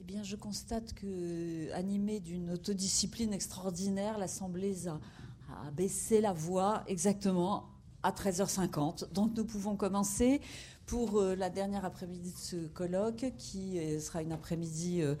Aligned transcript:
Eh 0.00 0.04
bien, 0.04 0.22
je 0.22 0.36
constate 0.36 0.94
que, 0.94 1.72
animée 1.72 2.20
d'une 2.20 2.50
autodiscipline 2.50 3.32
extraordinaire, 3.32 4.18
l'Assemblée 4.18 4.88
a, 4.88 4.98
a 5.66 5.70
baissé 5.70 6.20
la 6.20 6.32
voix 6.32 6.84
exactement 6.86 7.68
à 8.02 8.12
13h50. 8.12 9.12
Donc 9.12 9.36
nous 9.36 9.44
pouvons 9.44 9.76
commencer 9.76 10.40
pour 10.86 11.20
euh, 11.20 11.36
la 11.36 11.50
dernière 11.50 11.84
après-midi 11.84 12.32
de 12.32 12.38
ce 12.38 12.56
colloque 12.68 13.26
qui 13.36 13.78
euh, 13.78 14.00
sera 14.00 14.22
une 14.22 14.32
après-midi 14.32 15.02
euh, 15.02 15.14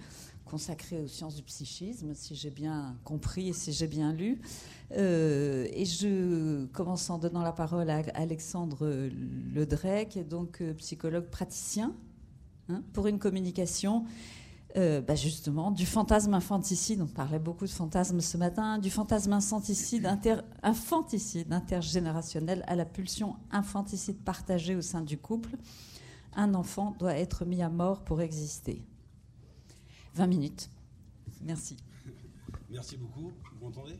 consacrée 0.48 1.00
aux 1.00 1.06
sciences 1.06 1.36
du 1.36 1.42
psychisme, 1.42 2.14
si 2.14 2.34
j'ai 2.34 2.50
bien 2.50 2.96
compris 3.04 3.48
et 3.48 3.52
si 3.52 3.72
j'ai 3.72 3.86
bien 3.86 4.12
lu. 4.12 4.40
et 4.90 5.84
je 5.84 6.66
commence 6.66 7.10
en 7.10 7.18
donnant 7.18 7.42
la 7.42 7.52
parole 7.52 7.90
à 7.90 8.02
Alexandre 8.14 9.08
Ledrec, 9.54 10.26
donc 10.28 10.62
psychologue 10.78 11.26
praticien, 11.26 11.94
hein, 12.68 12.82
pour 12.92 13.06
une 13.06 13.18
communication 13.18 14.04
euh, 14.76 15.00
bah, 15.00 15.14
justement, 15.14 15.70
du 15.70 15.86
fantasme 15.86 16.34
infanticide, 16.34 17.00
on 17.00 17.06
parlait 17.06 17.38
beaucoup 17.38 17.64
de 17.64 17.70
fantasme 17.70 18.20
ce 18.20 18.36
matin, 18.36 18.78
du 18.78 18.90
fantasme 18.90 19.32
infanticide, 19.32 20.06
infanticide 20.62 21.52
intergénérationnel 21.52 22.62
à 22.66 22.76
la 22.76 22.84
pulsion 22.84 23.36
infanticide 23.50 24.18
partagée 24.18 24.76
au 24.76 24.82
sein 24.82 25.00
du 25.00 25.16
couple. 25.16 25.56
Un 26.36 26.52
enfant 26.52 26.94
doit 26.98 27.14
être 27.14 27.46
mis 27.46 27.62
à 27.62 27.70
mort 27.70 28.04
pour 28.04 28.20
exister. 28.20 28.82
20 30.14 30.26
minutes. 30.26 30.70
Merci. 31.42 31.76
Merci 32.70 32.96
beaucoup. 32.96 33.32
Vous 33.54 33.64
m'entendez? 33.66 33.98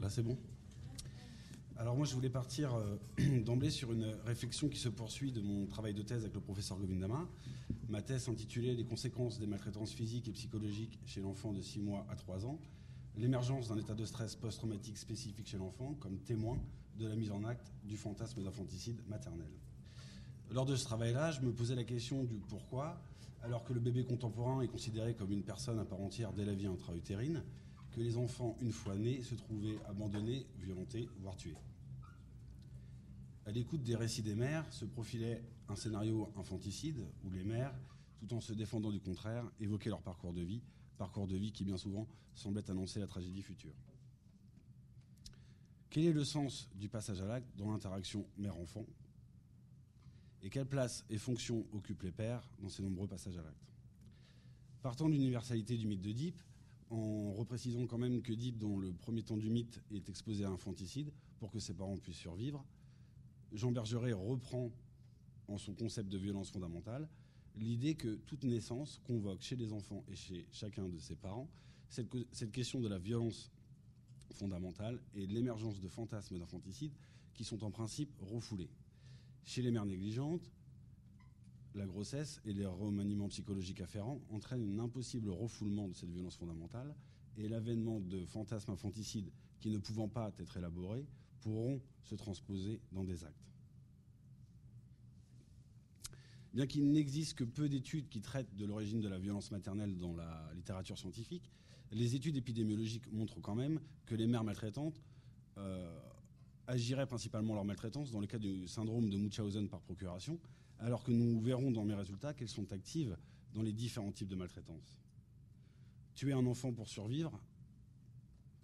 Là, 0.00 0.08
c'est 0.08 0.22
bon? 0.22 0.38
Alors 1.76 1.96
moi, 1.96 2.06
je 2.06 2.14
voulais 2.14 2.30
partir 2.30 2.74
euh, 2.74 2.96
d'emblée 3.44 3.70
sur 3.70 3.92
une 3.92 4.14
réflexion 4.24 4.68
qui 4.68 4.78
se 4.78 4.88
poursuit 4.88 5.32
de 5.32 5.40
mon 5.40 5.66
travail 5.66 5.92
de 5.92 6.02
thèse 6.02 6.22
avec 6.22 6.34
le 6.34 6.40
professeur 6.40 6.78
Govindama. 6.78 7.28
Ma 7.88 8.00
thèse 8.00 8.28
intitulée 8.28 8.74
Les 8.74 8.84
conséquences 8.84 9.38
des 9.38 9.46
maltraitances 9.46 9.92
physiques 9.92 10.28
et 10.28 10.32
psychologiques 10.32 10.98
chez 11.04 11.20
l'enfant 11.20 11.52
de 11.52 11.60
6 11.60 11.80
mois 11.80 12.06
à 12.10 12.16
3 12.16 12.46
ans, 12.46 12.58
l'émergence 13.16 13.68
d'un 13.68 13.76
état 13.76 13.94
de 13.94 14.04
stress 14.04 14.36
post-traumatique 14.36 14.96
spécifique 14.98 15.46
chez 15.46 15.58
l'enfant 15.58 15.94
comme 16.00 16.18
témoin 16.18 16.58
de 16.96 17.06
la 17.06 17.16
mise 17.16 17.32
en 17.32 17.44
acte 17.44 17.72
du 17.84 17.96
fantasme 17.96 18.42
d'infanticide 18.42 19.00
maternel. 19.08 19.50
Lors 20.54 20.66
de 20.66 20.76
ce 20.76 20.84
travail-là, 20.84 21.32
je 21.32 21.40
me 21.40 21.52
posais 21.52 21.74
la 21.74 21.82
question 21.82 22.22
du 22.22 22.36
pourquoi, 22.36 23.02
alors 23.42 23.64
que 23.64 23.72
le 23.72 23.80
bébé 23.80 24.04
contemporain 24.04 24.60
est 24.60 24.68
considéré 24.68 25.12
comme 25.16 25.32
une 25.32 25.42
personne 25.42 25.80
à 25.80 25.84
part 25.84 26.00
entière 26.00 26.32
dès 26.32 26.44
la 26.44 26.54
vie 26.54 26.68
intra-utérine, 26.68 27.42
que 27.90 28.00
les 28.00 28.16
enfants, 28.16 28.56
une 28.60 28.70
fois 28.70 28.94
nés, 28.94 29.20
se 29.20 29.34
trouvaient 29.34 29.80
abandonnés, 29.88 30.46
violentés, 30.60 31.08
voire 31.18 31.36
tués. 31.36 31.56
À 33.46 33.50
l'écoute 33.50 33.82
des 33.82 33.96
récits 33.96 34.22
des 34.22 34.36
mères 34.36 34.64
se 34.72 34.84
profilait 34.84 35.42
un 35.68 35.74
scénario 35.74 36.32
infanticide 36.36 37.04
où 37.24 37.30
les 37.32 37.42
mères, 37.42 37.74
tout 38.20 38.32
en 38.32 38.40
se 38.40 38.52
défendant 38.52 38.92
du 38.92 39.00
contraire, 39.00 39.44
évoquaient 39.58 39.90
leur 39.90 40.02
parcours 40.02 40.32
de 40.32 40.42
vie, 40.42 40.62
parcours 40.98 41.26
de 41.26 41.36
vie 41.36 41.50
qui 41.50 41.64
bien 41.64 41.78
souvent 41.78 42.06
semblait 42.36 42.70
annoncer 42.70 43.00
la 43.00 43.08
tragédie 43.08 43.42
future. 43.42 43.74
Quel 45.90 46.04
est 46.04 46.12
le 46.12 46.24
sens 46.24 46.70
du 46.76 46.88
passage 46.88 47.20
à 47.22 47.26
l'acte 47.26 47.48
dans 47.56 47.72
l'interaction 47.72 48.24
mère-enfant? 48.38 48.86
Et 50.44 50.50
quelle 50.50 50.66
place 50.66 51.06
et 51.08 51.16
fonction 51.16 51.66
occupent 51.72 52.02
les 52.02 52.12
pères 52.12 52.46
dans 52.60 52.68
ces 52.68 52.82
nombreux 52.82 53.08
passages 53.08 53.38
à 53.38 53.42
l'acte? 53.42 53.72
Partant 54.82 55.08
de 55.08 55.14
l'universalité 55.14 55.78
du 55.78 55.86
mythe 55.86 56.02
d'Oedipe, 56.02 56.38
en 56.90 57.32
reprécisant 57.32 57.86
quand 57.86 57.96
même 57.96 58.20
que 58.20 58.34
Deep, 58.34 58.58
dont 58.58 58.78
le 58.78 58.92
premier 58.92 59.22
temps 59.22 59.38
du 59.38 59.48
mythe, 59.48 59.80
est 59.90 60.06
exposé 60.10 60.44
à 60.44 60.50
un 60.50 60.52
infanticide 60.52 61.10
pour 61.38 61.50
que 61.50 61.58
ses 61.58 61.72
parents 61.72 61.96
puissent 61.96 62.18
survivre, 62.18 62.62
Jean 63.52 63.72
Bergeret 63.72 64.12
reprend 64.12 64.70
en 65.48 65.56
son 65.56 65.72
concept 65.72 66.10
de 66.10 66.18
violence 66.18 66.50
fondamentale 66.50 67.08
l'idée 67.56 67.94
que 67.94 68.16
toute 68.26 68.44
naissance 68.44 69.00
convoque 69.04 69.40
chez 69.40 69.56
les 69.56 69.72
enfants 69.72 70.04
et 70.08 70.16
chez 70.16 70.46
chacun 70.50 70.88
de 70.88 70.98
ses 70.98 71.16
parents 71.16 71.48
cette, 71.88 72.14
cette 72.32 72.52
question 72.52 72.80
de 72.80 72.88
la 72.88 72.98
violence 72.98 73.50
fondamentale 74.32 75.00
et 75.14 75.26
l'émergence 75.26 75.80
de 75.80 75.88
fantasmes 75.88 76.38
d'infanticide 76.38 76.92
qui 77.32 77.44
sont 77.44 77.62
en 77.64 77.70
principe 77.70 78.10
refoulés. 78.20 78.68
Chez 79.44 79.62
les 79.62 79.70
mères 79.70 79.86
négligentes, 79.86 80.50
la 81.74 81.86
grossesse 81.86 82.40
et 82.44 82.52
les 82.52 82.66
remaniements 82.66 83.28
psychologiques 83.28 83.80
afférents 83.80 84.20
entraînent 84.30 84.78
un 84.78 84.84
impossible 84.84 85.28
refoulement 85.30 85.88
de 85.88 85.94
cette 85.94 86.10
violence 86.10 86.36
fondamentale 86.36 86.94
et 87.36 87.48
l'avènement 87.48 88.00
de 88.00 88.24
fantasmes 88.24 88.70
infanticides 88.70 89.30
qui, 89.60 89.70
ne 89.70 89.78
pouvant 89.78 90.08
pas 90.08 90.32
être 90.38 90.56
élaborés, 90.56 91.06
pourront 91.40 91.80
se 92.04 92.14
transposer 92.14 92.80
dans 92.92 93.04
des 93.04 93.24
actes. 93.24 93.44
Bien 96.54 96.66
qu'il 96.66 96.88
n'existe 96.92 97.34
que 97.34 97.44
peu 97.44 97.68
d'études 97.68 98.08
qui 98.08 98.20
traitent 98.20 98.54
de 98.54 98.64
l'origine 98.64 99.00
de 99.00 99.08
la 99.08 99.18
violence 99.18 99.50
maternelle 99.50 99.98
dans 99.98 100.14
la 100.14 100.52
littérature 100.54 100.96
scientifique, 100.96 101.50
les 101.90 102.14
études 102.14 102.36
épidémiologiques 102.36 103.10
montrent 103.12 103.40
quand 103.40 103.56
même 103.56 103.80
que 104.06 104.14
les 104.14 104.28
mères 104.28 104.44
maltraitantes 104.44 105.02
euh, 105.58 105.98
agiraient 106.66 107.06
principalement 107.06 107.54
leur 107.54 107.64
maltraitance 107.64 108.10
dans 108.10 108.20
le 108.20 108.26
cas 108.26 108.38
du 108.38 108.66
syndrome 108.66 109.10
de 109.10 109.16
Munchausen 109.16 109.68
par 109.68 109.80
procuration, 109.80 110.38
alors 110.78 111.02
que 111.02 111.12
nous 111.12 111.40
verrons 111.40 111.70
dans 111.70 111.84
mes 111.84 111.94
résultats 111.94 112.34
qu'elles 112.34 112.48
sont 112.48 112.72
actives 112.72 113.16
dans 113.52 113.62
les 113.62 113.72
différents 113.72 114.12
types 114.12 114.28
de 114.28 114.34
maltraitance. 114.34 114.98
Tuer 116.14 116.32
un 116.32 116.46
enfant 116.46 116.72
pour 116.72 116.88
survivre 116.88 117.40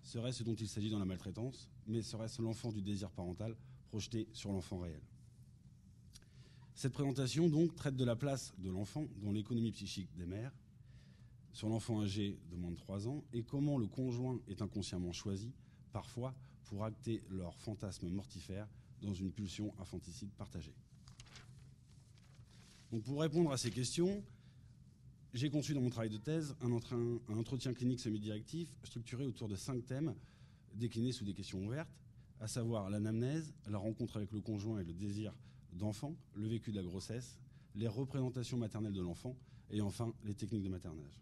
serait 0.02 0.32
ce 0.32 0.42
dont 0.42 0.54
il 0.54 0.68
s'agit 0.68 0.90
dans 0.90 0.98
la 0.98 1.04
maltraitance, 1.04 1.68
mais 1.86 2.02
serait-ce 2.02 2.42
l'enfant 2.42 2.72
du 2.72 2.82
désir 2.82 3.10
parental 3.10 3.56
projeté 3.88 4.28
sur 4.32 4.52
l'enfant 4.52 4.78
réel 4.78 5.02
Cette 6.74 6.92
présentation 6.92 7.48
donc 7.48 7.74
traite 7.74 7.96
de 7.96 8.04
la 8.04 8.16
place 8.16 8.52
de 8.58 8.70
l'enfant 8.70 9.06
dans 9.22 9.32
l'économie 9.32 9.72
psychique 9.72 10.14
des 10.16 10.26
mères, 10.26 10.52
sur 11.52 11.68
l'enfant 11.68 12.00
âgé 12.00 12.38
de 12.50 12.56
moins 12.56 12.70
de 12.70 12.76
3 12.76 13.08
ans, 13.08 13.24
et 13.32 13.42
comment 13.42 13.76
le 13.76 13.88
conjoint 13.88 14.40
est 14.48 14.62
inconsciemment 14.62 15.12
choisi, 15.12 15.52
parfois, 15.92 16.34
pour 16.64 16.84
acter 16.84 17.22
leur 17.30 17.56
fantasme 17.58 18.08
mortifère 18.08 18.68
dans 19.02 19.14
une 19.14 19.30
pulsion 19.30 19.72
infanticide 19.78 20.30
partagée. 20.32 20.74
Donc 22.92 23.02
pour 23.04 23.20
répondre 23.20 23.52
à 23.52 23.56
ces 23.56 23.70
questions, 23.70 24.22
j'ai 25.32 25.48
conçu 25.48 25.74
dans 25.74 25.80
mon 25.80 25.90
travail 25.90 26.10
de 26.10 26.16
thèse 26.16 26.56
un, 26.60 26.72
entretien 27.36 27.72
clinique 27.72 28.00
semi-directif 28.00 28.74
structuré 28.82 29.26
autour 29.26 29.48
de 29.48 29.54
cinq 29.54 29.86
thèmes 29.86 30.14
déclinés 30.74 31.12
sous 31.12 31.24
des 31.24 31.34
questions 31.34 31.64
ouvertes, 31.64 31.90
à 32.40 32.48
savoir 32.48 32.90
l'anamnèse, 32.90 33.52
la 33.68 33.78
rencontre 33.78 34.16
avec 34.16 34.32
le 34.32 34.40
conjoint 34.40 34.80
et 34.80 34.84
le 34.84 34.92
désir 34.92 35.32
d'enfant, 35.72 36.16
le 36.34 36.48
vécu 36.48 36.72
de 36.72 36.76
la 36.76 36.82
grossesse, 36.82 37.38
les 37.76 37.86
représentations 37.86 38.56
maternelles 38.56 38.92
de 38.92 39.02
l'enfant 39.02 39.36
et 39.70 39.80
enfin 39.80 40.12
les 40.24 40.34
techniques 40.34 40.64
de 40.64 40.68
maternage. 40.68 41.20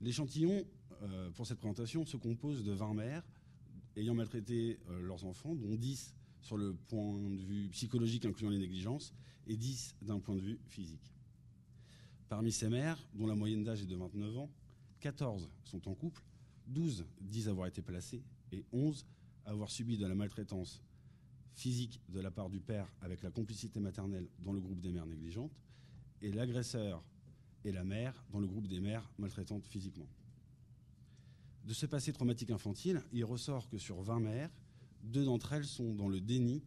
L'échantillon 0.00 0.64
euh, 1.02 1.30
pour 1.30 1.46
cette 1.46 1.58
présentation 1.58 2.06
se 2.06 2.16
compose 2.16 2.64
de 2.64 2.72
20 2.72 2.94
mères 2.94 3.24
ayant 3.96 4.14
maltraité 4.14 4.78
euh, 4.90 5.02
leurs 5.02 5.24
enfants, 5.24 5.54
dont 5.54 5.74
10 5.74 6.14
sur 6.40 6.56
le 6.56 6.74
point 6.74 7.30
de 7.30 7.42
vue 7.42 7.68
psychologique 7.68 8.24
incluant 8.24 8.50
les 8.50 8.58
négligences 8.58 9.14
et 9.46 9.56
10 9.56 9.96
d'un 10.02 10.18
point 10.18 10.34
de 10.34 10.40
vue 10.40 10.60
physique. 10.66 11.12
Parmi 12.28 12.50
ces 12.50 12.68
mères, 12.68 12.98
dont 13.14 13.26
la 13.26 13.34
moyenne 13.34 13.62
d'âge 13.62 13.82
est 13.82 13.86
de 13.86 13.96
29 13.96 14.38
ans, 14.38 14.50
14 15.00 15.50
sont 15.64 15.88
en 15.88 15.94
couple, 15.94 16.22
12 16.68 17.04
disent 17.20 17.48
avoir 17.48 17.66
été 17.66 17.82
placées 17.82 18.22
et 18.52 18.64
11 18.72 19.04
avoir 19.44 19.70
subi 19.70 19.96
de 19.96 20.06
la 20.06 20.14
maltraitance 20.14 20.82
physique 21.54 22.00
de 22.08 22.20
la 22.20 22.30
part 22.30 22.48
du 22.48 22.60
père 22.60 22.90
avec 23.00 23.22
la 23.22 23.30
complicité 23.30 23.80
maternelle 23.80 24.28
dans 24.38 24.52
le 24.52 24.60
groupe 24.60 24.80
des 24.80 24.92
mères 24.92 25.06
négligentes 25.06 25.52
et 26.22 26.32
l'agresseur 26.32 27.04
et 27.64 27.72
la 27.72 27.84
mère 27.84 28.24
dans 28.30 28.40
le 28.40 28.46
groupe 28.46 28.66
des 28.66 28.80
mères 28.80 29.10
maltraitantes 29.18 29.66
physiquement. 29.66 30.08
De 31.64 31.74
ce 31.74 31.86
passé 31.86 32.12
traumatique 32.12 32.50
infantile, 32.50 33.02
il 33.12 33.24
ressort 33.24 33.68
que 33.68 33.78
sur 33.78 34.00
20 34.02 34.20
mères, 34.20 34.50
deux 35.02 35.24
d'entre 35.24 35.52
elles 35.52 35.64
sont 35.64 35.94
dans 35.94 36.08
le 36.08 36.20
déni 36.20 36.62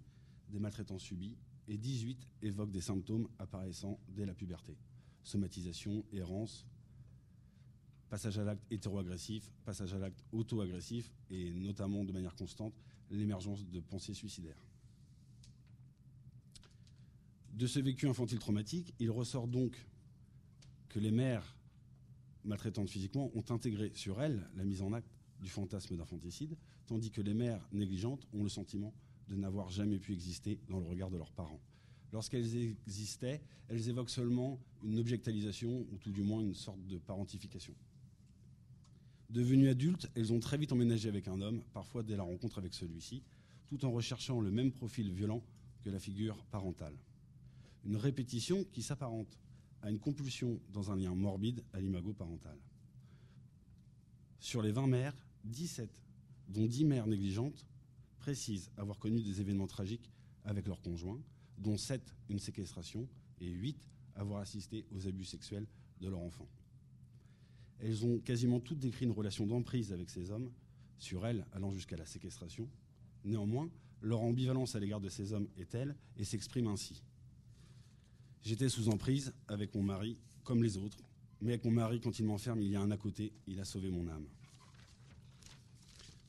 des 0.49 0.59
maltraitances 0.59 1.01
subies 1.01 1.35
et 1.67 1.77
18 1.77 2.27
évoquent 2.43 2.71
des 2.71 2.81
symptômes 2.81 3.27
apparaissant 3.39 3.99
dès 4.07 4.25
la 4.25 4.33
puberté. 4.33 4.77
Somatisation, 5.23 6.05
errance, 6.13 6.65
passage 8.09 8.37
à 8.37 8.43
l'acte 8.43 8.63
hétéroagressif, 8.71 9.51
passage 9.65 9.93
à 9.93 9.99
l'acte 9.99 10.23
auto-agressif 10.31 11.11
et 11.29 11.51
notamment 11.53 12.05
de 12.05 12.13
manière 12.13 12.35
constante 12.35 12.73
l'émergence 13.09 13.65
de 13.67 13.79
pensées 13.79 14.13
suicidaires. 14.13 14.63
De 17.53 17.67
ce 17.67 17.79
vécu 17.79 18.07
infantile 18.07 18.39
traumatique, 18.39 18.93
il 18.99 19.09
ressort 19.09 19.47
donc 19.47 19.87
que 20.89 20.99
les 20.99 21.11
mères 21.11 21.55
maltraitantes 22.45 22.89
physiquement 22.89 23.31
ont 23.35 23.43
intégré 23.49 23.91
sur 23.95 24.21
elles 24.21 24.47
la 24.55 24.63
mise 24.63 24.81
en 24.81 24.93
acte 24.93 25.11
du 25.41 25.49
fantasme 25.49 25.97
d'infanticide, 25.97 26.55
tandis 26.87 27.11
que 27.11 27.21
les 27.21 27.33
mères 27.33 27.67
négligentes 27.71 28.27
ont 28.33 28.43
le 28.43 28.49
sentiment 28.49 28.93
de 29.27 29.35
n'avoir 29.35 29.69
jamais 29.69 29.99
pu 29.99 30.13
exister 30.13 30.59
dans 30.69 30.79
le 30.79 30.85
regard 30.85 31.09
de 31.09 31.17
leurs 31.17 31.31
parents. 31.31 31.59
Lorsqu'elles 32.13 32.55
existaient, 32.87 33.41
elles 33.67 33.89
évoquent 33.89 34.09
seulement 34.09 34.59
une 34.83 34.99
objectalisation 34.99 35.85
ou 35.91 35.97
tout 35.97 36.11
du 36.11 36.21
moins 36.21 36.41
une 36.41 36.53
sorte 36.53 36.85
de 36.87 36.97
parentification. 36.97 37.73
Devenues 39.29 39.69
adultes, 39.69 40.09
elles 40.15 40.31
ont 40.31 40.39
très 40.39 40.57
vite 40.57 40.71
emménagé 40.71 41.09
avec 41.09 41.27
un 41.27 41.41
homme, 41.41 41.61
parfois 41.73 42.03
dès 42.03 42.15
la 42.15 42.23
rencontre 42.23 42.59
avec 42.59 42.73
celui-ci, 42.73 43.23
tout 43.67 43.83
en 43.83 43.91
recherchant 43.91 44.39
le 44.39 44.51
même 44.51 44.71
profil 44.71 45.11
violent 45.11 45.41
que 45.83 45.89
la 45.89 45.99
figure 45.99 46.37
parentale. 46.51 46.95
Une 47.85 47.97
répétition 47.97 48.63
qui 48.71 48.81
s'apparente 48.81 49.37
à 49.85 49.91
une 49.91 49.99
compulsion 49.99 50.59
dans 50.73 50.91
un 50.91 50.95
lien 50.95 51.13
morbide 51.13 51.63
à 51.71 51.79
l'imago 51.79 52.11
parental. 52.11 52.57
Sur 54.39 54.63
les 54.63 54.71
20 54.71 54.87
mères, 54.87 55.15
17, 55.43 55.91
dont 56.49 56.65
10 56.65 56.85
mères 56.85 57.05
négligentes, 57.05 57.67
précisent 58.17 58.71
avoir 58.77 58.97
connu 58.97 59.21
des 59.21 59.41
événements 59.41 59.67
tragiques 59.67 60.11
avec 60.43 60.65
leur 60.65 60.81
conjoint, 60.81 61.21
dont 61.59 61.77
7 61.77 62.01
une 62.29 62.39
séquestration 62.39 63.07
et 63.39 63.47
8 63.47 63.87
avoir 64.15 64.41
assisté 64.41 64.87
aux 64.91 65.07
abus 65.07 65.25
sexuels 65.25 65.67
de 66.01 66.09
leur 66.09 66.19
enfant. 66.19 66.47
Elles 67.79 68.03
ont 68.05 68.17
quasiment 68.17 68.59
toutes 68.59 68.79
décrit 68.79 69.05
une 69.05 69.11
relation 69.11 69.45
d'emprise 69.45 69.93
avec 69.93 70.09
ces 70.09 70.31
hommes, 70.31 70.51
sur 70.97 71.27
elles 71.27 71.45
allant 71.53 71.71
jusqu'à 71.71 71.97
la 71.97 72.07
séquestration. 72.07 72.67
Néanmoins, 73.23 73.69
leur 74.01 74.21
ambivalence 74.21 74.75
à 74.75 74.79
l'égard 74.79 75.01
de 75.01 75.09
ces 75.09 75.31
hommes 75.31 75.47
est 75.57 75.69
telle 75.69 75.95
et 76.17 76.23
s'exprime 76.23 76.65
ainsi. 76.65 77.03
J'étais 78.45 78.69
sous 78.69 78.89
emprise 78.89 79.33
avec 79.47 79.73
mon 79.73 79.81
mari, 79.81 80.19
comme 80.43 80.61
les 80.61 80.77
autres, 80.77 80.99
mais 81.41 81.53
avec 81.53 81.65
mon 81.65 81.71
mari, 81.71 81.99
quand 81.99 82.19
il 82.19 82.25
m'enferme, 82.25 82.61
il 82.61 82.69
y 82.69 82.75
a 82.75 82.81
un 82.81 82.91
à 82.91 82.97
côté, 82.97 83.33
il 83.47 83.59
a 83.59 83.65
sauvé 83.65 83.89
mon 83.89 84.07
âme. 84.07 84.27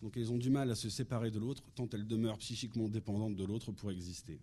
Donc 0.01 0.17
elles 0.17 0.33
ont 0.33 0.39
du 0.39 0.49
mal 0.49 0.71
à 0.71 0.75
se 0.75 0.89
séparer 0.89 1.31
de 1.31 1.39
l'autre, 1.39 1.63
tant 1.75 1.87
elles 1.93 2.07
demeurent 2.07 2.39
psychiquement 2.39 2.89
dépendantes 2.89 3.37
de 3.37 3.45
l'autre 3.45 3.71
pour 3.71 3.91
exister. 3.91 4.41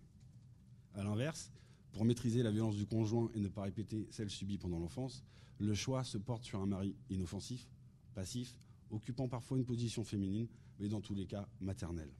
A 0.94 1.02
l'inverse, 1.02 1.50
pour 1.90 2.04
maîtriser 2.04 2.44
la 2.44 2.52
violence 2.52 2.76
du 2.76 2.86
conjoint 2.86 3.28
et 3.34 3.40
ne 3.40 3.48
pas 3.48 3.62
répéter 3.62 4.06
celle 4.12 4.30
subie 4.30 4.56
pendant 4.58 4.78
l'enfance, 4.78 5.24
le 5.58 5.74
choix 5.74 6.04
se 6.04 6.16
porte 6.16 6.44
sur 6.44 6.60
un 6.60 6.66
mari 6.66 6.94
inoffensif, 7.10 7.66
passif, 8.14 8.56
occupant 8.92 9.26
parfois 9.26 9.58
une 9.58 9.64
position 9.64 10.04
féminine, 10.04 10.46
mais 10.78 10.88
dans 10.88 11.00
tous 11.00 11.14
les 11.14 11.26
cas 11.26 11.48
maternelle. 11.60 12.12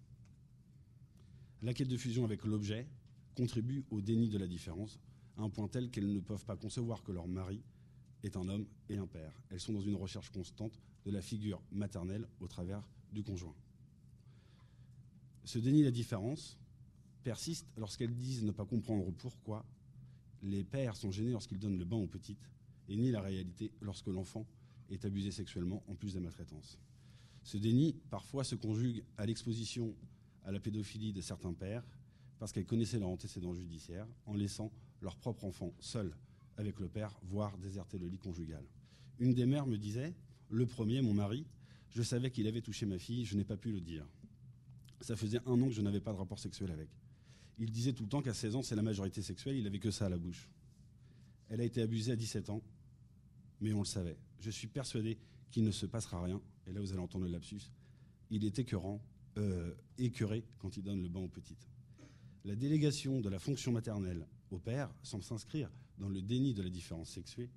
La 1.62 1.74
quête 1.74 1.88
de 1.88 1.96
fusion 1.96 2.24
avec 2.24 2.44
l'objet 2.44 2.88
contribue 3.36 3.84
au 3.90 4.00
déni 4.00 4.28
de 4.28 4.38
la 4.38 4.48
différence, 4.48 4.98
à 5.36 5.42
un 5.42 5.50
point 5.50 5.68
tel 5.68 5.90
qu'elles 5.90 6.12
ne 6.12 6.20
peuvent 6.20 6.44
pas 6.44 6.56
concevoir 6.56 7.02
que 7.02 7.12
leur 7.12 7.26
mari 7.26 7.62
est 8.22 8.36
un 8.36 8.48
homme 8.48 8.66
et 8.88 8.96
un 8.96 9.06
père. 9.06 9.32
Elles 9.50 9.60
sont 9.60 9.72
dans 9.72 9.80
une 9.80 9.96
recherche 9.96 10.30
constante 10.30 10.80
de 11.04 11.10
la 11.10 11.20
figure 11.20 11.62
maternelle 11.70 12.26
au 12.40 12.48
travers 12.48 12.82
du 13.12 13.22
conjoint. 13.22 13.54
Ce 15.44 15.58
déni 15.58 15.80
de 15.80 15.86
la 15.86 15.90
différence 15.90 16.58
persiste 17.22 17.66
lorsqu'elles 17.76 18.14
disent 18.14 18.44
ne 18.44 18.50
pas 18.50 18.64
comprendre 18.64 19.10
pourquoi 19.12 19.64
les 20.42 20.64
pères 20.64 20.96
sont 20.96 21.10
gênés 21.10 21.32
lorsqu'ils 21.32 21.58
donnent 21.58 21.78
le 21.78 21.84
bain 21.84 21.96
aux 21.96 22.06
petites 22.06 22.50
et 22.88 22.96
ni 22.96 23.10
la 23.10 23.20
réalité 23.20 23.72
lorsque 23.80 24.08
l'enfant 24.08 24.46
est 24.90 25.04
abusé 25.04 25.30
sexuellement 25.30 25.82
en 25.88 25.94
plus 25.94 26.12
de 26.12 26.18
la 26.18 26.24
maltraitance. 26.24 26.78
Ce 27.42 27.56
déni 27.56 27.94
parfois 28.10 28.44
se 28.44 28.54
conjugue 28.54 29.04
à 29.16 29.26
l'exposition 29.26 29.94
à 30.44 30.52
la 30.52 30.60
pédophilie 30.60 31.12
de 31.12 31.20
certains 31.20 31.52
pères 31.52 31.84
parce 32.38 32.52
qu'elles 32.52 32.66
connaissaient 32.66 32.98
leur 32.98 33.08
antécédent 33.08 33.54
judiciaire 33.54 34.06
en 34.26 34.34
laissant 34.34 34.70
leur 35.04 35.16
propre 35.16 35.44
enfant 35.44 35.72
seul 35.78 36.16
avec 36.56 36.80
le 36.80 36.88
père, 36.88 37.16
voire 37.22 37.56
déserter 37.58 37.98
le 37.98 38.08
lit 38.08 38.18
conjugal. 38.18 38.64
Une 39.18 39.34
des 39.34 39.46
mères 39.46 39.66
me 39.66 39.76
disait, 39.76 40.14
le 40.50 40.66
premier, 40.66 41.02
mon 41.02 41.14
mari, 41.14 41.46
je 41.90 42.02
savais 42.02 42.30
qu'il 42.30 42.46
avait 42.48 42.62
touché 42.62 42.86
ma 42.86 42.98
fille, 42.98 43.24
je 43.24 43.36
n'ai 43.36 43.44
pas 43.44 43.56
pu 43.56 43.70
le 43.70 43.80
dire. 43.80 44.06
Ça 45.00 45.14
faisait 45.14 45.40
un 45.46 45.60
an 45.60 45.68
que 45.68 45.74
je 45.74 45.82
n'avais 45.82 46.00
pas 46.00 46.12
de 46.12 46.16
rapport 46.16 46.38
sexuel 46.38 46.70
avec. 46.70 46.88
Il 47.58 47.70
disait 47.70 47.92
tout 47.92 48.02
le 48.02 48.08
temps 48.08 48.22
qu'à 48.22 48.34
16 48.34 48.56
ans, 48.56 48.62
c'est 48.62 48.74
la 48.74 48.82
majorité 48.82 49.22
sexuelle, 49.22 49.56
il 49.56 49.66
avait 49.66 49.78
que 49.78 49.90
ça 49.90 50.06
à 50.06 50.08
la 50.08 50.18
bouche. 50.18 50.48
Elle 51.50 51.60
a 51.60 51.64
été 51.64 51.82
abusée 51.82 52.12
à 52.12 52.16
17 52.16 52.50
ans, 52.50 52.62
mais 53.60 53.72
on 53.72 53.80
le 53.80 53.84
savait. 53.84 54.16
Je 54.40 54.50
suis 54.50 54.66
persuadé 54.66 55.18
qu'il 55.50 55.64
ne 55.64 55.70
se 55.70 55.86
passera 55.86 56.22
rien. 56.22 56.40
Et 56.66 56.72
là, 56.72 56.80
vous 56.80 56.92
allez 56.92 57.00
entendre 57.00 57.26
le 57.26 57.30
lapsus. 57.30 57.70
Il 58.30 58.44
est 58.44 58.58
écœurant, 58.58 59.00
euh, 59.36 59.74
écœuré 59.98 60.44
quand 60.58 60.76
il 60.76 60.82
donne 60.82 61.02
le 61.02 61.08
bain 61.08 61.20
aux 61.20 61.28
petites. 61.28 61.68
La 62.44 62.56
délégation 62.56 63.20
de 63.20 63.28
la 63.28 63.38
fonction 63.38 63.70
maternelle 63.70 64.26
au 64.54 64.58
père 64.58 64.90
semble 65.02 65.24
s'inscrire 65.24 65.70
dans 65.98 66.08
le 66.08 66.22
déni 66.22 66.54
de 66.54 66.62
la 66.62 66.70
différence 66.70 67.10
sexuée 67.10 67.50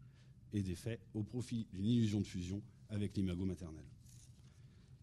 et 0.54 0.62
des 0.62 0.76
faits 0.76 1.00
au 1.14 1.24
profit 1.24 1.68
d'une 1.74 1.86
illusion 1.86 2.22
de 2.22 2.28
fusion 2.28 2.62
avec 2.90 3.16
l'imago 3.16 3.46
maternel. 3.46 3.86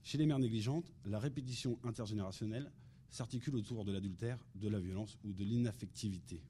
Chez 0.02 0.18
les 0.18 0.26
mères 0.26 0.38
négligentes, 0.38 0.92
la 1.06 1.18
répétition 1.18 1.78
intergénérationnelle 1.82 2.70
s'articule 3.10 3.56
autour 3.56 3.84
de 3.84 3.92
l'adultère, 3.92 4.44
de 4.54 4.68
la 4.68 4.80
violence 4.80 5.16
ou 5.24 5.32
de 5.32 5.44
l'inaffectivité. 5.44 6.42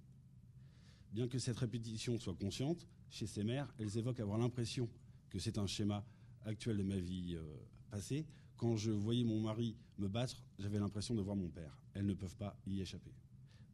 Bien 1.13 1.29
que 1.29 1.39
cette 1.39 1.59
répétition 1.59 2.19
soit 2.19 2.35
consciente, 2.35 2.89
chez 3.11 3.27
ces 3.27 3.45
mères, 3.45 3.73
elles 3.79 3.97
évoquent 3.99 4.21
avoir 4.21 4.39
l'impression 4.39 4.89
que 5.31 5.39
c'est 5.39 5.59
un 5.59 5.67
schéma 5.67 6.05
actuel 6.45 6.79
de 6.79 6.83
ma 6.83 6.97
vie 6.97 7.35
euh, 7.37 7.57
passée. 7.91 8.27
Quand 8.57 8.77
je 8.77 8.91
voyais 8.91 9.25
mon 9.25 9.41
mari 9.41 9.77
me 9.99 10.09
battre, 10.09 10.43
j'avais 10.59 10.79
l'impression 10.79 11.15
de 11.15 11.21
voir 11.21 11.37
mon 11.37 11.49
père. 11.49 11.79
Elles 11.93 12.07
ne 12.07 12.15
peuvent 12.15 12.37
pas 12.37 12.57
y 12.67 12.81
échapper. 12.81 13.13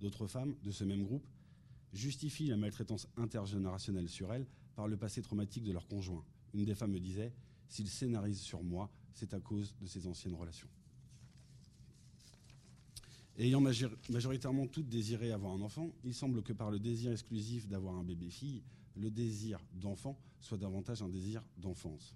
D'autres 0.00 0.26
femmes 0.26 0.54
de 0.62 0.70
ce 0.70 0.84
même 0.84 1.04
groupe 1.04 1.26
justifient 1.92 2.46
la 2.46 2.56
maltraitance 2.56 3.08
intergénérationnelle 3.16 4.08
sur 4.08 4.32
elles 4.32 4.46
par 4.74 4.88
le 4.88 4.96
passé 4.96 5.22
traumatique 5.22 5.64
de 5.64 5.72
leur 5.72 5.86
conjoint. 5.86 6.24
Une 6.54 6.64
des 6.64 6.74
femmes 6.74 6.92
me 6.92 7.00
disait 7.00 7.32
S'il 7.68 7.88
scénarise 7.88 8.40
sur 8.40 8.62
moi, 8.62 8.90
c'est 9.12 9.34
à 9.34 9.40
cause 9.40 9.74
de 9.80 9.86
ses 9.86 10.06
anciennes 10.06 10.34
relations. 10.34 10.68
Ayant 13.38 13.60
majoritairement 13.60 14.66
toutes 14.66 14.88
désiré 14.88 15.32
avoir 15.32 15.52
un 15.52 15.62
enfant, 15.62 15.90
il 16.04 16.14
semble 16.14 16.42
que 16.42 16.52
par 16.52 16.70
le 16.70 16.78
désir 16.78 17.12
exclusif 17.12 17.66
d'avoir 17.68 17.94
un 17.94 18.04
bébé-fille, 18.04 18.62
le 18.96 19.10
désir 19.10 19.64
d'enfant 19.72 20.20
soit 20.40 20.58
davantage 20.58 21.02
un 21.02 21.08
désir 21.08 21.42
d'enfance. 21.56 22.14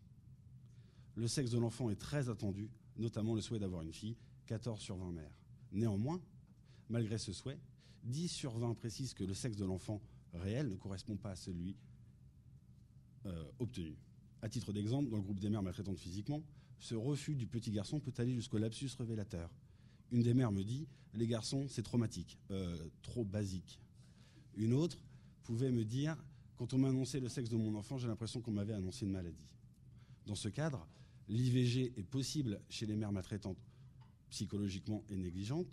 Le 1.14 1.28
sexe 1.28 1.50
de 1.50 1.58
l'enfant 1.58 1.90
est 1.90 1.96
très 1.96 2.28
attendu, 2.28 2.68
notamment 2.96 3.34
le 3.34 3.40
souhait 3.40 3.58
d'avoir 3.58 3.82
une 3.82 3.92
fille, 3.92 4.16
14 4.46 4.80
sur 4.80 4.96
20 4.96 5.12
mères. 5.12 5.38
Néanmoins, 5.72 6.20
malgré 6.88 7.16
ce 7.18 7.32
souhait, 7.32 7.58
10 8.04 8.28
sur 8.28 8.56
20 8.58 8.74
précisent 8.74 9.14
que 9.14 9.24
le 9.24 9.34
sexe 9.34 9.56
de 9.56 9.64
l'enfant 9.64 10.00
réel 10.34 10.68
ne 10.68 10.76
correspond 10.76 11.16
pas 11.16 11.30
à 11.30 11.36
celui 11.36 11.76
euh, 13.26 13.44
obtenu. 13.58 13.96
À 14.42 14.48
titre 14.48 14.72
d'exemple, 14.72 15.08
dans 15.10 15.16
le 15.16 15.22
groupe 15.22 15.40
des 15.40 15.48
mères 15.48 15.62
maltraitantes 15.62 15.98
physiquement, 15.98 16.42
ce 16.78 16.94
refus 16.94 17.34
du 17.34 17.46
petit 17.46 17.70
garçon 17.70 18.00
peut 18.00 18.12
aller 18.18 18.34
jusqu'au 18.34 18.58
lapsus 18.58 18.90
révélateur. 18.98 19.50
Une 20.10 20.22
des 20.22 20.34
mères 20.34 20.52
me 20.52 20.62
dit 20.62 20.86
Les 21.14 21.26
garçons, 21.26 21.66
c'est 21.68 21.82
traumatique, 21.82 22.38
euh, 22.50 22.76
trop 23.02 23.24
basique. 23.24 23.80
Une 24.56 24.74
autre 24.74 24.98
pouvait 25.44 25.70
me 25.70 25.84
dire 25.84 26.22
Quand 26.56 26.74
on 26.74 26.78
m'a 26.78 26.88
annoncé 26.88 27.20
le 27.20 27.28
sexe 27.28 27.48
de 27.48 27.56
mon 27.56 27.74
enfant, 27.74 27.96
j'ai 27.96 28.08
l'impression 28.08 28.42
qu'on 28.42 28.52
m'avait 28.52 28.74
annoncé 28.74 29.06
une 29.06 29.12
maladie. 29.12 29.48
Dans 30.26 30.34
ce 30.34 30.48
cadre, 30.48 30.86
l'IVG 31.28 31.94
est 31.96 32.02
possible 32.02 32.60
chez 32.68 32.84
les 32.84 32.96
mères 32.96 33.12
maltraitantes 33.12 33.58
psychologiquement 34.28 35.04
et 35.08 35.16
négligentes 35.16 35.68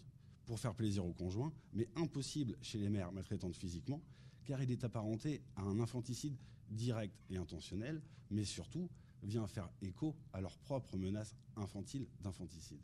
pour 0.45 0.59
faire 0.59 0.75
plaisir 0.75 1.05
au 1.05 1.13
conjoint, 1.13 1.53
mais 1.73 1.87
impossible 1.95 2.57
chez 2.61 2.79
les 2.79 2.89
mères 2.89 3.11
maltraitantes 3.11 3.55
physiquement, 3.55 4.01
car 4.45 4.61
il 4.61 4.71
est 4.71 4.83
apparenté 4.83 5.41
à 5.55 5.61
un 5.61 5.79
infanticide 5.79 6.35
direct 6.69 7.15
et 7.29 7.37
intentionnel, 7.37 8.01
mais 8.29 8.43
surtout 8.43 8.89
vient 9.23 9.47
faire 9.47 9.69
écho 9.81 10.15
à 10.33 10.41
leur 10.41 10.57
propre 10.57 10.97
menace 10.97 11.35
infantile 11.55 12.07
d'infanticide. 12.21 12.81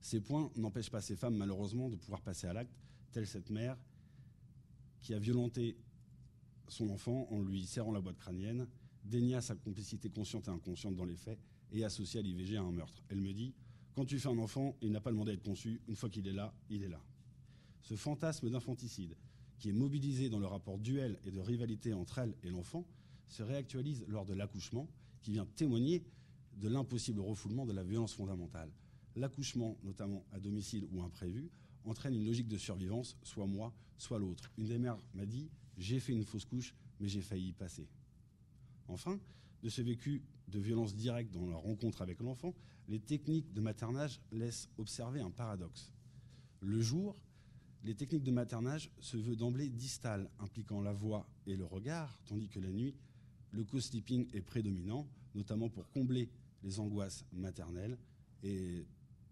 Ces 0.00 0.20
points 0.20 0.50
n'empêchent 0.56 0.90
pas 0.90 1.00
ces 1.00 1.16
femmes, 1.16 1.36
malheureusement, 1.36 1.88
de 1.88 1.96
pouvoir 1.96 2.22
passer 2.22 2.46
à 2.46 2.52
l'acte, 2.52 2.72
telle 3.12 3.26
cette 3.26 3.50
mère 3.50 3.76
qui 5.00 5.14
a 5.14 5.18
violenté 5.18 5.76
son 6.68 6.88
enfant 6.90 7.26
en 7.30 7.42
lui 7.42 7.66
serrant 7.66 7.92
la 7.92 8.00
boîte 8.00 8.18
crânienne, 8.18 8.68
dénia 9.04 9.40
sa 9.40 9.54
complicité 9.54 10.10
consciente 10.10 10.48
et 10.48 10.50
inconsciente 10.50 10.96
dans 10.96 11.04
les 11.04 11.16
faits 11.16 11.38
et 11.72 11.84
associa 11.84 12.22
l'IVG 12.22 12.56
à 12.56 12.62
un 12.62 12.72
meurtre. 12.72 13.02
Elle 13.08 13.20
me 13.20 13.32
dit 13.32 13.54
Quand 13.98 14.04
tu 14.04 14.20
fais 14.20 14.28
un 14.28 14.38
enfant, 14.38 14.76
il 14.80 14.92
n'a 14.92 15.00
pas 15.00 15.10
demandé 15.10 15.32
à 15.32 15.34
être 15.34 15.42
conçu, 15.42 15.80
une 15.88 15.96
fois 15.96 16.08
qu'il 16.08 16.28
est 16.28 16.32
là, 16.32 16.54
il 16.70 16.84
est 16.84 16.88
là. 16.88 17.02
Ce 17.82 17.96
fantasme 17.96 18.48
d'infanticide, 18.48 19.16
qui 19.58 19.70
est 19.70 19.72
mobilisé 19.72 20.28
dans 20.28 20.38
le 20.38 20.46
rapport 20.46 20.78
duel 20.78 21.18
et 21.24 21.32
de 21.32 21.40
rivalité 21.40 21.92
entre 21.92 22.20
elle 22.20 22.36
et 22.44 22.50
l'enfant, 22.50 22.86
se 23.26 23.42
réactualise 23.42 24.04
lors 24.06 24.24
de 24.24 24.34
l'accouchement, 24.34 24.86
qui 25.20 25.32
vient 25.32 25.48
témoigner 25.56 26.04
de 26.58 26.68
l'impossible 26.68 27.18
refoulement 27.18 27.66
de 27.66 27.72
la 27.72 27.82
violence 27.82 28.14
fondamentale. 28.14 28.70
L'accouchement, 29.16 29.76
notamment 29.82 30.24
à 30.30 30.38
domicile 30.38 30.86
ou 30.92 31.02
imprévu, 31.02 31.50
entraîne 31.84 32.14
une 32.14 32.24
logique 32.24 32.46
de 32.46 32.56
survivance, 32.56 33.16
soit 33.24 33.48
moi, 33.48 33.74
soit 33.96 34.20
l'autre. 34.20 34.52
Une 34.58 34.68
des 34.68 34.78
mères 34.78 34.98
m'a 35.12 35.26
dit 35.26 35.50
J'ai 35.76 35.98
fait 35.98 36.12
une 36.12 36.24
fausse 36.24 36.44
couche, 36.44 36.72
mais 37.00 37.08
j'ai 37.08 37.20
failli 37.20 37.52
passer. 37.52 37.88
Enfin, 38.86 39.18
de 39.64 39.68
ce 39.68 39.82
vécu 39.82 40.22
de 40.50 40.58
violence 40.58 40.94
directe 40.94 41.32
dans 41.32 41.46
la 41.46 41.56
rencontre 41.56 42.02
avec 42.02 42.20
l'enfant, 42.20 42.54
les 42.88 43.00
techniques 43.00 43.52
de 43.52 43.60
maternage 43.60 44.20
laissent 44.32 44.68
observer 44.78 45.20
un 45.20 45.30
paradoxe. 45.30 45.92
Le 46.60 46.80
jour, 46.80 47.16
les 47.84 47.94
techniques 47.94 48.24
de 48.24 48.30
maternage 48.30 48.90
se 49.00 49.16
veulent 49.16 49.36
d'emblée 49.36 49.68
distales, 49.68 50.30
impliquant 50.40 50.80
la 50.80 50.92
voix 50.92 51.28
et 51.46 51.56
le 51.56 51.64
regard, 51.64 52.18
tandis 52.26 52.48
que 52.48 52.60
la 52.60 52.70
nuit, 52.70 52.94
le 53.52 53.64
co-sleeping 53.64 54.28
est 54.34 54.42
prédominant, 54.42 55.06
notamment 55.34 55.68
pour 55.68 55.88
combler 55.90 56.28
les 56.62 56.80
angoisses 56.80 57.24
maternelles 57.32 57.98
et 58.42 58.86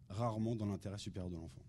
rarement 0.09 0.55
dans 0.55 0.67
l'intérêt 0.67 0.99
supérieur 0.99 1.31
de 1.31 1.37
l'enfant. 1.37 1.63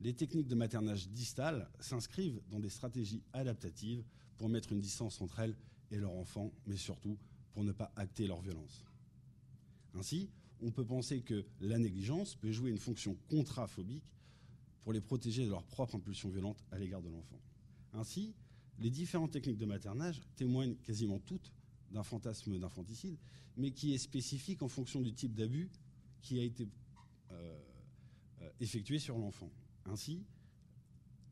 Les 0.00 0.14
techniques 0.14 0.48
de 0.48 0.54
maternage 0.54 1.08
distal 1.08 1.68
s'inscrivent 1.78 2.40
dans 2.50 2.58
des 2.58 2.70
stratégies 2.70 3.22
adaptatives 3.32 4.04
pour 4.38 4.48
mettre 4.48 4.72
une 4.72 4.80
distance 4.80 5.20
entre 5.20 5.40
elles 5.40 5.56
et 5.90 5.98
leur 5.98 6.12
enfant, 6.12 6.52
mais 6.66 6.76
surtout 6.76 7.18
pour 7.52 7.64
ne 7.64 7.72
pas 7.72 7.92
acter 7.96 8.26
leur 8.26 8.40
violence. 8.40 8.84
Ainsi, 9.94 10.30
on 10.62 10.70
peut 10.70 10.84
penser 10.84 11.22
que 11.22 11.44
la 11.60 11.78
négligence 11.78 12.34
peut 12.36 12.52
jouer 12.52 12.70
une 12.70 12.78
fonction 12.78 13.16
contraphobique 13.28 14.04
pour 14.82 14.92
les 14.92 15.00
protéger 15.00 15.44
de 15.44 15.50
leur 15.50 15.64
propre 15.64 15.96
impulsion 15.96 16.28
violente 16.28 16.62
à 16.70 16.78
l'égard 16.78 17.02
de 17.02 17.08
l'enfant. 17.08 17.40
Ainsi, 17.92 18.34
les 18.78 18.90
différentes 18.90 19.32
techniques 19.32 19.58
de 19.58 19.66
maternage 19.66 20.20
témoignent 20.36 20.76
quasiment 20.76 21.18
toutes 21.18 21.52
d'un 21.90 22.02
fantasme 22.02 22.58
d'infanticide, 22.58 23.16
mais 23.56 23.72
qui 23.72 23.94
est 23.94 23.98
spécifique 23.98 24.62
en 24.62 24.68
fonction 24.68 25.00
du 25.00 25.12
type 25.12 25.34
d'abus 25.34 25.70
qui 26.22 26.38
a 26.38 26.42
été 26.42 26.68
euh, 27.32 27.58
euh, 28.42 28.50
effectué 28.60 28.98
sur 28.98 29.18
l'enfant. 29.18 29.50
Ainsi, 29.86 30.24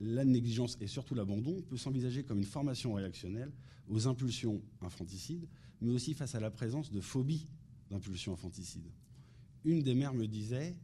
la 0.00 0.24
négligence 0.24 0.76
et 0.80 0.86
surtout 0.86 1.14
l'abandon 1.14 1.62
peut 1.62 1.76
s'envisager 1.76 2.24
comme 2.24 2.38
une 2.38 2.44
formation 2.44 2.94
réactionnelle 2.94 3.52
aux 3.88 4.06
impulsions 4.06 4.62
infanticides, 4.80 5.48
mais 5.80 5.92
aussi 5.92 6.14
face 6.14 6.34
à 6.34 6.40
la 6.40 6.50
présence 6.50 6.90
de 6.90 7.00
phobies 7.00 7.46
d'impulsions 7.90 8.32
infanticides. 8.32 8.90
Une 9.64 9.82
des 9.82 9.94
mères 9.94 10.14
me 10.14 10.26
disait 10.26 10.76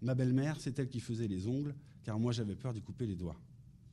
Ma 0.00 0.14
belle-mère, 0.14 0.60
c'est 0.60 0.78
elle 0.78 0.88
qui 0.88 1.00
faisait 1.00 1.28
les 1.28 1.46
ongles, 1.46 1.74
car 2.02 2.18
moi 2.18 2.32
j'avais 2.32 2.56
peur 2.56 2.72
d'y 2.72 2.82
couper 2.82 3.06
les 3.06 3.14
doigts. 3.14 3.40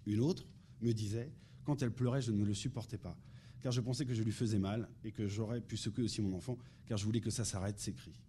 Une 0.06 0.22
autre 0.22 0.48
me 0.82 0.92
disait 0.92 1.32
Quand 1.64 1.82
elle 1.82 1.92
pleurait, 1.92 2.22
je 2.22 2.32
ne 2.32 2.44
le 2.44 2.54
supportais 2.54 2.98
pas, 2.98 3.18
car 3.62 3.72
je 3.72 3.82
pensais 3.82 4.06
que 4.06 4.14
je 4.14 4.24
lui 4.24 4.32
faisais 4.32 4.60
mal 4.60 4.90
et 5.04 5.12
que 5.12 5.28
j'aurais 5.28 5.62
pu 5.62 5.78
secouer 5.78 6.04
aussi 6.04 6.22
mon 6.22 6.36
enfant, 6.36 6.58
car 6.86 6.98
je 6.98 7.06
voulais 7.06 7.22
que 7.22 7.30
ça 7.30 7.46
s'arrête, 7.46 7.80
ses 7.80 7.94
cris. 7.94 8.20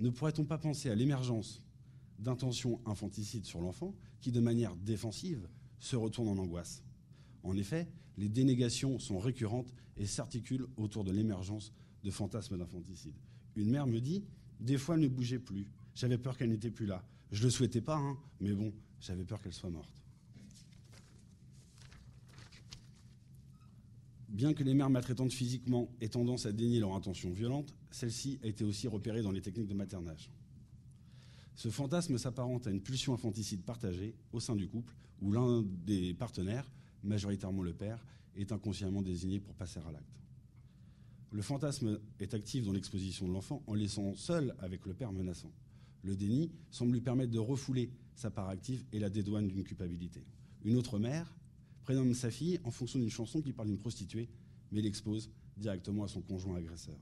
Ne 0.00 0.10
pourrait-on 0.10 0.44
pas 0.44 0.58
penser 0.58 0.90
à 0.90 0.94
l'émergence 0.94 1.62
d'intentions 2.18 2.80
infanticides 2.86 3.44
sur 3.44 3.60
l'enfant 3.60 3.94
qui, 4.20 4.32
de 4.32 4.40
manière 4.40 4.74
défensive, 4.76 5.48
se 5.78 5.96
retournent 5.96 6.28
en 6.28 6.38
angoisse? 6.38 6.82
En 7.42 7.56
effet, 7.56 7.88
les 8.16 8.28
dénégations 8.28 8.98
sont 8.98 9.18
récurrentes 9.18 9.72
et 9.96 10.06
s'articulent 10.06 10.66
autour 10.76 11.04
de 11.04 11.12
l'émergence 11.12 11.72
de 12.04 12.10
fantasmes 12.10 12.58
d'infanticide. 12.58 13.14
Une 13.56 13.70
mère 13.70 13.86
me 13.86 14.00
dit 14.00 14.24
Des 14.60 14.78
fois, 14.78 14.94
elle 14.94 15.02
ne 15.02 15.08
bougeait 15.08 15.38
plus. 15.38 15.66
J'avais 15.94 16.18
peur 16.18 16.36
qu'elle 16.36 16.50
n'était 16.50 16.70
plus 16.70 16.86
là. 16.86 17.04
Je 17.32 17.40
ne 17.40 17.44
le 17.44 17.50
souhaitais 17.50 17.80
pas, 17.80 17.96
hein, 17.96 18.16
mais 18.40 18.52
bon, 18.52 18.72
j'avais 19.00 19.24
peur 19.24 19.40
qu'elle 19.40 19.52
soit 19.52 19.70
morte. 19.70 19.92
Bien 24.28 24.52
que 24.52 24.62
les 24.62 24.74
mères 24.74 24.90
maltraitantes 24.90 25.32
physiquement 25.32 25.88
aient 26.00 26.08
tendance 26.08 26.46
à 26.46 26.52
dénier 26.52 26.78
leur 26.78 26.94
intention 26.94 27.30
violente, 27.30 27.74
celle-ci 27.90 28.38
a 28.42 28.46
été 28.46 28.64
aussi 28.64 28.86
repérée 28.86 29.22
dans 29.22 29.30
les 29.30 29.40
techniques 29.40 29.68
de 29.68 29.74
maternage. 29.74 30.30
Ce 31.54 31.70
fantasme 31.70 32.18
s'apparente 32.18 32.66
à 32.66 32.70
une 32.70 32.82
pulsion 32.82 33.14
infanticide 33.14 33.62
partagée 33.62 34.14
au 34.32 34.40
sein 34.40 34.54
du 34.54 34.68
couple 34.68 34.94
où 35.22 35.32
l'un 35.32 35.62
des 35.86 36.12
partenaires, 36.12 36.70
majoritairement 37.02 37.62
le 37.62 37.72
père, 37.72 38.04
est 38.34 38.52
inconsciemment 38.52 39.02
désigné 39.02 39.40
pour 39.40 39.54
passer 39.54 39.80
à 39.80 39.92
l'acte. 39.92 40.20
Le 41.30 41.42
fantasme 41.42 42.00
est 42.20 42.34
actif 42.34 42.64
dans 42.64 42.72
l'exposition 42.72 43.26
de 43.26 43.32
l'enfant 43.32 43.62
en 43.66 43.74
laissant 43.74 44.14
seul 44.14 44.54
avec 44.58 44.86
le 44.86 44.94
père 44.94 45.12
menaçant. 45.12 45.52
Le 46.02 46.14
déni 46.16 46.52
semble 46.70 46.92
lui 46.92 47.00
permettre 47.00 47.32
de 47.32 47.38
refouler 47.38 47.90
sa 48.14 48.30
part 48.30 48.48
active 48.48 48.84
et 48.92 48.98
la 48.98 49.10
dédouane 49.10 49.48
d'une 49.48 49.64
culpabilité. 49.64 50.24
Une 50.64 50.76
autre 50.76 50.98
mère 50.98 51.34
prénomme 51.82 52.14
sa 52.14 52.30
fille 52.30 52.60
en 52.64 52.70
fonction 52.70 52.98
d'une 52.98 53.10
chanson 53.10 53.42
qui 53.42 53.52
parle 53.52 53.68
d'une 53.68 53.78
prostituée, 53.78 54.28
mais 54.72 54.80
l'expose 54.80 55.30
directement 55.56 56.04
à 56.04 56.08
son 56.08 56.20
conjoint 56.20 56.56
agresseur. 56.56 56.98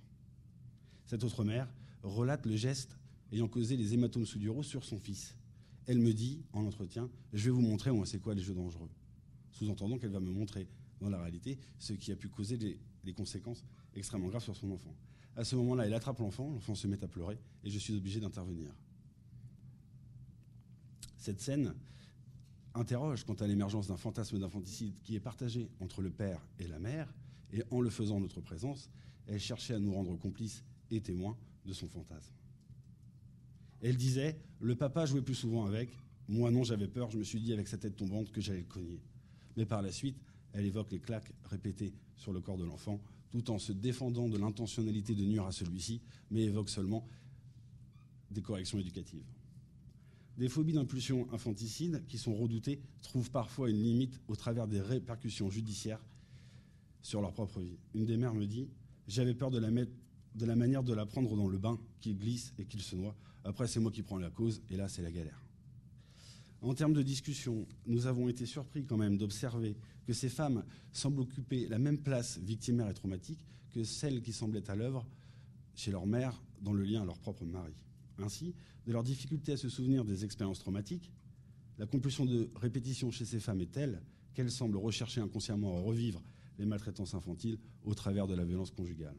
Cette 1.07 1.25
autre 1.25 1.45
mère 1.45 1.73
relate 2.03 2.47
le 2.47 2.57
geste 2.57 2.99
ayant 3.33 3.49
causé 3.49 3.77
les 3.77 3.95
hématomes 3.95 4.27
sous-duraux 4.27 4.63
sur 4.63 4.85
son 4.85 4.99
fils. 4.99 5.37
Elle 5.87 5.99
me 5.99 6.13
dit, 6.13 6.43
en 6.53 6.65
entretien, 6.65 7.11
je 7.33 7.45
vais 7.45 7.51
vous 7.51 7.61
montrer 7.61 7.91
moi 7.91 8.07
c'est 8.07 8.21
quoi 8.21 8.35
les 8.35 8.43
jeux 8.43 8.55
dangereux. 8.55 8.91
Sous-entendant 9.55 9.99
qu'elle 9.99 10.11
va 10.11 10.21
me 10.21 10.31
montrer 10.31 10.69
dans 11.01 11.09
la 11.09 11.21
réalité 11.21 11.59
ce 11.79 11.93
qui 11.95 12.13
a 12.13 12.17
pu 12.17 12.29
causer 12.29 12.57
des, 12.59 13.13
conséquences 13.13 13.65
extrêmement 13.95 14.29
graves 14.29 14.43
sur 14.43 14.57
son 14.57 14.71
enfant. 14.71 14.95
À 15.37 15.45
ce 15.45 15.57
moment-là, 15.57 15.87
elle 15.87 15.95
attrape 15.95 16.19
l'enfant, 16.19 16.51
l'enfant 16.51 16.75
se 16.75 16.87
met 16.87 17.03
à 17.03 17.09
pleurer 17.09 17.39
et 17.65 17.71
je 17.71 17.79
suis 17.79 17.97
obligé 17.97 18.21
d'intervenir. 18.21 18.71
Cette 21.17 21.41
scène 21.41 21.75
interroge 22.75 23.25
quant 23.25 23.35
à 23.35 23.47
l'émergence 23.47 23.89
d'un 23.89 23.97
fantasme 23.97 24.39
d'infanticide 24.39 25.01
qui 25.03 25.17
est 25.17 25.21
partagé 25.21 25.71
entre 25.81 26.03
le 26.03 26.11
père 26.11 26.47
et 26.59 26.67
la 26.67 26.79
mère, 26.79 27.13
et 27.53 27.63
en 27.71 27.81
le 27.81 27.91
faisant 27.91 28.17
en 28.17 28.21
notre 28.21 28.41
présence, 28.41 28.91
elle 29.27 29.41
cherchait 29.41 29.75
à 29.75 29.79
nous 29.79 29.95
rendre 29.95 30.17
complices 30.17 30.65
et 30.91 31.01
témoins 31.01 31.37
de 31.65 31.73
son 31.73 31.89
fantasme. 31.89 32.33
Elle 33.81 33.97
disait 33.97 34.41
Le 34.61 34.75
papa 34.75 35.07
jouait 35.07 35.23
plus 35.23 35.35
souvent 35.35 35.67
avec. 35.67 35.91
Moi, 36.27 36.51
non, 36.51 36.65
j'avais 36.65 36.89
peur. 36.89 37.11
Je 37.11 37.19
me 37.19 37.23
suis 37.23 37.39
dit, 37.39 37.53
avec 37.53 37.69
sa 37.69 37.77
tête 37.77 37.97
tombante, 37.97 38.33
que 38.33 38.41
j'allais 38.41 38.61
le 38.61 38.65
cogner. 38.65 39.01
Mais 39.57 39.67
par 39.67 39.83
la 39.83 39.93
suite, 39.93 40.17
elle 40.53 40.67
évoque 40.67 40.93
les 40.93 41.01
claques 41.01 41.33
répétées 41.45 41.95
sur 42.17 42.33
le 42.33 42.41
corps 42.41 42.57
de 42.57 42.65
l'enfant, 42.65 43.01
tout 43.31 43.51
en 43.51 43.59
se 43.59 43.73
défendant 43.73 44.29
de 44.29 44.39
l'intentionnalité 44.39 45.15
de 45.15 45.25
nuire 45.25 45.45
à 45.45 45.53
celui-ci, 45.53 46.01
mais 46.31 46.45
évoque 46.45 46.71
seulement 46.71 47.07
des 48.31 48.43
corrections 48.43 48.79
éducatives. 48.79 49.25
Des 50.37 50.49
phobies 50.49 50.73
d'impulsion 50.73 51.33
infanticide 51.33 52.05
qui 52.09 52.19
sont 52.19 52.35
redoutées 52.35 52.81
trouvent 53.03 53.31
parfois 53.31 53.71
une 53.71 53.83
limite 53.83 54.21
au 54.27 54.35
travers 54.35 54.67
des 54.67 54.81
répercussions 54.81 55.51
judiciaires 55.51 56.05
sur 57.03 57.21
leur 57.21 57.33
propre 57.33 57.61
vie. 57.61 57.79
Une 57.95 58.05
des 58.05 58.17
mères 58.17 58.35
me 58.35 58.47
dit 58.47 58.69
J'avais 59.07 59.35
peur 59.35 59.51
de 59.51 59.59
la, 59.59 59.71
de 59.71 60.47
la 60.47 60.57
manière 60.57 60.83
de 60.83 60.93
la 60.93 61.07
prendre 61.07 61.37
dans 61.37 61.49
le 61.49 61.59
bain, 61.59 61.79
qu'il 62.01 62.19
glisse 62.19 62.53
et 62.59 62.65
qu'il 62.65 62.83
se 62.83 62.97
noie. 62.97 63.17
Après, 63.45 63.69
c'est 63.69 63.79
moi 63.79 63.93
qui 63.93 64.03
prends 64.03 64.19
la 64.19 64.31
cause, 64.31 64.63
et 64.71 64.77
là, 64.77 64.89
c'est 64.89 65.03
la 65.03 65.13
galère. 65.13 65.44
En 66.65 66.73
termes 66.73 66.95
de 66.95 67.03
discussion, 67.03 67.67
nous 67.85 68.07
avons 68.07 68.27
été 68.31 68.47
surpris 68.47 68.87
quand 68.87 68.97
même 68.97 69.19
d'observer 69.19 69.77
que 70.07 70.15
ces 70.15 70.31
femmes 70.31 70.65
semblent 70.93 71.21
occuper 71.21 71.69
la 71.69 71.79
même 71.79 71.99
place 71.99 72.39
victimaire 72.39 72.89
et 72.89 72.95
traumatique 72.95 73.45
que 73.75 73.85
celles 73.85 74.23
qui 74.23 74.33
semblaient 74.33 74.71
à 74.71 74.75
l'œuvre 74.75 75.07
chez 75.75 75.91
leur 75.91 76.07
mère 76.07 76.43
dans 76.63 76.73
le 76.73 76.83
lien 76.83 77.03
à 77.03 77.05
leur 77.05 77.19
propre 77.19 77.45
mari. 77.45 77.75
Ainsi, 78.17 78.55
de 78.87 78.93
leur 78.93 79.03
difficulté 79.03 79.53
à 79.53 79.57
se 79.59 79.69
souvenir 79.69 80.07
des 80.07 80.25
expériences 80.25 80.59
traumatiques, 80.59 81.13
la 81.77 81.85
compulsion 81.85 82.25
de 82.25 82.51
répétition 82.55 83.11
chez 83.11 83.27
ces 83.27 83.41
femmes 83.41 83.61
est 83.61 83.71
telle 83.71 84.01
qu'elles 84.33 84.51
semblent 84.51 84.79
rechercher 84.79 85.21
inconsciemment 85.21 85.77
à 85.77 85.83
revivre 85.83 86.23
les 86.59 86.65
maltraitances 86.65 87.13
infantiles 87.13 87.59
au 87.83 87.93
travers 87.93 88.27
de 88.27 88.35
la 88.35 88.45
violence 88.45 88.71
conjugale. 88.71 89.19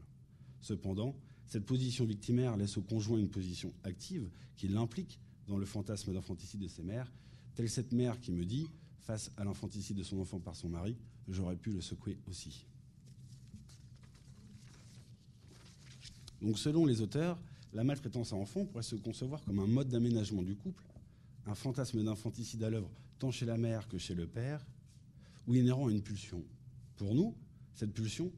Cependant, 0.60 1.14
cette 1.44 1.64
position 1.64 2.06
victimaire 2.06 2.56
laisse 2.56 2.76
au 2.76 2.82
conjoint 2.82 3.18
une 3.18 3.30
position 3.30 3.72
active 3.84 4.28
qui 4.56 4.66
l'implique 4.66 5.20
dans 5.46 5.58
le 5.58 5.64
fantasme 5.64 6.12
d'infanticide 6.12 6.60
de 6.60 6.66
ses 6.66 6.82
mères, 6.82 7.12
telle 7.56 7.68
cette 7.68 7.92
mère 7.92 8.20
qui 8.20 8.30
me 8.30 8.44
dit, 8.44 8.68
face 9.00 9.32
à 9.36 9.44
l'infanticide 9.44 9.96
de 9.96 10.02
son 10.02 10.20
enfant 10.20 10.38
par 10.38 10.54
son 10.54 10.68
mari, 10.68 10.96
j'aurais 11.28 11.56
pu 11.56 11.72
le 11.72 11.80
secouer 11.80 12.18
aussi. 12.28 12.66
Donc 16.42 16.58
selon 16.58 16.84
les 16.84 17.00
auteurs, 17.00 17.40
la 17.72 17.82
maltraitance 17.82 18.32
à 18.32 18.36
enfants 18.36 18.66
pourrait 18.66 18.82
se 18.82 18.94
concevoir 18.94 19.42
comme 19.44 19.58
un 19.58 19.66
mode 19.66 19.88
d'aménagement 19.88 20.42
du 20.42 20.54
couple, 20.54 20.84
un 21.46 21.54
fantasme 21.54 22.04
d'infanticide 22.04 22.62
à 22.62 22.70
l'œuvre 22.70 22.90
tant 23.18 23.30
chez 23.30 23.46
la 23.46 23.56
mère 23.56 23.88
que 23.88 23.96
chez 23.96 24.14
le 24.14 24.26
père, 24.26 24.64
ou 25.46 25.54
inhérent 25.54 25.88
à 25.88 25.90
une 25.90 26.02
pulsion. 26.02 26.44
Pour 26.96 27.14
nous, 27.14 27.34
cette 27.74 27.92
pulsion, 27.92 28.30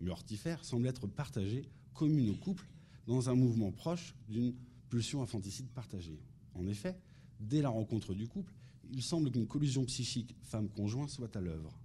mortifère, 0.00 0.64
semble 0.64 0.86
être 0.86 1.06
partagée 1.08 1.64
commune 1.94 2.30
au 2.30 2.34
couple 2.34 2.66
dans 3.06 3.28
un 3.28 3.34
mouvement 3.34 3.72
proche 3.72 4.14
d'une 4.28 4.54
pulsion 4.88 5.22
infanticide 5.22 5.68
partagée. 5.68 6.20
En 6.54 6.66
effet, 6.68 6.96
dès 7.40 7.62
la 7.62 7.70
rencontre 7.70 8.14
du 8.14 8.28
couple, 8.28 8.52
il 8.92 9.02
semble 9.02 9.30
qu'une 9.30 9.46
collusion 9.46 9.84
psychique 9.84 10.34
femme-conjoint 10.42 11.08
soit 11.08 11.34
à 11.36 11.40
l'œuvre. 11.40 11.78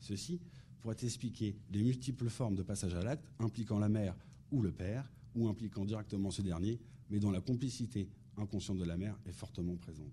Ceci 0.00 0.40
pourrait 0.80 0.96
expliquer 1.02 1.56
les 1.70 1.82
multiples 1.82 2.28
formes 2.28 2.54
de 2.54 2.62
passage 2.62 2.94
à 2.94 3.02
l'acte 3.02 3.28
impliquant 3.38 3.78
la 3.78 3.88
mère 3.88 4.16
ou 4.50 4.62
le 4.62 4.72
père, 4.72 5.10
ou 5.34 5.48
impliquant 5.48 5.84
directement 5.84 6.30
ce 6.30 6.42
dernier, 6.42 6.80
mais 7.10 7.18
dont 7.18 7.30
la 7.30 7.40
complicité 7.40 8.08
inconsciente 8.36 8.78
de 8.78 8.84
la 8.84 8.96
mère 8.96 9.18
est 9.26 9.32
fortement 9.32 9.76
présente. 9.76 10.12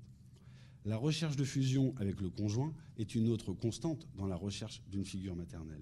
La 0.86 0.98
recherche 0.98 1.36
de 1.36 1.44
fusion 1.44 1.96
avec 1.98 2.22
le 2.22 2.30
conjoint 2.30 2.74
est 2.98 3.16
une 3.16 3.30
autre 3.30 3.54
constante 3.54 4.08
dans 4.16 4.28
la 4.28 4.36
recherche 4.36 4.84
d'une 4.92 5.06
figure 5.06 5.36
maternelle. 5.36 5.82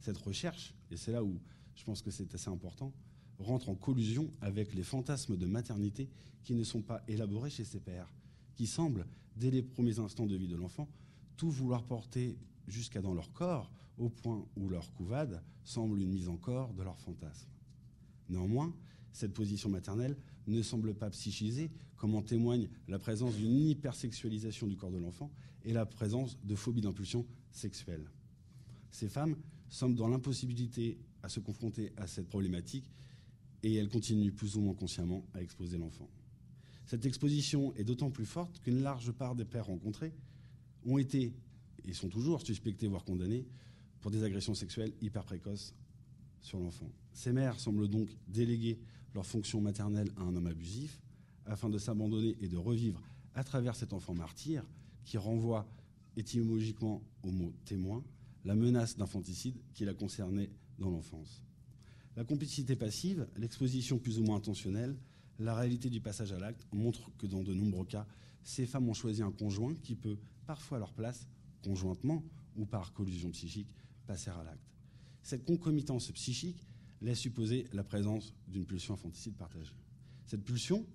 Cette 0.00 0.18
recherche, 0.18 0.74
et 0.90 0.96
c'est 0.96 1.12
là 1.12 1.24
où 1.24 1.40
je 1.74 1.84
pense 1.84 2.02
que 2.02 2.10
c'est 2.10 2.34
assez 2.34 2.48
important, 2.48 2.92
rentre 3.38 3.68
en 3.68 3.74
collusion 3.74 4.30
avec 4.40 4.74
les 4.74 4.82
fantasmes 4.82 5.36
de 5.36 5.46
maternité 5.46 6.08
qui 6.42 6.54
ne 6.54 6.64
sont 6.64 6.82
pas 6.82 7.02
élaborés 7.08 7.50
chez 7.50 7.64
ses 7.64 7.80
pères, 7.80 8.12
qui 8.56 8.66
semblent, 8.66 9.06
dès 9.36 9.50
les 9.50 9.62
premiers 9.62 9.98
instants 9.98 10.26
de 10.26 10.36
vie 10.36 10.48
de 10.48 10.56
l'enfant, 10.56 10.88
tout 11.36 11.50
vouloir 11.50 11.84
porter 11.84 12.36
jusqu'à 12.66 13.02
dans 13.02 13.14
leur 13.14 13.32
corps, 13.32 13.70
au 13.98 14.08
point 14.08 14.44
où 14.56 14.68
leur 14.68 14.92
couvade 14.92 15.42
semble 15.64 16.00
une 16.00 16.10
mise 16.10 16.28
en 16.28 16.36
corps 16.36 16.72
de 16.74 16.82
leur 16.82 16.98
fantasme. 16.98 17.48
Néanmoins, 18.28 18.74
cette 19.12 19.32
position 19.32 19.70
maternelle 19.70 20.16
ne 20.46 20.62
semble 20.62 20.94
pas 20.94 21.10
psychisée, 21.10 21.70
comme 21.96 22.14
en 22.14 22.22
témoigne 22.22 22.68
la 22.88 22.98
présence 22.98 23.36
d'une 23.36 23.68
hypersexualisation 23.68 24.66
du 24.66 24.76
corps 24.76 24.90
de 24.90 24.98
l'enfant 24.98 25.30
et 25.64 25.72
la 25.72 25.86
présence 25.86 26.38
de 26.44 26.54
phobie 26.54 26.82
d'impulsion 26.82 27.26
sexuelle. 27.50 28.10
Ces 28.90 29.08
femmes 29.08 29.36
semblent 29.68 29.96
dans 29.96 30.08
l'impossibilité 30.08 30.98
à 31.22 31.28
se 31.28 31.40
confronter 31.40 31.92
à 31.96 32.06
cette 32.06 32.28
problématique 32.28 32.90
et 33.62 33.74
elle 33.74 33.88
continue 33.88 34.32
plus 34.32 34.56
ou 34.56 34.60
moins 34.60 34.74
consciemment 34.74 35.24
à 35.34 35.42
exposer 35.42 35.78
l'enfant. 35.78 36.08
Cette 36.86 37.04
exposition 37.04 37.74
est 37.74 37.84
d'autant 37.84 38.10
plus 38.10 38.26
forte 38.26 38.60
qu'une 38.60 38.82
large 38.82 39.10
part 39.12 39.34
des 39.34 39.44
pères 39.44 39.66
rencontrés 39.66 40.14
ont 40.84 40.98
été 40.98 41.34
et 41.84 41.92
sont 41.92 42.08
toujours 42.08 42.42
suspectés 42.42 42.86
voire 42.86 43.04
condamnés 43.04 43.46
pour 44.00 44.10
des 44.10 44.22
agressions 44.22 44.54
sexuelles 44.54 44.92
hyper 45.00 45.24
précoces 45.24 45.74
sur 46.40 46.60
l'enfant. 46.60 46.90
Ces 47.12 47.32
mères 47.32 47.58
semblent 47.58 47.88
donc 47.88 48.08
déléguer 48.28 48.78
leur 49.14 49.26
fonction 49.26 49.60
maternelle 49.60 50.10
à 50.16 50.22
un 50.22 50.36
homme 50.36 50.46
abusif, 50.46 51.00
afin 51.44 51.68
de 51.68 51.78
s'abandonner 51.78 52.36
et 52.40 52.48
de 52.48 52.56
revivre 52.56 53.02
à 53.34 53.42
travers 53.42 53.74
cet 53.74 53.92
enfant 53.92 54.14
martyr 54.14 54.64
qui 55.04 55.16
renvoie 55.16 55.66
étymologiquement 56.16 57.02
au 57.22 57.30
mot 57.30 57.52
témoin 57.64 58.04
la 58.44 58.54
menace 58.54 58.96
d'infanticide 58.96 59.56
qui 59.74 59.84
l'a 59.84 59.94
concerné 59.94 60.50
dans 60.78 60.90
l'enfance. 60.90 61.42
La 62.16 62.24
complicité 62.24 62.76
passive, 62.76 63.26
l'exposition 63.36 63.98
plus 63.98 64.18
ou 64.18 64.22
moins 64.22 64.36
intentionnelle, 64.36 64.96
la 65.38 65.54
réalité 65.54 65.90
du 65.90 66.00
passage 66.00 66.32
à 66.32 66.38
l'acte 66.38 66.66
montrent 66.72 67.10
que 67.18 67.26
dans 67.26 67.42
de 67.42 67.52
nombreux 67.54 67.84
cas, 67.84 68.06
ces 68.42 68.66
femmes 68.66 68.88
ont 68.88 68.94
choisi 68.94 69.22
un 69.22 69.32
conjoint 69.32 69.74
qui 69.74 69.94
peut, 69.94 70.18
parfois 70.46 70.78
à 70.78 70.80
leur 70.80 70.92
place, 70.92 71.26
conjointement 71.62 72.22
ou 72.56 72.64
par 72.64 72.92
collusion 72.92 73.30
psychique, 73.30 73.68
passer 74.06 74.30
à 74.30 74.42
l'acte. 74.44 74.72
Cette 75.22 75.44
concomitance 75.44 76.10
psychique 76.12 76.66
laisse 77.02 77.18
supposer 77.18 77.66
la 77.72 77.84
présence 77.84 78.32
d'une 78.46 78.64
pulsion 78.64 78.94
infanticide 78.94 79.34
partagée. 79.34 79.74
Cette 80.26 80.44
pulsion 80.44 80.86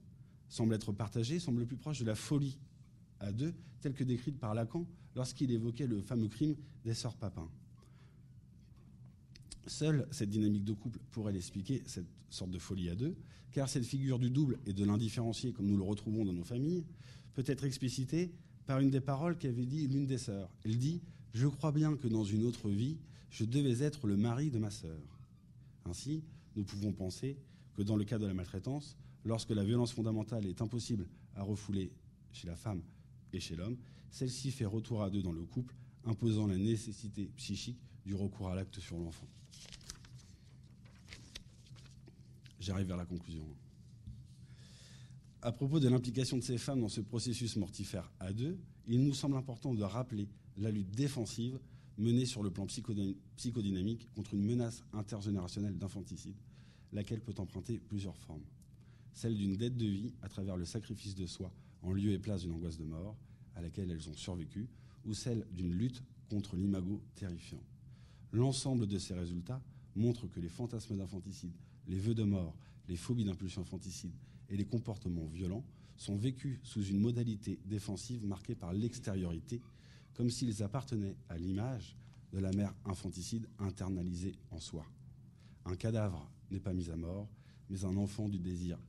semble 0.48 0.74
être 0.74 0.92
partagée, 0.92 1.40
semble 1.40 1.66
plus 1.66 1.78
proche 1.78 2.00
de 2.00 2.06
la 2.06 2.16
folie 2.16 2.58
à 3.20 3.32
deux, 3.32 3.54
telle 3.82 3.94
que 3.94 4.04
décrite 4.04 4.40
par 4.40 4.54
Lacan 4.54 4.86
lorsqu'il 5.16 5.52
évoquait 5.52 5.88
le 5.88 6.02
fameux 6.02 6.28
crime 6.28 6.56
des 6.84 6.94
sœurs 6.94 7.16
Papin. 7.16 7.50
Seule 9.68 10.08
cette 10.12 10.30
dynamique 10.30 10.66
de 10.66 10.74
couple 10.74 11.00
pourrait 11.12 11.34
l'expliquer, 11.34 11.84
cette 11.86 12.08
sorte 12.30 12.52
de 12.52 12.60
folie 12.60 12.90
à 12.90 12.96
deux, 12.96 13.16
car 13.52 13.70
cette 13.70 13.86
figure 13.86 14.20
du 14.20 14.30
double 14.30 14.60
et 14.66 14.74
de 14.74 14.84
l'indifférencié, 14.84 15.52
comme 15.52 15.68
nous 15.68 15.78
le 15.78 15.84
retrouvons 15.84 16.26
dans 16.26 16.34
nos 16.34 16.44
familles, 16.44 16.86
peut 17.34 17.44
être 17.46 17.64
explicitée 17.64 18.32
par 18.66 18.80
une 18.80 18.90
des 18.90 19.02
paroles 19.02 19.38
qu'avait 19.38 19.66
dit 19.66 19.88
l'une 19.88 20.08
des 20.08 20.18
sœurs. 20.18 20.50
Elle 20.64 20.78
dit 20.78 21.02
Je 21.34 21.48
crois 21.48 21.72
bien 21.72 21.96
que 21.96 22.08
dans 22.08 22.24
une 22.24 22.44
autre 22.46 22.70
vie, 22.70 22.98
je 23.30 23.46
devais 23.46 23.84
être 23.84 24.08
le 24.08 24.18
mari 24.18 24.50
de 24.50 24.60
ma 24.60 24.72
sœur. 24.72 25.00
Ainsi, 25.86 26.24
nous 26.56 26.64
pouvons 26.64 26.92
penser 26.92 27.38
que 27.74 27.82
dans 27.82 27.96
le 27.96 28.04
cas 28.04 28.20
de 28.20 28.26
la 28.26 28.34
maltraitance, 28.34 28.98
lorsque 29.26 29.52
la 29.52 29.64
violence 29.64 29.94
fondamentale 29.94 30.46
est 30.46 30.62
impossible 30.62 31.08
à 31.36 31.44
refouler 31.44 31.92
chez 32.32 32.48
la 32.48 32.56
femme 32.56 32.82
et 33.34 33.40
chez 33.40 33.56
l'homme, 33.56 33.78
celle-ci 34.10 34.52
fait 34.52 34.66
retour 34.66 35.04
à 35.04 35.10
deux 35.10 35.22
dans 35.22 35.32
le 35.32 35.44
couple, 35.44 35.76
imposant 36.06 36.48
la 36.48 36.58
nécessité 36.58 37.32
psychique 37.38 37.80
du 38.06 38.16
recours 38.16 38.50
à 38.50 38.56
l'acte 38.56 38.80
sur 38.80 38.98
l'enfant. 38.98 39.28
J'arrive 42.62 42.86
vers 42.86 42.98
la 42.98 43.08
conclusion. 43.08 43.44
À 45.42 45.52
propos 45.52 45.80
de 45.80 45.90
l'implication 45.90 46.38
de 46.38 46.44
ces 46.44 46.60
femmes 46.60 46.80
dans 46.82 46.90
ce 46.90 47.02
processus 47.02 47.56
mortifère 47.56 48.12
à 48.20 48.32
deux, 48.34 48.60
il 48.86 49.04
nous 49.04 49.16
semble 49.16 49.36
important 49.36 49.74
de 49.74 49.82
rappeler 49.82 50.30
la 50.58 50.70
lutte 50.70 50.92
défensive 50.92 51.60
menée 51.98 52.28
sur 52.28 52.44
le 52.44 52.52
plan 52.52 52.68
psychodynamique 52.68 54.08
contre 54.14 54.36
une 54.36 54.46
menace 54.46 54.84
intergénérationnelle 54.94 55.76
d'infanticide, 55.80 56.36
laquelle 56.94 57.22
peut 57.22 57.34
emprunter 57.40 57.80
plusieurs 57.80 58.16
formes. 58.18 58.46
Celle 59.12 59.36
d'une 59.36 59.58
dette 59.58 59.76
de 59.76 59.88
vie 59.88 60.14
à 60.22 60.30
travers 60.30 60.56
le 60.56 60.66
sacrifice 60.66 61.16
de 61.16 61.26
soi 61.26 61.52
en 61.82 61.92
lieu 61.94 62.12
et 62.12 62.20
place 62.20 62.44
d'une 62.44 62.52
angoisse 62.52 62.78
de 62.78 62.86
mort, 62.86 63.18
à 63.56 63.62
laquelle 63.62 63.90
elles 63.90 64.08
ont 64.08 64.14
survécu, 64.14 64.70
ou 65.04 65.16
celle 65.16 65.48
d'une 65.52 65.74
lutte 65.74 66.04
contre 66.30 66.56
l'imago 66.58 67.02
terrifiant. 67.16 67.64
L'ensemble 68.32 68.86
de 68.86 69.00
ces 69.00 69.16
résultats 69.16 69.64
montre 69.96 70.28
que 70.28 70.40
les 70.40 70.48
fantasmes 70.48 70.96
d'infanticide, 70.96 71.56
les 71.92 72.00
vœux 72.00 72.16
de 72.16 72.24
mort, 72.24 72.56
les 72.88 72.96
phobies 72.96 73.26
d'impulsion 73.26 73.62
infanticide 73.62 74.14
et 74.50 74.56
les 74.56 74.64
comportements 74.64 75.28
violents 75.28 75.66
sont 75.98 76.16
vécus 76.16 76.58
sous 76.64 76.86
une 76.86 77.02
modalité 77.02 77.60
défensive 77.66 78.26
marquée 78.26 78.56
par 78.56 78.72
l'extériorité, 78.72 79.62
comme 80.14 80.30
s'ils 80.30 80.64
appartenaient 80.64 81.18
à 81.28 81.38
l'image 81.38 81.98
de 82.32 82.40
la 82.40 82.52
mère 82.54 82.74
infanticide 82.86 83.46
internalisée 83.60 84.36
en 84.52 84.60
soi. 84.62 84.86
Un 85.66 85.76
cadavre 85.76 86.32
n'est 86.50 86.62
pas 86.62 86.74
mis 86.74 86.90
à 86.90 86.96
mort, 86.96 87.28
mais 87.70 87.84
un 87.84 87.98
enfant 87.98 88.30
du 88.30 88.40
désir 88.40 88.80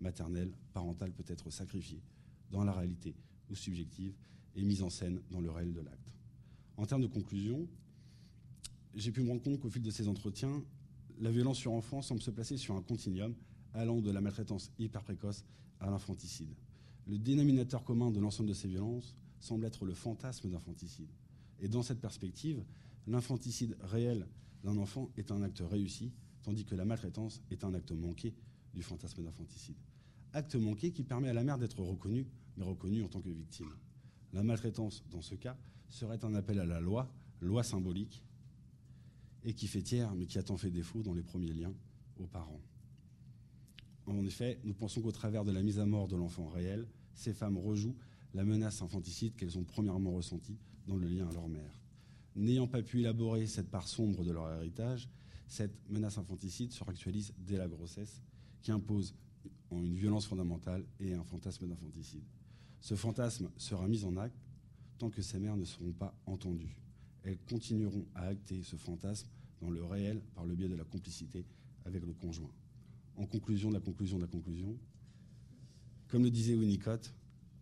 maternel, 0.00 0.52
parental 0.72 1.12
peut 1.12 1.24
être 1.28 1.48
sacrifié 1.50 2.02
dans 2.50 2.64
la 2.64 2.72
réalité 2.72 3.14
ou 3.50 3.54
subjective 3.54 4.14
et 4.56 4.64
mis 4.64 4.82
en 4.82 4.90
scène 4.90 5.20
dans 5.30 5.40
le 5.40 5.50
réel 5.50 5.72
de 5.72 5.80
l'acte. 5.80 6.12
En 6.76 6.86
termes 6.86 7.02
de 7.02 7.06
conclusion, 7.06 7.68
j'ai 8.96 9.12
pu 9.12 9.22
me 9.22 9.28
rendre 9.28 9.42
compte 9.42 9.60
qu'au 9.60 9.70
fil 9.70 9.82
de 9.82 9.90
ces 9.92 10.08
entretiens, 10.08 10.60
la 11.20 11.30
violence 11.30 11.58
sur 11.58 11.72
enfants 11.72 12.02
semble 12.02 12.22
se 12.22 12.30
placer 12.30 12.56
sur 12.56 12.74
un 12.74 12.82
continuum 12.82 13.34
allant 13.74 14.00
de 14.00 14.10
la 14.10 14.20
maltraitance 14.20 14.70
hyper 14.78 15.02
précoce 15.02 15.44
à 15.80 15.90
l'infanticide. 15.90 16.54
Le 17.06 17.18
dénominateur 17.18 17.84
commun 17.84 18.10
de 18.10 18.20
l'ensemble 18.20 18.48
de 18.48 18.54
ces 18.54 18.68
violences 18.68 19.16
semble 19.40 19.64
être 19.64 19.84
le 19.84 19.94
fantasme 19.94 20.48
d'infanticide. 20.50 21.10
Et 21.60 21.68
dans 21.68 21.82
cette 21.82 22.00
perspective, 22.00 22.64
l'infanticide 23.06 23.76
réel 23.80 24.26
d'un 24.62 24.76
enfant 24.76 25.10
est 25.16 25.30
un 25.32 25.42
acte 25.42 25.62
réussi, 25.68 26.12
tandis 26.42 26.64
que 26.64 26.74
la 26.74 26.84
maltraitance 26.84 27.42
est 27.50 27.64
un 27.64 27.74
acte 27.74 27.92
manqué 27.92 28.34
du 28.74 28.82
fantasme 28.82 29.22
d'infanticide. 29.24 29.76
Acte 30.32 30.54
manqué 30.54 30.92
qui 30.92 31.02
permet 31.02 31.28
à 31.28 31.34
la 31.34 31.44
mère 31.44 31.58
d'être 31.58 31.80
reconnue, 31.80 32.26
mais 32.56 32.64
reconnue 32.64 33.02
en 33.02 33.08
tant 33.08 33.20
que 33.20 33.30
victime. 33.30 33.70
La 34.32 34.42
maltraitance, 34.42 35.04
dans 35.10 35.20
ce 35.20 35.34
cas, 35.34 35.56
serait 35.88 36.24
un 36.24 36.34
appel 36.34 36.58
à 36.58 36.64
la 36.64 36.80
loi, 36.80 37.12
loi 37.40 37.62
symbolique, 37.62 38.22
et 39.44 39.54
qui 39.54 39.66
fait 39.66 39.82
tiers, 39.82 40.14
mais 40.14 40.26
qui 40.26 40.38
a 40.38 40.42
tant 40.42 40.56
fait 40.56 40.70
défaut 40.70 41.02
dans 41.02 41.14
les 41.14 41.22
premiers 41.22 41.52
liens 41.52 41.74
aux 42.18 42.26
parents. 42.26 42.60
En 44.06 44.24
effet, 44.24 44.58
nous 44.64 44.74
pensons 44.74 45.00
qu'au 45.00 45.12
travers 45.12 45.44
de 45.44 45.52
la 45.52 45.62
mise 45.62 45.78
à 45.78 45.86
mort 45.86 46.08
de 46.08 46.16
l'enfant 46.16 46.48
réel, 46.48 46.88
ces 47.14 47.32
femmes 47.32 47.58
rejouent 47.58 47.96
la 48.34 48.44
menace 48.44 48.82
infanticide 48.82 49.36
qu'elles 49.36 49.58
ont 49.58 49.64
premièrement 49.64 50.12
ressentie 50.12 50.58
dans 50.86 50.96
le 50.96 51.06
lien 51.06 51.28
à 51.28 51.32
leur 51.32 51.48
mère. 51.48 51.80
N'ayant 52.34 52.66
pas 52.66 52.82
pu 52.82 53.00
élaborer 53.00 53.46
cette 53.46 53.70
part 53.70 53.86
sombre 53.86 54.24
de 54.24 54.32
leur 54.32 54.50
héritage, 54.50 55.08
cette 55.46 55.74
menace 55.90 56.18
infanticide 56.18 56.72
se 56.72 56.82
réactualise 56.82 57.34
dès 57.38 57.58
la 57.58 57.68
grossesse, 57.68 58.22
qui 58.62 58.72
impose 58.72 59.14
une 59.70 59.94
violence 59.94 60.26
fondamentale 60.26 60.84
et 60.98 61.14
un 61.14 61.24
fantasme 61.24 61.66
d'infanticide. 61.66 62.24
Ce 62.80 62.94
fantasme 62.94 63.50
sera 63.56 63.86
mis 63.86 64.04
en 64.04 64.16
acte 64.16 64.36
tant 64.98 65.10
que 65.10 65.22
ces 65.22 65.38
mères 65.38 65.56
ne 65.56 65.64
seront 65.64 65.92
pas 65.92 66.14
entendues. 66.26 66.76
Elles 67.24 67.38
continueront 67.48 68.06
à 68.14 68.26
acter 68.26 68.62
ce 68.62 68.76
fantasme 68.76 69.28
dans 69.60 69.70
le 69.70 69.84
réel 69.84 70.20
par 70.34 70.44
le 70.44 70.54
biais 70.54 70.68
de 70.68 70.74
la 70.74 70.84
complicité 70.84 71.44
avec 71.84 72.04
le 72.04 72.12
conjoint 72.12 72.52
en 73.16 73.26
conclusion 73.26 73.68
de 73.68 73.74
la 73.74 73.80
conclusion 73.80 74.16
de 74.16 74.22
la 74.22 74.28
conclusion, 74.28 74.76
comme 76.08 76.24
le 76.24 76.30
disait 76.30 76.54
Winnicott, 76.54 77.14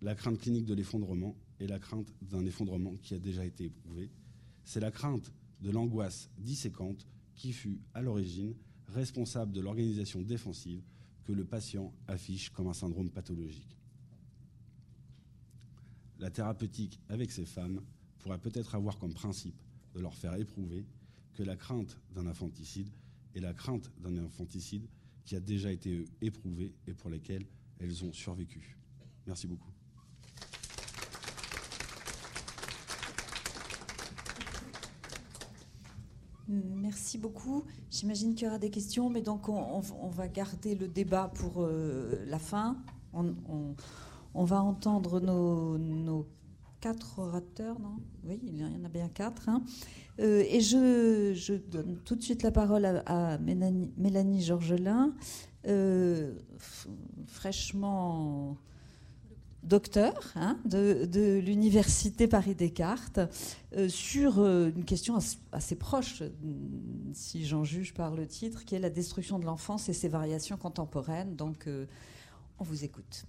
la 0.02 0.14
crainte 0.14 0.38
clinique 0.38 0.64
de 0.64 0.74
l'effondrement 0.74 1.36
est 1.58 1.66
la 1.66 1.78
crainte 1.78 2.12
d'un 2.22 2.44
effondrement 2.46 2.96
qui 3.02 3.14
a 3.14 3.18
déjà 3.18 3.44
été 3.44 3.64
éprouvé. 3.64 4.10
C'est 4.64 4.80
la 4.80 4.90
crainte 4.90 5.32
de 5.60 5.70
l'angoisse 5.70 6.30
disséquente 6.38 7.06
qui 7.34 7.52
fut, 7.52 7.80
à 7.94 8.02
l'origine, 8.02 8.54
responsable 8.88 9.52
de 9.52 9.60
l'organisation 9.60 10.22
défensive 10.22 10.82
que 11.24 11.32
le 11.32 11.44
patient 11.44 11.92
affiche 12.08 12.50
comme 12.50 12.68
un 12.68 12.72
syndrome 12.72 13.10
pathologique. 13.10 13.76
La 16.18 16.30
thérapeutique 16.30 16.98
avec 17.08 17.30
ces 17.30 17.44
femmes 17.44 17.80
pourrait 18.20 18.38
peut-être 18.38 18.74
avoir 18.74 18.98
comme 18.98 19.12
principe 19.12 19.54
de 19.94 20.00
leur 20.00 20.14
faire 20.14 20.34
éprouver 20.34 20.86
que 21.34 21.42
la 21.42 21.56
crainte 21.56 21.98
d'un 22.14 22.26
infanticide 22.26 22.88
est 23.34 23.40
la 23.40 23.54
crainte 23.54 23.90
d'un 24.00 24.16
infanticide 24.18 24.86
qui 25.24 25.36
a 25.36 25.40
déjà 25.40 25.70
été 25.70 26.04
éprouvée 26.20 26.74
et 26.86 26.94
pour 26.94 27.10
lesquelles 27.10 27.46
elles 27.78 28.04
ont 28.04 28.12
survécu. 28.12 28.76
Merci 29.26 29.46
beaucoup. 29.46 29.70
Merci 36.48 37.16
beaucoup. 37.16 37.62
J'imagine 37.90 38.34
qu'il 38.34 38.46
y 38.46 38.48
aura 38.48 38.58
des 38.58 38.70
questions, 38.70 39.08
mais 39.08 39.22
donc 39.22 39.48
on, 39.48 39.80
va 39.80 40.26
garder 40.26 40.74
le 40.74 40.88
débat 40.88 41.28
pour 41.28 41.62
euh, 41.62 42.24
la 42.26 42.40
fin. 42.40 42.76
On, 43.12 44.44
va 44.44 44.60
entendre 44.60 45.20
nos, 45.20 46.26
quatre 46.80 47.18
orateurs, 47.18 47.78
non? 47.78 47.96
Oui, 48.24 48.40
il 48.42 48.56
y 48.56 48.64
en 48.64 48.84
a 48.84 48.88
bien 48.88 49.08
quatre. 49.08 49.48
Hein. 49.48 49.62
Euh, 50.18 50.44
et 50.48 50.60
je, 50.60 51.56
donne 51.56 51.98
tout 52.04 52.16
de 52.16 52.22
suite 52.22 52.42
la 52.42 52.50
parole 52.50 52.84
à, 52.84 53.38
Mélanie, 53.38 54.42
Georgelin, 54.42 55.14
euh, 55.66 56.34
fraîchement 57.26 58.56
docteur 59.62 60.32
hein, 60.36 60.58
de, 60.64 61.38
l'Université 61.38 62.26
Paris-Descartes, 62.26 63.20
euh, 63.76 63.88
sur 63.90 64.38
une 64.44 64.84
question 64.84 65.18
assez 65.52 65.76
proche, 65.76 66.22
si 67.12 67.44
j'en 67.44 67.64
juge 67.64 67.92
par 67.92 68.14
le 68.14 68.26
titre, 68.26 68.64
qui 68.64 68.74
est 68.74 68.78
la 68.78 68.90
destruction 68.90 69.38
de 69.38 69.44
l'enfance 69.44 69.88
et 69.88 69.92
ses 69.92 70.08
variations 70.08 70.56
contemporaines. 70.56 71.36
Donc, 71.36 71.68
on 72.58 72.64
vous 72.64 72.84
écoute. 72.84 73.26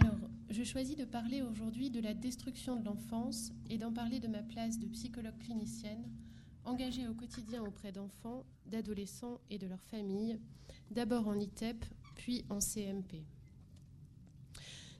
Alors, 0.00 0.14
je 0.50 0.64
choisis 0.64 0.96
de 0.96 1.04
parler 1.04 1.42
aujourd'hui 1.42 1.90
de 1.90 2.00
la 2.00 2.12
destruction 2.12 2.74
de 2.74 2.84
l'enfance 2.84 3.52
et 3.68 3.78
d'en 3.78 3.92
parler 3.92 4.18
de 4.18 4.26
ma 4.26 4.42
place 4.42 4.80
de 4.80 4.86
psychologue 4.86 5.38
clinicienne, 5.38 6.04
engagée 6.64 7.06
au 7.06 7.14
quotidien 7.14 7.62
auprès 7.62 7.92
d'enfants, 7.92 8.44
d'adolescents 8.66 9.40
et 9.48 9.58
de 9.58 9.68
leurs 9.68 9.84
familles, 9.84 10.40
d'abord 10.90 11.28
en 11.28 11.38
ITEP, 11.38 11.84
puis 12.16 12.44
en 12.50 12.58
CMP. 12.58 13.24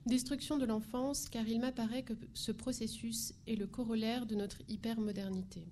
Destruction 0.05 0.57
de 0.57 0.65
l'enfance, 0.65 1.27
car 1.27 1.45
il 1.45 1.59
m'apparaît 1.59 2.03
que 2.03 2.13
ce 2.33 2.53
processus 2.53 3.33
est 3.45 3.55
le 3.55 3.67
corollaire 3.67 4.25
de 4.25 4.35
notre 4.35 4.61
hypermodernité. 4.69 5.67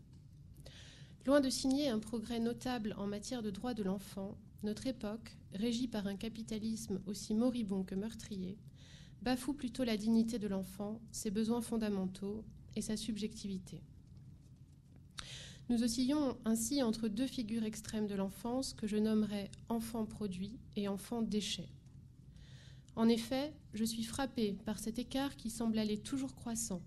Loin 1.26 1.40
de 1.40 1.50
signer 1.50 1.88
un 1.88 2.00
progrès 2.00 2.40
notable 2.40 2.94
en 2.98 3.08
matière 3.08 3.42
de 3.42 3.50
droits 3.50 3.74
de 3.74 3.84
l'enfant, 3.84 4.38
notre 4.62 4.88
époque, 4.88 5.38
régie 5.54 5.88
par 5.88 6.06
un 6.06 6.18
capitalisme 6.18 7.00
aussi 7.08 7.34
moribond 7.34 7.84
que 7.84 7.96
meurtrier, 7.96 8.58
bafoue 9.22 9.54
plutôt 9.54 9.84
la 9.84 9.98
dignité 9.98 10.40
de 10.40 10.48
l'enfant, 10.48 11.02
ses 11.12 11.32
besoins 11.32 11.62
fondamentaux 11.62 12.44
et 12.76 12.82
sa 12.82 12.98
subjectivité. 12.98 13.82
Nous 15.70 15.84
oscillons 15.84 16.38
ainsi 16.46 16.82
entre 16.82 17.08
deux 17.08 17.28
figures 17.28 17.64
extrêmes 17.64 18.08
de 18.08 18.16
l'enfance 18.16 18.74
que 18.74 18.88
je 18.88 18.98
nommerais 18.98 19.52
enfant 19.68 20.06
produit 20.06 20.58
et 20.76 20.88
enfant 20.88 21.22
déchet. 21.22 21.70
En 22.96 23.08
effet, 23.08 23.54
je 23.74 23.84
suis 23.84 24.04
frappée 24.04 24.58
par 24.66 24.80
cet 24.80 25.00
écart 25.00 25.36
qui 25.38 25.50
semble 25.50 25.78
aller 25.78 25.98
toujours 25.98 26.36
croissant 26.36 26.82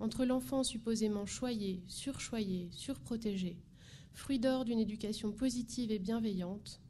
entre 0.00 0.24
l'enfant 0.24 0.64
supposément 0.64 1.26
choyé, 1.26 1.82
surchoyé, 1.86 2.68
surprotégé, 2.72 3.56
fruit 4.12 4.38
d'or 4.38 4.64
d'une 4.64 4.78
éducation 4.78 5.32
positive 5.32 5.90
et 5.92 5.98
bienveillante, 5.98 6.80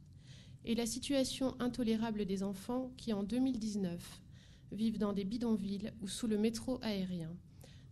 et 0.63 0.73
la 0.73 0.85
situation 0.85 1.55
intolérable 1.59 2.25
des 2.25 2.41
enfants 2.41 2.91
qui, 2.97 3.13
en 3.13 3.23
2019, 3.23 4.21
vivent 4.75 4.99
dans 4.99 5.13
des 5.13 5.23
bidonvilles 5.23 5.91
ou 6.01 6.07
sous 6.07 6.27
le 6.27 6.37
métro 6.37 6.79
aérien, 6.81 7.35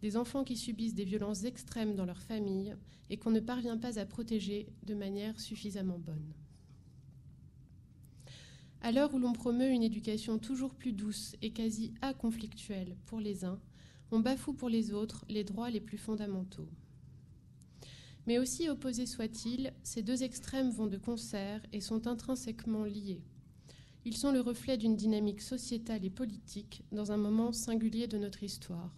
des 0.01 0.17
enfants 0.17 0.43
qui 0.43 0.57
subissent 0.57 0.95
des 0.95 1.05
violences 1.05 1.45
extrêmes 1.45 1.95
dans 1.95 2.05
leur 2.05 2.21
famille 2.21 2.75
et 3.09 3.17
qu'on 3.17 3.31
ne 3.31 3.39
parvient 3.39 3.77
pas 3.77 3.99
à 3.99 4.05
protéger 4.05 4.67
de 4.83 4.93
manière 4.93 5.39
suffisamment 5.39 5.97
bonne. 5.97 6.33
À 8.81 8.91
l'heure 8.91 9.13
où 9.13 9.19
l'on 9.19 9.31
promeut 9.31 9.69
une 9.69 9.81
éducation 9.81 10.37
toujours 10.37 10.75
plus 10.75 10.91
douce 10.91 11.37
et 11.41 11.51
quasi 11.53 11.93
aconflictuelle 12.01 12.97
pour 13.05 13.21
les 13.21 13.45
uns, 13.45 13.61
on 14.11 14.19
bafoue 14.19 14.53
pour 14.53 14.67
les 14.67 14.91
autres 14.93 15.25
les 15.29 15.45
droits 15.45 15.69
les 15.69 15.79
plus 15.79 15.97
fondamentaux. 15.97 16.67
Mais 18.27 18.39
aussi 18.39 18.69
opposés 18.69 19.05
soient-ils, 19.05 19.73
ces 19.83 20.01
deux 20.01 20.23
extrêmes 20.23 20.69
vont 20.69 20.87
de 20.87 20.97
concert 20.97 21.61
et 21.71 21.81
sont 21.81 22.07
intrinsèquement 22.07 22.83
liés. 22.83 23.21
Ils 24.05 24.17
sont 24.17 24.31
le 24.31 24.41
reflet 24.41 24.77
d'une 24.77 24.97
dynamique 24.97 25.41
sociétale 25.41 26.03
et 26.03 26.09
politique 26.09 26.83
dans 26.91 27.11
un 27.11 27.17
moment 27.17 27.53
singulier 27.53 28.07
de 28.07 28.17
notre 28.17 28.43
histoire, 28.43 28.93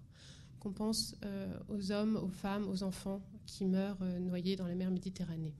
qu'on 0.59 0.71
pense 0.71 1.15
euh, 1.23 1.59
aux 1.69 1.91
hommes, 1.91 2.15
aux 2.15 2.29
femmes, 2.29 2.67
aux 2.67 2.81
enfants 2.81 3.21
qui 3.45 3.65
meurent 3.65 4.01
euh, 4.01 4.19
noyés 4.19 4.55
dans 4.55 4.67
la 4.67 4.73
mer 4.73 4.89
Méditerranée. 4.89 5.53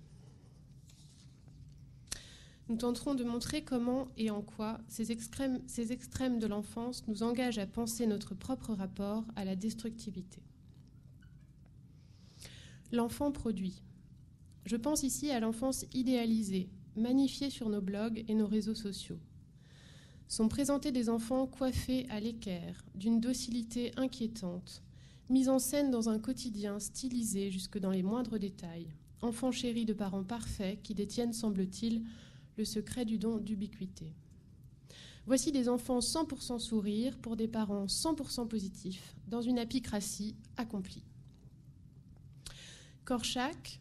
Nous 2.68 2.78
tenterons 2.78 3.14
de 3.14 3.24
montrer 3.24 3.64
comment 3.64 4.08
et 4.18 4.32
en 4.32 4.42
quoi 4.42 4.80
ces 4.88 5.12
extrêmes, 5.12 5.62
ces 5.68 5.92
extrêmes 5.92 6.40
de 6.40 6.48
l'enfance 6.48 7.08
nous 7.08 7.22
engagent 7.22 7.60
à 7.60 7.68
penser 7.68 8.08
notre 8.08 8.34
propre 8.34 8.74
rapport 8.74 9.24
à 9.36 9.46
la 9.46 9.56
destructivité. 9.56 10.42
L'enfant 12.92 13.32
produit. 13.32 13.84
Je 14.66 14.76
pense 14.76 15.04
ici 15.04 15.30
à 15.30 15.40
l'enfance 15.40 15.86
idéalisée, 15.94 16.72
magnifiée 16.96 17.52
sur 17.52 17.70
nos 17.70 17.82
blogs 17.82 18.26
et 18.28 18.34
nos 18.34 18.48
réseaux 18.48 18.74
sociaux. 18.74 19.20
Sont 20.28 20.48
présentés 20.48 20.92
des 20.92 21.10
enfants 21.10 21.46
coiffés 21.46 22.08
à 22.10 22.20
l'équerre, 22.20 22.84
d'une 22.96 23.22
docilité 23.22 23.92
inquiétante, 23.96 24.82
mis 25.30 25.50
en 25.50 25.60
scène 25.60 25.92
dans 25.92 26.10
un 26.10 26.20
quotidien 26.20 26.80
stylisé 26.80 27.52
jusque 27.52 27.78
dans 27.78 27.92
les 27.92 28.04
moindres 28.04 28.40
détails, 28.40 28.88
enfants 29.22 29.52
chéris 29.52 29.86
de 29.86 29.94
parents 29.94 30.24
parfaits 30.24 30.82
qui 30.82 30.96
détiennent, 30.96 31.34
semble-t-il, 31.34 32.04
le 32.58 32.66
secret 32.66 33.06
du 33.06 33.18
don 33.18 33.38
d'ubiquité. 33.38 34.14
Voici 35.28 35.52
des 35.52 35.70
enfants 35.70 36.00
100% 36.00 36.60
sourire 36.60 37.18
pour 37.18 37.36
des 37.36 37.48
parents 37.48 37.86
100% 37.86 38.48
positifs, 38.48 39.16
dans 39.28 39.42
une 39.42 39.60
apicratie 39.60 40.36
accomplie. 40.58 41.04
Korczak, 43.06 43.80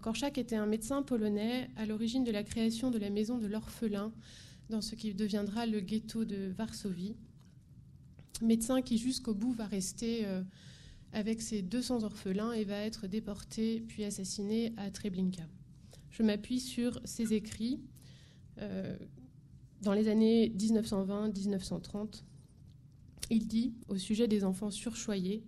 Korczak 0.00 0.38
était 0.38 0.56
un 0.56 0.66
médecin 0.66 1.02
polonais 1.02 1.68
à 1.76 1.84
l'origine 1.84 2.24
de 2.24 2.30
la 2.30 2.42
création 2.42 2.90
de 2.90 2.98
la 2.98 3.10
maison 3.10 3.38
de 3.38 3.46
l'orphelin 3.46 4.12
dans 4.70 4.80
ce 4.80 4.94
qui 4.94 5.14
deviendra 5.14 5.66
le 5.66 5.80
ghetto 5.80 6.24
de 6.24 6.52
Varsovie. 6.56 7.16
Médecin 8.40 8.82
qui 8.82 8.98
jusqu'au 8.98 9.34
bout 9.34 9.52
va 9.52 9.66
rester 9.66 10.24
euh, 10.26 10.42
avec 11.12 11.42
ses 11.42 11.62
200 11.62 12.02
orphelins 12.02 12.52
et 12.52 12.64
va 12.64 12.78
être 12.78 13.06
déporté 13.06 13.80
puis 13.86 14.04
assassiné 14.04 14.72
à 14.76 14.90
Treblinka. 14.90 15.44
Je 16.10 16.22
m'appuie 16.22 16.60
sur 16.60 17.00
ses 17.04 17.34
écrits 17.34 17.80
euh, 18.58 18.96
dans 19.82 19.92
les 19.92 20.08
années 20.08 20.52
1920-1930, 20.56 22.22
il 23.30 23.48
dit, 23.48 23.74
au 23.88 23.96
sujet 23.96 24.28
des 24.28 24.44
enfants 24.44 24.70
surchoyés, 24.70 25.42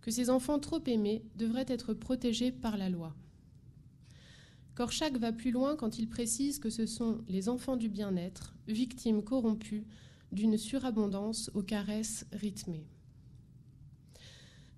que 0.00 0.10
ces 0.10 0.28
enfants 0.28 0.58
trop 0.58 0.82
aimés 0.86 1.24
devraient 1.36 1.64
être 1.68 1.94
protégés 1.94 2.52
par 2.52 2.76
la 2.76 2.90
loi. 2.90 3.14
Korchak 4.74 5.16
va 5.18 5.32
plus 5.32 5.52
loin 5.52 5.76
quand 5.76 5.98
il 5.98 6.08
précise 6.08 6.58
que 6.58 6.70
ce 6.70 6.84
sont 6.86 7.22
les 7.28 7.48
enfants 7.48 7.76
du 7.76 7.88
bien-être, 7.88 8.56
victimes 8.66 9.22
corrompues 9.22 9.86
d'une 10.32 10.58
surabondance 10.58 11.50
aux 11.54 11.62
caresses 11.62 12.26
rythmées. 12.32 12.86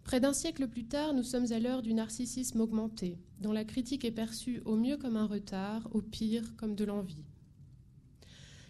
Près 0.04 0.20
d'un 0.20 0.34
siècle 0.34 0.68
plus 0.68 0.84
tard, 0.84 1.14
nous 1.14 1.22
sommes 1.22 1.50
à 1.50 1.58
l'heure 1.58 1.82
du 1.82 1.94
narcissisme 1.94 2.60
augmenté, 2.60 3.18
dont 3.40 3.52
la 3.52 3.64
critique 3.64 4.04
est 4.04 4.12
perçue 4.12 4.60
au 4.66 4.76
mieux 4.76 4.98
comme 4.98 5.16
un 5.16 5.26
retard, 5.26 5.88
au 5.92 6.02
pire 6.02 6.54
comme 6.56 6.74
de 6.74 6.84
l'envie. 6.84 7.24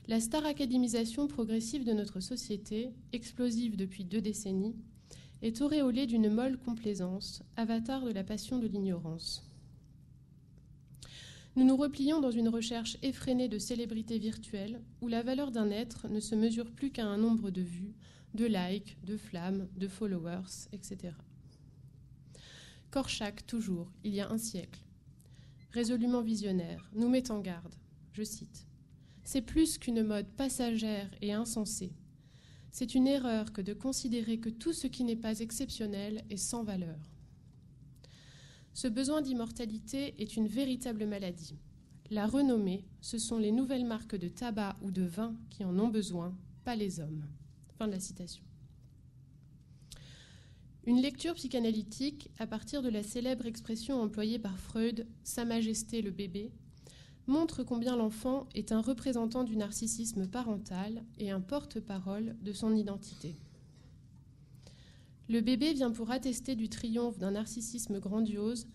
La 0.08 0.20
star 0.20 0.46
académisation 0.46 1.26
progressive 1.26 1.84
de 1.84 1.92
notre 1.92 2.20
société, 2.20 2.92
explosive 3.12 3.76
depuis 3.76 4.04
deux 4.04 4.20
décennies, 4.20 4.76
est 5.42 5.60
auréolée 5.60 6.06
d'une 6.06 6.30
molle 6.30 6.56
complaisance, 6.56 7.42
avatar 7.56 8.04
de 8.04 8.12
la 8.12 8.22
passion 8.22 8.58
de 8.58 8.68
l'ignorance. 8.68 9.45
Nous 11.56 11.64
nous 11.64 11.76
replions 11.76 12.20
dans 12.20 12.30
une 12.30 12.48
recherche 12.48 12.98
effrénée 13.02 13.48
de 13.48 13.58
célébrités 13.58 14.18
virtuelles 14.18 14.80
où 15.00 15.08
la 15.08 15.22
valeur 15.22 15.50
d'un 15.50 15.70
être 15.70 16.06
ne 16.08 16.20
se 16.20 16.34
mesure 16.34 16.70
plus 16.70 16.90
qu'à 16.90 17.06
un 17.06 17.16
nombre 17.16 17.50
de 17.50 17.62
vues, 17.62 17.94
de 18.34 18.44
likes, 18.44 18.96
de 19.04 19.16
flammes, 19.16 19.66
de 19.76 19.88
followers, 19.88 20.68
etc. 20.72 21.14
Korchak, 22.90 23.46
toujours, 23.46 23.90
il 24.04 24.14
y 24.14 24.20
a 24.20 24.30
un 24.30 24.38
siècle, 24.38 24.84
résolument 25.72 26.22
visionnaire, 26.22 26.90
nous 26.94 27.08
met 27.08 27.30
en 27.30 27.40
garde. 27.40 27.74
Je 28.12 28.22
cite 28.22 28.66
c'est 29.26 29.42
plus 29.42 29.76
qu'une 29.76 30.04
mode 30.04 30.28
passagère 30.28 31.10
et 31.20 31.32
insensée. 31.32 31.92
C'est 32.70 32.94
une 32.94 33.08
erreur 33.08 33.52
que 33.52 33.60
de 33.60 33.74
considérer 33.74 34.38
que 34.38 34.48
tout 34.48 34.72
ce 34.72 34.86
qui 34.86 35.02
n'est 35.02 35.16
pas 35.16 35.40
exceptionnel 35.40 36.24
est 36.30 36.36
sans 36.36 36.62
valeur. 36.62 37.15
Ce 38.76 38.88
besoin 38.88 39.22
d'immortalité 39.22 40.14
est 40.18 40.36
une 40.36 40.48
véritable 40.48 41.06
maladie. 41.06 41.56
La 42.10 42.26
renommée, 42.26 42.84
ce 43.00 43.16
sont 43.16 43.38
les 43.38 43.50
nouvelles 43.50 43.86
marques 43.86 44.16
de 44.16 44.28
tabac 44.28 44.76
ou 44.82 44.90
de 44.90 45.00
vin 45.00 45.34
qui 45.48 45.64
en 45.64 45.78
ont 45.78 45.88
besoin, 45.88 46.36
pas 46.62 46.76
les 46.76 47.00
hommes. 47.00 47.24
Fin 47.78 47.86
de 47.86 47.92
la 47.92 48.00
citation. 48.00 48.44
Une 50.84 51.00
lecture 51.00 51.32
psychanalytique, 51.32 52.30
à 52.38 52.46
partir 52.46 52.82
de 52.82 52.90
la 52.90 53.02
célèbre 53.02 53.46
expression 53.46 53.98
employée 53.98 54.38
par 54.38 54.58
Freud, 54.58 55.06
Sa 55.24 55.46
Majesté 55.46 56.02
le 56.02 56.10
bébé, 56.10 56.52
montre 57.26 57.64
combien 57.64 57.96
l'enfant 57.96 58.46
est 58.54 58.72
un 58.72 58.82
représentant 58.82 59.44
du 59.44 59.56
narcissisme 59.56 60.26
parental 60.26 61.02
et 61.18 61.30
un 61.30 61.40
porte-parole 61.40 62.36
de 62.42 62.52
son 62.52 62.76
identité. 62.76 63.36
Le 65.28 65.40
bébé 65.40 65.72
vient 65.72 65.90
pour 65.90 66.10
attester 66.10 66.54
du 66.54 66.68
triomphe 66.68 67.18
d'un 67.18 67.32
narcissisme 67.32 67.98
grandiose, 67.98 68.68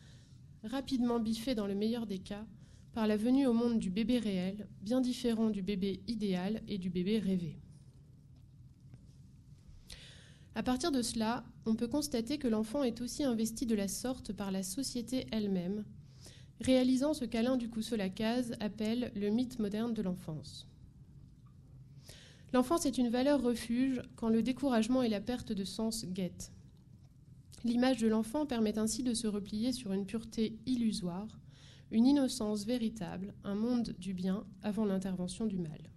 rapidement 0.64 1.20
biffé 1.20 1.56
dans 1.56 1.68
le 1.68 1.76
meilleur 1.76 2.06
des 2.06 2.20
cas 2.20 2.46
par 2.94 3.08
la 3.08 3.16
venue 3.16 3.48
au 3.48 3.54
monde 3.54 3.80
du 3.80 3.90
bébé 3.90 4.20
réel, 4.20 4.68
bien 4.82 5.00
différent 5.00 5.50
du 5.50 5.62
bébé 5.62 6.02
idéal 6.08 6.62
et 6.68 6.78
du 6.78 6.90
bébé 6.90 7.20
rêvé. 7.20 7.58
À 10.56 10.64
partir 10.64 10.92
de 10.92 11.02
cela, 11.02 11.46
on 11.66 11.76
peut 11.76 11.88
constater 11.88 12.38
que 12.38 12.50
l'enfant 12.50 12.84
est 12.84 13.00
aussi 13.00 13.24
investi 13.24 13.66
de 13.66 13.76
la 13.76 13.88
sorte 13.88 14.34
par 14.34 14.52
la 14.52 14.64
société 14.64 15.28
elle-même, 15.32 15.86
réalisant 16.60 17.14
ce 17.14 17.24
qu'Alain 17.24 17.56
Ducousseau-Lacaze 17.56 18.56
appelle 18.60 19.14
le 19.16 19.30
mythe 19.30 19.60
moderne 19.60 19.94
de 19.94 20.02
l'enfance. 20.02 20.71
L'enfance 22.54 22.86
est 22.86 22.98
une 22.98 23.10
valeur 23.10 23.42
refuge 23.42 24.02
quand 24.16 24.30
le 24.30 24.44
découragement 24.44 25.04
et 25.04 25.10
la 25.10 25.22
perte 25.22 25.54
de 25.54 25.64
sens 25.64 26.06
guettent. 26.06 26.52
L'image 27.64 27.98
de 27.98 28.08
l'enfant 28.08 28.46
permet 28.46 28.78
ainsi 28.78 29.04
de 29.04 29.14
se 29.14 29.28
replier 29.28 29.72
sur 29.72 29.94
une 29.94 30.06
pureté 30.06 30.58
illusoire, 30.66 31.40
une 31.92 32.06
innocence 32.06 32.66
véritable, 32.66 33.34
un 33.44 33.56
monde 33.56 33.96
du 34.00 34.14
bien 34.14 34.46
avant 34.64 34.86
l'intervention 34.86 35.46
du 35.46 35.60
mal. 35.60 35.92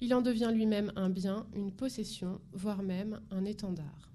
Il 0.00 0.14
en 0.14 0.22
devient 0.22 0.50
lui-même 0.52 0.92
un 0.96 1.10
bien, 1.10 1.46
une 1.54 1.72
possession, 1.72 2.40
voire 2.52 2.82
même 2.82 3.20
un 3.30 3.44
étendard. 3.44 4.10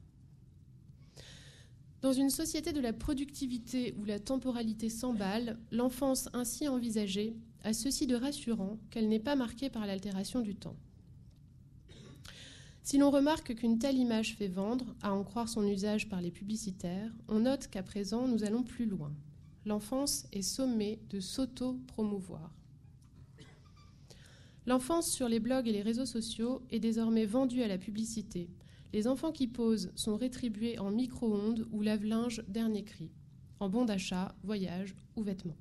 Dans 2.02 2.14
une 2.14 2.30
société 2.30 2.74
de 2.74 2.82
la 2.82 2.94
productivité 2.94 3.96
où 4.00 4.06
la 4.06 4.20
temporalité 4.20 4.90
s'emballe, 4.90 5.58
l'enfance 5.72 6.30
ainsi 6.34 6.68
envisagée 6.68 7.36
a 7.66 7.74
ceci 7.74 8.06
de 8.06 8.16
rassurant 8.16 8.78
qu'elle 8.92 9.10
n'est 9.10 9.20
pas 9.20 9.36
marquée 9.36 9.72
par 9.72 9.88
l'altération 9.88 10.40
du 10.40 10.56
temps. 10.56 10.78
Si 12.84 13.00
l'on 13.00 13.10
remarque 13.10 13.56
qu'une 13.56 13.80
telle 13.80 13.98
image 13.98 14.36
fait 14.36 14.48
vendre, 14.48 14.96
à 15.02 15.12
en 15.12 15.24
croire 15.24 15.50
son 15.50 15.68
usage 15.68 16.08
par 16.08 16.22
les 16.22 16.30
publicitaires, 16.30 17.12
on 17.28 17.40
note 17.40 17.68
qu'à 17.68 17.82
présent 17.82 18.28
nous 18.28 18.44
allons 18.44 18.62
plus 18.62 18.86
loin. 18.86 19.12
L'enfance 19.66 20.28
est 20.32 20.44
sommée 20.44 21.00
de 21.10 21.20
s'auto-promouvoir. 21.20 22.54
L'enfance 24.68 25.10
sur 25.10 25.28
les 25.28 25.40
blogs 25.40 25.68
et 25.68 25.72
les 25.72 25.82
réseaux 25.82 26.06
sociaux 26.06 26.62
est 26.70 26.80
désormais 26.80 27.26
vendue 27.26 27.64
à 27.64 27.68
la 27.68 27.80
publicité. 27.80 28.48
Les 28.94 29.08
enfants 29.08 29.32
qui 29.32 29.48
posent 29.48 29.92
sont 29.96 30.18
rétribués 30.18 30.78
en 30.78 30.92
micro-ondes 30.92 31.68
ou 31.72 31.82
lave-linge 31.82 32.44
dernier 32.48 32.84
cri, 32.84 33.10
en 33.60 33.70
bons 33.70 33.86
d'achat, 33.86 34.36
voyage 34.44 34.96
ou 35.16 35.24
vêtements. 35.24 35.58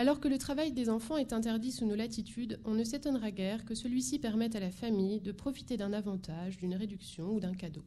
Alors 0.00 0.18
que 0.18 0.28
le 0.28 0.38
travail 0.38 0.72
des 0.72 0.88
enfants 0.88 1.18
est 1.18 1.34
interdit 1.34 1.72
sous 1.72 1.84
nos 1.84 1.94
latitudes, 1.94 2.58
on 2.64 2.72
ne 2.72 2.84
s'étonnera 2.84 3.30
guère 3.30 3.66
que 3.66 3.74
celui-ci 3.74 4.18
permette 4.18 4.56
à 4.56 4.60
la 4.60 4.70
famille 4.70 5.20
de 5.20 5.30
profiter 5.30 5.76
d'un 5.76 5.92
avantage, 5.92 6.56
d'une 6.56 6.74
réduction 6.74 7.34
ou 7.34 7.38
d'un 7.38 7.52
cadeau. 7.52 7.84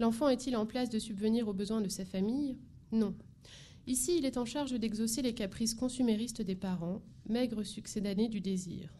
L'enfant 0.00 0.28
est-il 0.28 0.54
en 0.54 0.66
place 0.66 0.90
de 0.90 0.98
subvenir 0.98 1.48
aux 1.48 1.54
besoins 1.54 1.80
de 1.80 1.88
sa 1.88 2.04
famille? 2.04 2.58
Non. 2.92 3.14
Ici, 3.86 4.18
il 4.18 4.26
est 4.26 4.36
en 4.36 4.44
charge 4.44 4.78
d'exaucer 4.78 5.22
les 5.22 5.32
caprices 5.32 5.74
consuméristes 5.74 6.42
des 6.42 6.56
parents, 6.56 7.00
maigre 7.26 7.62
succédanés 7.62 8.28
du 8.28 8.42
désir. 8.42 8.92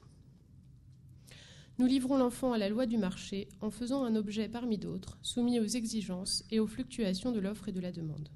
Nous 1.77 1.85
livrons 1.85 2.16
l'enfant 2.16 2.55
à 2.55 2.59
la 2.59 2.70
loi 2.70 2.87
du 2.87 2.96
marché 2.96 3.51
en 3.61 3.70
faisant 3.70 4.03
un 4.03 4.16
objet 4.16 4.48
parmi 4.48 4.79
d'autres, 4.79 5.18
soumis 5.20 5.61
aux 5.61 5.66
exigences 5.66 6.42
et 6.51 6.59
aux 6.59 6.66
fluctuations 6.66 7.33
de 7.33 7.40
l'offre 7.40 7.68
et 7.68 7.72
de 7.72 7.81
la 7.81 7.92
demande. 7.92 8.31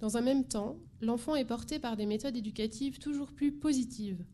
Dans 0.00 0.16
un 0.16 0.22
même 0.22 0.44
temps, 0.44 0.78
l'enfant 1.02 1.36
est 1.36 1.44
porté 1.44 1.78
par 1.78 1.96
des 1.96 2.06
méthodes 2.06 2.36
éducatives 2.36 2.98
toujours 2.98 3.32
plus 3.32 3.52
positives, 3.52 4.24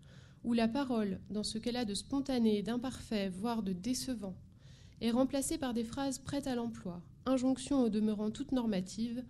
où 0.44 0.52
la 0.52 0.68
parole, 0.68 1.20
dans 1.28 1.42
ce 1.42 1.58
qu'elle 1.58 1.76
a 1.76 1.84
de 1.84 1.94
spontané, 1.94 2.62
d'imparfait, 2.62 3.28
voire 3.28 3.64
de 3.64 3.72
décevant, 3.72 4.36
est 5.00 5.10
remplacée 5.10 5.58
par 5.58 5.74
des 5.74 5.82
phrases 5.82 6.20
prêtes 6.20 6.46
à 6.46 6.54
l'emploi, 6.54 7.02
injonctions 7.26 7.82
au 7.82 7.88
demeurant 7.88 8.30
toutes 8.30 8.52
normatives, 8.52 9.24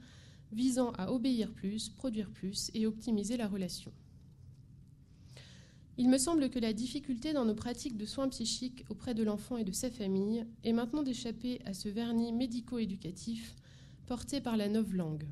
visant 0.52 0.90
à 0.98 1.10
obéir 1.10 1.52
plus, 1.52 1.88
produire 1.88 2.30
plus 2.30 2.70
et 2.74 2.86
optimiser 2.86 3.38
la 3.38 3.48
relation. 3.48 3.92
Il 5.96 6.10
me 6.10 6.18
semble 6.18 6.50
que 6.50 6.58
la 6.58 6.74
difficulté 6.74 7.32
dans 7.32 7.46
nos 7.46 7.54
pratiques 7.54 7.96
de 7.96 8.04
soins 8.04 8.28
psychiques 8.28 8.84
auprès 8.90 9.14
de 9.14 9.22
l'enfant 9.22 9.56
et 9.56 9.64
de 9.64 9.72
sa 9.72 9.90
famille 9.90 10.44
est 10.62 10.74
maintenant 10.74 11.02
d'échapper 11.02 11.62
à 11.64 11.72
ce 11.72 11.88
vernis 11.88 12.34
médico-éducatif 12.34 13.56
porté 14.06 14.42
par 14.42 14.58
la 14.58 14.68
langue. 14.68 15.26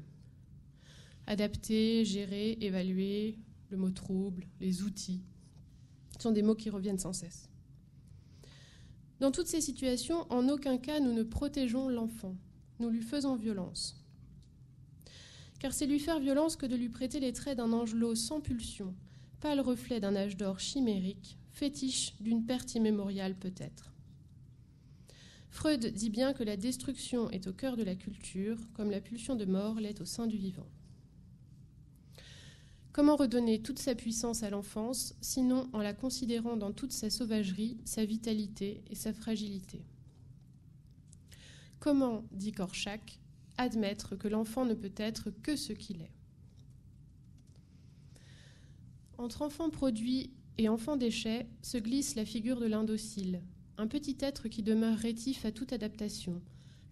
Adapter, 1.27 2.05
gérer, 2.05 2.59
évaluer, 2.61 3.39
le 3.71 3.77
mot 3.77 3.91
trouble, 3.91 4.47
les 4.61 4.83
outils, 4.83 5.23
sont 6.19 6.33
des 6.33 6.43
mots 6.43 6.55
qui 6.55 6.71
reviennent 6.71 6.99
sans 6.99 7.13
cesse. 7.13 7.49
Dans 9.21 9.31
toutes 9.31 9.47
ces 9.47 9.61
situations, 9.61 10.31
en 10.31 10.49
aucun 10.49 10.77
cas 10.77 11.01
nous 11.01 11.13
ne 11.13 11.23
protégeons 11.23 11.89
l'enfant, 11.89 12.37
nous 12.79 12.91
lui 12.91 13.03
faisons 13.03 13.37
violence. 13.37 14.05
Car 15.61 15.73
c'est 15.73 15.87
lui 15.87 15.99
faire 15.99 16.21
violence 16.21 16.57
que 16.57 16.67
de 16.67 16.77
lui 16.77 16.89
prêter 16.89 17.21
les 17.21 17.33
traits 17.33 17.57
d'un 17.57 17.73
angelot 17.73 18.15
sans 18.15 18.41
pulsion, 18.41 18.95
pas 19.41 19.55
le 19.55 19.63
reflet 19.63 20.01
d'un 20.01 20.17
âge 20.17 20.37
d'or 20.37 20.61
chimérique, 20.61 21.39
fétiche 21.53 22.15
d'une 22.21 22.45
perte 22.45 22.75
immémoriale 22.75 23.35
peut-être. 23.35 23.93
Freud 25.51 25.87
dit 25.87 26.11
bien 26.11 26.33
que 26.33 26.43
la 26.43 26.57
destruction 26.57 27.31
est 27.31 27.47
au 27.47 27.53
cœur 27.53 27.77
de 27.77 27.85
la 27.85 27.95
culture, 27.95 28.59
comme 28.75 28.91
la 28.91 29.01
pulsion 29.01 29.37
de 29.37 29.45
mort 29.45 29.79
l'est 29.79 30.01
au 30.01 30.05
sein 30.05 30.27
du 30.27 30.37
vivant. 30.37 30.67
Comment 32.95 33.17
redonner 33.17 33.61
toute 33.61 33.81
sa 33.81 33.97
puissance 33.97 34.45
à 34.45 34.51
l'enfance, 34.51 35.17
sinon 35.21 35.69
en 35.73 35.81
la 35.81 35.93
considérant 35.93 36.57
dans 36.57 36.71
toute 36.71 36.93
sa 36.93 37.11
sauvagerie, 37.11 37.77
sa 37.85 38.05
vitalité 38.05 38.85
et 38.89 38.95
sa 38.95 39.13
fragilité? 39.13 39.83
Comment, 41.81 42.23
dit 42.31 42.53
Korchak, 42.53 43.19
admettre 43.59 44.15
que 44.15 44.29
l'enfant 44.29 44.65
ne 44.65 44.75
peut 44.75 44.93
être 44.97 45.31
que 45.43 45.57
ce 45.57 45.73
qu'il 45.73 46.03
est? 46.03 46.13
Entre 49.19 49.43
enfant 49.43 49.71
produit 49.71 50.31
et 50.59 50.69
enfant 50.69 50.97
déchet 50.97 51.49
se 51.63 51.79
glisse 51.79 52.15
la 52.15 52.25
figure 52.25 52.61
de 52.61 52.67
l'indocile, 52.67 53.43
un 53.77 53.89
petit 53.89 54.19
être 54.21 54.47
qui 54.47 54.63
demeure 54.63 54.99
rétif 54.99 55.45
à 55.45 55.51
toute 55.51 55.73
adaptation, 55.73 56.41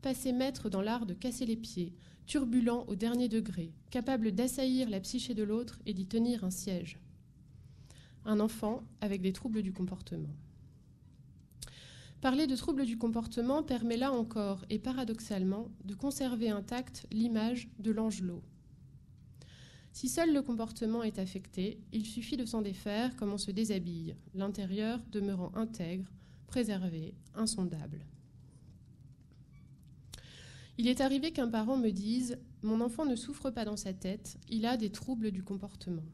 passé 0.01 0.33
maître 0.33 0.69
dans 0.69 0.83
l'art 0.83 1.07
de 1.07 1.15
casser 1.15 1.47
les 1.47 1.55
pieds, 1.55 1.95
turbulent 2.27 2.85
au 2.89 2.95
dernier 2.95 3.29
degré, 3.29 3.73
capable 3.91 4.33
d'assaillir 4.33 4.89
la 4.89 5.01
psyché 5.01 5.35
de 5.35 5.43
l'autre 5.43 5.81
et 5.87 5.95
d'y 5.95 6.07
tenir 6.07 6.45
un 6.45 6.51
siège. 6.51 6.99
Un 8.25 8.41
enfant 8.41 8.83
avec 9.01 9.21
des 9.21 9.33
troubles 9.33 9.63
du 9.63 9.73
comportement. 9.73 10.35
Parler 12.21 12.47
de 12.47 12.55
troubles 12.55 12.87
du 12.87 12.97
comportement 12.99 13.65
permet 13.65 13.97
là 13.97 14.13
encore, 14.13 14.65
et 14.71 14.79
paradoxalement, 14.79 15.69
de 15.85 15.95
conserver 15.95 16.51
intacte 16.51 17.07
l'image 17.11 17.69
de 17.81 17.91
l'angelot. 17.91 18.43
Si 19.93 20.09
seul 20.09 20.33
le 20.33 20.41
comportement 20.41 21.03
est 21.03 21.19
affecté, 21.19 21.81
il 21.93 22.07
suffit 22.07 22.37
de 22.37 22.47
s'en 22.47 22.63
défaire 22.63 23.17
comme 23.17 23.33
on 23.33 23.39
se 23.39 23.51
déshabille, 23.51 24.15
l'intérieur 24.35 25.01
demeurant 25.11 25.53
intègre, 25.55 26.11
préservé, 26.47 27.15
insondable. 27.35 28.07
Il 30.79 30.89
est 30.89 31.01
arrivé 31.01 31.33
qu'un 31.33 31.49
parent 31.49 31.77
me 31.77 31.91
dise 31.91 32.39
Mon 32.63 32.81
enfant 32.81 33.05
ne 33.05 33.17
souffre 33.17 33.51
pas 33.51 33.65
dans 33.65 33.77
sa 33.77 33.93
tête, 33.93 34.39
il 34.49 34.65
a 34.67 34.77
des 34.77 34.91
troubles 34.91 35.31
du 35.31 35.43
comportement. 35.43 36.05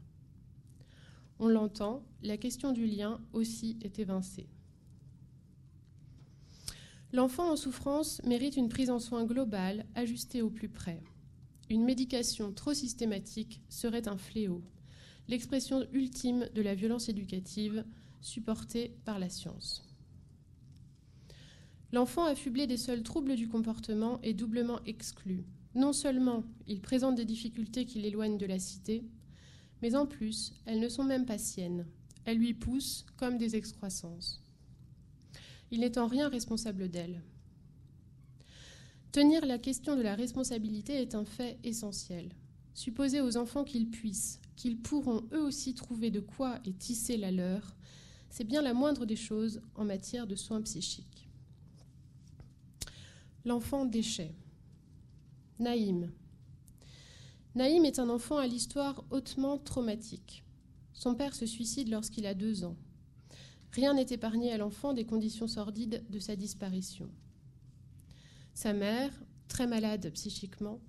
On 1.39 1.47
l'entend, 1.47 2.03
la 2.21 2.37
question 2.37 2.73
du 2.73 2.85
lien 2.85 3.21
aussi 3.31 3.77
est 3.81 3.99
évincée. 3.99 4.49
L'enfant 7.13 7.51
en 7.51 7.55
souffrance 7.55 8.21
mérite 8.23 8.57
une 8.57 8.69
prise 8.69 8.91
en 8.91 8.99
soin 8.99 9.23
globale, 9.23 9.85
ajustée 9.95 10.41
au 10.41 10.49
plus 10.49 10.69
près. 10.69 11.01
Une 11.69 11.83
médication 11.83 12.51
trop 12.51 12.73
systématique 12.73 13.61
serait 13.69 14.07
un 14.07 14.17
fléau, 14.17 14.63
l'expression 15.27 15.87
ultime 15.93 16.49
de 16.53 16.61
la 16.61 16.75
violence 16.75 17.07
éducative 17.07 17.85
supportée 18.21 18.97
par 19.05 19.17
la 19.17 19.29
science. 19.29 19.88
L'enfant 21.91 22.25
affublé 22.25 22.67
des 22.67 22.77
seuls 22.77 23.03
troubles 23.03 23.35
du 23.35 23.47
comportement 23.47 24.21
est 24.21 24.33
doublement 24.33 24.79
exclu. 24.85 25.45
Non 25.75 25.93
seulement 25.93 26.43
il 26.67 26.81
présente 26.81 27.15
des 27.15 27.25
difficultés 27.25 27.85
qui 27.85 27.99
l'éloignent 27.99 28.37
de 28.37 28.45
la 28.45 28.59
cité, 28.59 29.03
mais 29.81 29.95
en 29.95 30.05
plus, 30.05 30.53
elles 30.65 30.79
ne 30.79 30.89
sont 30.89 31.03
même 31.03 31.25
pas 31.25 31.37
siennes. 31.37 31.85
Elles 32.25 32.37
lui 32.37 32.53
poussent 32.53 33.05
comme 33.17 33.37
des 33.37 33.55
excroissances. 33.55 34.43
Il 35.71 35.79
n'est 35.79 35.97
en 35.97 36.07
rien 36.07 36.29
responsable 36.29 36.89
d'elles. 36.89 37.21
Tenir 39.11 39.45
la 39.45 39.57
question 39.57 39.95
de 39.95 40.01
la 40.01 40.15
responsabilité 40.15 40.93
est 40.93 41.15
un 41.15 41.25
fait 41.25 41.57
essentiel. 41.63 42.29
Supposer 42.75 43.21
aux 43.21 43.37
enfants 43.37 43.63
qu'ils 43.63 43.89
puissent, 43.89 44.39
qu'ils 44.55 44.77
pourront 44.77 45.23
eux 45.33 45.41
aussi 45.41 45.73
trouver 45.73 46.11
de 46.11 46.19
quoi 46.19 46.59
et 46.65 46.73
tisser 46.73 47.17
la 47.17 47.31
leur, 47.31 47.75
c'est 48.29 48.43
bien 48.43 48.61
la 48.61 48.73
moindre 48.73 49.05
des 49.05 49.15
choses 49.15 49.61
en 49.75 49.85
matière 49.85 50.27
de 50.27 50.35
soins 50.35 50.61
psychiques. 50.61 51.28
L'enfant 53.49 53.83
déchet. 53.83 54.35
Naïm. 55.57 56.11
Naïm 57.55 57.83
est 57.83 57.97
un 57.97 58.07
enfant 58.09 58.37
à 58.37 58.45
l'histoire 58.45 59.03
hautement 59.09 59.57
traumatique. 59.57 60.43
Son 60.93 61.15
père 61.15 61.33
se 61.33 61.47
suicide 61.47 61.89
lorsqu'il 61.89 62.27
a 62.27 62.35
deux 62.35 62.63
ans. 62.63 62.77
Rien 63.71 63.95
n'est 63.95 64.05
épargné 64.11 64.53
à 64.53 64.59
l'enfant 64.59 64.93
des 64.93 65.03
conditions 65.03 65.47
sordides 65.47 66.05
de 66.11 66.19
sa 66.19 66.35
disparition. 66.35 67.09
Sa 68.53 68.71
mère, 68.71 69.19
très 69.47 69.65
malade 69.65 70.11
psychiquement, 70.13 70.79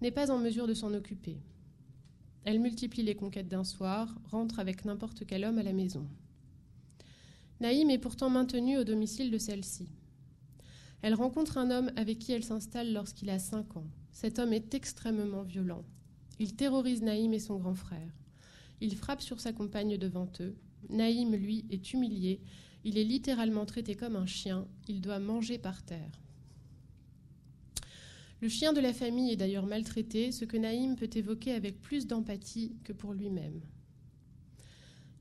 n'est 0.00 0.12
pas 0.12 0.30
en 0.30 0.38
mesure 0.38 0.68
de 0.68 0.74
s'en 0.74 0.94
occuper. 0.94 1.42
Elle 2.44 2.60
multiplie 2.60 3.02
les 3.02 3.16
conquêtes 3.16 3.48
d'un 3.48 3.64
soir, 3.64 4.14
rentre 4.30 4.60
avec 4.60 4.84
n'importe 4.84 5.26
quel 5.26 5.44
homme 5.44 5.58
à 5.58 5.64
la 5.64 5.72
maison. 5.72 6.06
Naïm 7.58 7.90
est 7.90 7.98
pourtant 7.98 8.30
maintenue 8.30 8.78
au 8.78 8.84
domicile 8.84 9.32
de 9.32 9.38
celle-ci. 9.38 9.88
Elle 11.04 11.12
rencontre 11.12 11.58
un 11.58 11.70
homme 11.70 11.92
avec 11.96 12.18
qui 12.18 12.32
elle 12.32 12.44
s'installe 12.44 12.94
lorsqu'il 12.94 13.28
a 13.28 13.38
5 13.38 13.76
ans. 13.76 13.86
Cet 14.10 14.38
homme 14.38 14.54
est 14.54 14.72
extrêmement 14.72 15.42
violent. 15.42 15.84
Il 16.38 16.56
terrorise 16.56 17.02
Naïm 17.02 17.34
et 17.34 17.40
son 17.40 17.58
grand 17.58 17.74
frère. 17.74 18.10
Il 18.80 18.96
frappe 18.96 19.20
sur 19.20 19.38
sa 19.38 19.52
compagne 19.52 19.98
devant 19.98 20.32
eux. 20.40 20.56
Naïm, 20.88 21.34
lui, 21.34 21.66
est 21.68 21.92
humilié. 21.92 22.40
Il 22.84 22.96
est 22.96 23.04
littéralement 23.04 23.66
traité 23.66 23.96
comme 23.96 24.16
un 24.16 24.24
chien. 24.24 24.66
Il 24.88 25.02
doit 25.02 25.18
manger 25.18 25.58
par 25.58 25.82
terre. 25.82 26.22
Le 28.40 28.48
chien 28.48 28.72
de 28.72 28.80
la 28.80 28.94
famille 28.94 29.30
est 29.30 29.36
d'ailleurs 29.36 29.66
maltraité, 29.66 30.32
ce 30.32 30.46
que 30.46 30.56
Naïm 30.56 30.96
peut 30.96 31.10
évoquer 31.14 31.52
avec 31.52 31.82
plus 31.82 32.06
d'empathie 32.06 32.76
que 32.82 32.94
pour 32.94 33.12
lui-même. 33.12 33.60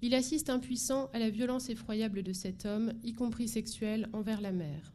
Il 0.02 0.16
assiste 0.16 0.50
impuissant 0.50 1.10
à 1.12 1.20
la 1.20 1.30
violence 1.30 1.68
effroyable 1.68 2.24
de 2.24 2.32
cet 2.32 2.66
homme, 2.66 2.94
y 3.04 3.12
compris 3.12 3.50
sexuelle, 3.50 4.08
envers 4.14 4.40
la 4.40 4.54
mère. 4.54 4.94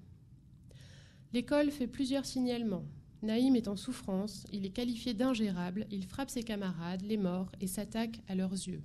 L'école 1.32 1.70
fait 1.70 1.86
plusieurs 1.86 2.24
signalements. 2.24 2.86
Naïm 3.22 3.56
est 3.56 3.68
en 3.68 3.76
souffrance, 3.76 4.46
il 4.52 4.64
est 4.64 4.70
qualifié 4.70 5.12
d'ingérable, 5.12 5.86
il 5.90 6.04
frappe 6.04 6.30
ses 6.30 6.42
camarades, 6.42 7.02
les 7.02 7.16
morts, 7.16 7.52
et 7.60 7.66
s'attaque 7.66 8.20
à 8.28 8.34
leurs 8.34 8.52
yeux. 8.52 8.82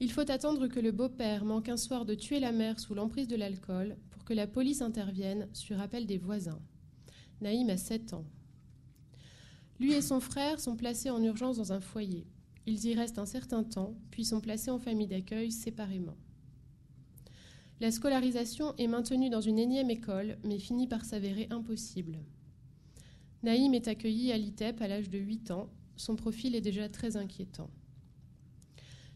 Il 0.00 0.12
faut 0.12 0.30
attendre 0.30 0.68
que 0.68 0.78
le 0.78 0.92
beau-père 0.92 1.44
manque 1.44 1.68
un 1.68 1.76
soir 1.76 2.04
de 2.04 2.14
tuer 2.14 2.38
la 2.38 2.52
mère 2.52 2.78
sous 2.78 2.94
l'emprise 2.94 3.26
de 3.26 3.36
l'alcool 3.36 3.96
pour 4.10 4.24
que 4.24 4.32
la 4.32 4.46
police 4.46 4.80
intervienne 4.80 5.48
sur 5.52 5.80
appel 5.80 6.06
des 6.06 6.18
voisins. 6.18 6.60
Naïm 7.40 7.68
a 7.68 7.76
7 7.76 8.14
ans. 8.14 8.24
Lui 9.80 9.92
et 9.92 10.02
son 10.02 10.20
frère 10.20 10.60
sont 10.60 10.76
placés 10.76 11.10
en 11.10 11.22
urgence 11.22 11.56
dans 11.56 11.72
un 11.72 11.80
foyer. 11.80 12.26
Ils 12.66 12.86
y 12.86 12.94
restent 12.94 13.18
un 13.18 13.26
certain 13.26 13.64
temps, 13.64 13.96
puis 14.10 14.24
sont 14.24 14.40
placés 14.40 14.70
en 14.70 14.78
famille 14.78 15.06
d'accueil 15.06 15.50
séparément. 15.50 16.16
La 17.80 17.92
scolarisation 17.92 18.74
est 18.76 18.88
maintenue 18.88 19.30
dans 19.30 19.40
une 19.40 19.58
énième 19.58 19.90
école, 19.90 20.36
mais 20.42 20.58
finit 20.58 20.88
par 20.88 21.04
s'avérer 21.04 21.46
impossible. 21.50 22.18
Naïm 23.44 23.72
est 23.72 23.86
accueilli 23.86 24.32
à 24.32 24.36
l'ITEP 24.36 24.80
à 24.82 24.88
l'âge 24.88 25.10
de 25.10 25.18
8 25.18 25.52
ans. 25.52 25.68
Son 25.96 26.16
profil 26.16 26.56
est 26.56 26.60
déjà 26.60 26.88
très 26.88 27.16
inquiétant. 27.16 27.70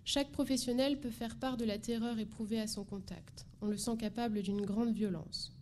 Chaque 0.05 0.31
professionnel 0.31 1.01
peut 1.01 1.11
faire 1.11 1.37
part 1.38 1.57
de 1.57 1.64
la 1.64 1.79
terreur 1.79 2.20
éprouvée 2.20 2.61
à 2.61 2.68
son 2.68 2.85
contact. 2.85 3.46
On 3.62 3.66
le 3.66 3.77
sent 3.77 3.96
capable 3.96 4.42
d'une 4.42 4.64
grande 4.64 4.92
violence. 4.92 5.57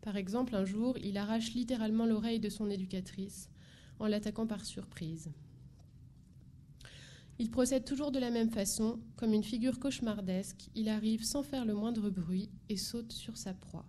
Par 0.00 0.16
exemple, 0.16 0.56
un 0.56 0.64
jour, 0.64 0.98
il 0.98 1.18
arrache 1.18 1.54
littéralement 1.54 2.06
l'oreille 2.06 2.40
de 2.40 2.48
son 2.48 2.68
éducatrice 2.68 3.48
en 4.00 4.08
l'attaquant 4.08 4.46
par 4.46 4.64
surprise. 4.64 5.30
Il 7.40 7.50
procède 7.50 7.86
toujours 7.86 8.12
de 8.12 8.18
la 8.18 8.28
même 8.28 8.50
façon, 8.50 9.00
comme 9.16 9.32
une 9.32 9.42
figure 9.42 9.80
cauchemardesque, 9.80 10.68
il 10.74 10.90
arrive 10.90 11.24
sans 11.24 11.42
faire 11.42 11.64
le 11.64 11.72
moindre 11.72 12.10
bruit 12.10 12.50
et 12.68 12.76
saute 12.76 13.12
sur 13.12 13.38
sa 13.38 13.54
proie. 13.54 13.86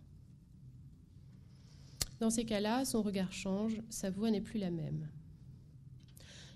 Dans 2.21 2.29
ces 2.29 2.45
cas-là, 2.45 2.85
son 2.85 3.01
regard 3.01 3.33
change, 3.33 3.81
sa 3.89 4.09
voix 4.09 4.31
n'est 4.31 4.39
plus 4.39 4.57
la 4.57 4.71
même. 4.71 5.09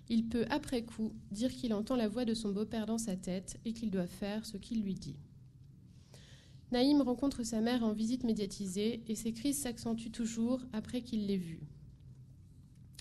Il 0.08 0.30
peut, 0.30 0.46
après 0.50 0.86
coup, 0.86 1.12
dire 1.32 1.52
qu'il 1.52 1.74
entend 1.74 1.98
la 1.98 2.08
voix 2.08 2.24
de 2.24 2.34
son 2.34 2.54
beau-père 2.54 2.86
dans 2.86 2.98
sa 2.98 3.18
tête 3.18 3.60
et 3.66 3.74
qu'il 3.74 3.92
doit 3.92 4.08
faire 4.08 4.46
ce 4.46 4.56
qu'il 4.56 4.82
lui 4.82 4.94
dit. 4.94 5.20
Naïm 6.72 7.02
rencontre 7.02 7.44
sa 7.44 7.60
mère 7.60 7.84
en 7.84 7.92
visite 7.92 8.24
médiatisée 8.24 9.04
et 9.10 9.16
ses 9.16 9.34
crises 9.34 9.60
s'accentuent 9.60 10.12
toujours 10.12 10.62
après 10.72 11.02
qu'il 11.02 11.28
l'ait 11.28 11.36
vue. 11.36 11.68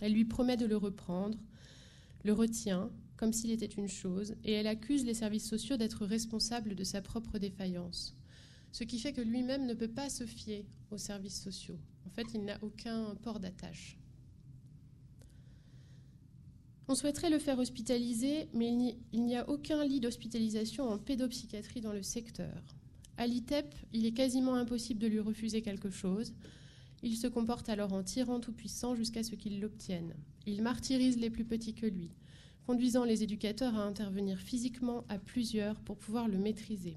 Elle 0.03 0.15
lui 0.15 0.25
promet 0.25 0.57
de 0.57 0.67
le 0.67 0.77
reprendre, 0.77 1.39
le 2.25 2.33
retient, 2.33 2.91
comme 3.17 3.33
s'il 3.33 3.51
était 3.51 3.67
une 3.67 3.89
chose, 3.89 4.35
et 4.45 4.53
elle 4.53 4.67
accuse 4.67 5.05
les 5.05 5.15
services 5.15 5.49
sociaux 5.49 5.77
d'être 5.77 6.05
responsables 6.05 6.75
de 6.75 6.85
sa 6.85 7.01
propre 7.01 7.39
défaillance. 7.39 8.17
Ce 8.73 8.85
qui 8.85 8.99
fait 8.99 9.13
que 9.13 9.21
lui-même 9.21 9.67
ne 9.67 9.75
peut 9.75 9.89
pas 9.89 10.11
se 10.11 10.27
fier 10.27 10.67
aux 10.91 10.99
services 10.99 11.41
sociaux. 11.41 11.79
En 12.07 12.11
fait, 12.11 12.27
il 12.35 12.45
n'a 12.45 12.59
aucun 12.63 13.15
port 13.23 13.39
d'attache. 13.39 13.99
On 16.87 16.95
souhaiterait 16.95 17.31
le 17.31 17.39
faire 17.39 17.59
hospitaliser, 17.59 18.49
mais 18.53 18.69
il 19.13 19.25
n'y 19.25 19.37
a 19.37 19.49
aucun 19.49 19.85
lit 19.85 20.01
d'hospitalisation 20.01 20.89
en 20.89 20.99
pédopsychiatrie 20.99 21.81
dans 21.81 21.93
le 21.93 22.03
secteur. 22.03 22.63
À 23.17 23.27
l'ITEP, 23.27 23.75
il 23.93 24.05
est 24.07 24.13
quasiment 24.13 24.55
impossible 24.55 25.01
de 25.01 25.07
lui 25.07 25.21
refuser 25.21 25.63
quelque 25.63 25.89
chose. 25.89 26.35
Il 27.03 27.17
se 27.17 27.27
comporte 27.27 27.69
alors 27.69 27.93
en 27.93 28.03
tyran 28.03 28.41
tout-puissant 28.41 28.97
jusqu'à 28.97 29.23
ce 29.23 29.35
qu'il 29.35 29.61
l'obtienne. 29.61 30.15
Il 30.47 30.63
martyrise 30.63 31.17
les 31.17 31.31
plus 31.31 31.45
petits 31.45 31.75
que 31.75 31.87
lui, 31.87 32.11
conduisant 32.67 33.05
les 33.05 33.23
éducateurs 33.23 33.77
à 33.77 33.85
intervenir 33.85 34.39
physiquement 34.39 35.05
à 35.09 35.19
plusieurs 35.19 35.81
pour 35.81 35.97
pouvoir 35.97 36.29
le 36.29 36.39
maîtriser. 36.39 36.97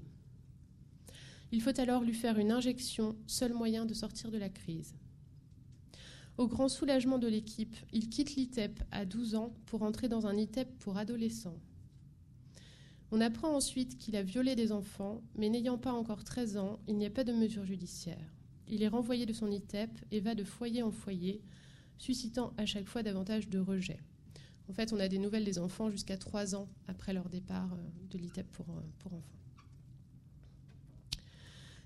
Il 1.52 1.62
faut 1.62 1.78
alors 1.80 2.02
lui 2.02 2.14
faire 2.14 2.38
une 2.38 2.52
injection, 2.52 3.16
seul 3.26 3.52
moyen 3.52 3.86
de 3.86 3.94
sortir 3.94 4.30
de 4.30 4.38
la 4.38 4.48
crise. 4.48 4.94
Au 6.36 6.46
grand 6.46 6.68
soulagement 6.68 7.18
de 7.18 7.26
l'équipe, 7.26 7.76
il 7.92 8.08
quitte 8.08 8.36
l'ITEP 8.36 8.82
à 8.90 9.04
12 9.04 9.34
ans 9.34 9.52
pour 9.66 9.82
entrer 9.82 10.08
dans 10.08 10.26
un 10.26 10.36
ITEP 10.36 10.78
pour 10.78 10.96
adolescents. 10.96 11.58
On 13.10 13.20
apprend 13.20 13.54
ensuite 13.54 13.96
qu'il 13.96 14.16
a 14.16 14.22
violé 14.22 14.54
des 14.54 14.70
enfants, 14.70 15.22
mais 15.34 15.48
n'ayant 15.48 15.78
pas 15.78 15.92
encore 15.92 16.24
13 16.24 16.58
ans, 16.58 16.78
il 16.86 16.96
n'y 16.96 17.06
a 17.06 17.10
pas 17.10 17.24
de 17.24 17.32
mesure 17.32 17.64
judiciaire. 17.64 18.34
Il 18.68 18.82
est 18.82 18.88
renvoyé 18.88 19.24
de 19.24 19.32
son 19.32 19.50
ITEP 19.50 19.90
et 20.10 20.20
va 20.20 20.34
de 20.34 20.44
foyer 20.44 20.82
en 20.82 20.90
foyer, 20.90 21.42
suscitant 21.96 22.52
à 22.58 22.66
chaque 22.66 22.86
fois 22.86 23.02
davantage 23.02 23.48
de 23.48 23.58
rejets. 23.58 24.00
En 24.68 24.72
fait, 24.74 24.92
on 24.92 25.00
a 25.00 25.08
des 25.08 25.18
nouvelles 25.18 25.44
des 25.44 25.58
enfants 25.58 25.90
jusqu'à 25.90 26.16
3 26.16 26.54
ans 26.54 26.68
après 26.86 27.12
leur 27.12 27.28
départ 27.28 27.72
euh, 27.72 28.08
de 28.10 28.18
l'ITEP 28.18 28.50
pour, 28.52 28.68
euh, 28.70 28.80
pour 28.98 29.14
enfants. 29.14 29.38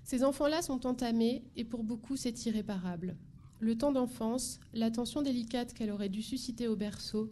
Ces 0.03 0.23
enfants-là 0.23 0.61
sont 0.61 0.85
entamés 0.85 1.43
et 1.55 1.63
pour 1.63 1.83
beaucoup 1.83 2.17
c'est 2.17 2.45
irréparable. 2.45 3.15
Le 3.59 3.77
temps 3.77 3.93
d'enfance, 3.93 4.59
l'attention 4.73 5.21
délicate 5.21 5.73
qu'elle 5.73 5.91
aurait 5.91 6.09
dû 6.09 6.21
susciter 6.21 6.67
au 6.67 6.75
berceau, 6.75 7.31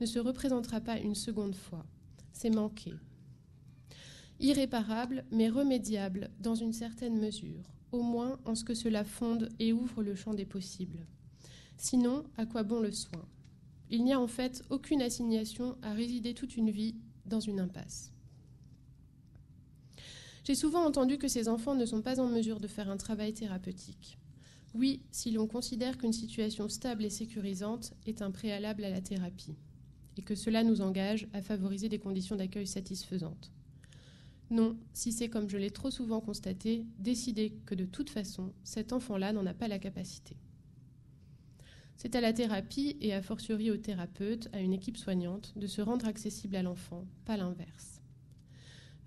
ne 0.00 0.06
se 0.06 0.20
représentera 0.20 0.80
pas 0.80 0.98
une 0.98 1.16
seconde 1.16 1.56
fois. 1.56 1.84
C'est 2.32 2.50
manqué, 2.50 2.94
irréparable 4.38 5.24
mais 5.30 5.48
remédiable 5.48 6.30
dans 6.40 6.54
une 6.54 6.72
certaine 6.72 7.18
mesure, 7.18 7.64
au 7.90 8.02
moins 8.02 8.38
en 8.44 8.54
ce 8.54 8.64
que 8.64 8.74
cela 8.74 9.04
fonde 9.04 9.48
et 9.58 9.72
ouvre 9.72 10.02
le 10.02 10.14
champ 10.14 10.34
des 10.34 10.46
possibles. 10.46 11.06
Sinon, 11.76 12.24
à 12.36 12.46
quoi 12.46 12.62
bon 12.62 12.80
le 12.80 12.92
soin? 12.92 13.26
Il 13.92 14.04
n'y 14.04 14.14
a 14.14 14.20
en 14.20 14.26
fait 14.26 14.64
aucune 14.70 15.02
assignation 15.02 15.76
à 15.82 15.92
résider 15.92 16.32
toute 16.32 16.56
une 16.56 16.70
vie 16.70 16.96
dans 17.26 17.40
une 17.40 17.60
impasse. 17.60 18.10
J'ai 20.44 20.54
souvent 20.54 20.86
entendu 20.86 21.18
que 21.18 21.28
ces 21.28 21.46
enfants 21.46 21.74
ne 21.74 21.84
sont 21.84 22.00
pas 22.00 22.18
en 22.18 22.26
mesure 22.26 22.58
de 22.58 22.68
faire 22.68 22.88
un 22.88 22.96
travail 22.96 23.34
thérapeutique. 23.34 24.18
Oui, 24.72 25.02
si 25.10 25.30
l'on 25.30 25.46
considère 25.46 25.98
qu'une 25.98 26.14
situation 26.14 26.70
stable 26.70 27.04
et 27.04 27.10
sécurisante 27.10 27.92
est 28.06 28.22
un 28.22 28.30
préalable 28.30 28.82
à 28.84 28.88
la 28.88 29.02
thérapie, 29.02 29.56
et 30.16 30.22
que 30.22 30.34
cela 30.34 30.64
nous 30.64 30.80
engage 30.80 31.28
à 31.34 31.42
favoriser 31.42 31.90
des 31.90 31.98
conditions 31.98 32.36
d'accueil 32.36 32.66
satisfaisantes. 32.66 33.52
Non, 34.48 34.78
si 34.94 35.12
c'est 35.12 35.28
comme 35.28 35.50
je 35.50 35.58
l'ai 35.58 35.70
trop 35.70 35.90
souvent 35.90 36.22
constaté, 36.22 36.86
décider 36.98 37.58
que 37.66 37.74
de 37.74 37.84
toute 37.84 38.08
façon, 38.08 38.54
cet 38.64 38.94
enfant-là 38.94 39.34
n'en 39.34 39.44
a 39.44 39.52
pas 39.52 39.68
la 39.68 39.78
capacité. 39.78 40.38
C'est 42.02 42.16
à 42.16 42.20
la 42.20 42.32
thérapie 42.32 42.96
et 43.00 43.14
a 43.14 43.22
fortiori 43.22 43.70
au 43.70 43.76
thérapeute, 43.76 44.48
à 44.52 44.58
une 44.58 44.72
équipe 44.72 44.96
soignante, 44.96 45.52
de 45.54 45.68
se 45.68 45.80
rendre 45.80 46.04
accessible 46.04 46.56
à 46.56 46.62
l'enfant, 46.64 47.06
pas 47.24 47.36
l'inverse. 47.36 48.00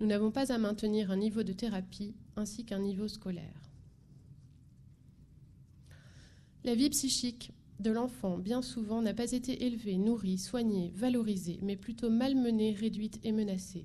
Nous 0.00 0.06
n'avons 0.06 0.30
pas 0.30 0.50
à 0.50 0.56
maintenir 0.56 1.10
un 1.10 1.18
niveau 1.18 1.42
de 1.42 1.52
thérapie 1.52 2.14
ainsi 2.36 2.64
qu'un 2.64 2.78
niveau 2.78 3.06
scolaire. 3.06 3.70
La 6.64 6.74
vie 6.74 6.88
psychique 6.88 7.52
de 7.80 7.90
l'enfant, 7.90 8.38
bien 8.38 8.62
souvent, 8.62 9.02
n'a 9.02 9.12
pas 9.12 9.32
été 9.32 9.66
élevée, 9.66 9.98
nourrie, 9.98 10.38
soignée, 10.38 10.90
valorisée, 10.96 11.58
mais 11.60 11.76
plutôt 11.76 12.08
malmenée, 12.08 12.72
réduite 12.72 13.20
et 13.24 13.32
menacée. 13.32 13.84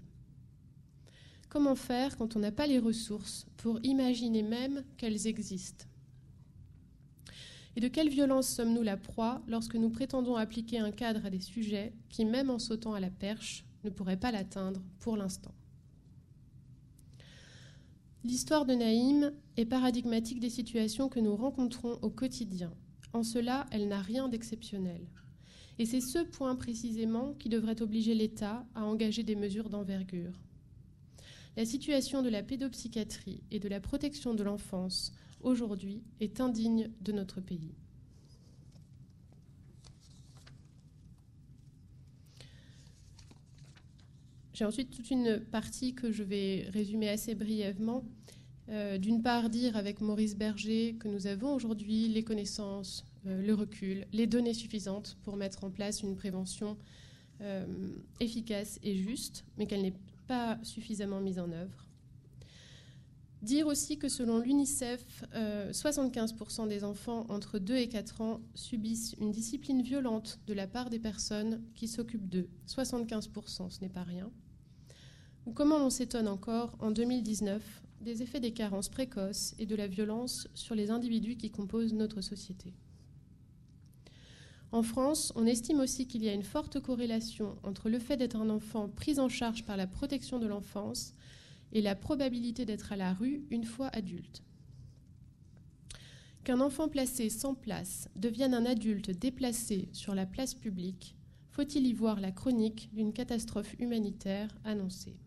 Comment 1.50 1.76
faire 1.76 2.16
quand 2.16 2.38
on 2.38 2.40
n'a 2.40 2.54
pas 2.54 2.66
les 2.66 2.80
ressources 2.80 3.46
pour 3.58 3.78
imaginer 3.84 4.42
même 4.42 4.86
qu'elles 4.96 5.28
existent? 5.28 5.91
Et 7.76 7.80
de 7.80 7.88
quelle 7.88 8.10
violence 8.10 8.50
sommes-nous 8.50 8.84
la 8.84 8.98
proie 8.98 9.42
lorsque 9.48 9.76
nous 9.76 9.90
prétendons 9.90 10.36
appliquer 10.36 10.80
un 10.80 10.92
cadre 10.92 11.26
à 11.26 11.30
des 11.30 11.40
sujets 11.40 11.94
qui, 12.10 12.26
même 12.26 12.50
en 12.50 12.60
sautant 12.60 12.94
à 12.94 13.00
la 13.00 13.10
perche, 13.10 13.64
ne 13.84 13.90
pourraient 13.90 14.18
pas 14.18 14.32
l'atteindre 14.32 14.82
pour 15.00 15.16
l'instant? 15.16 15.54
L'histoire 18.24 18.66
de 18.66 18.74
Naïm 18.74 19.32
est 19.58 19.66
paradigmatique 19.66 20.40
des 20.40 20.50
situations 20.50 21.10
que 21.10 21.20
nous 21.20 21.36
rencontrons 21.36 21.98
au 22.02 22.10
quotidien. 22.10 22.72
En 23.14 23.24
cela, 23.24 23.66
elle 23.72 23.88
n'a 23.88 24.02
rien 24.02 24.30
d'exceptionnel. 24.30 25.02
Et 25.80 25.86
c'est 25.86 26.02
ce 26.02 26.20
point 26.20 26.56
précisément 26.56 27.34
qui 27.40 27.50
devrait 27.50 27.82
obliger 27.82 28.14
l'État 28.14 28.66
à 28.76 28.84
engager 28.84 29.24
des 29.24 29.36
mesures 29.36 29.70
d'envergure. 29.70 30.40
La 31.58 31.66
situation 31.66 32.22
de 32.22 32.30
la 32.30 32.44
pédopsychiatrie 32.44 33.42
et 33.50 33.60
de 33.60 33.68
la 33.68 33.80
protection 33.80 34.34
de 34.34 34.44
l'enfance 34.44 35.12
aujourd'hui 35.44 36.02
est 36.20 36.40
indigne 36.42 36.90
de 37.02 37.12
notre 37.12 37.42
pays. 37.42 37.74
J'ai 44.54 44.66
ensuite 44.66 44.92
toute 44.92 45.10
une 45.10 45.40
partie 45.40 45.96
que 45.96 46.12
je 46.12 46.22
vais 46.22 46.68
résumer 46.72 47.10
assez 47.10 47.34
brièvement. 47.34 48.04
Euh, 48.70 48.98
d'une 48.98 49.24
part, 49.24 49.50
dire 49.50 49.76
avec 49.76 50.02
Maurice 50.02 50.38
Berger 50.38 50.96
que 51.00 51.08
nous 51.08 51.26
avons 51.26 51.56
aujourd'hui 51.56 52.08
les 52.08 52.24
connaissances, 52.24 53.04
euh, 53.26 53.42
le 53.42 53.54
recul, 53.54 54.06
les 54.14 54.28
données 54.28 54.54
suffisantes 54.54 55.18
pour 55.24 55.36
mettre 55.36 55.64
en 55.64 55.72
place 55.72 56.04
une 56.04 56.16
prévention 56.16 56.78
euh, 57.42 57.66
efficace 58.20 58.80
et 58.84 58.96
juste, 58.96 59.46
mais 59.58 59.66
qu'elle 59.66 59.82
n'est 59.82 59.98
pas 60.28 60.60
suffisamment 60.64 61.20
mise 61.22 61.40
en 61.40 61.52
œuvre. 61.52 61.91
Dire 63.42 63.66
aussi 63.66 63.98
que 63.98 64.08
selon 64.08 64.38
l'UNICEF, 64.38 65.24
75% 65.34 66.62
euh, 66.62 66.68
des 66.68 66.84
enfants 66.84 67.26
entre 67.30 67.58
2 67.58 67.76
et 67.76 67.88
4 67.88 68.22
ans 68.22 68.42
subissent 68.54 69.16
une 69.20 69.32
discipline 69.32 69.82
violente 69.82 70.40
de 70.46 70.54
la 70.54 70.68
part 70.68 70.92
des 70.92 71.00
personnes 71.00 71.64
qui 71.74 71.88
s'occupent 71.88 72.30
d'eux. 72.30 72.50
75%, 72.68 73.72
ce 73.72 73.82
n'est 73.82 73.90
pas 73.90 74.04
rien. 74.04 74.30
Ou 75.48 75.54
comment 75.54 75.78
on 75.78 75.90
s'étonne 75.90 76.28
encore, 76.28 76.78
en 76.80 76.92
2019, 76.92 77.64
des 78.02 78.22
effets 78.22 78.40
des 78.40 78.54
carences 78.54 78.90
précoces 78.90 79.56
et 79.58 79.66
de 79.66 79.76
la 79.76 79.88
violence 79.88 80.48
sur 80.54 80.76
les 80.76 80.92
individus 80.92 81.36
qui 81.36 81.50
composent 81.50 81.94
notre 81.94 82.22
société. 82.22 82.76
En 84.72 84.84
France, 84.84 85.34
on 85.36 85.48
estime 85.48 85.80
aussi 85.80 86.08
qu'il 86.08 86.24
y 86.24 86.30
a 86.30 86.34
une 86.34 86.44
forte 86.44 86.80
corrélation 86.80 87.58
entre 87.64 87.90
le 87.90 88.00
fait 88.00 88.18
d'être 88.18 88.38
un 88.38 88.50
enfant 88.50 88.88
pris 88.88 89.20
en 89.20 89.30
charge 89.30 89.66
par 89.66 89.78
la 89.78 89.88
protection 89.88 90.40
de 90.40 90.48
l'enfance 90.48 91.14
et 91.74 91.82
la 91.82 91.96
probabilité 91.96 92.66
d'être 92.66 92.92
à 92.92 92.96
la 92.96 93.14
rue 93.14 93.44
une 93.50 93.66
fois 93.66 93.88
adulte. 93.88 94.44
Qu'un 96.44 96.60
enfant 96.60 96.88
placé 96.88 97.30
sans 97.30 97.54
place 97.54 98.10
devienne 98.16 98.54
un 98.54 98.66
adulte 98.66 99.12
déplacé 99.12 99.90
sur 99.94 100.16
la 100.16 100.26
place 100.26 100.56
publique 100.56 101.16
faut-il 101.52 101.86
y 101.86 101.94
voir 101.94 102.20
la 102.22 102.32
chronique 102.32 102.90
d'une 102.94 103.12
catastrophe 103.12 103.76
humanitaire 103.78 104.58
annoncée 104.64 105.18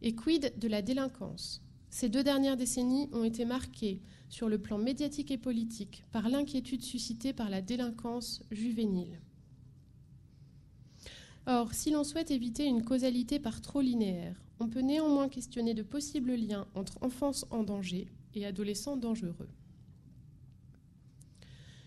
Et 0.00 0.14
quid 0.14 0.58
de 0.58 0.66
la 0.66 0.80
délinquance? 0.80 1.62
Ces 1.90 2.08
deux 2.08 2.24
dernières 2.24 2.56
décennies 2.56 3.10
ont 3.12 3.22
été 3.22 3.44
marquées 3.44 4.00
sur 4.30 4.48
le 4.48 4.58
plan 4.58 4.78
médiatique 4.78 5.30
et 5.30 5.36
politique 5.36 6.04
par 6.10 6.30
l'inquiétude 6.30 6.82
suscitée 6.82 7.34
par 7.34 7.50
la 7.50 7.60
délinquance 7.60 8.42
juvénile. 8.50 9.20
Or, 11.46 11.74
si 11.74 11.90
l'on 11.90 12.02
souhaite 12.02 12.30
éviter 12.30 12.64
une 12.64 12.82
causalité 12.82 13.38
par 13.38 13.60
trop 13.60 13.82
linéaire, 13.82 14.42
on 14.62 14.68
peut 14.68 14.80
néanmoins 14.80 15.28
questionner 15.28 15.74
de 15.74 15.82
possibles 15.82 16.34
liens 16.34 16.68
entre 16.76 16.96
enfance 17.02 17.46
en 17.50 17.64
danger 17.64 18.06
et 18.34 18.46
adolescents 18.46 18.96
dangereux. 18.96 19.48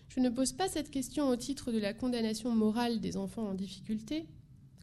Je 0.09 0.19
ne 0.19 0.29
pose 0.29 0.51
pas 0.51 0.67
cette 0.67 0.91
question 0.91 1.29
au 1.29 1.37
titre 1.37 1.71
de 1.71 1.77
la 1.77 1.93
condamnation 1.93 2.53
morale 2.53 2.99
des 2.99 3.15
enfants 3.15 3.47
en 3.47 3.53
difficulté, 3.53 4.27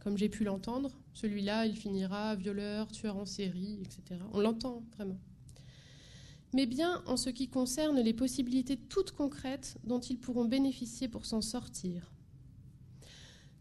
comme 0.03 0.17
j'ai 0.17 0.31
pu 0.31 0.43
l'entendre. 0.43 0.91
Celui-là, 1.13 1.67
il 1.67 1.77
finira 1.77 2.35
violeur, 2.35 2.91
tueur 2.91 3.17
en 3.17 3.27
série, 3.27 3.79
etc. 3.83 4.21
On 4.33 4.41
l'entend 4.41 4.83
vraiment. 4.97 5.19
Mais 6.55 6.65
bien 6.65 7.03
en 7.07 7.19
ce 7.19 7.29
qui 7.29 7.49
concerne 7.49 8.01
les 8.01 8.15
possibilités 8.15 8.79
toutes 8.79 9.13
concrètes 9.13 9.77
dont 9.85 10.01
ils 10.01 10.19
pourront 10.19 10.47
bénéficier 10.47 11.09
pour 11.09 11.27
s'en 11.27 11.43
sortir, 11.43 12.11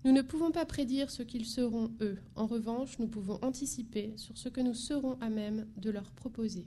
nous 0.03 0.11
ne 0.11 0.23
pouvons 0.23 0.51
pas 0.51 0.65
prédire 0.65 1.11
ce 1.11 1.21
qu'ils 1.21 1.45
seront, 1.45 1.91
eux. 2.01 2.17
En 2.35 2.47
revanche, 2.47 2.97
nous 2.97 3.07
pouvons 3.07 3.37
anticiper 3.43 4.13
sur 4.17 4.35
ce 4.35 4.49
que 4.49 4.61
nous 4.61 4.73
serons 4.73 5.17
à 5.21 5.29
même 5.29 5.67
de 5.77 5.91
leur 5.91 6.11
proposer. 6.11 6.65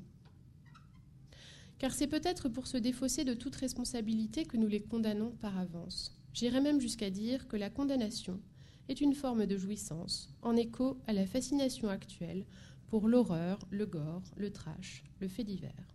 Car 1.79 1.93
c'est 1.93 2.07
peut-être 2.07 2.49
pour 2.49 2.69
se 2.69 2.77
défausser 2.77 3.25
de 3.25 3.35
toute 3.35 3.57
responsabilité 3.57 4.45
que 4.45 4.57
nous 4.57 4.69
les 4.69 4.83
condamnons 4.83 5.33
par 5.41 5.59
avance. 5.59 6.17
J'irais 6.33 6.61
même 6.61 6.81
jusqu'à 6.81 7.11
dire 7.11 7.49
que 7.49 7.57
la 7.57 7.71
condamnation 7.71 8.41
est 8.89 9.01
une 9.01 9.15
forme 9.15 9.47
de 9.47 9.57
jouissance, 9.57 10.29
en 10.43 10.57
écho 10.57 10.99
à 11.07 11.13
la 11.13 11.27
fascination 11.27 11.89
actuelle 11.89 12.45
pour 12.87 13.09
l'horreur, 13.09 13.59
le 13.71 13.87
gore, 13.87 14.23
le 14.37 14.53
trash, 14.53 15.03
le 15.21 15.27
fait 15.27 15.45
divers. 15.45 15.89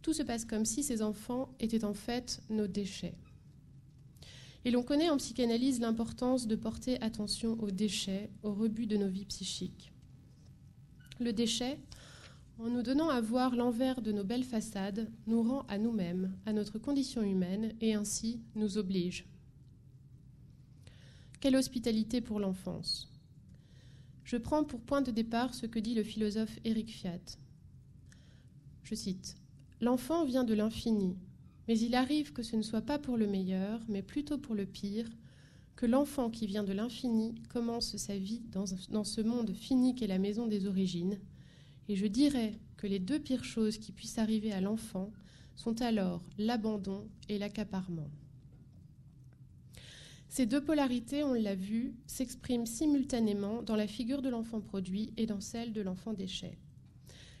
Tout 0.00 0.14
se 0.14 0.22
passe 0.22 0.44
comme 0.44 0.64
si 0.64 0.82
ces 0.82 1.02
enfants 1.02 1.54
étaient 1.60 1.84
en 1.84 1.92
fait 1.92 2.40
nos 2.48 2.68
déchets, 2.68 3.18
et 4.66 4.72
l'on 4.72 4.82
connaît 4.82 5.10
en 5.10 5.16
psychanalyse 5.16 5.78
l'importance 5.78 6.48
de 6.48 6.56
porter 6.56 7.00
attention 7.00 7.56
aux 7.62 7.70
déchets, 7.70 8.30
aux 8.42 8.52
rebuts 8.52 8.88
de 8.88 8.96
nos 8.96 9.06
vies 9.06 9.24
psychiques. 9.24 9.92
Le 11.20 11.32
déchet, 11.32 11.78
en 12.58 12.68
nous 12.68 12.82
donnant 12.82 13.08
à 13.08 13.20
voir 13.20 13.54
l'envers 13.54 14.02
de 14.02 14.10
nos 14.10 14.24
belles 14.24 14.42
façades, 14.42 15.08
nous 15.28 15.40
rend 15.44 15.64
à 15.68 15.78
nous-mêmes, 15.78 16.36
à 16.46 16.52
notre 16.52 16.80
condition 16.80 17.22
humaine, 17.22 17.74
et 17.80 17.94
ainsi 17.94 18.40
nous 18.56 18.76
oblige. 18.76 19.24
Quelle 21.38 21.54
hospitalité 21.54 22.20
pour 22.20 22.40
l'enfance 22.40 23.08
Je 24.24 24.36
prends 24.36 24.64
pour 24.64 24.80
point 24.80 25.00
de 25.00 25.12
départ 25.12 25.54
ce 25.54 25.66
que 25.66 25.78
dit 25.78 25.94
le 25.94 26.02
philosophe 26.02 26.58
Éric 26.64 26.90
Fiat. 26.90 27.38
Je 28.82 28.96
cite 28.96 29.36
L'enfant 29.80 30.24
vient 30.24 30.42
de 30.42 30.54
l'infini, 30.54 31.16
mais 31.68 31.78
il 31.78 31.94
arrive 31.94 32.32
que 32.32 32.42
ce 32.42 32.56
ne 32.56 32.62
soit 32.62 32.82
pas 32.82 32.98
pour 32.98 33.16
le 33.16 33.26
meilleur, 33.26 33.80
mais 33.88 34.02
plutôt 34.02 34.38
pour 34.38 34.54
le 34.54 34.66
pire, 34.66 35.08
que 35.74 35.86
l'enfant 35.86 36.30
qui 36.30 36.46
vient 36.46 36.64
de 36.64 36.72
l'infini 36.72 37.34
commence 37.50 37.96
sa 37.96 38.16
vie 38.16 38.42
dans, 38.50 38.66
ce 39.04 39.20
monde 39.20 39.52
fini 39.54 39.94
qu'est 39.94 40.06
la 40.06 40.18
maison 40.18 40.46
des 40.46 40.66
origines, 40.66 41.18
et 41.88 41.96
je 41.96 42.06
dirais 42.06 42.54
que 42.76 42.86
les 42.86 42.98
deux 42.98 43.18
pires 43.18 43.44
choses 43.44 43.78
qui 43.78 43.92
puissent 43.92 44.18
arriver 44.18 44.52
à 44.52 44.60
l'enfant 44.60 45.12
sont 45.54 45.80
alors 45.82 46.22
l'abandon 46.38 47.08
et 47.28 47.38
l'accaparement. 47.38 48.08
Ces 50.28 50.46
deux 50.46 50.62
polarités, 50.62 51.24
on 51.24 51.32
l'a 51.32 51.54
vu, 51.54 51.94
s'expriment 52.06 52.66
simultanément 52.66 53.62
dans 53.62 53.76
la 53.76 53.86
figure 53.86 54.20
de 54.20 54.28
l'enfant 54.28 54.60
produit 54.60 55.12
et 55.16 55.26
dans 55.26 55.40
celle 55.40 55.72
de 55.72 55.80
l'enfant 55.80 56.12
déchet. 56.12 56.58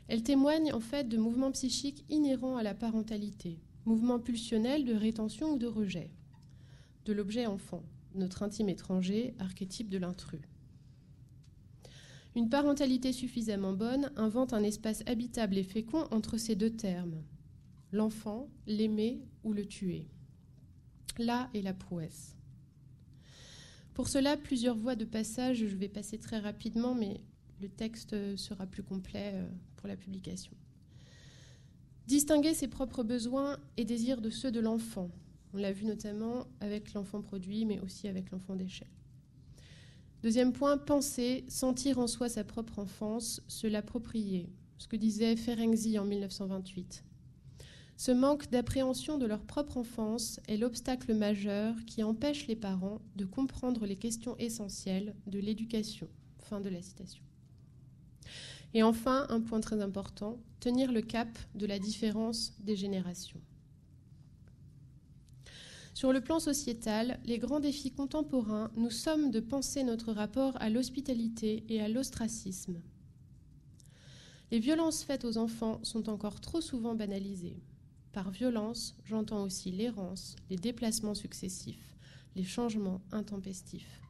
Elles 0.08 0.22
témoignent 0.22 0.72
en 0.72 0.80
fait 0.80 1.08
de 1.08 1.18
mouvements 1.18 1.52
psychiques 1.52 2.04
inhérents 2.08 2.56
à 2.56 2.62
la 2.62 2.74
parentalité, 2.74 3.58
mouvement 3.86 4.18
pulsionnel 4.18 4.84
de 4.84 4.94
rétention 4.94 5.52
ou 5.54 5.58
de 5.58 5.66
rejet, 5.66 6.10
de 7.04 7.12
l'objet 7.12 7.46
enfant, 7.46 7.84
notre 8.14 8.42
intime 8.42 8.68
étranger, 8.68 9.34
archétype 9.38 9.88
de 9.88 9.98
l'intrus. 9.98 10.40
Une 12.34 12.50
parentalité 12.50 13.12
suffisamment 13.12 13.72
bonne 13.72 14.10
invente 14.16 14.52
un 14.52 14.62
espace 14.62 15.02
habitable 15.06 15.56
et 15.56 15.62
fécond 15.62 16.06
entre 16.10 16.36
ces 16.36 16.56
deux 16.56 16.70
termes, 16.70 17.22
l'enfant, 17.92 18.50
l'aimer 18.66 19.22
ou 19.44 19.52
le 19.52 19.64
tuer. 19.64 20.08
Là 21.18 21.48
est 21.54 21.62
la 21.62 21.72
prouesse. 21.72 22.36
Pour 23.94 24.08
cela, 24.08 24.36
plusieurs 24.36 24.76
voies 24.76 24.96
de 24.96 25.06
passage, 25.06 25.64
je 25.64 25.76
vais 25.76 25.88
passer 25.88 26.18
très 26.18 26.38
rapidement, 26.38 26.94
mais 26.94 27.22
le 27.62 27.68
texte 27.68 28.36
sera 28.36 28.66
plus 28.66 28.82
complet 28.82 29.32
euh, 29.34 29.48
pour 29.76 29.88
la 29.88 29.96
publication. 29.96 30.52
Distinguer 32.06 32.54
ses 32.54 32.68
propres 32.68 33.02
besoins 33.02 33.58
et 33.76 33.84
désirs 33.84 34.20
de 34.20 34.30
ceux 34.30 34.52
de 34.52 34.60
l'enfant. 34.60 35.10
On 35.52 35.56
l'a 35.56 35.72
vu 35.72 35.86
notamment 35.86 36.46
avec 36.60 36.92
l'enfant 36.94 37.20
produit, 37.20 37.64
mais 37.64 37.80
aussi 37.80 38.06
avec 38.06 38.30
l'enfant 38.30 38.54
déchet. 38.54 38.86
Deuxième 40.22 40.52
point, 40.52 40.78
penser, 40.78 41.44
sentir 41.48 41.98
en 41.98 42.06
soi 42.06 42.28
sa 42.28 42.44
propre 42.44 42.78
enfance, 42.78 43.42
se 43.48 43.66
l'approprier. 43.66 44.48
Ce 44.78 44.86
que 44.86 44.96
disait 44.96 45.36
Ferenczi 45.36 45.98
en 45.98 46.04
1928. 46.04 47.04
Ce 47.96 48.12
manque 48.12 48.50
d'appréhension 48.50 49.18
de 49.18 49.26
leur 49.26 49.42
propre 49.44 49.78
enfance 49.78 50.38
est 50.48 50.58
l'obstacle 50.58 51.14
majeur 51.14 51.74
qui 51.86 52.02
empêche 52.02 52.46
les 52.46 52.56
parents 52.56 53.00
de 53.16 53.24
comprendre 53.24 53.86
les 53.86 53.96
questions 53.96 54.36
essentielles 54.38 55.14
de 55.26 55.38
l'éducation. 55.38 56.08
Fin 56.38 56.60
de 56.60 56.68
la 56.68 56.82
citation. 56.82 57.24
Et 58.76 58.82
enfin, 58.82 59.24
un 59.30 59.40
point 59.40 59.60
très 59.60 59.80
important, 59.80 60.38
tenir 60.60 60.92
le 60.92 61.00
cap 61.00 61.30
de 61.54 61.64
la 61.64 61.78
différence 61.78 62.52
des 62.60 62.76
générations. 62.76 63.40
Sur 65.94 66.12
le 66.12 66.20
plan 66.20 66.40
sociétal, 66.40 67.18
les 67.24 67.38
grands 67.38 67.58
défis 67.58 67.90
contemporains 67.90 68.70
nous 68.76 68.90
sommes 68.90 69.30
de 69.30 69.40
penser 69.40 69.82
notre 69.82 70.12
rapport 70.12 70.60
à 70.60 70.68
l'hospitalité 70.68 71.64
et 71.70 71.80
à 71.80 71.88
l'ostracisme. 71.88 72.82
Les 74.50 74.58
violences 74.58 75.04
faites 75.04 75.24
aux 75.24 75.38
enfants 75.38 75.80
sont 75.82 76.10
encore 76.10 76.42
trop 76.42 76.60
souvent 76.60 76.94
banalisées. 76.94 77.62
Par 78.12 78.30
violence, 78.30 78.94
j'entends 79.06 79.42
aussi 79.42 79.70
l'errance, 79.70 80.36
les 80.50 80.56
déplacements 80.56 81.14
successifs, 81.14 81.96
les 82.34 82.44
changements 82.44 83.00
intempestifs. 83.10 84.05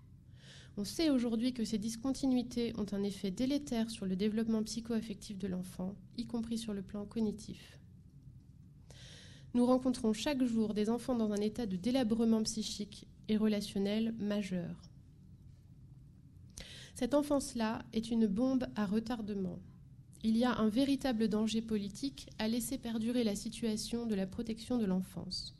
On 0.78 0.84
sait 0.84 1.08
aujourd'hui 1.08 1.54
que 1.54 1.64
ces 1.64 1.78
discontinuités 1.78 2.74
ont 2.76 2.86
un 2.92 3.02
effet 3.02 3.30
délétère 3.30 3.90
sur 3.90 4.04
le 4.04 4.14
développement 4.14 4.62
psycho-affectif 4.62 5.38
de 5.38 5.48
l'enfant, 5.48 5.94
y 6.18 6.26
compris 6.26 6.58
sur 6.58 6.74
le 6.74 6.82
plan 6.82 7.06
cognitif. 7.06 7.78
Nous 9.54 9.64
rencontrons 9.64 10.12
chaque 10.12 10.42
jour 10.44 10.74
des 10.74 10.90
enfants 10.90 11.14
dans 11.14 11.32
un 11.32 11.40
état 11.40 11.64
de 11.64 11.76
délabrement 11.76 12.42
psychique 12.42 13.06
et 13.28 13.38
relationnel 13.38 14.14
majeur. 14.18 14.76
Cette 16.94 17.14
enfance-là 17.14 17.82
est 17.94 18.10
une 18.10 18.26
bombe 18.26 18.66
à 18.76 18.84
retardement. 18.84 19.58
Il 20.22 20.36
y 20.36 20.44
a 20.44 20.58
un 20.58 20.68
véritable 20.68 21.28
danger 21.28 21.62
politique 21.62 22.28
à 22.38 22.48
laisser 22.48 22.76
perdurer 22.76 23.24
la 23.24 23.34
situation 23.34 24.04
de 24.04 24.14
la 24.14 24.26
protection 24.26 24.76
de 24.76 24.84
l'enfance. 24.84 25.56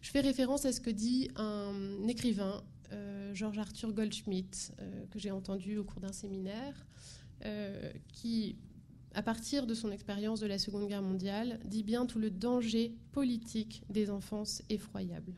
Je 0.00 0.10
fais 0.10 0.20
référence 0.20 0.64
à 0.64 0.72
ce 0.72 0.80
que 0.80 0.90
dit 0.90 1.30
un 1.36 2.08
écrivain 2.08 2.64
Georges 3.34 3.58
Arthur 3.58 3.92
Goldschmidt, 3.92 4.72
euh, 4.80 5.06
que 5.10 5.18
j'ai 5.18 5.30
entendu 5.30 5.78
au 5.78 5.84
cours 5.84 6.00
d'un 6.00 6.12
séminaire, 6.12 6.86
euh, 7.44 7.90
qui, 8.12 8.56
à 9.14 9.22
partir 9.22 9.66
de 9.66 9.74
son 9.74 9.90
expérience 9.90 10.40
de 10.40 10.46
la 10.46 10.58
Seconde 10.58 10.88
Guerre 10.88 11.02
mondiale, 11.02 11.58
dit 11.64 11.82
bien 11.82 12.06
tout 12.06 12.18
le 12.18 12.30
danger 12.30 12.94
politique 13.12 13.82
des 13.90 14.10
enfances 14.10 14.62
effroyables. 14.68 15.34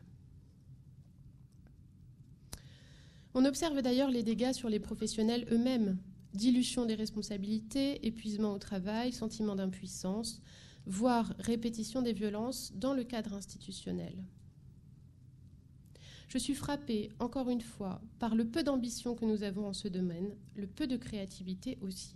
On 3.33 3.43
observe 3.43 3.81
d'ailleurs 3.81 4.09
les 4.09 4.23
dégâts 4.23 4.53
sur 4.53 4.69
les 4.69 4.79
professionnels 4.79 5.45
eux-mêmes, 5.51 5.97
dilution 6.33 6.85
des 6.85 6.95
responsabilités, 6.95 8.05
épuisement 8.05 8.53
au 8.53 8.59
travail, 8.59 9.11
sentiment 9.11 9.55
d'impuissance, 9.55 10.41
voire 10.85 11.33
répétition 11.39 12.01
des 12.01 12.13
violences 12.13 12.71
dans 12.75 12.93
le 12.93 13.03
cadre 13.03 13.33
institutionnel 13.33 14.15
je 16.27 16.37
suis 16.37 16.55
frappée, 16.55 17.09
encore 17.19 17.49
une 17.49 17.61
fois, 17.61 18.01
par 18.19 18.35
le 18.35 18.45
peu 18.45 18.63
d'ambition 18.63 19.15
que 19.15 19.25
nous 19.25 19.43
avons 19.43 19.67
en 19.67 19.73
ce 19.73 19.87
domaine, 19.87 20.35
le 20.55 20.67
peu 20.67 20.87
de 20.87 20.97
créativité 20.97 21.77
aussi. 21.81 22.15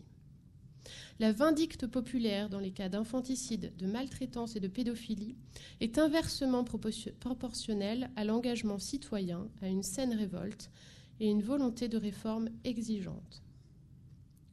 La 1.20 1.32
vindicte 1.32 1.88
populaire 1.88 2.50
dans 2.50 2.60
les 2.60 2.72
cas 2.72 2.90
d'infanticide, 2.90 3.76
de 3.78 3.86
maltraitance 3.86 4.56
et 4.56 4.60
de 4.60 4.68
pédophilie 4.68 5.36
est 5.82 5.98
inversement 5.98 6.64
proportionnelle 6.64 8.10
à 8.16 8.24
l'engagement 8.24 8.80
citoyen, 8.80 9.48
à 9.62 9.68
une 9.68 9.84
saine 9.84 10.14
révolte 10.14 10.72
et 11.20 11.30
une 11.30 11.42
volonté 11.42 11.90
de 11.90 11.98
réforme 11.98 12.50
exigeante. 12.64 13.44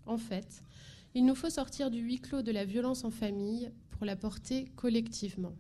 En 0.07 0.19
fait, 0.19 0.63
il 1.15 1.25
nous 1.25 1.35
faut 1.35 1.51
sortir 1.51 1.91
du 1.91 2.01
huis 2.01 2.21
clos 2.21 2.43
de 2.43 2.53
la 2.53 2.65
violence 2.65 3.05
en 3.05 3.11
famille 3.11 3.71
pour 3.91 4.05
la 4.05 4.17
porter 4.17 4.67
collectivement. 4.77 5.55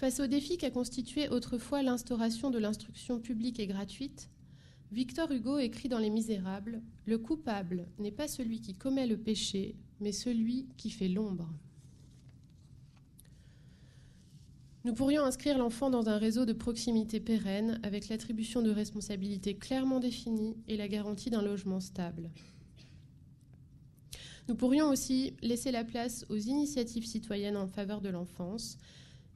Face 0.00 0.18
au 0.18 0.26
défi 0.26 0.56
qu'a 0.56 0.70
constitué 0.70 1.28
autrefois 1.28 1.82
l'instauration 1.82 2.50
de 2.50 2.58
l'instruction 2.58 3.20
publique 3.20 3.60
et 3.60 3.66
gratuite, 3.66 4.30
Victor 4.92 5.30
Hugo 5.30 5.58
écrit 5.58 5.90
dans 5.90 5.98
Les 5.98 6.08
Misérables 6.08 6.80
Le 7.04 7.18
coupable 7.18 7.86
n'est 7.98 8.10
pas 8.10 8.26
celui 8.26 8.62
qui 8.62 8.72
commet 8.72 9.06
le 9.06 9.18
péché, 9.18 9.76
mais 10.00 10.12
celui 10.12 10.68
qui 10.78 10.88
fait 10.88 11.08
l'ombre. 11.08 11.52
Nous 14.86 14.94
pourrions 14.94 15.22
inscrire 15.22 15.58
l'enfant 15.58 15.90
dans 15.90 16.08
un 16.08 16.16
réseau 16.16 16.46
de 16.46 16.54
proximité 16.54 17.20
pérenne 17.20 17.78
avec 17.82 18.08
l'attribution 18.08 18.62
de 18.62 18.70
responsabilités 18.70 19.58
clairement 19.58 20.00
définies 20.00 20.56
et 20.66 20.78
la 20.78 20.88
garantie 20.88 21.28
d'un 21.28 21.42
logement 21.42 21.80
stable. 21.80 22.30
Nous 24.48 24.54
pourrions 24.54 24.88
aussi 24.88 25.34
laisser 25.42 25.70
la 25.70 25.84
place 25.84 26.24
aux 26.30 26.38
initiatives 26.38 27.04
citoyennes 27.04 27.58
en 27.58 27.66
faveur 27.66 28.00
de 28.00 28.08
l'enfance, 28.08 28.78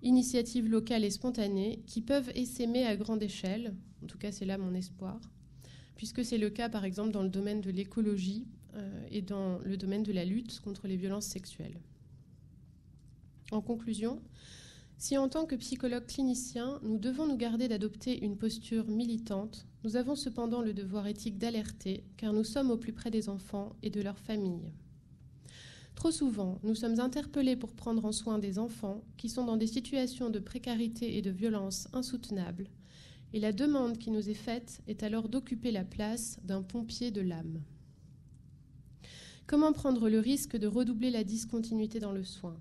initiatives 0.04 0.68
locales 0.68 1.04
et 1.04 1.10
spontanées 1.10 1.82
qui 1.86 2.00
peuvent 2.00 2.30
essaimer 2.34 2.86
à 2.86 2.96
grande 2.96 3.22
échelle, 3.22 3.74
en 4.02 4.06
tout 4.06 4.18
cas 4.18 4.30
c'est 4.30 4.44
là 4.44 4.58
mon 4.58 4.74
espoir, 4.74 5.18
puisque 5.96 6.24
c'est 6.24 6.38
le 6.38 6.50
cas 6.50 6.68
par 6.68 6.84
exemple 6.84 7.10
dans 7.10 7.22
le 7.22 7.28
domaine 7.28 7.60
de 7.60 7.70
l'écologie 7.70 8.46
euh, 8.74 9.06
et 9.10 9.22
dans 9.22 9.58
le 9.58 9.76
domaine 9.76 10.02
de 10.02 10.12
la 10.12 10.24
lutte 10.24 10.60
contre 10.60 10.86
les 10.86 10.96
violences 10.96 11.26
sexuelles. 11.26 11.80
En 13.50 13.60
conclusion, 13.60 14.20
si 14.98 15.18
en 15.18 15.28
tant 15.28 15.44
que 15.46 15.56
psychologue 15.56 16.06
clinicien, 16.06 16.78
nous 16.82 16.98
devons 16.98 17.26
nous 17.26 17.36
garder 17.36 17.68
d'adopter 17.68 18.24
une 18.24 18.36
posture 18.36 18.86
militante, 18.88 19.66
nous 19.82 19.96
avons 19.96 20.14
cependant 20.14 20.62
le 20.62 20.72
devoir 20.72 21.06
éthique 21.06 21.38
d'alerter, 21.38 22.04
car 22.16 22.32
nous 22.32 22.44
sommes 22.44 22.70
au 22.70 22.76
plus 22.76 22.92
près 22.92 23.10
des 23.10 23.28
enfants 23.28 23.76
et 23.82 23.90
de 23.90 24.00
leurs 24.00 24.18
familles. 24.18 24.72
Trop 25.94 26.10
souvent, 26.10 26.58
nous 26.64 26.74
sommes 26.74 27.00
interpellés 27.00 27.56
pour 27.56 27.72
prendre 27.72 28.04
en 28.04 28.12
soin 28.12 28.38
des 28.38 28.58
enfants 28.58 29.02
qui 29.16 29.28
sont 29.28 29.44
dans 29.44 29.56
des 29.56 29.66
situations 29.66 30.28
de 30.28 30.38
précarité 30.38 31.16
et 31.16 31.22
de 31.22 31.30
violence 31.30 31.88
insoutenables, 31.92 32.68
et 33.32 33.40
la 33.40 33.52
demande 33.52 33.98
qui 33.98 34.10
nous 34.10 34.28
est 34.28 34.34
faite 34.34 34.80
est 34.86 35.02
alors 35.02 35.28
d'occuper 35.28 35.70
la 35.70 35.84
place 35.84 36.38
d'un 36.44 36.62
pompier 36.62 37.10
de 37.10 37.20
l'âme. 37.20 37.62
Comment 39.46 39.72
prendre 39.72 40.08
le 40.08 40.20
risque 40.20 40.56
de 40.56 40.66
redoubler 40.66 41.10
la 41.10 41.24
discontinuité 41.24 42.00
dans 42.00 42.12
le 42.12 42.24
soin? 42.24 42.56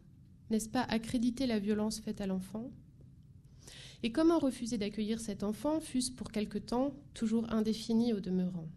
N'est-ce 0.50 0.70
pas 0.70 0.82
accréditer 0.82 1.48
la 1.48 1.60
violence 1.60 2.00
faite 2.00 2.22
à 2.22 2.28
l'enfant? 2.28 2.70
Et 4.04 4.12
comment 4.12 4.38
refuser 4.38 4.78
d'accueillir 4.78 5.20
cet 5.20 5.44
enfant, 5.44 5.80
fût-ce 5.80 6.12
pour 6.12 6.32
quelque 6.32 6.58
temps, 6.58 6.94
toujours 7.14 7.52
indéfini 7.52 8.14
au 8.14 8.20
demeurant? 8.20 8.68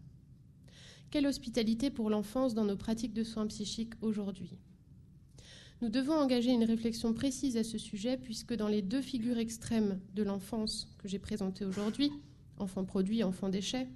Quelle 1.16 1.28
hospitalité 1.28 1.88
pour 1.88 2.10
l'enfance 2.10 2.52
dans 2.52 2.66
nos 2.66 2.76
pratiques 2.76 3.14
de 3.14 3.24
soins 3.24 3.46
psychiques 3.46 3.94
aujourd'hui? 4.02 4.58
Nous 5.80 5.88
devons 5.88 6.12
engager 6.12 6.50
une 6.50 6.64
réflexion 6.64 7.14
précise 7.14 7.56
à 7.56 7.64
ce 7.64 7.78
sujet, 7.78 8.18
puisque 8.18 8.52
dans 8.52 8.68
les 8.68 8.82
deux 8.82 9.00
figures 9.00 9.38
extrêmes 9.38 9.98
de 10.14 10.22
l'enfance 10.22 10.94
que 10.98 11.08
j'ai 11.08 11.18
présentées 11.18 11.64
aujourd'hui, 11.64 12.12
enfant 12.58 12.84
produit, 12.84 13.24
enfant 13.24 13.48
déchet, 13.48 13.88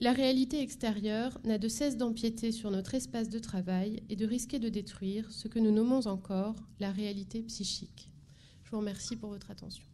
la 0.00 0.14
réalité 0.14 0.62
extérieure 0.62 1.38
n'a 1.44 1.58
de 1.58 1.68
cesse 1.68 1.98
d'empiéter 1.98 2.50
sur 2.50 2.70
notre 2.70 2.94
espace 2.94 3.28
de 3.28 3.38
travail 3.38 4.02
et 4.08 4.16
de 4.16 4.24
risquer 4.24 4.58
de 4.58 4.70
détruire 4.70 5.30
ce 5.30 5.48
que 5.48 5.58
nous 5.58 5.72
nommons 5.72 6.06
encore 6.06 6.56
la 6.80 6.90
réalité 6.90 7.42
psychique. 7.42 8.08
Je 8.62 8.70
vous 8.70 8.78
remercie 8.78 9.16
pour 9.16 9.28
votre 9.28 9.50
attention. 9.50 9.84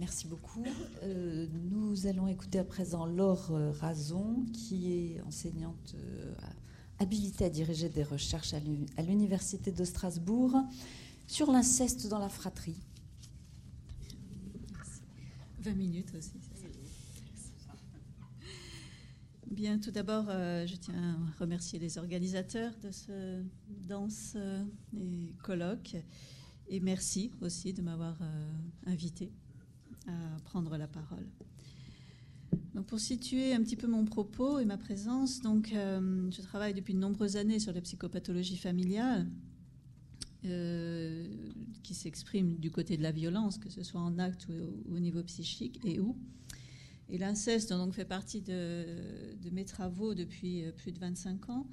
Merci 0.00 0.28
beaucoup. 0.28 0.64
Euh, 1.02 1.46
nous 1.70 2.06
allons 2.06 2.26
écouter 2.26 2.58
à 2.58 2.64
présent 2.64 3.04
Laure 3.04 3.50
euh, 3.50 3.70
Razon, 3.70 4.46
qui 4.54 4.94
est 4.94 5.20
enseignante 5.20 5.94
euh, 5.94 6.34
habilitée 6.98 7.44
à 7.44 7.50
diriger 7.50 7.90
des 7.90 8.02
recherches 8.02 8.54
à 8.54 9.02
l'Université 9.02 9.70
de 9.70 9.84
Strasbourg 9.84 10.56
sur 11.26 11.52
l'inceste 11.52 12.08
dans 12.08 12.18
la 12.18 12.30
fratrie. 12.30 12.80
20 15.58 15.74
minutes 15.74 16.14
aussi. 16.16 16.32
Bien, 19.50 19.78
tout 19.78 19.90
d'abord, 19.90 20.24
je 20.28 20.76
tiens 20.76 20.94
à 20.94 21.40
remercier 21.40 21.78
les 21.78 21.98
organisateurs 21.98 22.72
de 22.82 22.90
ce 22.90 23.42
danse 23.86 24.34
et 24.96 25.34
colloque. 25.42 25.96
Et 26.68 26.80
merci 26.80 27.32
aussi 27.42 27.74
de 27.74 27.82
m'avoir 27.82 28.16
invité 28.86 29.30
à 30.06 30.40
prendre 30.44 30.76
la 30.76 30.86
parole. 30.86 31.26
Pour 32.86 33.00
situer 33.00 33.52
un 33.52 33.62
petit 33.62 33.76
peu 33.76 33.86
mon 33.86 34.04
propos 34.04 34.58
et 34.58 34.64
ma 34.64 34.76
présence, 34.76 35.40
donc, 35.40 35.72
euh, 35.72 36.30
je 36.30 36.40
travaille 36.42 36.72
depuis 36.72 36.94
de 36.94 36.98
nombreuses 36.98 37.36
années 37.36 37.58
sur 37.58 37.72
la 37.72 37.80
psychopathologie 37.80 38.56
familiale, 38.56 39.28
euh, 40.44 41.26
qui 41.82 41.94
s'exprime 41.94 42.56
du 42.56 42.70
côté 42.70 42.96
de 42.96 43.02
la 43.02 43.12
violence, 43.12 43.58
que 43.58 43.68
ce 43.68 43.82
soit 43.82 44.00
en 44.00 44.18
acte 44.18 44.46
ou, 44.48 44.94
au 44.94 44.98
niveau 44.98 45.22
psychique, 45.24 45.80
et 45.84 46.00
où. 46.00 46.16
Et 47.08 47.18
l'inceste 47.18 47.74
fait 47.92 48.04
partie 48.04 48.40
de, 48.40 48.86
de, 49.42 49.50
mes 49.50 49.64
travaux 49.64 50.14
depuis 50.14 50.64
euh, 50.64 50.72
plus 50.72 50.92
de 50.92 50.98
25 50.98 51.50
ans. 51.50 51.66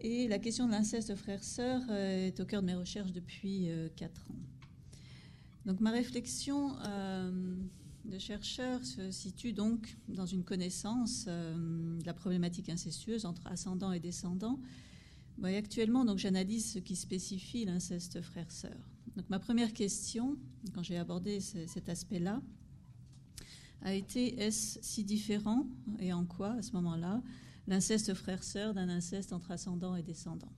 Et 0.00 0.28
la 0.28 0.38
question 0.38 0.66
de 0.66 0.70
l'inceste 0.70 1.14
frère-sœur 1.16 1.82
est 1.90 2.40
au 2.40 2.46
cœur 2.46 2.62
de 2.62 2.66
mes 2.66 2.74
recherches 2.74 3.12
depuis 3.12 3.68
4 3.96 4.30
ans. 4.30 4.59
Ma 5.66 5.90
réflexion 5.90 6.76
euh, 6.86 7.54
de 8.04 8.18
chercheur 8.18 8.84
se 8.84 9.10
situe 9.10 9.52
donc 9.52 9.96
dans 10.08 10.26
une 10.26 10.42
connaissance 10.42 11.26
euh, 11.28 11.98
de 11.98 12.06
la 12.06 12.14
problématique 12.14 12.68
incestueuse 12.68 13.26
entre 13.26 13.46
ascendant 13.46 13.92
et 13.92 14.00
descendant. 14.00 14.58
actuellement, 15.42 16.04
j'analyse 16.16 16.72
ce 16.72 16.78
qui 16.78 16.96
spécifie 16.96 17.64
l'inceste 17.64 18.20
frère-sœur. 18.22 18.76
Ma 19.28 19.38
première 19.38 19.72
question, 19.72 20.36
quand 20.72 20.82
j'ai 20.82 20.96
abordé 20.96 21.40
cet 21.40 21.88
aspect-là, 21.88 22.40
a 23.82 23.94
été 23.94 24.40
est-ce 24.40 24.78
si 24.82 25.04
différent 25.04 25.66
et 25.98 26.12
en 26.12 26.24
quoi 26.24 26.52
à 26.52 26.62
ce 26.62 26.72
moment-là 26.72 27.22
l'inceste 27.66 28.14
frère-sœur 28.14 28.74
d'un 28.74 28.88
inceste 28.88 29.32
entre 29.32 29.50
ascendant 29.50 29.96
et 29.96 30.02
descendant? 30.02 30.52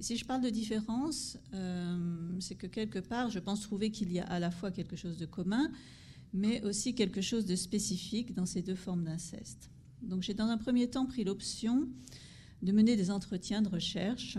Si 0.00 0.16
je 0.16 0.24
parle 0.24 0.42
de 0.42 0.50
différence, 0.50 1.38
euh, 1.54 2.30
c'est 2.40 2.54
que 2.54 2.66
quelque 2.66 2.98
part, 2.98 3.30
je 3.30 3.38
pense 3.38 3.62
trouver 3.62 3.90
qu'il 3.90 4.12
y 4.12 4.20
a 4.20 4.24
à 4.24 4.38
la 4.38 4.50
fois 4.50 4.70
quelque 4.70 4.96
chose 4.96 5.16
de 5.16 5.26
commun, 5.26 5.70
mais 6.32 6.62
aussi 6.64 6.94
quelque 6.94 7.20
chose 7.20 7.46
de 7.46 7.56
spécifique 7.56 8.34
dans 8.34 8.46
ces 8.46 8.62
deux 8.62 8.74
formes 8.74 9.04
d'inceste. 9.04 9.70
Donc 10.02 10.22
j'ai 10.22 10.34
dans 10.34 10.46
un 10.46 10.58
premier 10.58 10.88
temps 10.88 11.06
pris 11.06 11.24
l'option 11.24 11.88
de 12.62 12.72
mener 12.72 12.96
des 12.96 13.10
entretiens 13.10 13.62
de 13.62 13.68
recherche 13.68 14.38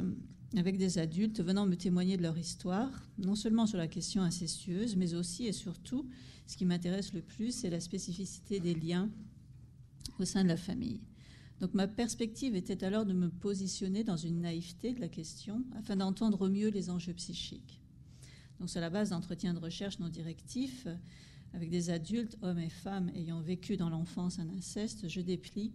avec 0.56 0.78
des 0.78 0.98
adultes 0.98 1.42
venant 1.42 1.66
me 1.66 1.76
témoigner 1.76 2.18
de 2.18 2.24
leur 2.24 2.38
histoire, 2.38 2.90
non 3.18 3.36
seulement 3.36 3.68
sur 3.68 3.78
la 3.78 3.88
question 3.88 4.22
incestueuse, 4.22 4.96
mais 4.96 5.14
aussi 5.14 5.46
et 5.46 5.54
surtout, 5.54 6.08
ce 6.48 6.58
qui 6.58 6.66
m'intéresse 6.66 7.14
le 7.14 7.22
plus, 7.22 7.52
c'est 7.52 7.70
la 7.70 7.80
spécificité 7.80 8.60
des 8.60 8.74
liens 8.74 9.10
au 10.20 10.26
sein 10.26 10.44
de 10.44 10.48
la 10.48 10.58
famille. 10.58 11.02
Donc 11.60 11.74
ma 11.74 11.88
perspective 11.88 12.56
était 12.56 12.84
alors 12.84 13.06
de 13.06 13.14
me 13.14 13.30
positionner 13.30 14.04
dans 14.04 14.18
une 14.18 14.42
naïveté 14.42 14.94
de 14.94 15.02
la 15.02 15.10
question 15.10 15.64
afin 15.78 15.98
d'entendre 15.98 16.48
mieux 16.48 16.70
les 16.70 16.90
enjeux 16.90 17.14
psychiques. 17.14 17.82
Donc 18.60 18.70
sur 18.70 18.82
la 18.82 18.90
base 18.90 19.10
d'entretiens 19.10 19.54
de 19.54 19.60
recherche 19.60 20.00
non 20.00 20.10
directifs 20.10 20.88
avec 21.54 21.70
des 21.70 21.90
adultes, 21.90 22.38
hommes 22.42 22.60
et 22.60 22.70
femmes 22.70 23.10
ayant 23.16 23.42
vécu 23.42 23.76
dans 23.76 23.90
l'enfance 23.90 24.40
un 24.40 24.50
inceste, 24.50 25.08
je 25.08 25.22
déplie 25.22 25.72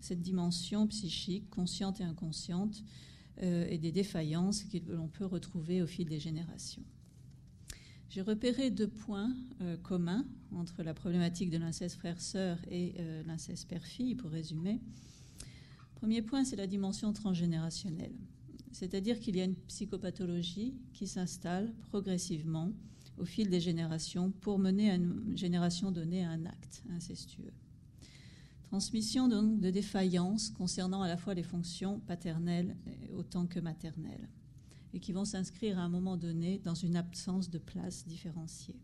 cette 0.00 0.22
dimension 0.22 0.86
psychique, 0.86 1.50
consciente 1.50 2.00
et 2.00 2.04
inconsciente, 2.04 2.82
euh, 3.42 3.66
et 3.68 3.78
des 3.78 3.92
défaillances 3.92 4.64
que 4.64 4.78
l'on 4.88 5.08
peut 5.08 5.24
retrouver 5.24 5.82
au 5.82 5.86
fil 5.86 6.08
des 6.08 6.20
générations. 6.20 6.84
J'ai 8.10 8.22
repéré 8.22 8.70
deux 8.70 8.88
points 8.88 9.32
euh, 9.60 9.76
communs 9.76 10.26
entre 10.52 10.82
la 10.82 10.94
problématique 10.94 11.48
de 11.48 11.58
l'inceste 11.58 11.96
frère-sœur 11.96 12.58
et 12.70 12.94
euh, 12.98 13.22
l'inceste 13.24 13.68
père-fille, 13.68 14.14
pour 14.14 14.30
résumer. 14.30 14.80
Premier 16.00 16.22
point, 16.22 16.44
c'est 16.44 16.56
la 16.56 16.66
dimension 16.66 17.12
transgénérationnelle. 17.12 18.14
C'est-à-dire 18.72 19.20
qu'il 19.20 19.36
y 19.36 19.40
a 19.42 19.44
une 19.44 19.54
psychopathologie 19.54 20.74
qui 20.94 21.06
s'installe 21.06 21.74
progressivement 21.90 22.72
au 23.18 23.26
fil 23.26 23.50
des 23.50 23.60
générations 23.60 24.30
pour 24.30 24.58
mener 24.58 24.90
à 24.90 24.94
une 24.94 25.36
génération 25.36 25.90
donnée 25.90 26.24
à 26.24 26.30
un 26.30 26.46
acte 26.46 26.82
incestueux. 26.88 27.52
Transmission 28.62 29.28
donc 29.28 29.60
de 29.60 29.68
défaillances 29.68 30.48
concernant 30.48 31.02
à 31.02 31.08
la 31.08 31.18
fois 31.18 31.34
les 31.34 31.42
fonctions 31.42 32.00
paternelles 32.00 32.78
autant 33.14 33.46
que 33.46 33.60
maternelles 33.60 34.30
et 34.94 35.00
qui 35.00 35.12
vont 35.12 35.26
s'inscrire 35.26 35.78
à 35.78 35.82
un 35.82 35.90
moment 35.90 36.16
donné 36.16 36.60
dans 36.60 36.74
une 36.74 36.96
absence 36.96 37.50
de 37.50 37.58
place 37.58 38.06
différenciée. 38.06 38.80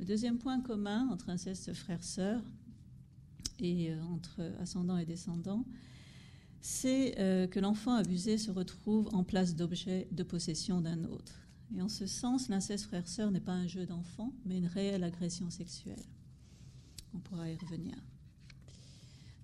Le 0.00 0.04
deuxième 0.04 0.38
point 0.38 0.60
commun 0.60 1.08
entre 1.12 1.30
inceste 1.30 1.72
frère-sœur 1.74 2.42
et 3.60 3.90
euh, 3.90 4.02
entre 4.04 4.40
ascendant 4.60 4.98
et 4.98 5.06
descendant, 5.06 5.64
c'est 6.60 7.18
euh, 7.20 7.46
que 7.46 7.60
l'enfant 7.60 7.94
abusé 7.94 8.38
se 8.38 8.50
retrouve 8.50 9.08
en 9.14 9.22
place 9.22 9.54
d'objet 9.54 10.08
de 10.10 10.22
possession 10.22 10.80
d'un 10.80 11.04
autre. 11.04 11.46
Et 11.76 11.82
en 11.82 11.88
ce 11.88 12.06
sens, 12.06 12.48
l'inceste 12.48 12.86
frère-sœur 12.86 13.30
n'est 13.30 13.40
pas 13.40 13.52
un 13.52 13.66
jeu 13.66 13.86
d'enfant, 13.86 14.32
mais 14.44 14.58
une 14.58 14.66
réelle 14.66 15.04
agression 15.04 15.50
sexuelle. 15.50 16.02
On 17.14 17.18
pourra 17.18 17.50
y 17.50 17.56
revenir. 17.56 17.94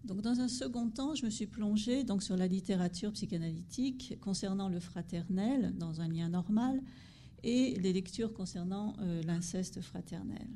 Donc, 0.05 0.21
dans 0.21 0.41
un 0.41 0.49
second 0.49 0.89
temps, 0.89 1.15
je 1.15 1.25
me 1.25 1.31
suis 1.31 1.47
plongée 1.47 2.03
donc, 2.03 2.23
sur 2.23 2.37
la 2.37 2.49
littérature 2.49 3.13
psychanalytique 3.13 4.19
concernant 4.21 4.69
le 4.69 4.81
fraternel 4.81 5.73
dans 5.79 6.01
un 6.01 6.09
lien 6.09 6.29
normal 6.29 6.83
et 7.45 7.77
les 7.77 7.93
lectures 7.93 8.33
concernant 8.33 8.95
euh, 9.01 9.23
l'inceste 9.23 9.81
fraternel. 9.81 10.49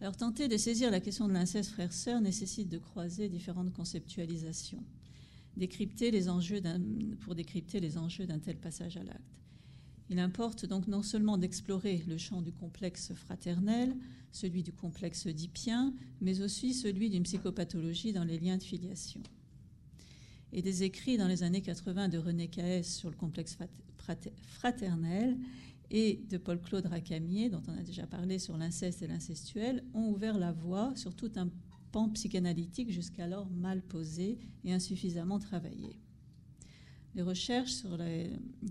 Alors, 0.00 0.16
tenter 0.16 0.46
de 0.46 0.56
saisir 0.58 0.90
la 0.90 1.00
question 1.00 1.26
de 1.26 1.32
l'inceste 1.32 1.70
frère-sœur 1.70 2.20
nécessite 2.20 2.68
de 2.68 2.78
croiser 2.78 3.30
différentes 3.30 3.72
conceptualisations, 3.72 4.84
décrypter 5.56 6.10
les 6.10 6.28
enjeux 6.28 6.60
pour 7.20 7.34
décrypter 7.34 7.80
les 7.80 7.96
enjeux 7.96 8.26
d'un 8.26 8.38
tel 8.38 8.58
passage 8.58 8.98
à 8.98 9.02
l'acte. 9.02 9.22
Il 10.10 10.18
importe 10.18 10.66
donc 10.66 10.86
non 10.86 11.02
seulement 11.02 11.38
d'explorer 11.38 12.04
le 12.06 12.18
champ 12.18 12.42
du 12.42 12.52
complexe 12.52 13.12
fraternel, 13.14 13.96
celui 14.30 14.62
du 14.62 14.72
complexe 14.72 15.26
oedipien, 15.26 15.94
mais 16.20 16.42
aussi 16.42 16.74
celui 16.74 17.08
d'une 17.08 17.24
psychopathologie 17.24 18.12
dans 18.12 18.22
les 18.22 18.38
liens 18.38 18.58
de 18.58 18.62
filiation. 18.62 19.22
Et 20.52 20.62
des 20.62 20.84
écrits 20.84 21.16
dans 21.16 21.26
les 21.26 21.42
années 21.42 21.62
80 21.62 22.10
de 22.10 22.18
René 22.18 22.48
Caès 22.48 22.82
sur 22.82 23.10
le 23.10 23.16
complexe 23.16 23.56
fraternel 24.42 25.36
et 25.90 26.24
de 26.28 26.36
Paul-Claude 26.36 26.86
Racamier, 26.86 27.48
dont 27.48 27.62
on 27.68 27.78
a 27.78 27.82
déjà 27.82 28.06
parlé 28.06 28.38
sur 28.38 28.56
l'inceste 28.56 29.02
et 29.02 29.06
l'incestuel, 29.06 29.84
ont 29.94 30.08
ouvert 30.08 30.38
la 30.38 30.52
voie 30.52 30.94
sur 30.96 31.14
tout 31.14 31.30
un 31.36 31.48
pan 31.92 32.08
psychanalytique 32.10 32.90
jusqu'alors 32.90 33.48
mal 33.50 33.82
posé 33.82 34.38
et 34.64 34.72
insuffisamment 34.72 35.38
travaillé. 35.38 35.98
Les 37.14 37.22
recherches 37.22 37.72
sur 37.72 37.96
la 37.96 38.08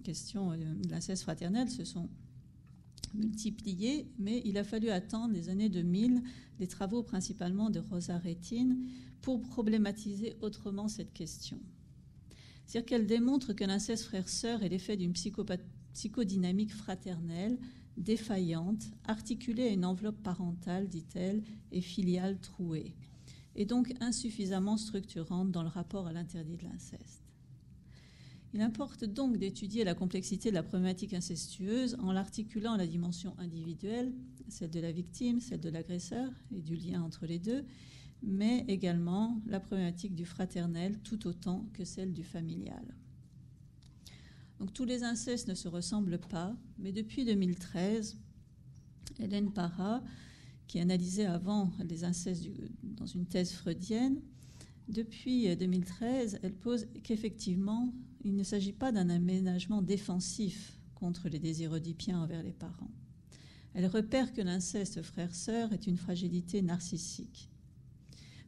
question 0.04 0.52
de 0.52 0.90
l'inceste 0.90 1.24
fraternel 1.24 1.70
se 1.70 1.84
sont 1.84 2.10
multipliées, 3.16 4.12
mais 4.20 4.42
il 4.46 4.58
a 4.58 4.64
fallu 4.64 4.90
attendre 4.90 5.34
les 5.34 5.50
années 5.50 5.70
2000, 5.70 6.22
les 6.60 6.68
travaux 6.68 7.02
principalement 7.02 7.70
de 7.70 7.80
Rosa 7.80 8.18
Rétine, 8.18 8.88
pour 9.22 9.42
problématiser 9.42 10.36
autrement 10.42 10.88
cette 10.88 11.14
question. 11.14 11.60
C'est-à-dire 12.66 12.86
qu'elle 12.86 13.08
démontre 13.08 13.54
que 13.54 13.64
l'inceste 13.64 14.04
frère-sœur 14.04 14.64
est 14.64 14.70
l'effet 14.70 14.98
d'une 14.98 15.14
psychodynamique 15.96 16.74
fraternelle, 16.74 17.58
défaillante, 17.96 18.92
articulée 19.06 19.70
à 19.70 19.72
une 19.72 19.86
enveloppe 19.86 20.22
parentale, 20.22 20.90
dit-elle, 20.90 21.42
et 21.72 21.80
filiale 21.80 22.38
trouée, 22.38 22.94
et 23.56 23.66
donc 23.66 23.94
insuffisamment 24.02 24.76
structurante 24.76 25.52
dans 25.52 25.64
le 25.64 25.70
rapport 25.70 26.06
à 26.06 26.12
l'interdit 26.12 26.58
de 26.58 26.66
l'inceste. 26.66 27.24
Il 28.54 28.62
importe 28.62 29.06
donc 29.06 29.38
d'étudier 29.38 29.86
la 29.86 29.96
complexité 29.96 30.50
de 30.50 30.56
la 30.56 30.64
problématique 30.64 31.14
incestueuse 31.14 31.96
en 32.00 32.12
l'articulant 32.12 32.74
à 32.74 32.78
la 32.78 32.88
dimension 32.88 33.34
individuelle, 33.38 34.14
celle 34.50 34.72
de 34.72 34.82
la 34.82 34.92
victime, 34.92 35.40
celle 35.40 35.62
de 35.62 35.70
l'agresseur 35.70 36.30
et 36.52 36.62
du 36.62 36.76
lien 36.76 37.02
entre 37.02 37.26
les 37.26 37.40
deux, 37.40 37.64
mais 38.22 38.66
également 38.68 39.42
la 39.46 39.62
problématique 39.62 40.14
du 40.14 40.26
fraternel 40.26 41.00
tout 41.00 41.26
autant 41.26 41.66
que 41.74 41.86
celle 41.86 42.12
du 42.12 42.24
familial. 42.24 42.84
Donc 44.60 44.74
tous 44.74 44.86
les 44.86 45.04
incestes 45.04 45.48
ne 45.48 45.54
se 45.54 45.68
ressemblent 45.68 46.20
pas, 46.20 46.56
mais 46.80 46.92
depuis 46.92 47.26
2013, 47.26 48.18
Hélène 49.20 49.52
Parra, 49.52 50.04
qui 50.68 50.80
analysait 50.80 51.26
avant 51.26 51.72
les 51.84 52.04
incestes 52.04 52.48
dans 52.84 53.06
une 53.06 53.26
thèse 53.26 53.52
freudienne, 53.52 54.22
depuis 54.88 55.56
2013, 55.56 56.40
elle 56.44 56.54
pose 56.54 56.88
qu'effectivement, 57.04 57.92
il 58.24 58.36
ne 58.36 58.44
s'agit 58.44 58.74
pas 58.74 58.92
d'un 58.92 59.10
aménagement 59.10 59.82
défensif 59.82 60.80
contre 60.94 61.28
les 61.28 61.40
désirs 61.40 61.72
oedipiens 61.72 62.22
envers 62.22 62.44
les 62.44 62.54
parents. 62.54 62.92
Elle 63.74 63.88
repère 63.88 64.32
que 64.32 64.42
l'inceste 64.42 65.02
frère-sœur 65.02 65.74
est 65.74 65.88
une 65.88 65.98
fragilité 65.98 66.62
narcissique. 66.62 67.50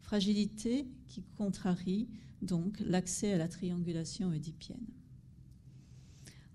Fragilité 0.02 0.88
qui 1.08 1.24
contrarie 1.36 2.08
donc 2.42 2.80
l'accès 2.80 3.34
à 3.34 3.38
la 3.38 3.48
triangulation 3.48 4.30
oedipienne. 4.30 4.86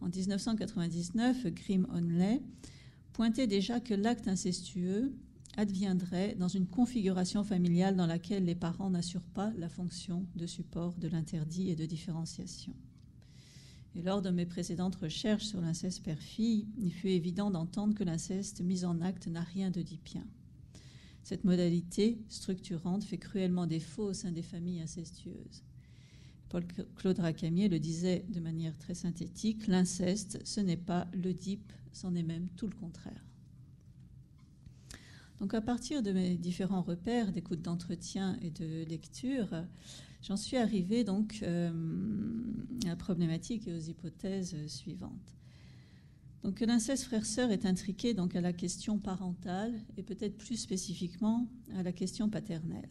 En 0.03 0.09
1999, 0.09 1.47
Grim 1.55 1.87
Onley 1.95 2.43
pointait 3.13 3.47
déjà 3.47 3.79
que 3.79 3.95
l'acte 3.95 4.27
incestueux 4.27 5.13
adviendrait 5.57 6.35
dans 6.35 6.49
une 6.49 6.67
configuration 6.67 7.45
familiale 7.45 7.95
dans 7.95 8.07
laquelle 8.07 8.45
les 8.45 8.57
parents 8.57 8.91
n'assurent 8.91 9.29
pas 9.35 9.53
la 9.57 9.69
fonction 9.69 10.27
de 10.35 10.47
support 10.47 10.95
de 10.95 11.07
l'interdit 11.07 11.71
et 11.71 11.77
de 11.77 11.87
différenciation. 11.87 12.75
Et 13.95 14.03
lors 14.03 14.23
de 14.23 14.31
mes 14.31 14.47
précédentes 14.47 14.97
recherches 14.97 15.45
sur 15.45 15.61
l'inceste 15.61 16.03
père-fille, 16.03 16.67
il 16.79 16.93
fut 16.93 17.11
évident 17.11 17.51
d'entendre 17.51 17.95
que 17.95 18.05
l'inceste 18.05 18.61
mis 18.61 18.85
en 18.85 19.03
acte 19.03 19.29
n'a 19.29 19.43
rien 19.43 19.71
d'oedipien. 19.71 20.25
Cette 21.23 21.45
modalité 21.45 22.19
structurante 22.29 23.05
fait 23.05 23.19
cruellement 23.19 23.67
défaut 23.67 24.07
au 24.07 24.15
sein 24.15 24.33
des 24.33 24.43
familles 24.43 24.81
incestueuses. 24.81 25.63
Paul-Claude 26.53 27.19
Racamier 27.19 27.69
le 27.69 27.81
disait 27.81 28.25
de 28.29 28.39
manière 28.39 28.77
très 28.79 28.95
synthétique, 28.95 29.67
l'inceste, 29.67 30.39
ce 30.45 30.61
n'est 30.61 30.77
pas 30.77 31.09
l'Oedipe, 31.15 31.73
c'en 31.93 32.15
est 32.15 32.23
même 32.23 32.49
tout 32.57 32.69
le 32.69 32.77
contraire. 32.77 33.25
Donc 35.41 35.55
à 35.55 35.61
partir 35.61 36.03
de 36.03 36.13
mes 36.13 36.37
différents 36.37 36.83
repères 36.83 37.33
d'écoute 37.33 37.63
d'entretien 37.63 38.39
et 38.43 38.51
de 38.51 38.85
lecture, 38.85 39.49
J'en 40.23 40.37
suis 40.37 40.57
arrivée 40.57 41.03
donc 41.03 41.41
euh, 41.43 41.73
à 42.85 42.91
la 42.91 42.97
problématique 42.97 43.67
et 43.67 43.75
aux 43.75 43.81
hypothèses 43.81 44.57
suivantes. 44.69 45.37
Donc 46.45 46.61
l'inceste 46.61 47.05
frère-sœur 47.05 47.51
est 47.51 47.67
intriqué 47.67 48.15
donc 48.15 48.37
à 48.37 48.41
la 48.41 48.53
question 48.53 48.99
parentale 48.99 49.75
et 49.97 50.03
peut-être 50.05 50.39
plus 50.39 50.57
spécifiquement 50.57 51.49
à 51.75 51.83
la 51.83 51.93
question 51.93 52.29
paternelle. 52.29 52.89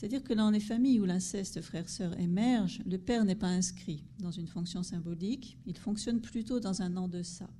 C'est-à-dire 0.00 0.24
que 0.24 0.32
dans 0.32 0.48
les 0.48 0.60
familles 0.60 0.98
où 0.98 1.04
l'inceste 1.04 1.60
frère-sœur 1.60 2.18
émerge, 2.18 2.80
le 2.86 2.96
père 2.96 3.26
n'est 3.26 3.34
pas 3.34 3.48
inscrit 3.48 4.02
dans 4.18 4.30
une 4.30 4.46
fonction 4.46 4.82
symbolique, 4.82 5.58
il 5.66 5.76
fonctionne 5.76 6.22
plutôt 6.22 6.58
dans 6.58 6.80
un 6.80 6.96
en-deçà 6.96 7.50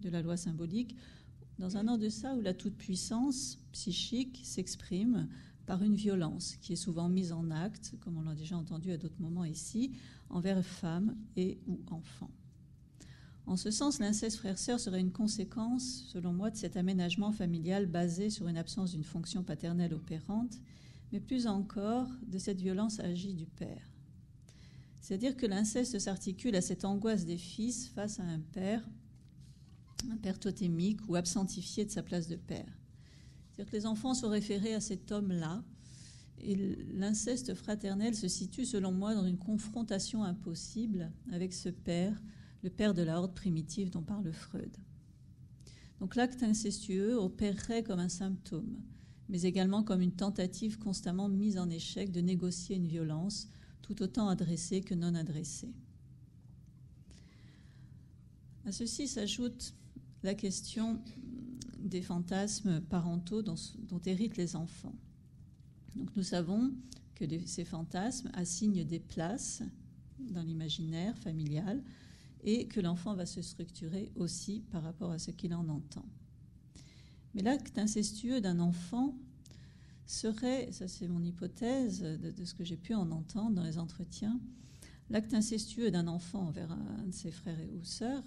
de 0.00 0.08
la 0.08 0.22
loi 0.22 0.38
symbolique, 0.38 0.96
dans 1.58 1.76
un 1.76 1.86
en-deçà 1.88 2.34
où 2.36 2.40
la 2.40 2.54
toute-puissance 2.54 3.58
psychique 3.72 4.40
s'exprime 4.44 5.28
par 5.66 5.82
une 5.82 5.94
violence 5.94 6.56
qui 6.56 6.72
est 6.72 6.76
souvent 6.76 7.10
mise 7.10 7.32
en 7.32 7.50
acte, 7.50 7.96
comme 8.00 8.16
on 8.16 8.22
l'a 8.22 8.34
déjà 8.34 8.56
entendu 8.56 8.90
à 8.90 8.96
d'autres 8.96 9.20
moments 9.20 9.44
ici, 9.44 9.92
envers 10.30 10.64
femmes 10.64 11.18
et 11.36 11.58
ou 11.66 11.80
enfants. 11.90 12.30
En 13.44 13.56
ce 13.56 13.70
sens, 13.70 13.98
l'inceste 13.98 14.38
frère-sœur 14.38 14.80
serait 14.80 15.00
une 15.00 15.12
conséquence, 15.12 16.06
selon 16.08 16.32
moi, 16.32 16.50
de 16.50 16.56
cet 16.56 16.78
aménagement 16.78 17.30
familial 17.30 17.84
basé 17.84 18.30
sur 18.30 18.48
une 18.48 18.56
absence 18.56 18.92
d'une 18.92 19.04
fonction 19.04 19.42
paternelle 19.42 19.92
opérante, 19.92 20.58
mais 21.12 21.20
plus 21.20 21.46
encore 21.46 22.08
de 22.26 22.38
cette 22.38 22.60
violence 22.60 23.00
agie 23.00 23.34
du 23.34 23.46
père. 23.46 23.90
C'est-à-dire 25.00 25.36
que 25.36 25.46
l'inceste 25.46 25.98
s'articule 25.98 26.54
à 26.54 26.60
cette 26.60 26.84
angoisse 26.84 27.24
des 27.24 27.38
fils 27.38 27.88
face 27.88 28.20
à 28.20 28.24
un 28.24 28.40
père, 28.40 28.86
un 30.10 30.16
père 30.16 30.38
totémique 30.38 31.00
ou 31.08 31.16
absentifié 31.16 31.84
de 31.84 31.90
sa 31.90 32.02
place 32.02 32.28
de 32.28 32.36
père. 32.36 32.78
C'est-à-dire 33.50 33.70
que 33.70 33.76
les 33.76 33.86
enfants 33.86 34.14
sont 34.14 34.28
référés 34.28 34.74
à 34.74 34.80
cet 34.80 35.10
homme-là. 35.10 35.64
Et 36.40 36.54
l'inceste 36.94 37.54
fraternel 37.54 38.14
se 38.14 38.28
situe, 38.28 38.64
selon 38.64 38.92
moi, 38.92 39.14
dans 39.14 39.26
une 39.26 39.38
confrontation 39.38 40.22
impossible 40.22 41.10
avec 41.32 41.52
ce 41.52 41.68
père, 41.68 42.22
le 42.62 42.70
père 42.70 42.94
de 42.94 43.02
la 43.02 43.18
horde 43.18 43.34
primitive 43.34 43.90
dont 43.90 44.02
parle 44.02 44.32
Freud. 44.32 44.76
Donc 45.98 46.14
l'acte 46.14 46.42
incestueux 46.44 47.16
opérerait 47.16 47.82
comme 47.82 47.98
un 47.98 48.08
symptôme, 48.08 48.76
mais 49.28 49.42
également 49.42 49.82
comme 49.82 50.00
une 50.00 50.12
tentative 50.12 50.78
constamment 50.78 51.28
mise 51.28 51.58
en 51.58 51.68
échec 51.68 52.10
de 52.10 52.20
négocier 52.20 52.76
une 52.76 52.86
violence, 52.86 53.48
tout 53.82 54.02
autant 54.02 54.28
adressée 54.28 54.80
que 54.80 54.94
non 54.94 55.14
adressée. 55.14 55.72
À 58.64 58.72
ceci 58.72 59.08
s'ajoute 59.08 59.74
la 60.22 60.34
question 60.34 61.00
des 61.78 62.02
fantasmes 62.02 62.80
parentaux 62.82 63.42
dont, 63.42 63.56
héritent 64.04 64.36
les 64.36 64.56
enfants. 64.56 64.94
Nous 66.16 66.22
savons 66.22 66.72
que 67.14 67.24
ces 67.46 67.64
fantasmes 67.64 68.30
assignent 68.34 68.84
des 68.84 69.00
places 69.00 69.62
dans 70.18 70.42
l'imaginaire 70.42 71.16
familial 71.18 71.82
et 72.44 72.66
que 72.68 72.80
l'enfant 72.80 73.14
va 73.14 73.26
se 73.26 73.42
structurer 73.42 74.12
aussi 74.16 74.64
par 74.70 74.82
rapport 74.82 75.10
à 75.10 75.18
ce 75.18 75.30
qu'il 75.30 75.54
en 75.54 75.68
entend. 75.68 76.04
Mais 77.38 77.44
l'acte 77.44 77.78
incestueux 77.78 78.40
d'un 78.40 78.58
enfant 78.58 79.14
serait, 80.06 80.72
ça 80.72 80.88
c'est 80.88 81.06
mon 81.06 81.22
hypothèse 81.22 82.00
de, 82.02 82.44
ce 82.44 82.52
que 82.52 82.64
j'ai 82.64 82.76
pu 82.76 82.94
en 82.94 83.12
entendre 83.12 83.54
dans 83.54 83.62
les 83.62 83.78
entretiens, 83.78 84.40
l'acte 85.08 85.34
incestueux 85.34 85.92
d'un 85.92 86.08
enfant 86.08 86.48
envers 86.48 86.72
un 86.72 87.06
de 87.06 87.14
ses 87.14 87.30
frères 87.30 87.56
ou 87.80 87.84
sœurs 87.84 88.24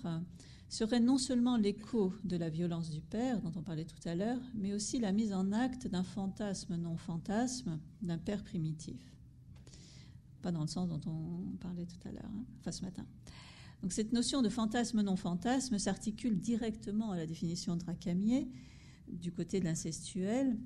serait 0.70 1.02
non 1.02 1.18
seulement 1.18 1.58
l'écho 1.58 2.14
de 2.24 2.38
la 2.38 2.48
violence 2.48 2.90
du 2.90 3.02
père, 3.02 3.42
dont 3.42 3.52
on 3.58 3.62
parlait 3.64 3.84
tout 3.84 4.00
à 4.08 4.16
l'heure, 4.16 4.40
mais 4.56 4.72
aussi 4.72 4.98
la 4.98 5.12
mise 5.12 5.34
en 5.34 5.52
acte 5.52 5.88
d'un 5.88 6.04
fantasme 6.04 6.78
non 6.78 6.96
fantasme 6.96 7.80
d'un 8.02 8.18
père 8.18 8.46
primitif. 8.46 9.02
Pas 10.42 10.54
dans 10.54 10.62
le 10.62 10.68
sens 10.68 10.88
dont 10.88 11.02
on 11.06 11.58
parlait 11.58 11.86
tout 11.86 12.08
à 12.08 12.14
l'heure, 12.14 12.32
hein, 12.34 12.46
enfin 12.62 12.72
ce 12.72 12.86
matin. 12.86 13.06
Donc 13.82 13.92
cette 13.92 14.14
notion 14.14 14.42
de 14.42 14.48
fantasme 14.48 15.02
non 15.02 15.18
fantasme 15.18 15.78
s'articule 15.80 16.40
directement 16.40 17.12
à 17.12 17.18
la 17.18 17.26
définition 17.26 17.76
de 17.76 17.84
Racamier 17.84 18.48
du 19.12 19.32
côté 19.32 19.60
de 19.60 19.66
l'incestuel, 19.66 20.58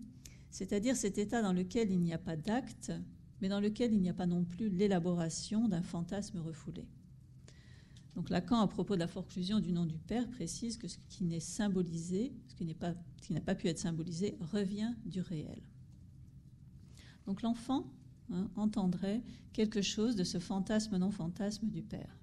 c'est-à-dire 0.49 0.95
cet 0.95 1.17
état 1.17 1.41
dans 1.41 1.53
lequel 1.53 1.91
il 1.91 1.99
n'y 1.99 2.13
a 2.13 2.17
pas 2.17 2.35
d'acte, 2.35 2.91
mais 3.41 3.49
dans 3.49 3.59
lequel 3.59 3.93
il 3.93 4.01
n'y 4.01 4.09
a 4.09 4.13
pas 4.13 4.25
non 4.25 4.43
plus 4.43 4.69
l'élaboration 4.69 5.67
d'un 5.67 5.81
fantasme 5.81 6.39
refoulé. 6.39 6.87
Donc 8.15 8.29
Lacan, 8.29 8.61
à 8.61 8.67
propos 8.67 8.95
de 8.95 9.01
la 9.01 9.07
forclusion 9.07 9.59
du 9.59 9.73
nom 9.73 9.85
du 9.85 9.97
Père, 9.97 10.29
précise 10.29 10.77
que 10.77 10.87
ce 10.87 10.97
qui 11.09 11.25
n'est 11.25 11.41
symbolisé, 11.41 12.33
ce 12.47 12.55
qui 12.55 12.65
n'a 12.65 13.41
pas, 13.41 13.55
pu 13.55 13.67
être 13.67 13.79
symbolisé, 13.79 14.37
revient 14.39 14.93
du 15.05 15.19
réel. 15.19 15.61
Donc 17.25 17.41
l'enfant 17.41 17.91
hein, 18.31 18.49
entendrait 18.55 19.21
quelque 19.51 19.81
chose 19.81 20.15
de 20.15 20.23
ce 20.23 20.39
fantasme 20.39 20.97
non-fantasme 20.97 21.67
du 21.67 21.81
Père. 21.81 22.17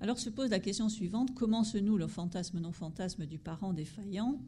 Alors 0.00 0.18
se 0.18 0.28
pose 0.28 0.50
la 0.50 0.60
question 0.60 0.90
suivante, 0.90 1.34
comment 1.34 1.64
se 1.64 1.78
noue 1.78 1.96
le 1.96 2.08
fantasme 2.08 2.58
non-fantasme 2.58 3.24
du 3.24 3.38
parent 3.38 3.72
défaillant, 3.72 4.38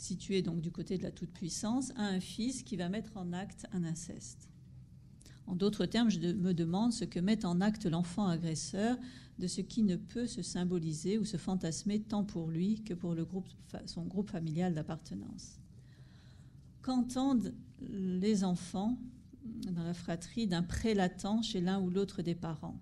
situé 0.00 0.42
donc 0.42 0.60
du 0.60 0.70
côté 0.70 0.98
de 0.98 1.02
la 1.02 1.10
toute-puissance, 1.10 1.92
à 1.96 2.04
un 2.04 2.20
fils 2.20 2.62
qui 2.62 2.76
va 2.76 2.88
mettre 2.88 3.16
en 3.16 3.32
acte 3.32 3.66
un 3.72 3.84
inceste 3.84 4.48
En 5.46 5.54
d'autres 5.54 5.86
termes, 5.86 6.10
je 6.10 6.18
me 6.18 6.54
demande 6.54 6.92
ce 6.92 7.04
que 7.04 7.20
met 7.20 7.44
en 7.44 7.60
acte 7.60 7.86
l'enfant 7.86 8.26
agresseur 8.26 8.96
de 9.38 9.46
ce 9.46 9.60
qui 9.60 9.82
ne 9.82 9.96
peut 9.96 10.26
se 10.26 10.42
symboliser 10.42 11.18
ou 11.18 11.24
se 11.24 11.36
fantasmer 11.36 12.00
tant 12.00 12.24
pour 12.24 12.48
lui 12.48 12.82
que 12.82 12.94
pour 12.94 13.14
son 13.86 14.04
groupe 14.04 14.30
familial 14.30 14.74
d'appartenance. 14.74 15.58
Qu'entendent 16.82 17.54
les 17.80 18.44
enfants 18.44 18.98
dans 19.44 19.82
la 19.82 19.94
fratrie 19.94 20.46
d'un 20.46 20.62
prélatant 20.62 21.42
chez 21.42 21.60
l'un 21.60 21.80
ou 21.80 21.90
l'autre 21.90 22.22
des 22.22 22.34
parents? 22.34 22.78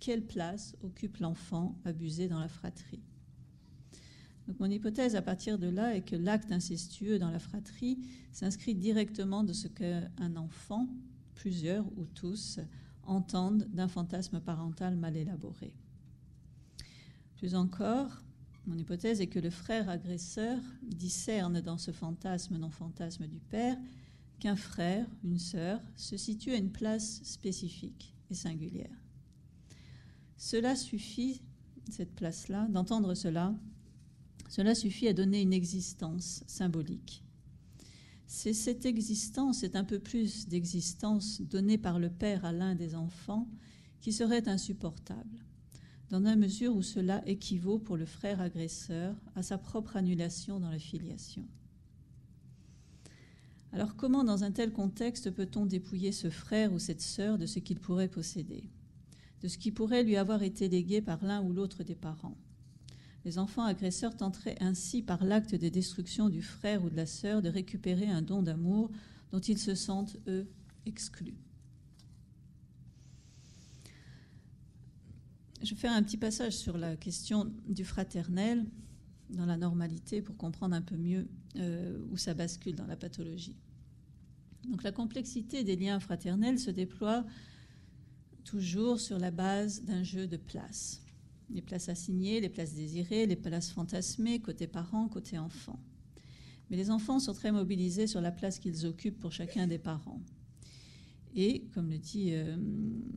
Quelle 0.00 0.26
place 0.26 0.74
occupe 0.82 1.18
l'enfant 1.18 1.78
abusé 1.84 2.28
dans 2.28 2.40
la 2.40 2.48
fratrie? 2.48 3.02
Mon 4.58 4.70
hypothèse 4.70 5.16
à 5.16 5.22
partir 5.22 5.58
de 5.58 5.68
là 5.68 5.96
est 5.96 6.02
que 6.02 6.16
l'acte 6.16 6.52
incestueux 6.52 7.18
dans 7.18 7.30
la 7.30 7.38
fratrie 7.38 7.98
s'inscrit 8.32 8.74
directement 8.74 9.44
de 9.44 9.52
ce 9.52 9.68
qu'un 9.68 10.36
enfant, 10.36 10.88
plusieurs 11.34 11.86
ou 11.96 12.06
tous, 12.06 12.58
entendent 13.04 13.68
d'un 13.72 13.88
fantasme 13.88 14.40
parental 14.40 14.96
mal 14.96 15.16
élaboré. 15.16 15.74
Plus 17.36 17.54
encore, 17.54 18.22
mon 18.66 18.78
hypothèse 18.78 19.20
est 19.20 19.26
que 19.26 19.40
le 19.40 19.50
frère 19.50 19.88
agresseur 19.88 20.58
discerne 20.82 21.60
dans 21.60 21.78
ce 21.78 21.90
fantasme 21.90 22.56
non-fantasme 22.56 23.26
du 23.26 23.40
père 23.40 23.76
qu'un 24.38 24.56
frère, 24.56 25.06
une 25.24 25.38
sœur, 25.38 25.80
se 25.96 26.16
situe 26.16 26.52
à 26.52 26.56
une 26.56 26.70
place 26.70 27.22
spécifique 27.24 28.14
et 28.30 28.34
singulière. 28.34 28.96
Cela 30.36 30.74
suffit, 30.74 31.42
cette 31.90 32.14
place-là, 32.14 32.66
d'entendre 32.68 33.14
cela, 33.14 33.54
cela 34.52 34.74
suffit 34.74 35.08
à 35.08 35.14
donner 35.14 35.40
une 35.40 35.54
existence 35.54 36.44
symbolique. 36.46 37.24
C'est 38.26 38.52
cette 38.52 38.84
existence, 38.84 39.60
c'est 39.60 39.76
un 39.76 39.82
peu 39.82 39.98
plus 39.98 40.46
d'existence 40.46 41.40
donnée 41.40 41.78
par 41.78 41.98
le 41.98 42.10
Père 42.10 42.44
à 42.44 42.52
l'un 42.52 42.74
des 42.74 42.94
enfants 42.94 43.48
qui 44.02 44.12
serait 44.12 44.50
insupportable, 44.50 45.46
dans 46.10 46.20
la 46.20 46.36
mesure 46.36 46.76
où 46.76 46.82
cela 46.82 47.26
équivaut 47.26 47.78
pour 47.78 47.96
le 47.96 48.04
frère 48.04 48.42
agresseur 48.42 49.16
à 49.36 49.42
sa 49.42 49.56
propre 49.56 49.96
annulation 49.96 50.60
dans 50.60 50.70
la 50.70 50.78
filiation. 50.78 51.48
Alors 53.72 53.96
comment, 53.96 54.22
dans 54.22 54.44
un 54.44 54.52
tel 54.52 54.70
contexte, 54.70 55.30
peut-on 55.30 55.64
dépouiller 55.64 56.12
ce 56.12 56.28
frère 56.28 56.74
ou 56.74 56.78
cette 56.78 57.00
sœur 57.00 57.38
de 57.38 57.46
ce 57.46 57.58
qu'il 57.58 57.80
pourrait 57.80 58.08
posséder 58.08 58.68
de 59.40 59.48
ce 59.48 59.58
qui 59.58 59.72
pourrait 59.72 60.04
lui 60.04 60.16
avoir 60.16 60.42
été 60.42 60.68
légué 60.68 61.00
par 61.00 61.24
l'un 61.24 61.42
ou 61.42 61.52
l'autre 61.52 61.82
des 61.82 61.96
parents? 61.96 62.36
Les 63.24 63.38
enfants 63.38 63.64
agresseurs 63.64 64.16
tenteraient 64.16 64.56
ainsi, 64.60 65.02
par 65.02 65.24
l'acte 65.24 65.54
de 65.54 65.68
destruction 65.68 66.28
du 66.28 66.42
frère 66.42 66.84
ou 66.84 66.90
de 66.90 66.96
la 66.96 67.06
sœur, 67.06 67.40
de 67.40 67.48
récupérer 67.48 68.08
un 68.08 68.22
don 68.22 68.42
d'amour 68.42 68.90
dont 69.30 69.40
ils 69.40 69.58
se 69.58 69.74
sentent, 69.74 70.16
eux, 70.26 70.48
exclus. 70.86 71.36
Je 75.62 75.74
vais 75.74 75.80
faire 75.80 75.92
un 75.92 76.02
petit 76.02 76.16
passage 76.16 76.54
sur 76.54 76.76
la 76.76 76.96
question 76.96 77.52
du 77.68 77.84
fraternel 77.84 78.66
dans 79.30 79.46
la 79.46 79.56
normalité 79.56 80.20
pour 80.20 80.36
comprendre 80.36 80.74
un 80.74 80.82
peu 80.82 80.96
mieux 80.96 81.28
euh, 81.56 81.98
où 82.10 82.16
ça 82.16 82.34
bascule 82.34 82.74
dans 82.74 82.86
la 82.86 82.96
pathologie. 82.96 83.56
Donc 84.68 84.82
la 84.82 84.92
complexité 84.92 85.64
des 85.64 85.76
liens 85.76 86.00
fraternels 86.00 86.58
se 86.58 86.70
déploie 86.70 87.24
toujours 88.44 88.98
sur 88.98 89.18
la 89.18 89.30
base 89.30 89.82
d'un 89.84 90.02
jeu 90.02 90.26
de 90.26 90.36
places. 90.36 91.01
Les 91.50 91.62
places 91.62 91.88
assignées, 91.88 92.40
les 92.40 92.48
places 92.48 92.74
désirées, 92.74 93.26
les 93.26 93.36
places 93.36 93.70
fantasmées, 93.70 94.40
côté 94.40 94.66
parents, 94.66 95.08
côté 95.08 95.38
enfants. 95.38 95.80
Mais 96.70 96.76
les 96.76 96.90
enfants 96.90 97.18
sont 97.18 97.34
très 97.34 97.52
mobilisés 97.52 98.06
sur 98.06 98.20
la 98.20 98.32
place 98.32 98.58
qu'ils 98.58 98.86
occupent 98.86 99.20
pour 99.20 99.32
chacun 99.32 99.66
des 99.66 99.78
parents. 99.78 100.22
Et, 101.34 101.64
comme 101.74 101.90
le 101.90 101.98
dit 101.98 102.30
euh, 102.32 102.56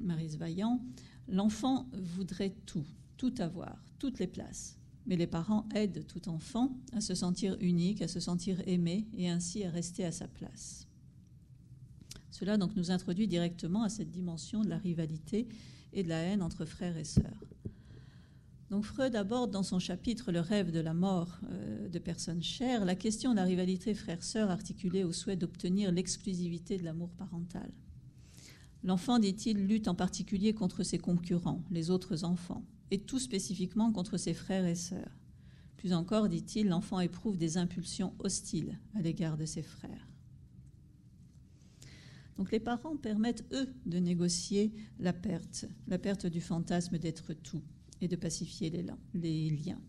Marise 0.01 0.37
Vaillant, 0.37 0.81
l'enfant 1.27 1.87
voudrait 1.93 2.55
tout, 2.65 2.85
tout 3.17 3.33
avoir, 3.39 3.81
toutes 3.99 4.19
les 4.19 4.27
places. 4.27 4.77
Mais 5.05 5.15
les 5.15 5.27
parents 5.27 5.67
aident 5.75 6.05
tout 6.07 6.29
enfant 6.29 6.77
à 6.93 7.01
se 7.01 7.13
sentir 7.13 7.57
unique, 7.59 8.01
à 8.01 8.07
se 8.07 8.19
sentir 8.19 8.61
aimé 8.67 9.05
et 9.15 9.29
ainsi 9.29 9.63
à 9.63 9.69
rester 9.69 10.03
à 10.03 10.11
sa 10.11 10.27
place. 10.27 10.87
Cela 12.31 12.57
donc 12.57 12.75
nous 12.75 12.91
introduit 12.91 13.27
directement 13.27 13.83
à 13.83 13.89
cette 13.89 14.11
dimension 14.11 14.61
de 14.61 14.69
la 14.69 14.77
rivalité 14.77 15.47
et 15.93 16.03
de 16.03 16.09
la 16.09 16.19
haine 16.19 16.41
entre 16.41 16.65
frères 16.65 16.97
et 16.97 17.05
sœurs. 17.05 17.43
Donc 18.71 18.83
Freud 18.83 19.15
aborde 19.15 19.51
dans 19.51 19.63
son 19.63 19.77
chapitre 19.77 20.31
Le 20.31 20.39
rêve 20.39 20.71
de 20.71 20.79
la 20.79 20.93
mort 20.93 21.39
euh, 21.49 21.87
de 21.87 21.99
personnes 21.99 22.41
chères 22.41 22.83
la 22.83 22.95
question 22.95 23.31
de 23.31 23.35
la 23.35 23.43
rivalité 23.43 23.93
frère-sœur 23.93 24.49
articulée 24.49 25.03
au 25.03 25.11
souhait 25.11 25.35
d'obtenir 25.35 25.91
l'exclusivité 25.91 26.77
de 26.77 26.83
l'amour 26.83 27.09
parental. 27.11 27.71
L'enfant, 28.83 29.19
dit-il, 29.19 29.67
lutte 29.67 29.87
en 29.87 29.95
particulier 29.95 30.53
contre 30.53 30.83
ses 30.83 30.97
concurrents, 30.97 31.63
les 31.71 31.89
autres 31.89 32.23
enfants, 32.23 32.63
et 32.91 32.99
tout 32.99 33.19
spécifiquement 33.19 33.91
contre 33.91 34.17
ses 34.17 34.33
frères 34.33 34.65
et 34.65 34.75
sœurs. 34.75 35.17
Plus 35.77 35.93
encore, 35.93 36.29
dit-il, 36.29 36.67
l'enfant 36.67 36.99
éprouve 36.99 37.37
des 37.37 37.57
impulsions 37.57 38.13
hostiles 38.19 38.79
à 38.95 39.01
l'égard 39.01 39.37
de 39.37 39.45
ses 39.45 39.63
frères. 39.63 40.07
Donc 42.37 42.51
les 42.51 42.59
parents 42.59 42.97
permettent, 42.97 43.45
eux, 43.53 43.73
de 43.85 43.97
négocier 43.97 44.73
la 44.99 45.13
perte, 45.13 45.65
la 45.87 45.97
perte 45.97 46.25
du 46.25 46.41
fantasme 46.41 46.97
d'être 46.97 47.33
tout 47.33 47.61
et 48.05 48.07
de 48.07 48.15
pacifier 48.15 48.69
les, 48.69 49.49
liens. 49.49 49.81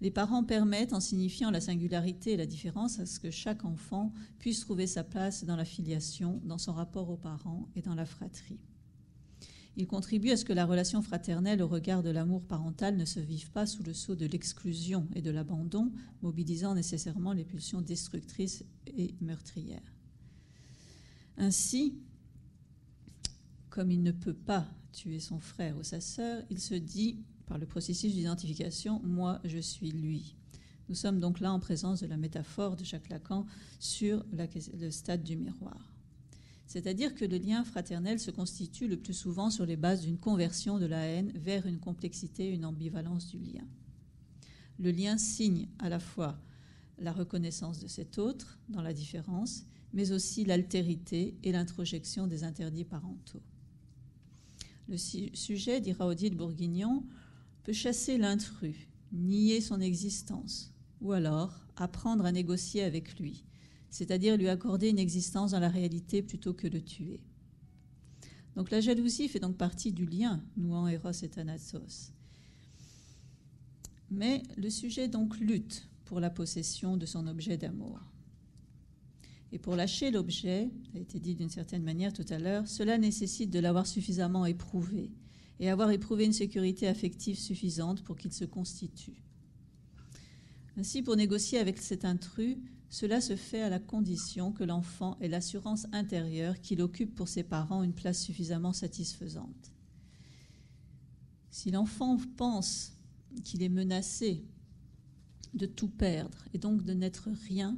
Les 0.00 0.10
parents 0.10 0.44
permettent, 0.44 0.92
en 0.92 1.00
signifiant 1.00 1.50
la 1.50 1.60
singularité 1.60 2.32
et 2.32 2.36
la 2.36 2.46
différence, 2.46 2.98
à 3.00 3.06
ce 3.06 3.18
que 3.18 3.30
chaque 3.30 3.64
enfant 3.64 4.12
puisse 4.38 4.60
trouver 4.60 4.86
sa 4.86 5.04
place 5.04 5.44
dans 5.44 5.56
la 5.56 5.64
filiation, 5.64 6.40
dans 6.44 6.58
son 6.58 6.74
rapport 6.74 7.08
aux 7.08 7.16
parents 7.16 7.68
et 7.74 7.82
dans 7.82 7.94
la 7.94 8.04
fratrie. 8.04 8.60
Ils 9.76 9.86
contribuent 9.86 10.32
à 10.32 10.36
ce 10.36 10.44
que 10.44 10.52
la 10.52 10.66
relation 10.66 11.00
fraternelle 11.00 11.62
au 11.62 11.66
regard 11.66 12.02
de 12.02 12.10
l'amour 12.10 12.44
parental 12.44 12.96
ne 12.96 13.06
se 13.06 13.20
vive 13.20 13.50
pas 13.50 13.66
sous 13.66 13.82
le 13.82 13.94
sceau 13.94 14.14
de 14.14 14.26
l'exclusion 14.26 15.08
et 15.14 15.22
de 15.22 15.30
l'abandon, 15.30 15.90
mobilisant 16.22 16.74
nécessairement 16.74 17.32
les 17.32 17.44
pulsions 17.44 17.80
destructrices 17.80 18.64
et 18.86 19.14
meurtrières. 19.20 19.94
Ainsi, 21.38 21.94
comme 23.74 23.90
il 23.90 24.04
ne 24.04 24.12
peut 24.12 24.34
pas 24.34 24.68
tuer 24.92 25.18
son 25.18 25.40
frère 25.40 25.76
ou 25.76 25.82
sa 25.82 26.00
sœur, 26.00 26.44
il 26.48 26.60
se 26.60 26.76
dit, 26.76 27.18
par 27.44 27.58
le 27.58 27.66
processus 27.66 28.14
d'identification, 28.14 29.00
moi 29.02 29.40
je 29.42 29.58
suis 29.58 29.90
lui. 29.90 30.36
Nous 30.88 30.94
sommes 30.94 31.18
donc 31.18 31.40
là 31.40 31.52
en 31.52 31.58
présence 31.58 32.00
de 32.00 32.06
la 32.06 32.16
métaphore 32.16 32.76
de 32.76 32.84
Jacques 32.84 33.08
Lacan 33.08 33.46
sur 33.80 34.24
le 34.32 34.90
stade 34.92 35.24
du 35.24 35.36
miroir. 35.36 35.92
C'est-à-dire 36.68 37.16
que 37.16 37.24
le 37.24 37.36
lien 37.36 37.64
fraternel 37.64 38.20
se 38.20 38.30
constitue 38.30 38.86
le 38.86 38.96
plus 38.96 39.12
souvent 39.12 39.50
sur 39.50 39.66
les 39.66 39.76
bases 39.76 40.02
d'une 40.02 40.18
conversion 40.18 40.78
de 40.78 40.86
la 40.86 41.04
haine 41.04 41.32
vers 41.34 41.66
une 41.66 41.80
complexité, 41.80 42.48
une 42.48 42.66
ambivalence 42.66 43.26
du 43.26 43.40
lien. 43.40 43.66
Le 44.78 44.92
lien 44.92 45.18
signe 45.18 45.66
à 45.80 45.88
la 45.88 45.98
fois 45.98 46.38
la 46.98 47.10
reconnaissance 47.12 47.80
de 47.80 47.88
cet 47.88 48.18
autre 48.18 48.56
dans 48.68 48.82
la 48.82 48.92
différence 48.92 49.64
mais 49.92 50.10
aussi 50.10 50.44
l'altérité 50.44 51.36
et 51.42 51.52
l'introjection 51.52 52.26
des 52.26 52.44
interdits 52.44 52.84
parentaux. 52.84 53.42
Le 54.88 54.96
sujet, 54.96 55.80
dira 55.80 56.06
Odile 56.06 56.36
Bourguignon, 56.36 57.04
peut 57.62 57.72
chasser 57.72 58.18
l'intrus, 58.18 58.76
nier 59.12 59.60
son 59.60 59.80
existence, 59.80 60.72
ou 61.00 61.12
alors 61.12 61.66
apprendre 61.76 62.26
à 62.26 62.32
négocier 62.32 62.82
avec 62.82 63.18
lui, 63.18 63.44
c'est-à-dire 63.90 64.36
lui 64.36 64.48
accorder 64.48 64.90
une 64.90 64.98
existence 64.98 65.52
dans 65.52 65.60
la 65.60 65.68
réalité 65.68 66.22
plutôt 66.22 66.52
que 66.52 66.66
le 66.66 66.82
tuer. 66.82 67.20
Donc 68.56 68.70
la 68.70 68.80
jalousie 68.80 69.28
fait 69.28 69.40
donc 69.40 69.56
partie 69.56 69.92
du 69.92 70.06
lien 70.06 70.42
nouant 70.56 70.86
Eros 70.86 71.10
et 71.10 71.28
Thanatos. 71.28 72.12
Mais 74.10 74.42
le 74.56 74.70
sujet 74.70 75.08
donc 75.08 75.38
lutte 75.38 75.88
pour 76.04 76.20
la 76.20 76.30
possession 76.30 76.96
de 76.96 77.06
son 77.06 77.26
objet 77.26 77.56
d'amour. 77.56 77.98
Et 79.54 79.58
pour 79.60 79.76
lâcher 79.76 80.10
l'objet, 80.10 80.68
ça 80.90 80.98
a 80.98 81.00
été 81.00 81.20
dit 81.20 81.36
d'une 81.36 81.48
certaine 81.48 81.84
manière 81.84 82.12
tout 82.12 82.26
à 82.28 82.40
l'heure, 82.40 82.66
cela 82.66 82.98
nécessite 82.98 83.50
de 83.50 83.60
l'avoir 83.60 83.86
suffisamment 83.86 84.46
éprouvé 84.46 85.12
et 85.60 85.70
avoir 85.70 85.92
éprouvé 85.92 86.24
une 86.24 86.32
sécurité 86.32 86.88
affective 86.88 87.38
suffisante 87.38 88.02
pour 88.02 88.16
qu'il 88.16 88.32
se 88.32 88.44
constitue. 88.44 89.22
Ainsi, 90.76 91.02
pour 91.02 91.14
négocier 91.14 91.60
avec 91.60 91.78
cet 91.78 92.04
intrus, 92.04 92.56
Cela 92.94 93.20
se 93.20 93.34
fait 93.34 93.60
à 93.60 93.68
la 93.68 93.80
condition 93.80 94.52
que 94.52 94.62
l'enfant 94.62 95.16
ait 95.20 95.26
l'assurance 95.26 95.88
intérieure 95.90 96.60
qu'il 96.60 96.80
occupe 96.80 97.12
pour 97.16 97.26
ses 97.26 97.42
parents 97.42 97.82
une 97.82 97.92
place 97.92 98.22
suffisamment 98.22 98.72
satisfaisante. 98.72 99.72
Si 101.50 101.72
l'enfant 101.72 102.18
pense 102.36 102.92
qu'il 103.42 103.64
est 103.64 103.68
menacé 103.68 104.44
de 105.54 105.66
tout 105.66 105.88
perdre 105.88 106.38
et 106.54 106.58
donc 106.58 106.84
de 106.84 106.92
n'être 106.92 107.30
rien, 107.48 107.76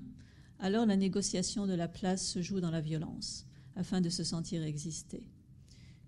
alors 0.59 0.86
la 0.86 0.96
négociation 0.96 1.66
de 1.66 1.74
la 1.74 1.88
place 1.88 2.26
se 2.26 2.42
joue 2.42 2.61
dans 2.61 2.70
la 2.70 2.80
violence, 2.80 3.46
afin 3.74 4.00
de 4.00 4.09
se 4.09 4.24
sentir 4.24 4.62
exister. 4.62 5.22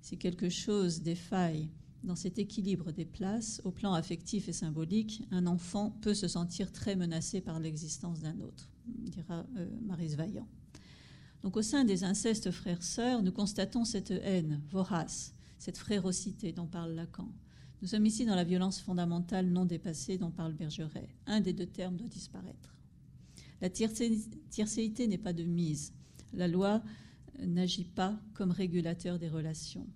Si 0.01 0.17
quelque 0.17 0.49
chose 0.49 1.03
défaille 1.03 1.69
dans 2.05 2.17
cet 2.17 2.39
équilibre 2.39 2.93
des 2.93 3.05
places, 3.05 3.61
au 3.65 3.71
plan 3.71 3.93
affectif 3.93 4.49
et 4.49 4.53
symbolique, 4.53 5.23
un 5.31 5.47
enfant 5.47 5.91
peut 6.01 6.15
se 6.15 6.29
sentir 6.29 6.73
très 6.73 6.97
menacé 6.97 7.41
par 7.41 7.61
l'existence 7.61 8.21
d'un 8.21 8.39
autre, 8.41 8.71
dira 8.87 9.45
euh, 9.57 9.69
Marise 9.83 10.17
Vaillant. 10.17 10.49
Donc 11.43 11.57
au 11.57 11.63
sein 11.63 11.85
des 11.85 12.05
incestes 12.05 12.51
frères-sœurs, 12.51 13.23
nous 13.23 13.33
constatons 13.33 13.85
cette 13.85 14.11
haine 14.11 14.61
vorace, 14.71 15.35
cette 15.59 15.79
frérocité 15.79 16.53
dont 16.53 16.67
parle 16.67 16.95
Lacan. 16.95 17.29
Nous 17.81 17.89
sommes 17.89 18.07
ici 18.07 18.25
dans 18.25 18.35
la 18.35 18.45
violence 18.45 18.81
fondamentale 18.81 19.49
non 19.49 19.65
dépassée 19.65 20.19
dont 20.19 20.31
parle 20.31 20.55
Bergeret. 20.55 21.09
Un 21.27 21.41
des 21.41 21.53
deux 21.53 21.67
termes 21.67 21.97
doit 21.97 22.09
disparaître. 22.09 22.78
La 23.61 23.71
tiercéité 23.71 25.07
n'est 25.07 25.19
pas 25.19 25.33
de 25.33 25.45
mise. 25.45 25.93
La 26.33 26.49
loi 26.49 26.83
n'agit 27.41 27.85
pas 27.85 28.19
comme 28.35 28.51
régulateur 28.51 29.19
des 29.19 29.29
relations. 29.29 29.87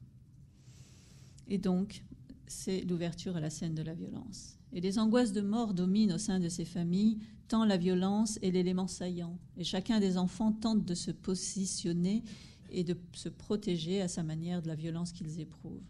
Et 1.48 1.58
donc, 1.58 2.04
c'est 2.46 2.82
l'ouverture 2.82 3.36
à 3.36 3.40
la 3.40 3.50
scène 3.50 3.74
de 3.74 3.82
la 3.82 3.94
violence. 3.94 4.58
Et 4.72 4.80
les 4.80 4.98
angoisses 4.98 5.32
de 5.32 5.40
mort 5.40 5.74
dominent 5.74 6.14
au 6.14 6.18
sein 6.18 6.38
de 6.38 6.48
ces 6.48 6.64
familles, 6.64 7.18
tant 7.48 7.64
la 7.64 7.76
violence 7.76 8.38
est 8.42 8.50
l'élément 8.50 8.86
saillant. 8.86 9.38
Et 9.56 9.64
chacun 9.64 10.00
des 10.00 10.16
enfants 10.16 10.52
tente 10.52 10.84
de 10.84 10.94
se 10.94 11.10
positionner 11.10 12.22
et 12.70 12.84
de 12.84 12.96
se 13.12 13.28
protéger 13.28 14.00
à 14.00 14.08
sa 14.08 14.22
manière 14.22 14.62
de 14.62 14.68
la 14.68 14.74
violence 14.74 15.12
qu'ils 15.12 15.40
éprouvent. 15.40 15.82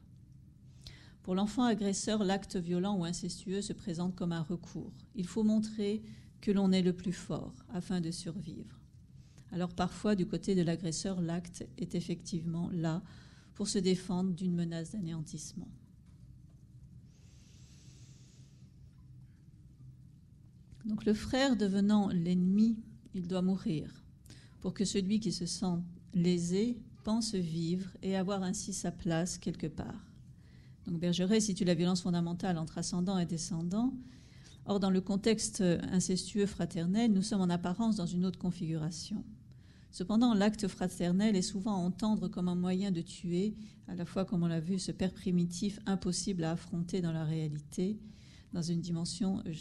Pour 1.22 1.36
l'enfant 1.36 1.62
agresseur, 1.62 2.24
l'acte 2.24 2.56
violent 2.56 2.96
ou 2.98 3.04
incestueux 3.04 3.62
se 3.62 3.72
présente 3.72 4.16
comme 4.16 4.32
un 4.32 4.42
recours. 4.42 4.92
Il 5.14 5.26
faut 5.26 5.44
montrer 5.44 6.02
que 6.42 6.50
l'on 6.50 6.72
est 6.72 6.82
le 6.82 6.92
plus 6.92 7.14
fort 7.14 7.54
afin 7.70 8.02
de 8.02 8.10
survivre. 8.10 8.78
Alors 9.52 9.72
parfois, 9.72 10.14
du 10.14 10.26
côté 10.26 10.54
de 10.54 10.62
l'agresseur, 10.62 11.22
l'acte 11.22 11.66
est 11.78 11.94
effectivement 11.94 12.68
là 12.70 13.02
pour 13.54 13.68
se 13.68 13.78
défendre 13.78 14.34
d'une 14.34 14.54
menace 14.54 14.92
d'anéantissement. 14.92 15.68
Donc 20.84 21.04
le 21.04 21.14
frère 21.14 21.56
devenant 21.56 22.08
l'ennemi, 22.08 22.76
il 23.14 23.28
doit 23.28 23.42
mourir 23.42 24.04
pour 24.60 24.74
que 24.74 24.84
celui 24.84 25.20
qui 25.20 25.32
se 25.32 25.46
sent 25.46 25.78
lésé 26.12 26.78
pense 27.04 27.34
vivre 27.34 27.90
et 28.02 28.16
avoir 28.16 28.42
ainsi 28.42 28.72
sa 28.72 28.90
place 28.90 29.38
quelque 29.38 29.66
part. 29.66 30.08
Donc 30.86 30.98
Bergeret 30.98 31.40
situe 31.40 31.64
la 31.64 31.74
violence 31.74 32.02
fondamentale 32.02 32.58
entre 32.58 32.78
ascendant 32.78 33.18
et 33.18 33.26
descendant. 33.26 33.94
Or, 34.66 34.80
dans 34.80 34.90
le 34.90 35.00
contexte 35.00 35.60
incestueux 35.60 36.46
fraternel, 36.46 37.12
nous 37.12 37.22
sommes 37.22 37.40
en 37.40 37.50
apparence 37.50 37.96
dans 37.96 38.06
une 38.06 38.24
autre 38.24 38.38
configuration. 38.38 39.24
Cependant, 39.90 40.34
l'acte 40.34 40.68
fraternel 40.68 41.36
est 41.36 41.42
souvent 41.42 41.74
à 41.74 41.78
entendre 41.78 42.28
comme 42.28 42.48
un 42.48 42.54
moyen 42.54 42.90
de 42.90 43.00
tuer, 43.00 43.54
à 43.88 43.94
la 43.94 44.04
fois, 44.04 44.24
comme 44.24 44.42
on 44.42 44.46
l'a 44.46 44.60
vu, 44.60 44.78
ce 44.78 44.92
père 44.92 45.12
primitif 45.12 45.80
impossible 45.84 46.44
à 46.44 46.52
affronter 46.52 47.00
dans 47.00 47.12
la 47.12 47.24
réalité, 47.24 47.98
dans 48.52 48.62
une 48.62 48.80
dimension 48.80 49.42
euh, 49.46 49.52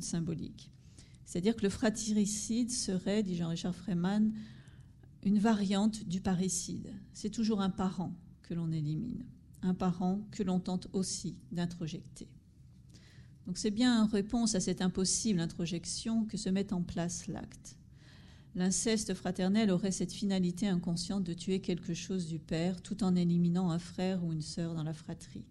symbolique. 0.00 0.70
C'est-à-dire 1.24 1.56
que 1.56 1.62
le 1.62 1.70
fratricide 1.70 2.70
serait, 2.70 3.22
dit 3.22 3.36
Jean-Richard 3.36 3.74
Freeman, 3.74 4.32
une 5.22 5.38
variante 5.38 6.04
du 6.06 6.20
parricide. 6.20 6.92
C'est 7.14 7.30
toujours 7.30 7.60
un 7.60 7.70
parent 7.70 8.12
que 8.42 8.54
l'on 8.54 8.72
élimine 8.72 9.24
un 9.62 9.74
parent 9.74 10.20
que 10.30 10.42
l'on 10.42 10.60
tente 10.60 10.88
aussi 10.92 11.36
d'introjecter. 11.52 12.28
Donc 13.46 13.58
c'est 13.58 13.70
bien 13.70 14.02
en 14.02 14.06
réponse 14.06 14.54
à 14.54 14.60
cette 14.60 14.82
impossible 14.82 15.40
introjection 15.40 16.24
que 16.24 16.36
se 16.36 16.48
met 16.48 16.72
en 16.72 16.82
place 16.82 17.26
l'acte. 17.26 17.76
L'inceste 18.54 19.14
fraternel 19.14 19.70
aurait 19.70 19.92
cette 19.92 20.12
finalité 20.12 20.66
inconsciente 20.66 21.24
de 21.24 21.34
tuer 21.34 21.60
quelque 21.60 21.94
chose 21.94 22.26
du 22.26 22.38
père 22.38 22.82
tout 22.82 23.04
en 23.04 23.14
éliminant 23.14 23.70
un 23.70 23.78
frère 23.78 24.24
ou 24.24 24.32
une 24.32 24.42
sœur 24.42 24.74
dans 24.74 24.82
la 24.82 24.92
fratrie. 24.92 25.44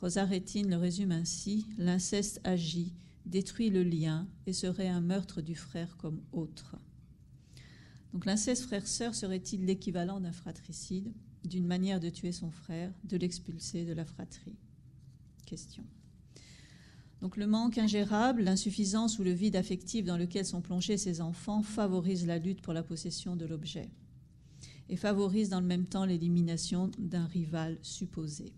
Rosa 0.00 0.24
Rétine 0.24 0.70
le 0.70 0.76
résume 0.76 1.12
ainsi 1.12 1.66
L'inceste 1.78 2.40
agit, 2.44 2.92
détruit 3.26 3.70
le 3.70 3.82
lien 3.82 4.26
et 4.46 4.52
serait 4.52 4.88
un 4.88 5.00
meurtre 5.00 5.40
du 5.40 5.54
frère 5.54 5.96
comme 5.96 6.20
autre. 6.32 6.76
Donc 8.12 8.26
l'inceste 8.26 8.64
frère-sœur 8.64 9.14
serait-il 9.14 9.64
l'équivalent 9.64 10.20
d'un 10.20 10.32
fratricide 10.32 11.12
d'une 11.44 11.66
manière 11.66 12.00
de 12.00 12.10
tuer 12.10 12.32
son 12.32 12.50
frère, 12.50 12.92
de 13.04 13.16
l'expulser 13.16 13.84
de 13.84 13.92
la 13.92 14.04
fratrie? 14.04 14.56
Question. 15.46 15.84
Donc 17.20 17.36
le 17.36 17.46
manque 17.46 17.76
ingérable, 17.76 18.42
l'insuffisance 18.42 19.18
ou 19.18 19.24
le 19.24 19.32
vide 19.32 19.56
affectif 19.56 20.06
dans 20.06 20.16
lequel 20.16 20.46
sont 20.46 20.62
plongés 20.62 20.96
ces 20.96 21.20
enfants 21.20 21.62
favorise 21.62 22.26
la 22.26 22.38
lutte 22.38 22.62
pour 22.62 22.72
la 22.72 22.82
possession 22.82 23.36
de 23.36 23.44
l'objet 23.44 23.90
et 24.88 24.96
favorise 24.96 25.50
dans 25.50 25.60
le 25.60 25.66
même 25.66 25.86
temps 25.86 26.04
l'élimination 26.04 26.90
d'un 26.98 27.26
rival 27.26 27.78
supposé. 27.82 28.52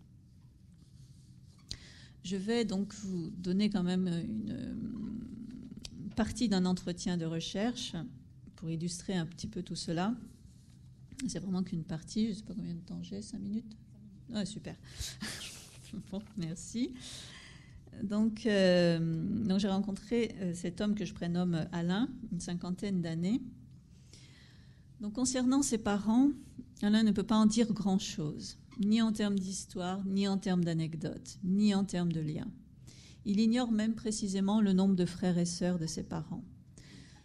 Je 2.25 2.37
vais 2.37 2.65
donc 2.65 2.95
vous 2.95 3.31
donner 3.31 3.69
quand 3.69 3.83
même 3.83 4.07
une 4.07 6.13
partie 6.15 6.49
d'un 6.49 6.65
entretien 6.65 7.17
de 7.17 7.27
recherche 7.27 7.95
pour 8.57 8.71
illustrer 8.71 9.15
un 9.15 9.27
petit 9.27 9.49
peu 9.49 9.63
tout 9.63 9.75
cela. 9.75 10.15
C'est 11.27 11.41
vraiment 11.41 11.63
qu'une 11.63 11.85
partie. 11.85 12.27
Je 12.27 12.31
ne 12.31 12.35
sais 12.37 12.43
pas 12.43 12.55
combien 12.55 12.75
de 12.75 12.81
temps 12.81 13.03
j'ai, 13.03 13.23
5 13.23 13.39
minutes? 13.39 13.77
Ouais, 14.31 14.47
super. 14.47 14.77
bon, 16.11 16.23
merci. 16.37 16.95
Donc, 18.03 18.47
euh, 18.47 18.99
donc 19.45 19.59
j'ai 19.59 19.69
rencontré 19.69 20.35
euh, 20.41 20.53
cet 20.55 20.81
homme 20.81 20.95
que 20.95 21.05
je 21.05 21.15
prénomme 21.15 21.67
Alain, 21.73 22.09
une 22.33 22.41
cinquantaine 22.41 23.01
d'années. 23.01 23.41
Donc, 25.01 25.15
concernant 25.15 25.63
ses 25.63 25.79
parents, 25.79 26.31
Alain 26.83 27.03
ne 27.03 27.13
peut 27.13 27.23
pas 27.23 27.37
en 27.37 27.47
dire 27.47 27.73
grand-chose, 27.73 28.59
ni 28.81 29.03
en 29.03 29.13
termes 29.13 29.39
d'histoire, 29.39 30.05
ni 30.05 30.29
en 30.29 30.39
termes 30.39 30.65
d'anecdotes, 30.65 31.39
ni 31.45 31.75
en 31.75 31.85
termes 31.85 32.13
de 32.13 32.21
liens. 32.21 32.51
Il 33.25 33.41
ignore 33.41 33.71
même 33.71 33.95
précisément 33.95 34.61
le 34.61 34.73
nombre 34.73 34.97
de 34.97 35.05
frères 35.05 35.39
et 35.39 35.45
sœurs 35.45 35.79
de 35.79 35.87
ses 35.87 36.03
parents. 36.03 36.45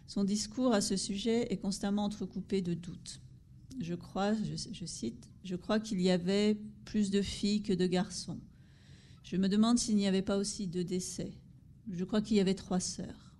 Son 0.06 0.24
discours 0.24 0.72
à 0.72 0.80
ce 0.80 0.96
sujet 0.96 1.52
est 1.52 1.58
constamment 1.58 2.04
entrecoupé 2.04 2.62
de 2.62 2.74
doutes 2.74 3.20
je 3.80 3.94
crois, 3.94 4.34
je, 4.34 4.86
cite, 4.86 5.28
je 5.44 5.56
crois 5.56 5.80
qu'il 5.80 6.00
y 6.00 6.10
avait 6.10 6.56
plus 6.84 7.10
de 7.10 7.22
filles 7.22 7.62
que 7.62 7.72
de 7.72 7.86
garçons. 7.86 8.38
Je 9.30 9.36
me 9.36 9.50
demande 9.50 9.78
s'il 9.78 9.96
n'y 9.96 10.06
avait 10.06 10.22
pas 10.22 10.38
aussi 10.38 10.66
deux 10.66 10.84
décès. 10.84 11.34
Je 11.92 12.02
crois 12.04 12.22
qu'il 12.22 12.38
y 12.38 12.40
avait 12.40 12.54
trois 12.54 12.80
sœurs. 12.80 13.34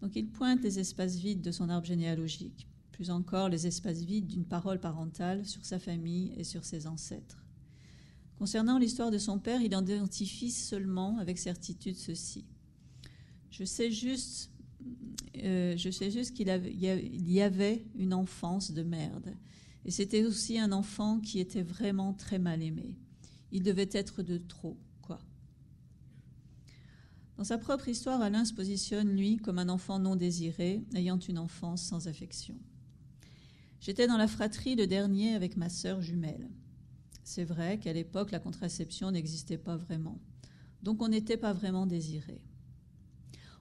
Donc 0.00 0.16
il 0.16 0.26
pointe 0.26 0.62
les 0.62 0.78
espaces 0.78 1.16
vides 1.16 1.42
de 1.42 1.50
son 1.50 1.68
arbre 1.68 1.86
généalogique, 1.86 2.66
plus 2.92 3.10
encore 3.10 3.50
les 3.50 3.66
espaces 3.66 4.00
vides 4.00 4.26
d'une 4.26 4.46
parole 4.46 4.80
parentale 4.80 5.44
sur 5.44 5.66
sa 5.66 5.78
famille 5.78 6.32
et 6.38 6.44
sur 6.44 6.64
ses 6.64 6.86
ancêtres. 6.86 7.44
Concernant 8.38 8.78
l'histoire 8.78 9.10
de 9.10 9.18
son 9.18 9.38
père, 9.38 9.60
il 9.60 9.74
identifie 9.74 10.50
seulement 10.50 11.18
avec 11.18 11.36
certitude 11.36 11.96
ceci. 11.96 12.46
Je 13.50 13.64
sais 13.64 13.90
juste 13.90 14.50
euh, 15.42 15.76
je 15.76 15.90
sais 15.90 16.10
juste 16.10 16.34
qu'il 16.34 16.48
y 16.48 17.42
avait 17.42 17.84
une 17.96 18.14
enfance 18.14 18.70
de 18.70 18.82
merde. 18.82 19.36
Et 19.84 19.90
c'était 19.90 20.24
aussi 20.24 20.58
un 20.58 20.72
enfant 20.72 21.20
qui 21.20 21.38
était 21.38 21.62
vraiment 21.62 22.14
très 22.14 22.38
mal 22.38 22.62
aimé. 22.62 22.96
Il 23.52 23.62
devait 23.62 23.90
être 23.92 24.22
de 24.22 24.38
trop. 24.38 24.78
Dans 27.36 27.44
sa 27.44 27.58
propre 27.58 27.88
histoire, 27.88 28.22
Alain 28.22 28.44
se 28.44 28.54
positionne, 28.54 29.14
lui, 29.14 29.36
comme 29.36 29.58
un 29.58 29.68
enfant 29.68 29.98
non 29.98 30.16
désiré, 30.16 30.82
ayant 30.94 31.18
une 31.18 31.38
enfance 31.38 31.82
sans 31.82 32.08
affection. 32.08 32.58
J'étais 33.80 34.06
dans 34.06 34.16
la 34.16 34.26
fratrie 34.26 34.74
le 34.74 34.86
dernier 34.86 35.34
avec 35.34 35.56
ma 35.56 35.68
sœur 35.68 36.00
jumelle. 36.00 36.48
C'est 37.24 37.44
vrai 37.44 37.78
qu'à 37.78 37.92
l'époque, 37.92 38.30
la 38.30 38.38
contraception 38.38 39.10
n'existait 39.10 39.58
pas 39.58 39.76
vraiment. 39.76 40.18
Donc 40.82 41.02
on 41.02 41.08
n'était 41.08 41.36
pas 41.36 41.52
vraiment 41.52 41.86
désiré. 41.86 42.40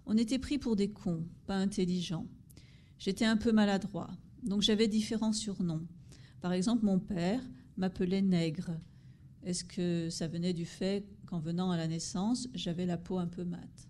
On 0.06 0.18
était 0.18 0.40
pris 0.40 0.58
pour 0.58 0.76
des 0.76 0.92
cons, 0.92 1.28
pas 1.46 1.58
intelligents. 1.58 2.28
J'étais 2.98 3.26
un 3.26 3.38
peu 3.38 3.52
maladroit, 3.52 4.10
donc 4.44 4.62
j'avais 4.62 4.88
différents 4.88 5.34
surnoms. 5.34 5.86
Par 6.42 6.54
exemple, 6.54 6.86
mon 6.86 7.00
père 7.00 7.42
m'appelait 7.76 8.22
nègre. 8.22 8.72
Est-ce 9.44 9.64
que 9.64 10.10
ça 10.10 10.28
venait 10.28 10.54
du 10.54 10.66
fait 10.66 11.06
qu'en 11.26 11.40
venant 11.40 11.72
à 11.72 11.78
la 11.78 11.88
naissance, 11.88 12.48
j'avais 12.54 12.86
la 12.86 12.98
peau 12.98 13.18
un 13.18 13.28
peu 13.28 13.44
mate 13.44 13.90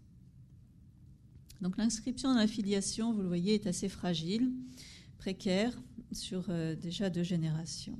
Donc 1.62 1.78
l'inscription 1.78 2.34
dans 2.34 2.40
la 2.40 2.48
filiation, 2.48 3.14
vous 3.14 3.22
le 3.22 3.28
voyez, 3.28 3.56
est 3.56 3.68
assez 3.68 3.90
fragile, 3.90 4.52
précaire, 5.18 5.74
sur 6.12 6.46
euh, 6.50 6.76
déjà 6.76 7.10
deux 7.10 7.24
générations. 7.24 8.00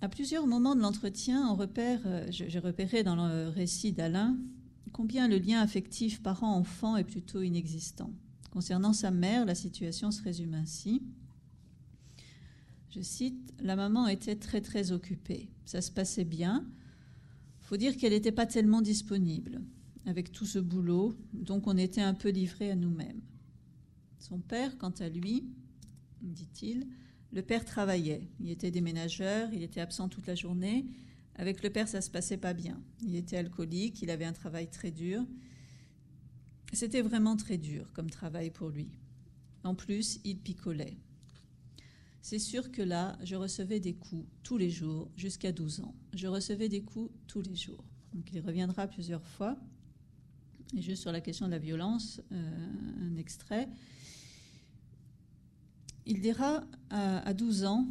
À 0.00 0.08
plusieurs 0.08 0.46
moments 0.46 0.74
de 0.74 0.80
l'entretien, 0.80 1.56
euh, 1.56 2.26
j'ai 2.30 2.58
repéré 2.58 3.04
dans 3.04 3.14
le 3.14 3.48
récit 3.48 3.92
d'Alain 3.92 4.36
combien 4.92 5.28
le 5.28 5.38
lien 5.38 5.60
affectif 5.60 6.22
parent-enfant 6.22 6.96
est 6.96 7.04
plutôt 7.04 7.42
inexistant. 7.42 8.10
Concernant 8.50 8.92
sa 8.92 9.10
mère, 9.10 9.46
la 9.46 9.54
situation 9.54 10.10
se 10.10 10.22
résume 10.22 10.54
ainsi. 10.54 11.02
Je 12.94 13.00
cite, 13.00 13.54
La 13.60 13.74
maman 13.74 14.06
était 14.06 14.36
très 14.36 14.60
très 14.60 14.92
occupée. 14.92 15.48
Ça 15.64 15.80
se 15.80 15.90
passait 15.90 16.24
bien. 16.24 16.66
faut 17.60 17.78
dire 17.78 17.96
qu'elle 17.96 18.12
n'était 18.12 18.32
pas 18.32 18.44
tellement 18.44 18.82
disponible 18.82 19.62
avec 20.04 20.30
tout 20.30 20.44
ce 20.44 20.58
boulot, 20.58 21.16
donc 21.32 21.66
on 21.66 21.76
était 21.76 22.02
un 22.02 22.12
peu 22.12 22.28
livré 22.28 22.70
à 22.70 22.76
nous-mêmes. 22.76 23.22
Son 24.18 24.40
père, 24.40 24.76
quant 24.76 24.92
à 25.00 25.08
lui, 25.08 25.48
dit-il, 26.20 26.86
le 27.32 27.40
père 27.40 27.64
travaillait. 27.64 28.28
Il 28.40 28.50
était 28.50 28.70
déménageur, 28.70 29.48
il 29.54 29.62
était 29.62 29.80
absent 29.80 30.08
toute 30.08 30.26
la 30.26 30.34
journée. 30.34 30.84
Avec 31.36 31.62
le 31.62 31.70
père, 31.70 31.88
ça 31.88 32.02
se 32.02 32.10
passait 32.10 32.36
pas 32.36 32.52
bien. 32.52 32.78
Il 33.02 33.16
était 33.16 33.38
alcoolique, 33.38 34.02
il 34.02 34.10
avait 34.10 34.26
un 34.26 34.34
travail 34.34 34.68
très 34.68 34.90
dur. 34.90 35.24
C'était 36.74 37.00
vraiment 37.00 37.36
très 37.36 37.56
dur 37.56 37.90
comme 37.94 38.10
travail 38.10 38.50
pour 38.50 38.68
lui. 38.68 38.90
En 39.64 39.74
plus, 39.74 40.20
il 40.24 40.38
picolait. 40.38 40.98
C'est 42.22 42.38
sûr 42.38 42.70
que 42.70 42.82
là, 42.82 43.18
je 43.24 43.34
recevais 43.34 43.80
des 43.80 43.94
coups 43.94 44.24
tous 44.44 44.56
les 44.56 44.70
jours 44.70 45.10
jusqu'à 45.16 45.50
12 45.50 45.80
ans. 45.80 45.94
Je 46.14 46.28
recevais 46.28 46.68
des 46.68 46.82
coups 46.82 47.10
tous 47.26 47.42
les 47.42 47.56
jours. 47.56 47.84
Donc 48.14 48.30
il 48.32 48.40
reviendra 48.40 48.86
plusieurs 48.86 49.26
fois. 49.26 49.58
Et 50.76 50.80
juste 50.80 51.02
sur 51.02 51.10
la 51.10 51.20
question 51.20 51.46
de 51.46 51.50
la 51.50 51.58
violence, 51.58 52.22
euh, 52.30 52.70
un 53.00 53.16
extrait. 53.16 53.68
Il 56.06 56.20
dira 56.20 56.64
à, 56.90 57.34
12 57.34 57.64
ans, 57.64 57.86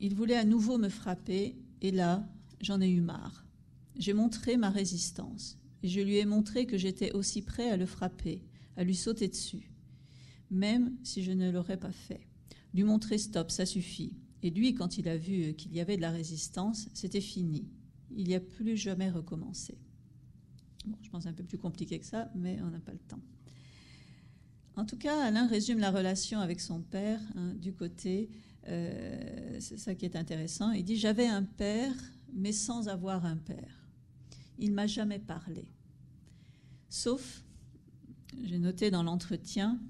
il 0.00 0.14
voulait 0.14 0.36
à 0.36 0.44
nouveau 0.44 0.78
me 0.78 0.88
frapper, 0.88 1.56
et 1.80 1.90
là, 1.90 2.26
j'en 2.60 2.80
ai 2.80 2.88
eu 2.88 3.00
marre. 3.00 3.44
J'ai 3.96 4.12
montré 4.12 4.56
ma 4.56 4.70
résistance, 4.70 5.58
et 5.82 5.88
je 5.88 6.00
lui 6.00 6.16
ai 6.16 6.24
montré 6.24 6.66
que 6.66 6.76
j'étais 6.76 7.12
aussi 7.12 7.42
prêt 7.42 7.70
à 7.70 7.76
le 7.76 7.86
frapper, 7.86 8.42
à 8.76 8.84
lui 8.84 8.94
sauter 8.94 9.28
dessus, 9.28 9.70
même 10.50 10.94
si 11.04 11.22
je 11.22 11.32
ne 11.32 11.50
l'aurais 11.50 11.78
pas 11.78 11.92
fait. 11.92 12.26
Lui 12.74 12.82
montrer 12.82 13.18
stop, 13.18 13.50
ça 13.50 13.66
suffit. 13.66 14.12
Et 14.42 14.50
lui, 14.50 14.74
quand 14.74 14.98
il 14.98 15.08
a 15.08 15.16
vu 15.16 15.54
qu'il 15.54 15.72
y 15.74 15.80
avait 15.80 15.96
de 15.96 16.02
la 16.02 16.10
résistance, 16.10 16.88
c'était 16.92 17.20
fini. 17.20 17.66
Il 18.10 18.26
n'y 18.26 18.34
a 18.34 18.40
plus 18.40 18.76
jamais 18.76 19.10
recommencé. 19.10 19.78
Bon, 20.84 20.98
je 21.00 21.08
pense 21.08 21.26
un 21.26 21.32
peu 21.32 21.44
plus 21.44 21.58
compliqué 21.58 21.98
que 21.98 22.04
ça, 22.04 22.30
mais 22.34 22.58
on 22.62 22.70
n'a 22.70 22.80
pas 22.80 22.92
le 22.92 22.98
temps. 22.98 23.22
En 24.76 24.84
tout 24.84 24.98
cas, 24.98 25.24
Alain 25.24 25.46
résume 25.46 25.78
la 25.78 25.90
relation 25.90 26.40
avec 26.40 26.60
son 26.60 26.82
père 26.82 27.20
hein, 27.36 27.54
du 27.54 27.72
côté, 27.72 28.28
euh, 28.68 29.56
c'est 29.60 29.78
ça 29.78 29.94
qui 29.94 30.04
est 30.04 30.16
intéressant. 30.16 30.72
Il 30.72 30.84
dit 30.84 30.96
J'avais 30.96 31.26
un 31.26 31.42
père, 31.42 31.94
mais 32.32 32.52
sans 32.52 32.88
avoir 32.88 33.24
un 33.24 33.36
père. 33.36 33.88
Il 34.58 34.72
m'a 34.72 34.86
jamais 34.86 35.18
parlé. 35.18 35.68
Sauf, 36.88 37.44
j'ai 38.42 38.58
noté 38.58 38.90
dans 38.90 39.02
l'entretien, 39.02 39.80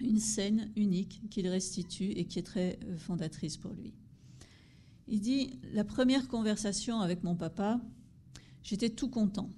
une 0.00 0.18
scène 0.18 0.70
unique 0.76 1.22
qu'il 1.30 1.48
restitue 1.48 2.10
et 2.10 2.26
qui 2.26 2.38
est 2.38 2.44
très 2.44 2.78
euh, 2.84 2.96
fondatrice 2.96 3.56
pour 3.56 3.72
lui. 3.72 3.94
Il 5.08 5.20
dit 5.20 5.58
La 5.72 5.84
première 5.84 6.28
conversation 6.28 7.00
avec 7.00 7.22
mon 7.22 7.36
papa, 7.36 7.80
j'étais 8.62 8.90
tout 8.90 9.08
content. 9.08 9.50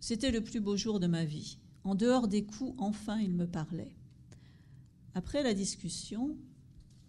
C'était 0.00 0.30
le 0.30 0.42
plus 0.42 0.60
beau 0.60 0.76
jour 0.76 1.00
de 1.00 1.06
ma 1.06 1.24
vie. 1.24 1.58
En 1.84 1.94
dehors 1.94 2.28
des 2.28 2.44
coups, 2.44 2.74
enfin, 2.78 3.18
il 3.18 3.34
me 3.34 3.46
parlait. 3.46 3.94
Après 5.14 5.42
la 5.42 5.54
discussion, 5.54 6.36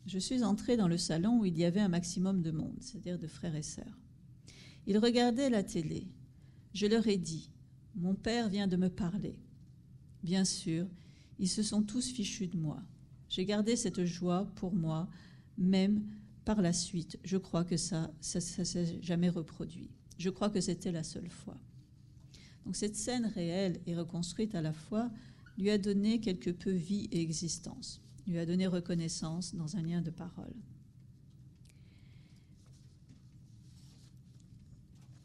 je 0.05 0.19
suis 0.19 0.43
entrée 0.43 0.77
dans 0.77 0.87
le 0.87 0.97
salon 0.97 1.39
où 1.39 1.45
il 1.45 1.57
y 1.57 1.65
avait 1.65 1.79
un 1.79 1.89
maximum 1.89 2.41
de 2.41 2.51
monde, 2.51 2.77
c'est-à-dire 2.79 3.17
de 3.17 3.27
frères 3.27 3.55
et 3.55 3.63
sœurs. 3.63 3.99
Ils 4.85 4.99
regardaient 4.99 5.49
la 5.49 5.63
télé. 5.63 6.07
Je 6.73 6.85
leur 6.85 7.07
ai 7.07 7.17
dit 7.17 7.49
Mon 7.95 8.13
père 8.13 8.49
vient 8.49 8.67
de 8.67 8.77
me 8.77 8.89
parler. 8.89 9.39
Bien 10.21 10.45
sûr, 10.45 10.87
ils 11.39 11.49
se 11.49 11.63
sont 11.63 11.83
tous 11.83 12.09
fichus 12.09 12.47
de 12.47 12.57
moi. 12.57 12.81
J'ai 13.29 13.45
gardé 13.45 13.75
cette 13.75 14.05
joie 14.05 14.45
pour 14.55 14.73
moi, 14.73 15.09
même 15.57 16.03
par 16.45 16.61
la 16.61 16.73
suite. 16.73 17.19
Je 17.23 17.37
crois 17.37 17.63
que 17.63 17.77
ça, 17.77 18.11
ça 18.21 18.39
ne 18.39 18.63
s'est 18.65 19.01
jamais 19.01 19.29
reproduit. 19.29 19.89
Je 20.17 20.29
crois 20.29 20.49
que 20.49 20.61
c'était 20.61 20.91
la 20.91 21.03
seule 21.03 21.29
fois. 21.29 21.57
Donc 22.65 22.75
cette 22.75 22.95
scène 22.95 23.25
réelle 23.25 23.79
et 23.85 23.95
reconstruite 23.95 24.55
à 24.55 24.61
la 24.61 24.73
fois 24.73 25.11
lui 25.57 25.69
a 25.69 25.77
donné 25.77 26.19
quelque 26.19 26.49
peu 26.49 26.71
vie 26.71 27.07
et 27.11 27.21
existence, 27.21 28.01
lui 28.27 28.37
a 28.37 28.45
donné 28.45 28.67
reconnaissance 28.67 29.55
dans 29.55 29.77
un 29.77 29.81
lien 29.81 30.01
de 30.01 30.09
parole. 30.09 30.53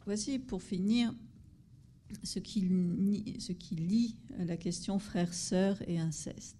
Voici 0.04 0.38
pour 0.38 0.62
finir 0.62 1.14
ce 2.22 2.38
qui, 2.38 2.61
lie 2.61 4.16
la 4.38 4.56
question 4.56 4.98
frère-sœur 4.98 5.82
et 5.88 5.98
inceste 5.98 6.56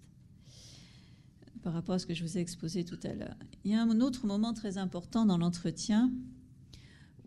par 1.61 1.73
rapport 1.73 1.95
à 1.95 1.99
ce 1.99 2.07
que 2.07 2.13
je 2.13 2.23
vous 2.23 2.37
ai 2.37 2.41
exposé 2.41 2.83
tout 2.83 2.99
à 3.03 3.13
l'heure. 3.13 3.35
Il 3.63 3.71
y 3.71 3.75
a 3.75 3.83
un 3.83 4.01
autre 4.01 4.25
moment 4.25 4.53
très 4.53 4.79
important 4.79 5.25
dans 5.25 5.37
l'entretien 5.37 6.11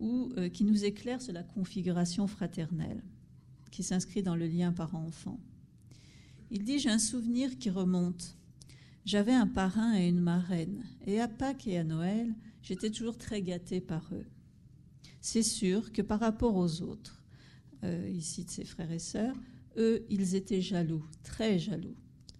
euh, 0.00 0.48
qui 0.48 0.64
nous 0.64 0.84
éclaire 0.84 1.22
sur 1.22 1.32
la 1.32 1.44
configuration 1.44 2.26
fraternelle 2.26 3.02
qui 3.74 3.82
s'inscrit 3.82 4.22
dans 4.22 4.36
le 4.36 4.46
lien 4.46 4.72
parent-enfant. 4.72 5.40
Il 6.52 6.62
dit 6.62 6.78
J'ai 6.78 6.90
un 6.90 7.00
souvenir 7.00 7.58
qui 7.58 7.70
remonte. 7.70 8.36
J'avais 9.04 9.34
un 9.34 9.48
parrain 9.48 9.98
et 9.98 10.08
une 10.08 10.20
marraine, 10.20 10.84
et 11.04 11.20
à 11.20 11.26
Pâques 11.26 11.66
et 11.66 11.78
à 11.78 11.84
Noël, 11.84 12.32
j'étais 12.62 12.90
toujours 12.90 13.18
très 13.18 13.42
gâtée 13.42 13.80
par 13.80 14.08
eux. 14.12 14.26
C'est 15.20 15.42
sûr 15.42 15.92
que 15.92 16.02
par 16.02 16.20
rapport 16.20 16.54
aux 16.54 16.82
autres, 16.82 17.23
euh, 17.84 18.08
ici 18.08 18.44
de 18.44 18.50
ses 18.50 18.64
frères 18.64 18.90
et 18.90 18.98
sœurs, 18.98 19.36
eux, 19.76 20.04
ils 20.08 20.34
étaient 20.34 20.60
jaloux, 20.60 21.04
très 21.22 21.58
jaloux. 21.58 21.96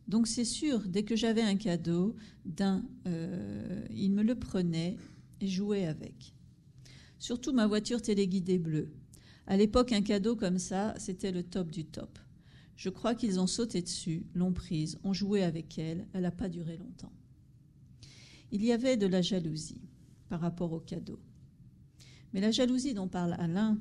Donc 0.08 0.26
c'est 0.26 0.44
sûr, 0.44 0.80
dès 0.86 1.02
que 1.02 1.16
j'avais 1.16 1.42
un 1.42 1.56
cadeau 1.56 2.14
d'un, 2.44 2.84
euh, 3.06 3.84
ils 3.90 4.10
me 4.10 4.22
le 4.22 4.34
prenaient 4.34 4.96
et 5.40 5.46
jouaient 5.46 5.86
avec. 5.86 6.34
Surtout 7.18 7.52
ma 7.52 7.66
voiture 7.66 8.02
téléguidée 8.02 8.58
bleue. 8.58 8.92
À 9.46 9.56
l'époque, 9.56 9.92
un 9.92 10.02
cadeau 10.02 10.36
comme 10.36 10.58
ça, 10.58 10.94
c'était 10.98 11.32
le 11.32 11.42
top 11.42 11.70
du 11.70 11.84
top. 11.84 12.18
Je 12.76 12.88
crois 12.88 13.14
qu'ils 13.14 13.40
ont 13.40 13.46
sauté 13.46 13.82
dessus, 13.82 14.26
l'ont 14.34 14.52
prise, 14.52 14.98
ont 15.04 15.12
joué 15.12 15.42
avec 15.42 15.78
elle, 15.78 16.06
elle 16.12 16.22
n'a 16.22 16.30
pas 16.30 16.48
duré 16.48 16.76
longtemps. 16.76 17.12
Il 18.50 18.64
y 18.64 18.72
avait 18.72 18.96
de 18.96 19.06
la 19.06 19.22
jalousie 19.22 19.80
par 20.28 20.40
rapport 20.40 20.72
au 20.72 20.80
cadeau. 20.80 21.20
Mais 22.32 22.40
la 22.40 22.50
jalousie 22.50 22.94
dont 22.94 23.08
parle 23.08 23.34
Alain, 23.38 23.78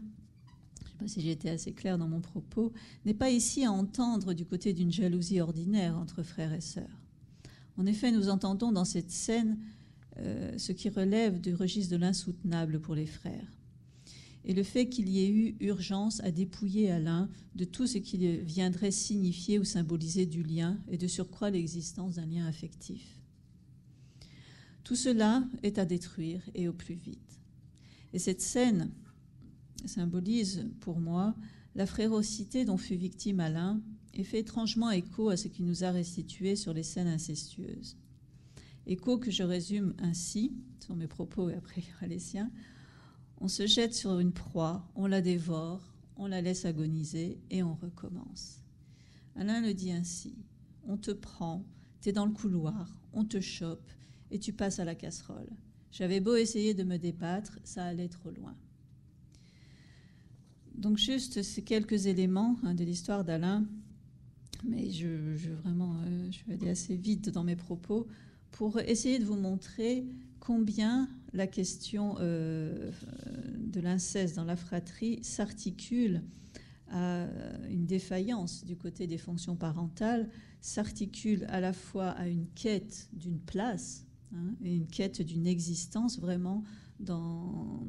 je 1.00 1.04
ne 1.04 1.08
sais 1.10 1.16
pas 1.16 1.20
si 1.20 1.22
j'ai 1.22 1.32
été 1.32 1.50
assez 1.50 1.74
claire 1.74 1.98
dans 1.98 2.08
mon 2.08 2.22
propos, 2.22 2.72
n'est 3.06 3.14
pas 3.14 3.30
ici 3.30 3.66
à 3.66 3.72
entendre 3.72 4.34
du 4.34 4.46
côté 4.46 4.74
d'une 4.74 4.92
jalousie 4.92 5.42
ordinaire 5.42 5.98
entre 5.98 6.24
frères 6.24 6.54
et 6.54 6.62
sœurs. 6.62 7.02
En 7.78 7.86
effet, 7.86 8.12
nous 8.12 8.30
entendons 8.30 8.72
dans 8.72 8.86
cette 8.86 9.12
scène 9.12 9.58
euh, 10.18 10.58
ce 10.58 10.72
qui 10.72 10.90
relève 10.90 11.42
du 11.42 11.56
registre 11.56 11.92
de 11.92 11.98
l'insoutenable 11.98 12.80
pour 12.80 12.96
les 12.96 13.08
frères 13.08 13.48
et 14.46 14.54
le 14.54 14.64
fait 14.64 14.90
qu'il 14.90 15.10
y 15.10 15.24
ait 15.24 15.30
eu 15.30 15.56
urgence 15.62 16.22
à 16.22 16.32
dépouiller 16.32 16.92
Alain 16.92 17.30
de 17.56 17.64
tout 17.64 17.88
ce 17.88 17.98
qui 17.98 18.18
viendrait 18.38 18.92
signifier 18.92 19.58
ou 19.58 19.64
symboliser 19.64 20.26
du 20.26 20.44
lien 20.44 20.78
et 20.90 20.98
de 20.98 21.08
surcroît 21.08 21.50
l'existence 21.50 22.16
d'un 22.16 22.26
lien 22.26 22.46
affectif. 22.46 23.20
Tout 24.84 24.96
cela 24.96 25.48
est 25.64 25.78
à 25.78 25.86
détruire 25.86 26.42
et 26.56 26.68
au 26.68 26.74
plus 26.74 26.96
vite. 26.96 27.40
Et 28.12 28.20
cette 28.20 28.42
scène 28.42 28.92
symbolise 29.88 30.70
pour 30.80 31.00
moi 31.00 31.36
la 31.76 31.86
frérocité 31.86 32.66
dont 32.66 32.78
fut 32.78 32.96
victime 32.96 33.40
Alain 33.40 33.82
et 34.14 34.24
fait 34.24 34.40
étrangement 34.40 34.92
écho 34.92 35.30
à 35.30 35.38
ce 35.38 35.48
qui 35.48 35.64
nous 35.64 35.84
a 35.84 35.92
restitué 35.92 36.56
sur 36.56 36.74
les 36.74 36.84
scènes 36.84 37.08
incestueuses. 37.08 37.98
Écho 38.86 39.18
que 39.18 39.32
je 39.32 39.44
résume 39.44 39.94
ainsi, 39.98 40.54
sur 40.80 40.96
mes 40.96 41.08
propos 41.08 41.50
et 41.50 41.56
après 41.56 41.82
les 42.08 42.20
siens, 42.20 42.52
on 43.40 43.48
se 43.48 43.66
jette 43.66 43.94
sur 43.94 44.20
une 44.20 44.34
proie, 44.34 44.88
on 44.96 45.08
la 45.08 45.22
dévore, 45.22 45.94
on 46.18 46.28
la 46.28 46.42
laisse 46.42 46.66
agoniser 46.66 47.40
et 47.50 47.64
on 47.64 47.74
recommence. 47.76 48.60
Alain 49.36 49.62
le 49.62 49.74
dit 49.74 49.92
ainsi 49.92 50.36
On 50.86 50.98
te 50.98 51.12
prend, 51.12 51.66
t'es 52.02 52.12
dans 52.12 52.26
le 52.26 52.34
couloir, 52.34 52.96
on 53.14 53.26
te 53.26 53.40
chope 53.40 53.90
et 54.32 54.40
tu 54.40 54.54
passes 54.54 54.80
à 54.80 54.86
la 54.86 54.96
casserole. 54.96 55.50
J'avais 55.92 56.20
beau 56.20 56.36
essayer 56.36 56.74
de 56.74 56.84
me 56.84 56.98
débattre, 56.98 57.60
ça 57.64 57.86
allait 57.86 58.10
trop 58.10 58.32
loin. 58.32 58.56
Donc 60.76 60.98
juste 60.98 61.42
ces 61.44 61.62
quelques 61.62 62.08
éléments 62.08 62.58
hein, 62.64 62.74
de 62.74 62.84
l'histoire 62.84 63.24
d'Alain, 63.24 63.66
mais 64.64 64.90
je, 64.90 65.08
vraiment 65.62 65.96
euh, 66.06 66.32
je 66.32 66.40
vais 66.46 66.54
aller 66.54 66.70
assez 66.70 66.96
vite 66.96 67.30
dans 67.30 67.44
mes 67.44 67.56
propos 67.56 68.08
pour 68.52 68.80
essayer 68.80 69.20
de 69.20 69.26
vous 69.26 69.36
montrer 69.36 70.06
combien 70.40 71.10
la 71.34 71.48
question 71.48 72.16
euh, 72.20 72.92
de 73.58 73.80
l'inceste 73.80 74.36
dans 74.36 74.46
la 74.46 74.56
fratrie 74.56 75.20
s'articule 75.24 76.22
à 76.92 77.28
une 77.70 77.86
défaillance 77.86 78.64
du 78.66 78.76
côté 78.76 79.08
des 79.08 79.18
fonctions 79.18 79.56
parentales, 79.56 80.30
s'articule 80.62 81.46
à 81.50 81.60
la 81.60 81.74
fois 81.74 82.10
à 82.10 82.28
une 82.28 82.46
quête 82.54 83.10
d'une 83.14 83.40
place 83.40 84.06
hein, 84.36 84.54
et 84.64 84.76
une 84.76 84.86
quête 84.86 85.22
d'une 85.22 85.48
existence 85.48 86.20
vraiment 86.20 86.64
dans, 87.04 87.86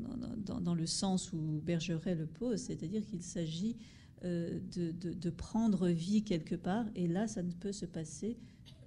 dans, 0.60 0.74
le 0.74 0.86
sens 0.86 1.32
où 1.32 1.60
Bergeret 1.64 2.14
le 2.14 2.26
pose, 2.26 2.60
c'est-à-dire 2.60 3.04
qu'il 3.06 3.22
s'agit 3.22 3.76
euh, 4.24 4.58
de, 4.72 5.30
prendre 5.30 5.88
vie 5.88 6.22
quelque 6.22 6.54
part. 6.54 6.86
Et 6.94 7.06
là, 7.06 7.26
ça 7.26 7.42
ne 7.42 7.52
peut 7.52 7.72
se 7.72 7.86
passer 7.86 8.36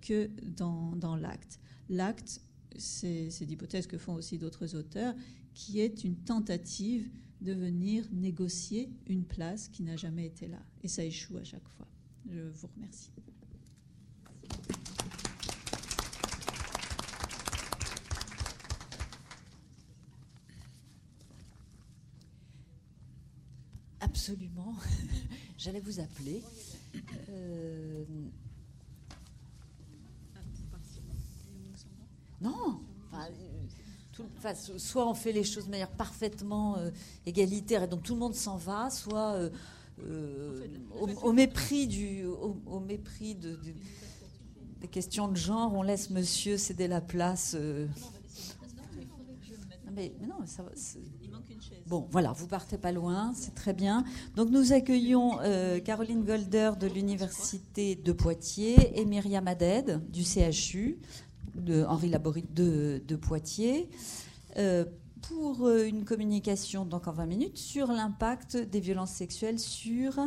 que 0.02 0.30
dans, 0.44 0.96
dans 0.96 1.16
l'acte. 1.16 1.60
L'acte, 1.90 2.42
c'est 2.78 3.30
l'hypothèse 3.42 3.88
que 3.88 3.98
font 3.98 4.14
aussi 4.14 4.38
d'autres 4.38 4.76
auteurs, 4.76 5.16
qui 5.54 5.80
est 5.80 6.04
une 6.04 6.16
tentative 6.16 7.10
de 7.42 7.54
venir 7.54 8.06
négocier 8.12 8.90
une 9.08 9.24
place 9.24 9.68
qui 9.68 9.84
n'a 9.84 9.96
jamais 9.96 10.26
été 10.26 10.48
là. 10.48 10.62
Et 10.84 10.88
ça 10.88 11.04
échoue 11.04 11.38
à 11.38 11.44
chaque 11.44 11.68
fois. 11.70 11.88
Je 12.30 12.42
vous 12.42 12.68
remercie. 12.76 13.12
Absolument. 24.00 24.76
J'allais 25.58 25.80
vous 25.80 26.00
appeler. 26.00 26.44
Euh, 27.30 28.04
non. 32.42 32.80
soit 34.78 35.08
on 35.08 35.14
fait 35.14 35.32
les 35.32 35.44
choses 35.44 35.66
de 35.66 35.72
manière 35.72 35.90
parfaitement 35.90 36.78
euh, 36.78 36.92
égalitaire 37.26 37.84
et 37.84 37.88
donc 37.88 38.04
tout 38.04 38.14
le 38.14 38.20
monde 38.20 38.36
s'en 38.36 38.58
va, 38.58 38.90
soit 38.90 39.50
euh, 40.00 40.68
au, 41.24 41.34
mépris 41.34 41.88
du, 41.88 42.26
au, 42.26 42.80
mépris 42.80 43.34
de, 43.34 43.60
des 44.82 44.88
questions 44.88 45.28
de 45.28 45.36
genre, 45.36 45.74
on 45.74 45.82
laisse 45.82 46.12
Monsieur 46.12 46.58
céder 46.58 46.88
la 46.88 47.02
place. 47.02 47.56
Mais, 49.98 50.14
mais, 50.22 50.28
non, 50.28 50.46
ça, 50.46 50.64
Bon, 51.88 52.08
voilà, 52.12 52.32
vous 52.32 52.46
partez 52.46 52.78
pas 52.78 52.92
loin, 52.92 53.34
c'est 53.36 53.56
très 53.56 53.74
bien. 53.74 54.04
Donc 54.36 54.52
nous 54.52 54.72
accueillons 54.72 55.40
euh, 55.42 55.80
Caroline 55.80 56.24
Golder 56.24 56.74
de 56.80 56.86
l'Université 56.86 57.96
de 57.96 58.12
Poitiers 58.12 59.00
et 59.00 59.06
Myriam 59.06 59.48
Aded 59.48 60.08
du 60.12 60.24
CHU, 60.24 61.00
de 61.56 61.84
Henri 61.84 62.10
Laborie 62.10 62.46
de, 62.54 63.16
Poitiers, 63.16 63.90
euh, 64.58 64.86
pour 65.24 65.66
euh, 65.66 65.88
une 65.88 66.06
communication, 66.06 66.86
donc 66.86 67.08
en 67.08 67.14
20 67.14 67.26
minutes, 67.26 67.58
sur 67.58 67.88
l'impact 67.88 68.56
des 68.56 68.80
violences 68.80 69.14
sexuelles 69.14 69.58
sur 69.58 70.20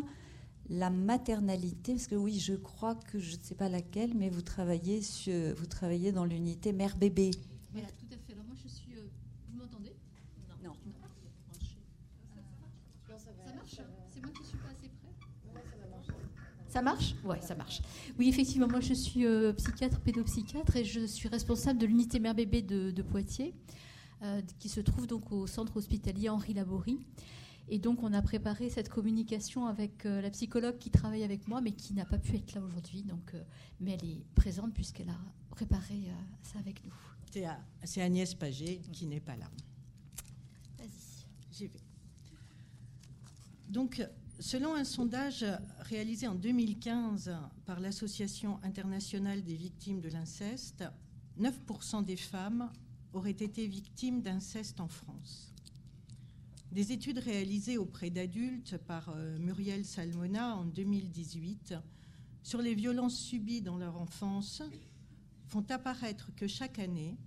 la 0.68 0.90
maternalité, 0.90 1.92
parce 1.92 2.08
que 2.08 2.16
oui, 2.16 2.40
je 2.40 2.54
crois 2.54 2.96
que 2.96 3.20
je 3.20 3.36
ne 3.36 3.42
sais 3.42 3.54
pas 3.54 3.68
laquelle, 3.68 4.14
mais 4.16 4.30
vous 4.30 4.42
travaillez, 4.42 5.00
sur, 5.00 5.54
vous 5.56 5.66
travaillez 5.66 6.10
dans 6.10 6.24
l'unité 6.24 6.72
mère-bébé. 6.72 7.30
Ça 16.70 16.82
marche? 16.82 17.16
Oui, 17.24 17.36
ça 17.40 17.56
marche. 17.56 17.82
Oui, 18.16 18.28
effectivement, 18.28 18.68
moi 18.68 18.78
je 18.78 18.94
suis 18.94 19.26
euh, 19.26 19.52
psychiatre, 19.54 19.98
pédopsychiatre 20.00 20.76
et 20.76 20.84
je 20.84 21.04
suis 21.04 21.28
responsable 21.28 21.80
de 21.80 21.86
l'unité 21.86 22.20
mère-bébé 22.20 22.62
de, 22.62 23.02
Poitiers, 23.02 23.54
euh, 24.22 24.40
qui 24.60 24.68
se 24.68 24.80
trouve 24.80 25.08
donc 25.08 25.32
au 25.32 25.48
centre 25.48 25.76
hospitalier 25.76 26.28
Henri 26.28 26.54
Laborie. 26.54 27.00
Et 27.68 27.80
donc 27.80 28.04
on 28.04 28.12
a 28.12 28.22
préparé 28.22 28.70
cette 28.70 28.88
communication 28.88 29.66
avec 29.66 30.06
euh, 30.06 30.20
la 30.20 30.30
psychologue 30.30 30.78
qui 30.78 30.90
travaille 30.90 31.24
avec 31.24 31.48
moi, 31.48 31.60
mais 31.60 31.72
qui 31.72 31.92
n'a 31.92 32.04
pas 32.04 32.18
pu 32.18 32.36
être 32.36 32.54
là 32.54 32.60
aujourd'hui. 32.60 33.02
Donc, 33.02 33.34
mais 33.80 33.98
elle 34.00 34.08
est 34.08 34.24
présente 34.36 34.72
puisqu'elle 34.72 35.10
a 35.10 35.18
préparé 35.50 36.04
ça 36.44 36.60
avec 36.60 36.84
nous. 36.84 36.94
C'est 37.82 38.00
Agnès 38.00 38.32
Paget 38.34 38.80
qui 38.92 39.06
n'est 39.06 39.20
pas 39.20 39.36
là. 39.36 39.50
Vas-y. 40.78 41.26
J'y 41.52 41.66
vais. 41.66 41.80
Donc, 43.68 44.04
Selon 44.40 44.74
un 44.74 44.84
sondage 44.84 45.44
réalisé 45.80 46.26
en 46.26 46.34
2015 46.34 47.36
par 47.66 47.78
l'Association 47.78 48.58
internationale 48.62 49.44
des 49.44 49.54
victimes 49.54 50.00
de 50.00 50.08
l'inceste, 50.08 50.82
9% 51.38 52.06
des 52.06 52.16
femmes 52.16 52.72
auraient 53.12 53.32
été 53.32 53.66
victimes 53.66 54.22
d'inceste 54.22 54.80
en 54.80 54.88
France. 54.88 55.52
Des 56.72 56.90
études 56.90 57.18
réalisées 57.18 57.76
auprès 57.76 58.08
d'adultes 58.08 58.78
par 58.78 59.10
euh, 59.10 59.38
Muriel 59.38 59.84
Salmona 59.84 60.56
en 60.56 60.64
2018 60.64 61.74
sur 62.42 62.62
les 62.62 62.74
violences 62.74 63.18
subies 63.18 63.60
dans 63.60 63.76
leur 63.76 64.00
enfance 64.00 64.62
font 65.48 65.66
apparaître 65.68 66.34
que 66.34 66.46
chaque 66.46 66.78
année, 66.78 67.18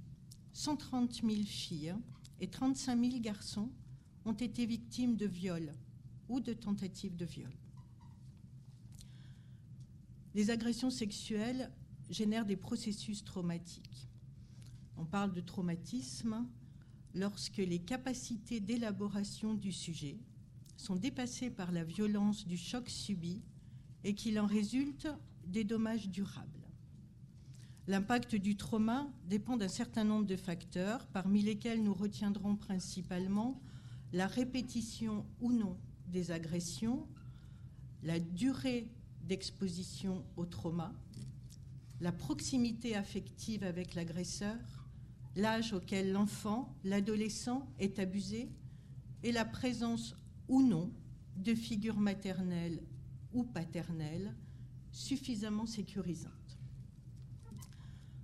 130 0.54 1.22
000 1.22 1.44
filles 1.44 1.94
et 2.40 2.48
35 2.48 3.00
000 3.00 3.20
garçons 3.20 3.70
ont 4.26 4.34
été 4.34 4.66
victimes 4.66 5.16
de 5.16 5.28
viols 5.28 5.76
ou 6.34 6.40
de 6.40 6.54
tentatives 6.54 7.16
de 7.16 7.26
viol. 7.26 7.54
Les 10.34 10.50
agressions 10.50 10.90
sexuelles 10.90 11.72
génèrent 12.10 12.48
des 12.48 12.58
processus 12.58 13.24
traumatiques. 13.24 14.10
On 14.98 15.06
parle 15.06 15.32
de 15.32 15.42
traumatisme 15.42 16.48
lorsque 17.14 17.58
les 17.58 17.78
capacités 17.78 18.60
d'élaboration 18.60 19.54
du 19.54 19.72
sujet 19.72 20.18
sont 20.76 20.96
dépassées 20.96 21.52
par 21.52 21.72
la 21.72 21.84
violence 21.84 22.48
du 22.48 22.58
choc 22.58 22.90
subi 22.90 23.44
et 24.04 24.16
qu'il 24.16 24.40
en 24.40 24.48
résulte 24.48 25.08
des 25.46 25.64
dommages 25.64 26.10
durables. 26.10 26.68
L'impact 27.86 28.36
du 28.36 28.58
trauma 28.58 29.08
dépend 29.30 29.56
d'un 29.56 29.68
certain 29.68 30.04
nombre 30.04 30.26
de 30.26 30.36
facteurs, 30.36 31.06
parmi 31.08 31.44
lesquels 31.44 31.84
nous 31.84 31.94
retiendrons 31.94 32.56
principalement 32.56 33.62
la 34.14 34.26
répétition 34.26 35.28
ou 35.40 35.52
non 35.52 35.78
des 36.08 36.32
agressions, 36.32 37.08
la 38.04 38.20
durée 38.20 38.88
d'exposition 39.24 40.24
au 40.36 40.46
trauma, 40.46 40.94
la 42.02 42.12
proximité 42.12 42.96
affective 42.96 43.64
avec 43.64 43.96
l'agresseur, 43.96 44.58
l'âge 45.36 45.74
auquel 45.74 46.12
l'enfant, 46.12 46.76
l'adolescent 46.84 47.68
est 47.80 48.00
abusé 48.00 48.50
et 49.24 49.32
la 49.32 49.46
présence 49.46 50.16
ou 50.48 50.62
non 50.62 50.92
de 51.38 51.56
figures 51.56 51.98
maternelles 51.98 52.84
ou 53.34 53.44
paternelles 53.44 54.36
suffisamment 54.92 55.66
sécurisantes. 55.66 56.32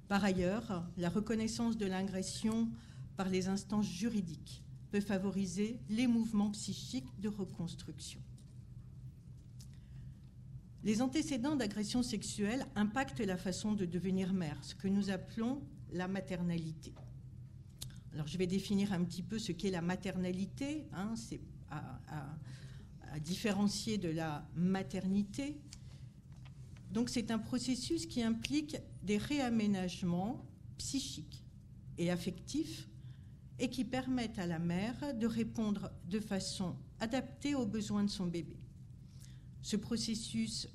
Par 0.07 0.23
ailleurs, 0.23 0.83
la 0.97 1.09
reconnaissance 1.09 1.77
de 1.77 1.85
l'agression 1.85 2.69
par 3.15 3.29
les 3.29 3.47
instances 3.47 3.87
juridiques 3.87 4.63
peut 4.91 5.01
favoriser 5.01 5.79
les 5.89 6.07
mouvements 6.07 6.51
psychiques 6.51 7.19
de 7.19 7.29
reconstruction. 7.29 8.21
Les 10.83 11.01
antécédents 11.01 11.55
d'agression 11.55 12.03
sexuelle 12.03 12.65
impactent 12.75 13.19
la 13.19 13.37
façon 13.37 13.73
de 13.73 13.85
devenir 13.85 14.33
mère, 14.33 14.63
ce 14.63 14.75
que 14.75 14.87
nous 14.87 15.09
appelons 15.09 15.61
la 15.91 16.07
maternalité. 16.07 16.93
Alors 18.13 18.27
je 18.27 18.37
vais 18.37 18.47
définir 18.47 18.93
un 18.93 19.03
petit 19.03 19.21
peu 19.21 19.39
ce 19.39 19.51
qu'est 19.51 19.71
la 19.71 19.81
maternalité, 19.81 20.87
hein, 20.93 21.13
c'est 21.15 21.41
à, 21.69 21.99
à 23.11 23.19
différencier 23.19 23.97
de 23.97 24.09
la 24.09 24.47
maternité. 24.55 25.59
Donc 26.91 27.09
c'est 27.09 27.29
un 27.29 27.39
processus 27.39 28.05
qui 28.05 28.23
implique 28.23 28.77
des 29.03 29.17
réaménagements 29.17 30.45
psychiques 30.77 31.43
et 31.97 32.09
affectifs 32.09 32.88
et 33.59 33.69
qui 33.69 33.83
permettent 33.83 34.39
à 34.39 34.47
la 34.47 34.59
mère 34.59 35.13
de 35.13 35.27
répondre 35.27 35.91
de 36.09 36.19
façon 36.19 36.75
adaptée 36.99 37.55
aux 37.55 37.65
besoins 37.65 38.03
de 38.03 38.09
son 38.09 38.25
bébé. 38.25 38.57
Ce 39.61 39.75
processus 39.75 40.67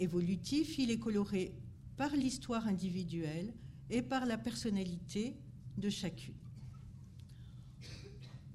évolutif, 0.00 0.78
il 0.78 0.90
est 0.90 0.98
coloré 0.98 1.54
par 1.96 2.14
l'histoire 2.16 2.66
individuelle 2.66 3.54
et 3.90 4.02
par 4.02 4.26
la 4.26 4.38
personnalité 4.38 5.36
de 5.78 5.88
chacune. 5.88 6.34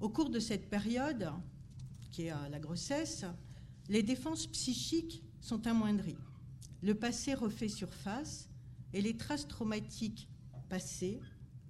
Au 0.00 0.10
cours 0.10 0.28
de 0.28 0.38
cette 0.38 0.68
période, 0.68 1.30
qui 2.10 2.22
est 2.22 2.34
la 2.50 2.58
grossesse, 2.58 3.24
les 3.88 4.02
défenses 4.02 4.46
psychiques 4.46 5.22
sont 5.40 5.66
amoindries. 5.66 6.18
Le 6.82 6.94
passé 6.94 7.34
refait 7.34 7.68
surface 7.68 8.50
et 8.92 9.00
les 9.00 9.16
traces 9.16 9.48
traumatiques 9.48 10.28
passées, 10.68 11.20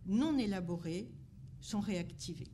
non 0.07 0.39
élaborées, 0.39 1.09
sont 1.61 1.81
réactivées. 1.81 2.51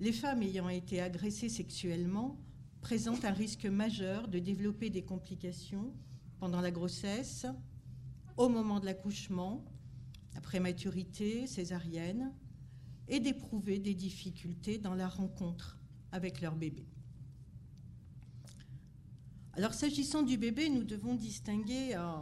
Les 0.00 0.12
femmes 0.12 0.42
ayant 0.42 0.68
été 0.68 1.00
agressées 1.00 1.48
sexuellement 1.48 2.40
présentent 2.80 3.24
un 3.24 3.32
risque 3.32 3.66
majeur 3.66 4.28
de 4.28 4.38
développer 4.38 4.90
des 4.90 5.04
complications 5.04 5.94
pendant 6.40 6.60
la 6.60 6.72
grossesse, 6.72 7.46
au 8.36 8.48
moment 8.48 8.80
de 8.80 8.86
l'accouchement, 8.86 9.64
la 10.34 10.40
prématurité 10.40 11.46
césarienne, 11.46 12.32
et 13.08 13.20
d'éprouver 13.20 13.78
des 13.78 13.94
difficultés 13.94 14.78
dans 14.78 14.94
la 14.94 15.06
rencontre 15.06 15.78
avec 16.10 16.40
leur 16.40 16.56
bébé. 16.56 16.86
Alors 19.54 19.74
s'agissant 19.74 20.22
du 20.22 20.38
bébé, 20.38 20.68
nous 20.70 20.82
devons 20.82 21.14
distinguer 21.14 21.94
euh, 21.94 22.16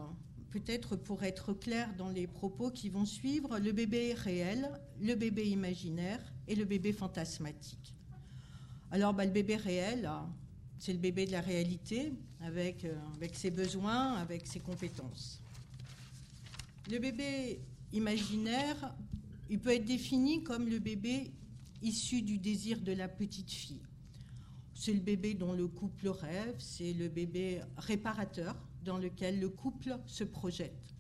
peut-être 0.51 0.97
pour 0.97 1.23
être 1.23 1.53
clair 1.53 1.95
dans 1.97 2.09
les 2.09 2.27
propos 2.27 2.71
qui 2.71 2.89
vont 2.89 3.07
suivre, 3.07 3.59
le 3.59 3.73
bébé 3.73 4.15
réel, 4.15 4.69
le 5.01 5.15
bébé 5.15 5.49
imaginaire 5.49 6.21
et 6.49 6.55
le 6.55 6.65
bébé 6.65 6.93
fantasmatique. 6.93 7.95
Alors, 8.91 9.15
bah, 9.15 9.25
le 9.25 9.31
bébé 9.31 9.57
réel, 9.57 10.11
c'est 10.79 10.93
le 10.93 10.99
bébé 10.99 11.27
de 11.27 11.33
la 11.33 11.41
réalité, 11.41 12.13
euh, 12.43 12.73
avec 13.15 13.37
ses 13.37 13.51
besoins, 13.51 14.15
avec 14.15 14.47
ses 14.47 14.61
compétences. 14.61 15.41
Le 16.91 16.99
bébé 16.99 17.61
imaginaire, 17.93 18.95
il 19.49 19.61
peut 19.61 19.71
être 19.71 19.85
défini 19.85 20.43
comme 20.43 20.69
le 20.69 20.79
bébé 20.79 21.31
issu 21.83 22.23
du 22.23 22.39
désir 22.39 22.81
de 22.81 22.93
la 22.93 23.09
petite 23.09 23.51
fille. 23.51 23.83
C'est 24.75 24.93
le 24.93 25.01
bébé 25.01 25.35
dont 25.35 25.53
le 25.53 25.69
couple 25.69 26.09
rêve, 26.09 26.57
c'est 26.59 26.93
le 26.95 27.09
bébé 27.09 27.61
réparateur 27.77 28.57
dans 28.85 28.99
lequel 28.99 29.41
le 29.41 29.49
couple 29.49 29.99
se 30.07 30.25
projette. 30.25 30.95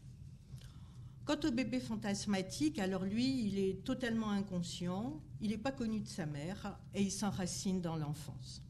Quant 1.24 1.38
au 1.44 1.52
bébé 1.52 1.80
fantasmatique, 1.80 2.78
alors 2.78 3.04
lui, 3.04 3.46
il 3.46 3.58
est 3.58 3.84
totalement 3.84 4.30
inconscient, 4.30 5.20
il 5.40 5.50
n'est 5.50 5.58
pas 5.58 5.72
connu 5.72 6.00
de 6.00 6.08
sa 6.08 6.26
mère 6.26 6.78
et 6.94 7.02
il 7.02 7.12
s'enracine 7.12 7.80
dans 7.80 7.96
l'enfance. 7.96 8.62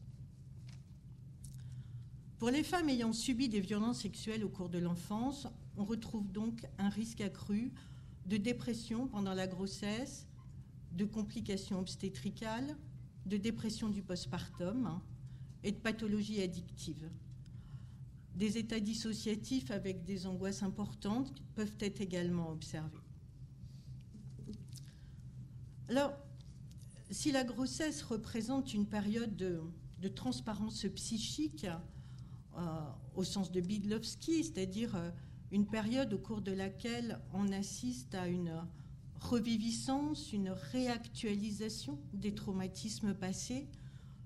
Pour 2.37 2.49
les 2.49 2.63
femmes 2.63 2.89
ayant 2.89 3.13
subi 3.13 3.49
des 3.49 3.59
violences 3.59 4.01
sexuelles 4.01 4.43
au 4.43 4.49
cours 4.49 4.69
de 4.69 4.79
l'enfance, 4.79 5.47
on 5.77 5.85
retrouve 5.85 6.31
donc 6.31 6.65
un 6.77 6.89
risque 6.89 7.21
accru 7.21 7.71
de 8.25 8.37
dépression 8.37 9.07
pendant 9.07 9.33
la 9.33 9.47
grossesse, 9.47 10.27
de 10.91 11.05
complications 11.05 11.79
obstétricales, 11.79 12.75
de 13.25 13.37
dépression 13.37 13.89
du 13.89 14.01
postpartum 14.01 14.99
et 15.63 15.71
de 15.71 15.77
pathologies 15.77 16.41
addictives. 16.41 17.09
Des 18.35 18.57
états 18.57 18.79
dissociatifs 18.79 19.71
avec 19.71 20.03
des 20.03 20.25
angoisses 20.25 20.63
importantes 20.63 21.41
peuvent 21.55 21.75
être 21.79 22.01
également 22.01 22.49
observés. 22.49 22.97
Alors, 25.89 26.13
si 27.09 27.31
la 27.31 27.43
grossesse 27.43 28.01
représente 28.03 28.73
une 28.73 28.85
période 28.85 29.35
de, 29.35 30.07
transparence 30.07 30.85
psychique, 30.95 31.67
euh, 32.57 32.61
au 33.15 33.23
sens 33.23 33.51
de 33.51 33.59
Bidlowski, 33.59 34.43
c'est-à-dire 34.45 34.95
euh, 34.95 35.11
une 35.51 35.65
période 35.65 36.13
au 36.13 36.17
cours 36.17 36.41
de 36.41 36.53
laquelle 36.53 37.19
on 37.33 37.51
assiste 37.51 38.15
à 38.15 38.27
une 38.27 38.53
reviviscence, 39.19 40.31
une 40.33 40.49
réactualisation 40.49 41.99
des 42.13 42.33
traumatismes 42.33 43.13
passés, 43.13 43.67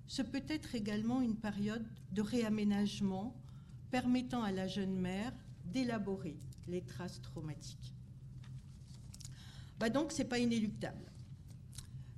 ce 0.08 0.22
peut 0.22 0.44
être 0.48 0.76
également 0.76 1.22
une 1.22 1.36
période 1.36 1.86
de 2.12 2.22
réaménagement 2.22 3.36
permettant 3.92 4.44
à 4.44 4.52
la 4.52 4.68
jeune 4.68 4.96
mère 4.96 5.34
d'élaborer 5.66 6.38
les 6.68 6.82
traces 6.82 7.22
traumatiques. 7.22 7.94
Bah 9.80 9.90
donc, 9.90 10.12
ce 10.12 10.20
n'est 10.22 10.28
pas 10.28 10.40
inéluctable. 10.40 11.12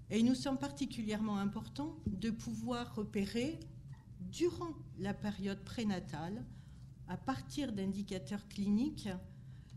Et 0.10 0.20
il 0.20 0.26
nous 0.26 0.36
semble 0.36 0.60
particulièrement 0.60 1.38
important 1.38 1.98
de 2.06 2.30
pouvoir 2.30 2.96
repérer, 2.96 3.60
durant 4.32 4.74
la 5.00 5.14
période 5.14 5.64
prénatale, 5.64 6.46
à 7.08 7.18
partir 7.18 7.72
d'indicateurs 7.72 8.48
cliniques, 8.48 9.10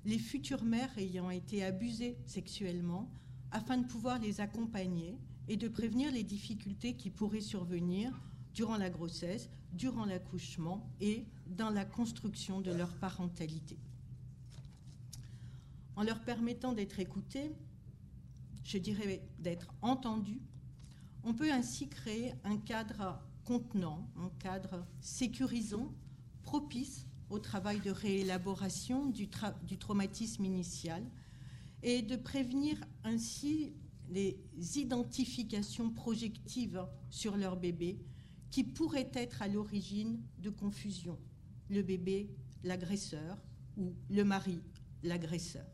les 0.04 0.18
futures 0.18 0.64
mères 0.64 0.96
ayant 0.98 1.30
été 1.30 1.64
abusées 1.64 2.16
sexuellement 2.26 3.10
afin 3.50 3.76
de 3.78 3.86
pouvoir 3.86 4.18
les 4.18 4.40
accompagner 4.40 5.18
et 5.48 5.56
de 5.56 5.68
prévenir 5.68 6.12
les 6.12 6.22
difficultés 6.22 6.96
qui 6.96 7.10
pourraient 7.10 7.40
survenir 7.40 8.12
durant 8.54 8.76
la 8.76 8.90
grossesse, 8.90 9.50
durant 9.72 10.04
l'accouchement 10.04 10.88
et 11.00 11.26
dans 11.56 11.70
la 11.70 11.84
construction 11.84 12.60
de 12.60 12.72
leur 12.72 12.92
parentalité. 12.94 13.78
En 15.96 16.02
leur 16.02 16.20
permettant 16.20 16.72
d'être 16.72 16.98
écoutées, 17.00 17.52
je 18.64 18.78
dirais 18.78 19.22
d'être 19.38 19.72
entendues, 19.82 20.40
on 21.24 21.34
peut 21.34 21.52
ainsi 21.52 21.88
créer 21.88 22.32
un 22.44 22.56
cadre 22.56 23.20
contenant, 23.44 24.08
un 24.16 24.30
cadre 24.38 24.84
sécurisant, 25.00 25.92
propice 26.42 27.06
au 27.28 27.38
travail 27.38 27.80
de 27.80 27.90
réélaboration 27.90 29.06
du, 29.06 29.28
du 29.62 29.78
traumatisme 29.78 30.44
initial 30.44 31.04
et 31.82 32.02
de 32.02 32.16
prévenir 32.16 32.76
ainsi 33.04 33.72
les 34.08 34.38
identifications 34.76 35.90
projectives 35.90 36.84
sur 37.10 37.36
leur 37.36 37.56
bébé 37.56 37.98
qui 38.50 38.64
pourraient 38.64 39.10
être 39.14 39.42
à 39.42 39.48
l'origine 39.48 40.20
de 40.38 40.50
confusion. 40.50 41.16
Le 41.70 41.82
bébé, 41.82 42.28
l'agresseur, 42.64 43.38
ou 43.76 43.94
le 44.10 44.24
mari, 44.24 44.60
l'agresseur. 45.02 45.64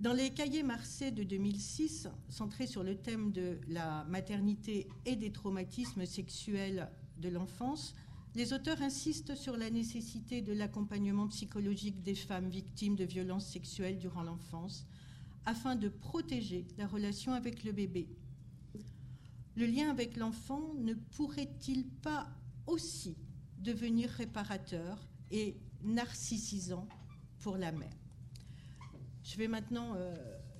Dans 0.00 0.12
les 0.14 0.30
cahiers 0.30 0.62
Marseille 0.62 1.12
de 1.12 1.22
2006, 1.22 2.08
centrés 2.28 2.66
sur 2.66 2.82
le 2.82 2.96
thème 2.96 3.32
de 3.32 3.60
la 3.68 4.04
maternité 4.04 4.88
et 5.04 5.14
des 5.14 5.30
traumatismes 5.30 6.06
sexuels 6.06 6.90
de 7.18 7.28
l'enfance, 7.28 7.94
les 8.34 8.52
auteurs 8.52 8.80
insistent 8.80 9.34
sur 9.34 9.56
la 9.56 9.70
nécessité 9.70 10.40
de 10.40 10.52
l'accompagnement 10.52 11.28
psychologique 11.28 12.02
des 12.02 12.14
femmes 12.14 12.48
victimes 12.48 12.96
de 12.96 13.04
violences 13.04 13.46
sexuelles 13.46 13.98
durant 13.98 14.22
l'enfance, 14.22 14.86
afin 15.44 15.76
de 15.76 15.88
protéger 15.88 16.66
la 16.78 16.86
relation 16.86 17.32
avec 17.32 17.62
le 17.64 17.72
bébé. 17.72 18.08
Le 19.56 19.66
lien 19.66 19.90
avec 19.90 20.16
l'enfant 20.16 20.72
ne 20.78 20.94
pourrait-il 20.94 21.86
pas 21.86 22.28
aussi 22.70 23.16
devenir 23.58 24.08
réparateur 24.10 24.98
et 25.30 25.56
narcissisant 25.82 26.88
pour 27.40 27.56
la 27.56 27.72
mère 27.72 27.96
Je 29.22 29.36
vais 29.36 29.48
maintenant 29.48 29.94
euh, 29.96 30.14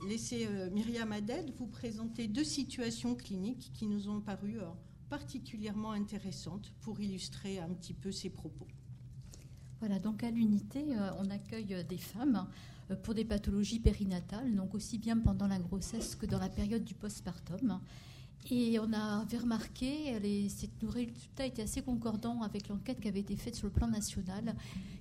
laisser 0.08 0.46
euh, 0.46 0.70
Myriam 0.70 1.12
Aded 1.12 1.52
vous 1.56 1.66
présenter 1.66 2.28
deux 2.28 2.44
situations 2.44 3.14
cliniques 3.14 3.70
qui 3.74 3.86
nous 3.86 4.08
ont 4.08 4.20
paru 4.20 4.58
euh, 4.58 4.64
particulièrement 5.08 5.92
intéressantes 5.92 6.72
pour 6.80 7.00
illustrer 7.00 7.58
un 7.58 7.68
petit 7.70 7.94
peu 7.94 8.12
ces 8.12 8.30
propos. 8.30 8.66
Voilà, 9.80 9.98
donc 9.98 10.22
à 10.22 10.30
l'unité, 10.30 10.84
on 11.18 11.30
accueille 11.30 11.84
des 11.88 11.96
femmes 11.96 12.46
pour 13.02 13.14
des 13.14 13.24
pathologies 13.24 13.80
périnatales, 13.80 14.54
donc 14.54 14.74
aussi 14.74 14.98
bien 14.98 15.16
pendant 15.16 15.46
la 15.46 15.58
grossesse 15.58 16.14
que 16.14 16.26
dans 16.26 16.38
la 16.38 16.50
période 16.50 16.84
du 16.84 16.94
postpartum. 16.94 17.80
Et 18.48 18.78
on 18.78 18.92
avait 18.92 19.38
remarqué, 19.38 20.18
le 20.18 20.88
résultat 20.88 21.46
était 21.46 21.62
assez 21.62 21.82
concordant 21.82 22.40
avec 22.42 22.68
l'enquête 22.68 22.98
qui 23.00 23.08
avait 23.08 23.20
été 23.20 23.36
faite 23.36 23.54
sur 23.54 23.66
le 23.66 23.72
plan 23.72 23.86
national, 23.86 24.54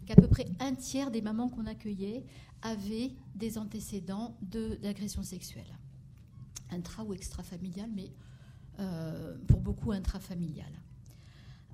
qu'à 0.06 0.16
peu 0.16 0.28
près 0.28 0.46
un 0.60 0.76
tiers 0.76 1.10
des 1.10 1.22
mamans 1.22 1.48
qu'on 1.48 1.66
accueillait 1.66 2.26
avaient 2.62 3.14
des 3.36 3.58
antécédents 3.58 4.38
d'agression 4.42 5.24
sexuelle. 5.24 5.78
Intra 6.72 7.04
ou 7.04 7.14
extrafamilial, 7.14 7.90
mais 7.96 8.12
euh, 8.80 9.36
pour 9.48 9.62
beaucoup 9.62 9.92
intrafamilial. 9.92 10.72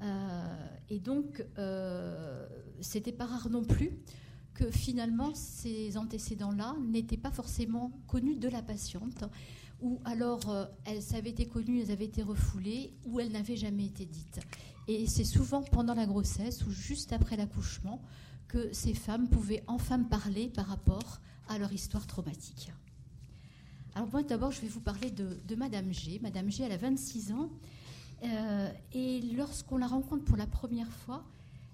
Euh, 0.01 0.67
et 0.89 0.99
donc, 0.99 1.45
euh, 1.57 2.47
c'était 2.81 3.11
pas 3.11 3.25
rare 3.25 3.49
non 3.49 3.63
plus 3.63 3.91
que 4.53 4.71
finalement 4.71 5.33
ces 5.35 5.97
antécédents-là 5.97 6.75
n'étaient 6.81 7.17
pas 7.17 7.31
forcément 7.31 7.91
connus 8.07 8.37
de 8.37 8.47
la 8.47 8.61
patiente, 8.61 9.25
ou 9.85 9.99
alors 10.03 10.49
euh, 10.49 10.65
elles 10.83 11.15
avaient 11.15 11.29
été 11.29 11.45
connues, 11.45 11.79
elles 11.79 11.91
avaient 11.91 12.05
été 12.05 12.23
refoulées, 12.23 12.91
ou 13.05 13.19
elles 13.19 13.31
n'avaient 13.31 13.55
jamais 13.55 13.85
été 13.85 14.03
dites. 14.05 14.39
Et 14.87 15.05
c'est 15.05 15.23
souvent 15.23 15.61
pendant 15.61 15.93
la 15.93 16.07
grossesse 16.07 16.65
ou 16.65 16.71
juste 16.71 17.13
après 17.13 17.37
l'accouchement 17.37 18.01
que 18.47 18.73
ces 18.73 18.95
femmes 18.95 19.29
pouvaient 19.29 19.63
enfin 19.67 20.01
parler 20.01 20.49
par 20.49 20.65
rapport 20.65 21.19
à 21.47 21.59
leur 21.59 21.71
histoire 21.71 22.07
traumatique. 22.07 22.71
Alors 23.93 24.09
moi 24.11 24.23
d'abord 24.23 24.51
je 24.51 24.61
vais 24.61 24.67
vous 24.67 24.81
parler 24.81 25.11
de, 25.11 25.55
Madame 25.55 25.93
G. 25.93 26.19
Madame 26.21 26.49
G, 26.49 26.63
elle 26.63 26.71
a 26.71 26.77
26 26.77 27.31
ans. 27.33 27.51
Euh, 28.23 28.71
et 28.91 29.21
lorsqu'on 29.37 29.77
la 29.77 29.87
rencontre 29.87 30.25
pour 30.25 30.35
la 30.37 30.47
première 30.47 30.91
fois, 30.91 31.23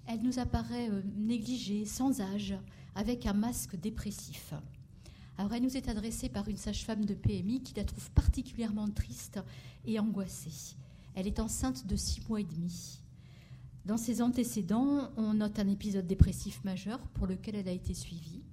elle 0.06 0.20
nous 0.20 0.38
apparaît 0.38 0.90
euh, 0.90 1.00
négligée, 1.16 1.86
sans 1.86 2.20
âge, 2.20 2.54
avec 2.94 3.24
un 3.24 3.32
masque 3.32 3.76
dépressif. 3.76 4.52
Alors 5.42 5.54
elle 5.54 5.64
nous 5.64 5.76
est 5.76 5.88
adressée 5.88 6.28
par 6.28 6.46
une 6.46 6.56
sage-femme 6.56 7.04
de 7.04 7.14
PMI 7.14 7.64
qui 7.64 7.74
la 7.74 7.82
trouve 7.82 8.08
particulièrement 8.12 8.88
triste 8.88 9.40
et 9.84 9.98
angoissée. 9.98 10.76
Elle 11.16 11.26
est 11.26 11.40
enceinte 11.40 11.84
de 11.84 11.96
six 11.96 12.20
mois 12.28 12.40
et 12.40 12.44
demi. 12.44 13.00
Dans 13.84 13.96
ses 13.96 14.22
antécédents, 14.22 15.10
on 15.16 15.34
note 15.34 15.58
un 15.58 15.66
épisode 15.66 16.06
dépressif 16.06 16.62
majeur 16.62 17.00
pour 17.08 17.26
lequel 17.26 17.56
elle 17.56 17.66
a 17.66 17.72
été 17.72 17.92
suivie. 17.92 18.44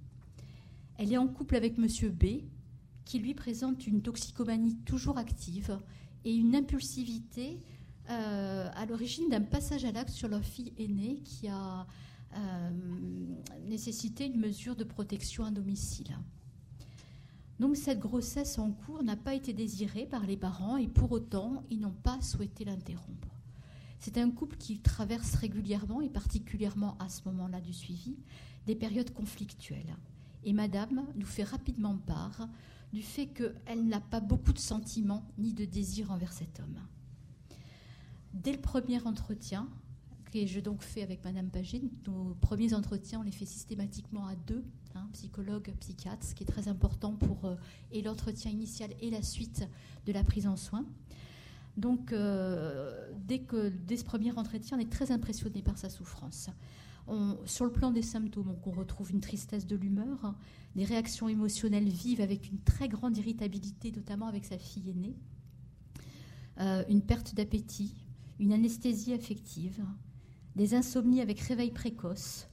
Elle 0.98 1.12
est 1.12 1.16
en 1.16 1.28
couple 1.28 1.54
avec 1.54 1.78
Monsieur 1.78 2.10
B, 2.10 2.42
qui 3.04 3.20
lui 3.20 3.34
présente 3.34 3.86
une 3.86 4.02
toxicomanie 4.02 4.74
toujours 4.78 5.16
active 5.16 5.78
et 6.24 6.34
une 6.34 6.56
impulsivité 6.56 7.60
euh, 8.08 8.68
à 8.74 8.84
l'origine 8.86 9.28
d'un 9.28 9.42
passage 9.42 9.84
à 9.84 9.92
l'acte 9.92 10.10
sur 10.10 10.26
leur 10.26 10.42
fille 10.42 10.72
aînée 10.76 11.20
qui 11.20 11.46
a 11.46 11.86
euh, 12.34 12.70
nécessité 13.68 14.26
une 14.26 14.40
mesure 14.40 14.74
de 14.74 14.82
protection 14.82 15.44
à 15.44 15.52
domicile. 15.52 16.16
Donc 17.60 17.76
cette 17.76 18.00
grossesse 18.00 18.58
en 18.58 18.72
cours 18.72 19.02
n'a 19.02 19.16
pas 19.16 19.34
été 19.34 19.52
désirée 19.52 20.06
par 20.06 20.24
les 20.24 20.38
parents 20.38 20.78
et 20.78 20.88
pour 20.88 21.12
autant 21.12 21.62
ils 21.68 21.78
n'ont 21.78 21.90
pas 21.90 22.18
souhaité 22.22 22.64
l'interrompre. 22.64 23.28
C'est 23.98 24.16
un 24.16 24.30
couple 24.30 24.56
qui 24.56 24.78
traverse 24.78 25.34
régulièrement 25.34 26.00
et 26.00 26.08
particulièrement 26.08 26.96
à 26.98 27.10
ce 27.10 27.20
moment-là 27.26 27.60
du 27.60 27.74
suivi 27.74 28.16
des 28.66 28.74
périodes 28.74 29.12
conflictuelles. 29.12 29.94
Et 30.42 30.54
Madame 30.54 31.04
nous 31.16 31.26
fait 31.26 31.44
rapidement 31.44 31.98
part 31.98 32.48
du 32.94 33.02
fait 33.02 33.26
qu'elle 33.26 33.86
n'a 33.86 34.00
pas 34.00 34.20
beaucoup 34.20 34.54
de 34.54 34.58
sentiments 34.58 35.28
ni 35.36 35.52
de 35.52 35.66
désir 35.66 36.10
envers 36.10 36.32
cet 36.32 36.60
homme. 36.60 36.80
dès 38.32 38.52
le 38.52 38.60
premier 38.60 39.02
entretien, 39.02 39.68
que 40.32 40.46
je 40.46 40.60
donc 40.60 40.80
fais 40.80 41.02
avec 41.02 41.22
Madame 41.24 41.50
Pagé, 41.50 41.82
nos 42.06 42.34
premiers 42.40 42.72
entretiens, 42.72 43.20
on 43.20 43.24
les 43.24 43.32
fait 43.32 43.44
systématiquement 43.44 44.26
à 44.28 44.34
deux, 44.34 44.64
hein, 44.94 45.08
psychologue, 45.12 45.72
psychiatre, 45.80 46.26
ce 46.26 46.34
qui 46.34 46.44
est 46.44 46.46
très 46.46 46.68
important 46.68 47.12
pour 47.12 47.44
euh, 47.44 47.56
et 47.92 48.02
l'entretien 48.02 48.50
initial 48.50 48.90
et 49.00 49.10
la 49.10 49.22
suite 49.22 49.68
de 50.06 50.12
la 50.12 50.24
prise 50.24 50.46
en 50.46 50.56
soin. 50.56 50.84
Donc, 51.76 52.12
euh, 52.12 53.10
dès, 53.26 53.40
que, 53.40 53.68
dès 53.68 53.96
ce 53.96 54.04
premier 54.04 54.32
entretien, 54.32 54.76
on 54.76 54.80
est 54.80 54.90
très 54.90 55.12
impressionné 55.12 55.62
par 55.62 55.78
sa 55.78 55.88
souffrance. 55.88 56.50
sur 57.46 57.64
le 57.64 57.72
plan 57.72 57.90
des 57.90 58.02
symptômes, 58.02 58.54
on 58.64 58.70
retrouve 58.70 59.10
une 59.10 59.20
tristesse 59.20 59.66
de 59.66 59.76
l'humeur, 59.76 60.34
des 60.76 60.84
réactions 60.84 61.28
émotionnelles 61.28 61.88
vives 61.88 62.20
avec 62.20 62.50
une 62.50 62.58
très 62.60 62.88
grande 62.88 63.16
irritabilité, 63.16 63.92
notamment 63.92 64.26
avec 64.26 64.44
sa 64.44 64.58
fille 64.58 64.90
aînée, 64.90 65.16
euh, 66.60 66.84
une 66.88 67.00
perte 67.00 67.34
d'appétit, 67.34 67.94
une 68.38 68.52
anesthésie 68.52 69.14
affective, 69.14 69.82
des 70.56 70.74
insomnies 70.74 71.22
avec 71.22 71.40
réveil 71.40 71.70
précoce, 71.70 72.48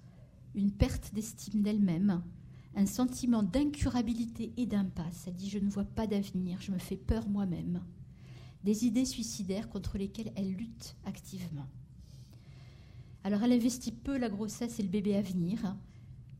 une 0.57 0.71
perte 0.71 1.13
d'estime 1.13 1.61
d'elle-même, 1.61 2.23
un 2.75 2.85
sentiment 2.85 3.43
d'incurabilité 3.43 4.53
et 4.57 4.65
d'impasse. 4.65 5.25
Elle 5.27 5.35
dit 5.35 5.49
Je 5.49 5.59
ne 5.59 5.69
vois 5.69 5.85
pas 5.85 6.07
d'avenir, 6.07 6.59
je 6.61 6.71
me 6.71 6.79
fais 6.79 6.97
peur 6.97 7.29
moi-même. 7.29 7.81
Des 8.63 8.85
idées 8.85 9.05
suicidaires 9.05 9.69
contre 9.69 9.97
lesquelles 9.97 10.31
elle 10.35 10.51
lutte 10.53 10.95
activement. 11.05 11.67
Alors 13.23 13.43
elle 13.43 13.53
investit 13.53 13.91
peu 13.91 14.17
la 14.17 14.29
grossesse 14.29 14.79
et 14.79 14.83
le 14.83 14.89
bébé 14.89 15.15
à 15.15 15.21
venir, 15.21 15.75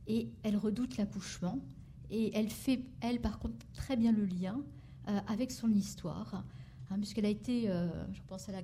et 0.08 0.32
elle 0.44 0.58
redoute 0.58 0.98
l'accouchement, 0.98 1.60
et 2.10 2.32
elle 2.36 2.50
fait, 2.50 2.86
elle 3.02 3.22
par 3.22 3.40
contre, 3.40 3.58
très 3.74 3.96
bien 3.98 4.12
le 4.12 4.26
lien 4.26 4.64
euh, 5.08 5.20
avec 5.28 5.52
son 5.52 5.72
histoire, 5.72 6.46
hein, 6.90 6.98
puisqu'elle 6.98 7.26
a 7.26 7.30
été, 7.30 7.70
euh, 7.70 7.90
je 8.14 8.22
pense 8.28 8.50
à 8.50 8.54
la, 8.54 8.62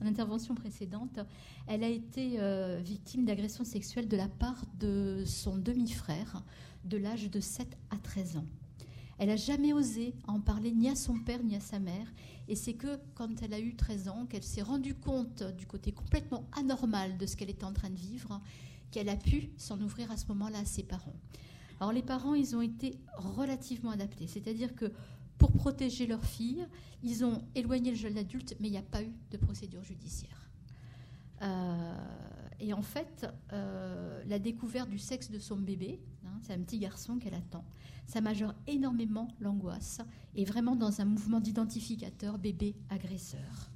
l'intervention 0.00 0.54
précédente, 0.54 1.18
elle 1.66 1.84
a 1.84 1.88
été 1.88 2.36
euh, 2.38 2.80
victime 2.82 3.24
d'agression 3.24 3.64
sexuelle 3.64 4.08
de 4.08 4.16
la 4.16 4.28
part 4.28 4.64
de 4.78 5.24
son 5.26 5.56
demi-frère 5.56 6.42
de 6.84 6.96
l'âge 6.96 7.30
de 7.30 7.40
7 7.40 7.66
à 7.90 7.96
13 7.96 8.38
ans. 8.38 8.46
Elle 9.18 9.28
n'a 9.28 9.36
jamais 9.36 9.72
osé 9.72 10.14
en 10.26 10.40
parler 10.40 10.72
ni 10.72 10.88
à 10.88 10.96
son 10.96 11.18
père 11.18 11.42
ni 11.42 11.54
à 11.54 11.60
sa 11.60 11.78
mère. 11.78 12.12
Et 12.48 12.56
c'est 12.56 12.74
que 12.74 12.98
quand 13.14 13.42
elle 13.42 13.54
a 13.54 13.60
eu 13.60 13.74
13 13.76 14.08
ans, 14.08 14.26
qu'elle 14.26 14.42
s'est 14.42 14.62
rendue 14.62 14.94
compte 14.94 15.42
du 15.56 15.66
côté 15.66 15.92
complètement 15.92 16.48
anormal 16.58 17.16
de 17.16 17.26
ce 17.26 17.36
qu'elle 17.36 17.50
était 17.50 17.64
en 17.64 17.72
train 17.72 17.90
de 17.90 17.96
vivre, 17.98 18.40
qu'elle 18.90 19.08
a 19.08 19.16
pu 19.16 19.50
s'en 19.56 19.80
ouvrir 19.80 20.10
à 20.10 20.16
ce 20.16 20.26
moment-là 20.26 20.58
à 20.58 20.64
ses 20.64 20.82
parents. 20.82 21.14
Alors 21.80 21.92
les 21.92 22.02
parents, 22.02 22.34
ils 22.34 22.54
ont 22.54 22.60
été 22.60 22.98
relativement 23.16 23.90
adaptés. 23.90 24.26
C'est-à-dire 24.26 24.74
que 24.74 24.92
pour 25.38 25.52
protéger 25.52 26.06
leur 26.06 26.24
fille, 26.24 26.66
ils 27.02 27.24
ont 27.24 27.42
éloigné 27.54 27.90
le 27.90 27.96
jeune 27.96 28.16
adulte, 28.16 28.56
mais 28.60 28.68
il 28.68 28.72
n'y 28.72 28.78
a 28.78 28.82
pas 28.82 29.02
eu 29.02 29.12
de 29.30 29.36
procédure 29.36 29.82
judiciaire. 29.82 30.50
Euh, 31.42 31.94
et 32.60 32.72
en 32.72 32.82
fait, 32.82 33.26
euh, 33.52 34.22
la 34.26 34.38
découverte 34.38 34.88
du 34.88 34.98
sexe 34.98 35.30
de 35.30 35.38
son 35.38 35.56
bébé, 35.56 36.00
hein, 36.24 36.38
c'est 36.42 36.52
un 36.52 36.60
petit 36.60 36.78
garçon 36.78 37.18
qu'elle 37.18 37.34
attend, 37.34 37.64
ça 38.06 38.20
majeure 38.20 38.54
énormément 38.66 39.28
l'angoisse 39.40 40.00
et 40.34 40.44
vraiment 40.44 40.76
dans 40.76 41.00
un 41.00 41.04
mouvement 41.04 41.40
d'identificateur 41.40 42.38
bébé-agresseur. 42.38 43.70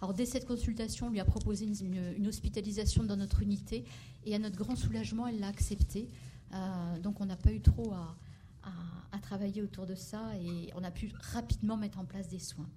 Alors 0.00 0.14
dès 0.14 0.26
cette 0.26 0.46
consultation, 0.46 1.06
on 1.06 1.10
lui 1.10 1.20
a 1.20 1.24
proposé 1.24 1.64
une, 1.64 2.26
hospitalisation 2.26 3.04
dans 3.04 3.16
notre 3.16 3.40
unité 3.42 3.84
et 4.24 4.34
à 4.34 4.38
notre 4.38 4.56
grand 4.56 4.74
soulagement, 4.74 5.28
elle 5.28 5.38
l'a 5.38 5.46
accepté. 5.46 6.10
Euh, 6.52 6.98
donc 6.98 7.20
on 7.20 7.26
n'a 7.26 7.36
pas 7.36 7.52
eu 7.52 7.60
trop 7.60 7.92
à, 7.92 8.16
à, 8.62 9.18
travailler 9.18 9.62
autour 9.62 9.86
de 9.86 9.94
ça 9.94 10.36
et 10.36 10.70
on 10.74 10.82
a 10.84 10.90
pu 10.90 11.10
rapidement 11.32 11.76
mettre 11.76 11.98
en 11.98 12.04
place 12.04 12.28
des 12.28 12.38
soins. 12.38 12.68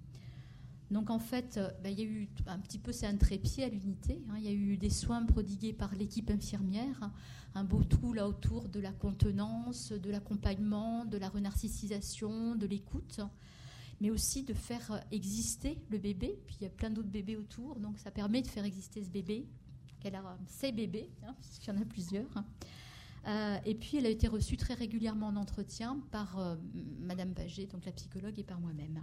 Donc 0.90 1.10
en 1.10 1.18
fait, 1.18 1.56
euh, 1.56 1.68
ben, 1.82 1.90
il 1.90 1.98
y 1.98 2.02
a 2.02 2.06
eu 2.06 2.28
un 2.46 2.58
petit 2.58 2.78
peu, 2.78 2.92
c'est 2.92 3.06
un 3.06 3.16
trépied 3.16 3.64
à 3.64 3.68
l'unité. 3.68 4.22
Hein. 4.30 4.34
il 4.38 4.44
y 4.44 4.48
a 4.48 4.52
eu 4.52 4.76
des 4.76 4.90
soins 4.90 5.24
prodigués 5.24 5.72
par 5.72 5.94
l'équipe 5.96 6.30
infirmière, 6.30 7.10
un 7.54 7.64
beau 7.64 7.82
tout 7.82 8.12
là 8.12 8.28
autour 8.28 8.68
de 8.68 8.78
la 8.78 8.92
contenance, 8.92 9.92
de 9.92 10.10
l'accompagnement, 10.10 11.04
de 11.04 11.18
la 11.18 11.28
renarcissisation, 11.28 12.54
de 12.54 12.66
l'écoute, 12.66 13.20
mais 14.00 14.10
aussi 14.10 14.44
de 14.44 14.54
faire 14.54 15.02
exister 15.10 15.78
le 15.90 15.98
bébé. 15.98 16.38
Puis 16.46 16.58
il 16.60 16.64
y 16.64 16.66
a 16.66 16.70
plein 16.70 16.90
d'autres 16.90 17.08
bébés 17.08 17.36
autour, 17.36 17.80
donc 17.80 17.98
ça 17.98 18.12
permet 18.12 18.42
de 18.42 18.48
faire 18.48 18.64
exister 18.64 19.02
ce 19.02 19.10
bébé, 19.10 19.46
qu'elle 19.98 20.14
a 20.14 20.38
ses 20.46 20.70
bébés, 20.70 21.10
hein, 21.26 21.34
puisqu'il 21.40 21.74
y 21.74 21.76
en 21.76 21.80
a 21.80 21.84
plusieurs. 21.84 22.30
Euh, 23.26 23.58
et 23.64 23.74
puis, 23.74 23.96
elle 23.96 24.06
a 24.06 24.10
été 24.10 24.28
reçue 24.28 24.56
très 24.56 24.74
régulièrement 24.74 25.28
en 25.28 25.36
entretien 25.36 26.00
par 26.10 26.38
euh, 26.38 26.56
Madame 27.00 27.34
Pagé, 27.34 27.66
donc 27.66 27.84
la 27.84 27.92
psychologue, 27.92 28.38
et 28.38 28.44
par 28.44 28.60
moi-même. 28.60 29.02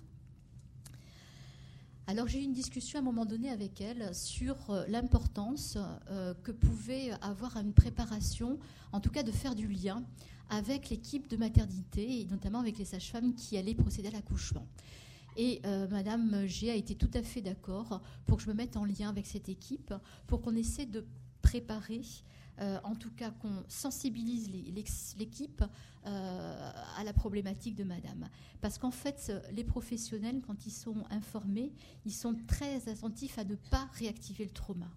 Alors 2.06 2.28
j'ai 2.28 2.42
eu 2.42 2.44
une 2.44 2.52
discussion 2.52 3.00
à 3.00 3.02
un 3.02 3.06
moment 3.06 3.26
donné 3.26 3.50
avec 3.50 3.80
elle 3.80 4.14
sur 4.14 4.58
euh, 4.70 4.84
l'importance 4.90 5.78
que 6.44 6.52
pouvait 6.52 7.12
avoir 7.22 7.56
une 7.56 7.72
préparation, 7.72 8.60
en 8.92 9.00
tout 9.00 9.10
cas 9.10 9.24
de 9.24 9.32
faire 9.32 9.56
du 9.56 9.68
lien 9.70 10.04
avec 10.50 10.90
l'équipe 10.90 11.30
de 11.30 11.38
maternité 11.38 12.20
et 12.20 12.26
notamment 12.26 12.60
avec 12.60 12.78
les 12.78 12.84
sages-femmes 12.84 13.34
qui 13.36 13.58
allaient 13.58 13.74
procéder 13.74 14.10
à 14.10 14.12
l'accouchement. 14.12 14.68
Et 15.38 15.62
Madame 15.90 16.46
G 16.46 16.70
a 16.70 16.76
été 16.76 16.94
tout 16.94 17.10
à 17.14 17.24
fait 17.24 17.42
d'accord 17.42 18.02
pour 18.26 18.38
que 18.38 18.44
je 18.44 18.50
me 18.50 18.54
mette 18.54 18.78
en 18.78 18.86
lien 18.86 19.10
avec 19.10 19.26
cette 19.26 19.50
équipe 19.50 19.94
pour 20.28 20.42
qu'on 20.42 20.56
essaie 20.56 20.86
de 20.86 21.06
préparer 21.42 22.02
euh, 22.60 22.80
en 22.84 22.96
tout 22.96 23.12
cas 23.12 23.32
qu'on 23.32 23.64
sensibilise 23.68 24.50
l'équipe 25.18 25.64
euh, 26.06 26.72
à 26.98 27.04
la 27.04 27.14
problématique 27.14 27.76
de 27.76 27.84
Madame. 27.84 28.28
Parce 28.62 28.78
qu'en 28.78 28.92
fait, 28.92 29.32
les 29.52 29.64
professionnels, 29.64 30.42
quand 30.46 30.66
ils 30.66 30.72
sont 30.72 31.04
informés, 31.10 31.74
ils 32.06 32.14
sont 32.14 32.36
très 32.48 32.90
attentifs 32.90 33.38
à 33.40 33.44
ne 33.44 33.56
pas 33.56 33.90
réactiver 33.94 34.44
le 34.44 34.52
trauma. 34.52 34.92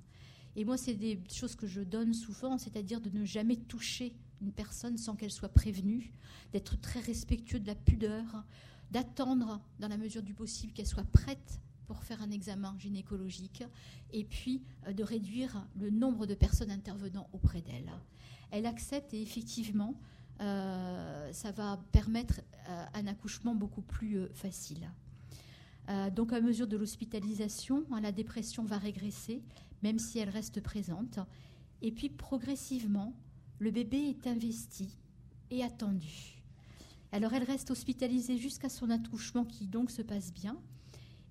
Et 0.54 0.64
moi, 0.64 0.76
c'est 0.76 0.94
des 0.94 1.20
choses 1.30 1.54
que 1.54 1.66
je 1.66 1.82
donne 1.82 2.14
souvent, 2.14 2.58
c'est-à-dire 2.58 3.00
de 3.00 3.10
ne 3.10 3.24
jamais 3.24 3.56
toucher 3.56 4.14
une 4.40 4.52
personne 4.52 4.96
sans 4.96 5.14
qu'elle 5.14 5.30
soit 5.30 5.48
prévenue, 5.48 6.12
d'être 6.52 6.80
très 6.80 7.00
respectueux 7.00 7.60
de 7.60 7.66
la 7.66 7.74
pudeur, 7.74 8.44
d'attendre, 8.90 9.60
dans 9.78 9.88
la 9.88 9.96
mesure 9.96 10.22
du 10.22 10.34
possible, 10.34 10.72
qu'elle 10.72 10.86
soit 10.86 11.04
prête 11.04 11.60
pour 11.86 12.02
faire 12.02 12.22
un 12.22 12.30
examen 12.30 12.74
gynécologique 12.78 13.64
et 14.12 14.24
puis 14.24 14.62
euh, 14.86 14.92
de 14.92 15.02
réduire 15.02 15.66
le 15.76 15.90
nombre 15.90 16.26
de 16.26 16.34
personnes 16.34 16.70
intervenant 16.70 17.28
auprès 17.32 17.62
d'elle. 17.62 17.90
Elle 18.50 18.66
accepte 18.66 19.14
et 19.14 19.22
effectivement, 19.22 19.94
euh, 20.40 21.32
ça 21.32 21.50
va 21.52 21.80
permettre 21.92 22.40
euh, 22.68 22.84
un 22.94 23.06
accouchement 23.06 23.54
beaucoup 23.54 23.82
plus 23.82 24.28
facile. 24.34 24.90
donc 26.14 26.32
à 26.32 26.40
mesure 26.40 26.66
de 26.66 26.76
l'hospitalisation, 26.76 27.84
hein, 27.92 28.00
la 28.00 28.12
dépression 28.12 28.64
va 28.64 28.76
régresser, 28.76 29.42
même 29.82 29.98
si 29.98 30.18
elle 30.18 30.30
reste 30.30 30.60
présente. 30.60 31.20
Et 31.80 31.92
puis 31.92 32.08
progressivement, 32.08 33.14
le 33.60 33.70
bébé 33.70 33.98
est 34.08 34.26
investi 34.26 34.88
et 35.50 35.62
attendu. 35.62 36.42
Alors 37.12 37.32
elle 37.34 37.44
reste 37.44 37.70
hospitalisée 37.70 38.36
jusqu'à 38.36 38.68
son 38.68 38.90
accouchement 38.90 39.44
qui 39.44 39.66
donc 39.66 39.90
se 39.90 40.02
passe 40.02 40.32
bien. 40.32 40.56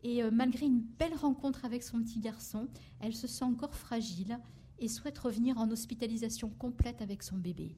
Et 0.05 0.21
euh, 0.21 0.29
malgré 0.29 0.67
une 0.67 0.81
belle 0.81 1.15
rencontre 1.15 1.65
avec 1.65 1.81
son 1.81 1.99
petit 2.03 2.19
garçon, 2.19 2.67
elle 2.99 3.15
se 3.15 3.25
sent 3.25 3.43
encore 3.43 3.73
fragile 3.73 4.39
et 4.77 4.87
souhaite 4.87 5.17
revenir 5.17 5.57
en 5.57 5.71
hospitalisation 5.71 6.51
complète 6.51 7.01
avec 7.01 7.23
son 7.23 7.37
bébé. 7.37 7.75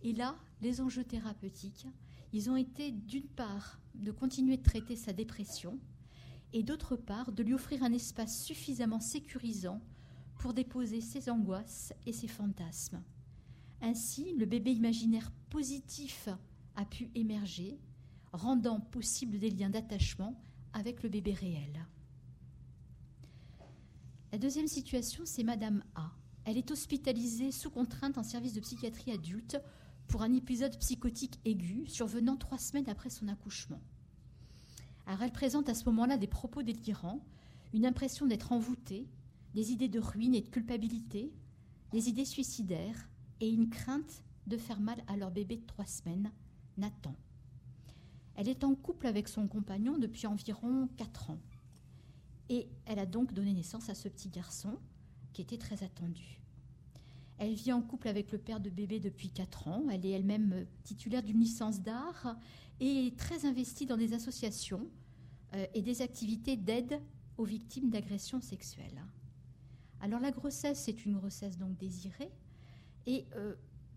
Et 0.00 0.14
là, 0.14 0.38
les 0.62 0.80
enjeux 0.80 1.04
thérapeutiques, 1.04 1.86
ils 2.32 2.48
ont 2.48 2.56
été 2.56 2.92
d'une 2.92 3.28
part 3.28 3.78
de 3.94 4.10
continuer 4.10 4.56
de 4.56 4.62
traiter 4.62 4.96
sa 4.96 5.12
dépression 5.12 5.78
et 6.54 6.62
d'autre 6.62 6.96
part 6.96 7.30
de 7.30 7.42
lui 7.42 7.52
offrir 7.52 7.82
un 7.82 7.92
espace 7.92 8.42
suffisamment 8.42 9.00
sécurisant 9.00 9.82
pour 10.38 10.54
déposer 10.54 11.02
ses 11.02 11.28
angoisses 11.28 11.92
et 12.06 12.14
ses 12.14 12.28
fantasmes. 12.28 13.02
Ainsi, 13.82 14.34
le 14.38 14.46
bébé 14.46 14.72
imaginaire 14.72 15.30
positif 15.50 16.26
a 16.74 16.86
pu 16.86 17.10
émerger, 17.14 17.78
rendant 18.32 18.80
possible 18.80 19.38
des 19.38 19.50
liens 19.50 19.68
d'attachement 19.68 20.40
avec 20.74 21.02
le 21.02 21.08
bébé 21.08 21.32
réel. 21.32 21.86
La 24.32 24.38
deuxième 24.38 24.66
situation, 24.66 25.22
c'est 25.24 25.44
Madame 25.44 25.82
A. 25.94 26.10
Elle 26.44 26.58
est 26.58 26.70
hospitalisée 26.70 27.52
sous 27.52 27.70
contrainte 27.70 28.18
en 28.18 28.22
service 28.22 28.52
de 28.52 28.60
psychiatrie 28.60 29.12
adulte 29.12 29.58
pour 30.08 30.22
un 30.22 30.34
épisode 30.34 30.76
psychotique 30.78 31.40
aigu 31.44 31.86
survenant 31.86 32.36
trois 32.36 32.58
semaines 32.58 32.90
après 32.90 33.10
son 33.10 33.28
accouchement. 33.28 33.80
Alors 35.06 35.22
elle 35.22 35.32
présente 35.32 35.68
à 35.68 35.74
ce 35.74 35.84
moment-là 35.86 36.18
des 36.18 36.26
propos 36.26 36.62
délirants, 36.62 37.24
une 37.72 37.86
impression 37.86 38.26
d'être 38.26 38.52
envoûtée, 38.52 39.08
des 39.54 39.72
idées 39.72 39.88
de 39.88 40.00
ruine 40.00 40.34
et 40.34 40.42
de 40.42 40.48
culpabilité, 40.48 41.32
des 41.92 42.08
idées 42.08 42.24
suicidaires 42.24 43.08
et 43.40 43.48
une 43.48 43.70
crainte 43.70 44.24
de 44.46 44.56
faire 44.56 44.80
mal 44.80 45.02
à 45.06 45.16
leur 45.16 45.30
bébé 45.30 45.56
de 45.56 45.66
trois 45.66 45.86
semaines, 45.86 46.32
Nathan. 46.76 47.14
Elle 48.36 48.48
est 48.48 48.64
en 48.64 48.74
couple 48.74 49.06
avec 49.06 49.28
son 49.28 49.46
compagnon 49.46 49.98
depuis 49.98 50.26
environ 50.26 50.88
4 50.96 51.30
ans. 51.30 51.38
Et 52.48 52.68
elle 52.86 52.98
a 52.98 53.06
donc 53.06 53.32
donné 53.32 53.52
naissance 53.52 53.88
à 53.88 53.94
ce 53.94 54.08
petit 54.08 54.28
garçon 54.28 54.78
qui 55.32 55.42
était 55.42 55.58
très 55.58 55.82
attendu. 55.82 56.40
Elle 57.38 57.54
vit 57.54 57.72
en 57.72 57.82
couple 57.82 58.08
avec 58.08 58.30
le 58.32 58.38
père 58.38 58.60
de 58.60 58.70
bébé 58.70 59.00
depuis 59.00 59.30
4 59.30 59.68
ans. 59.68 59.84
Elle 59.90 60.06
est 60.06 60.10
elle-même 60.10 60.66
titulaire 60.84 61.22
d'une 61.22 61.40
licence 61.40 61.80
d'art 61.80 62.36
et 62.80 63.12
très 63.16 63.46
investie 63.46 63.86
dans 63.86 63.96
des 63.96 64.12
associations 64.12 64.88
euh, 65.54 65.66
et 65.74 65.82
des 65.82 66.02
activités 66.02 66.56
d'aide 66.56 67.00
aux 67.36 67.44
victimes 67.44 67.90
d'agressions 67.90 68.40
sexuelles. 68.40 69.04
Alors 70.00 70.20
la 70.20 70.30
grossesse 70.30 70.88
est 70.88 71.04
une 71.04 71.16
grossesse 71.16 71.56
donc 71.56 71.76
désirée 71.76 72.30
et 73.06 73.26
euh, 73.36 73.54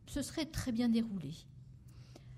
ce 0.08 0.22
serait 0.22 0.46
très 0.46 0.72
bien 0.72 0.90
déroulé. 0.90 1.34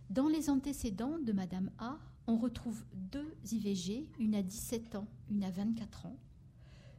Dans 0.10 0.28
les 0.28 0.50
antécédents 0.50 1.20
de 1.20 1.32
Madame 1.32 1.70
A, 1.78 2.00
on 2.26 2.38
retrouve 2.38 2.84
deux 2.96 3.32
IVG, 3.52 4.10
une 4.18 4.34
à 4.34 4.42
17 4.42 4.96
ans, 4.96 5.08
une 5.30 5.44
à 5.44 5.52
24 5.52 6.08
ans, 6.08 6.18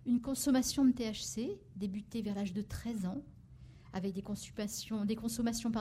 une 0.07 0.21
consommation 0.21 0.85
de 0.85 0.93
THC 0.93 1.59
débutée 1.75 2.23
vers 2.23 2.37
l'âge 2.37 2.53
de 2.53 2.63
13 2.63 3.07
ans, 3.07 3.21
avec 3.93 4.15
des 4.15 4.23
consommations, 4.23 5.03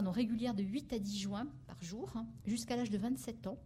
régulières 0.07 0.55
de 0.55 0.63
8 0.63 0.93
à 0.93 0.97
10 0.97 1.19
joints 1.19 1.47
par 1.67 1.79
jour, 1.83 2.11
hein, 2.15 2.25
jusqu'à 2.47 2.75
l'âge 2.75 2.89
de 2.89 2.97
27 2.97 3.45
ans. 3.45 3.59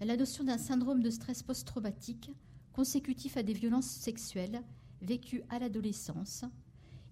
La 0.00 0.16
notion 0.16 0.44
d'un 0.44 0.58
syndrome 0.58 1.02
de 1.02 1.10
stress 1.10 1.42
post-traumatique 1.42 2.30
consécutif 2.72 3.36
à 3.36 3.42
des 3.42 3.52
violences 3.52 3.90
sexuelles 3.90 4.62
vécues 5.02 5.42
à 5.48 5.58
l'adolescence 5.58 6.44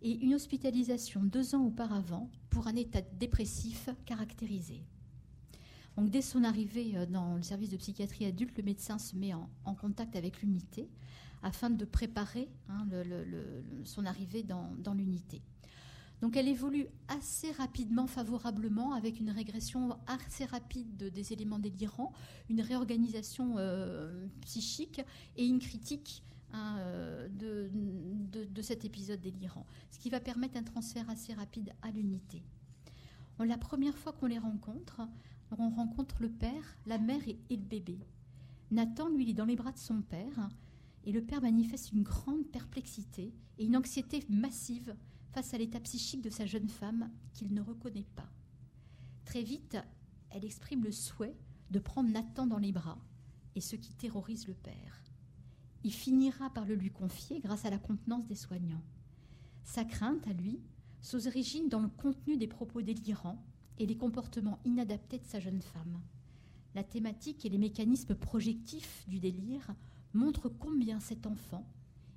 et 0.05 0.19
une 0.23 0.35
hospitalisation 0.35 1.23
deux 1.23 1.55
ans 1.55 1.65
auparavant 1.65 2.31
pour 2.51 2.69
un 2.69 2.77
état 2.77 3.01
dépressif 3.01 3.89
caractérisé. 4.05 4.83
Donc, 5.97 6.11
dès 6.11 6.23
son 6.23 6.45
arrivée 6.45 6.93
euh, 6.97 7.07
dans 7.07 7.37
le 7.37 7.43
service 7.43 7.71
de 7.71 7.79
psychiatrie 7.79 8.27
adulte, 8.27 8.57
le 8.59 8.65
médecin 8.65 8.99
se 8.99 9.17
met 9.17 9.33
en, 9.33 9.75
contact 9.75 10.15
avec 10.15 10.43
l'unité 10.43 10.89
afin 11.43 11.71
de 11.71 11.85
préparer 11.85 12.49
hein, 12.69 12.87
son 13.85 14.05
arrivée 14.05 14.43
dans, 14.43 14.95
l'unité. 14.95 15.43
Donc 16.23 16.39
elle 16.39 16.49
évolue 16.49 16.87
assez 17.09 17.53
rapidement, 17.53 18.07
favorablement, 18.07 18.95
avec 18.95 19.21
une 19.21 19.31
régression 19.31 19.99
assez 20.07 20.47
rapide 20.47 21.11
des 21.13 21.33
éléments 21.35 21.59
délirants, 21.59 22.13
une 22.49 22.63
réorganisation 22.63 23.57
euh, 23.59 24.27
psychique 24.41 25.03
et 25.37 25.45
une 25.45 25.59
critique 25.59 26.23
hein, 26.55 26.79
euh, 26.79 27.29
de, 27.29 28.63
cet 28.63 28.85
épisode 28.85 29.21
délirant, 29.21 29.67
ce 29.91 29.99
qui 29.99 30.09
va 30.09 30.21
permettre 30.21 30.57
un 30.57 30.63
transfert 30.63 31.11
assez 31.11 31.35
rapide 31.35 31.73
à 31.83 31.91
l'unité. 31.91 32.43
La 33.39 33.59
première 33.59 33.99
fois 33.99 34.13
qu'on 34.13 34.27
les 34.27 34.39
rencontre, 34.39 35.03
on 35.59 35.69
rencontre 35.69 36.17
le 36.21 36.31
père, 36.31 36.79
la 36.87 36.99
mère 36.99 37.21
et, 37.29 37.39
le 37.51 37.63
bébé. 37.63 37.99
Nathan, 38.71 39.09
lui, 39.09 39.31
est 39.31 39.35
dans 39.35 39.45
les 39.45 39.57
bras 39.57 39.73
de 39.73 39.79
son 39.79 40.01
père, 40.01 40.49
et 41.05 41.13
le 41.13 41.23
père 41.23 41.43
manifeste 41.43 41.93
une 41.93 42.03
grande 42.03 42.47
perplexité 42.47 43.35
et 43.59 43.67
une 43.67 43.77
anxiété 43.77 44.25
massive 44.31 44.97
face 45.33 45.53
à 45.53 45.59
l'état 45.59 45.81
psychique 45.81 46.23
de 46.23 46.31
sa 46.31 46.47
jeune 46.47 46.69
femme 46.69 47.11
qu'il 47.35 47.53
ne 47.53 47.61
reconnaît 47.61 48.07
pas. 48.15 48.31
Très 49.25 49.43
vite, 49.43 49.77
elle 50.31 50.45
exprime 50.45 50.85
le 50.85 50.93
souhait 50.93 51.37
de 51.71 51.79
prendre 51.79 52.11
Nathan 52.11 52.47
dans 52.47 52.59
les 52.59 52.73
bras, 52.73 52.99
et 53.55 53.61
ce 53.61 53.77
qui 53.77 53.95
terrorise 53.95 54.49
le 54.49 54.55
père. 54.55 55.04
Il 55.85 55.93
finira 55.93 56.49
par 56.51 56.65
le 56.65 56.75
lui 56.75 56.91
confier 56.91 57.41
grâce 57.41 57.67
à 57.67 57.71
la 57.71 57.79
contenance 57.79 58.27
des 58.27 58.35
soignants. 58.35 58.83
Sa 59.65 59.85
crainte, 59.85 60.27
à 60.27 60.33
lui, 60.33 60.59
s'origine 61.03 61.69
dans 61.69 61.81
le 61.81 61.89
contenu 61.89 62.39
des 62.39 62.47
propos 62.47 62.81
délirants 62.81 63.45
et 63.79 63.87
les 63.87 63.97
comportements 63.97 64.59
inadaptés 64.65 65.19
de 65.19 65.27
sa 65.27 65.41
jeune 65.41 65.61
femme. 65.61 66.01
La 66.75 66.83
thématique 66.83 67.45
et 67.45 67.51
les 67.51 67.59
mécanismes 67.59 68.15
projectifs 68.15 69.05
du 69.07 69.21
délire 69.21 69.75
montrent 70.15 70.49
combien 70.49 71.01
cet 71.01 71.27
enfant 71.27 71.67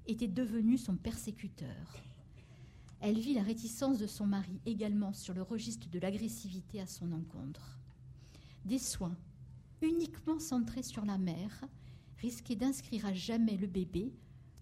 était 0.07 0.27
devenu 0.27 0.77
son 0.77 0.95
persécuteur. 0.95 1.93
Elle 3.01 3.19
vit 3.19 3.33
la 3.33 3.43
réticence 3.43 3.99
de 3.99 4.07
son 4.07 4.25
mari 4.25 4.61
également 4.65 5.13
sur 5.13 5.33
le 5.33 5.41
registre 5.41 5.89
de 5.89 5.99
l'agressivité 5.99 6.79
à 6.79 6.87
son 6.87 7.11
encontre. 7.11 7.77
Des 8.65 8.79
soins 8.79 9.17
uniquement 9.81 10.39
centrés 10.39 10.83
sur 10.83 11.05
la 11.05 11.17
mère 11.17 11.65
risquaient 12.21 12.55
d'inscrire 12.55 13.05
à 13.05 13.13
jamais 13.13 13.57
le 13.57 13.67
bébé 13.67 14.13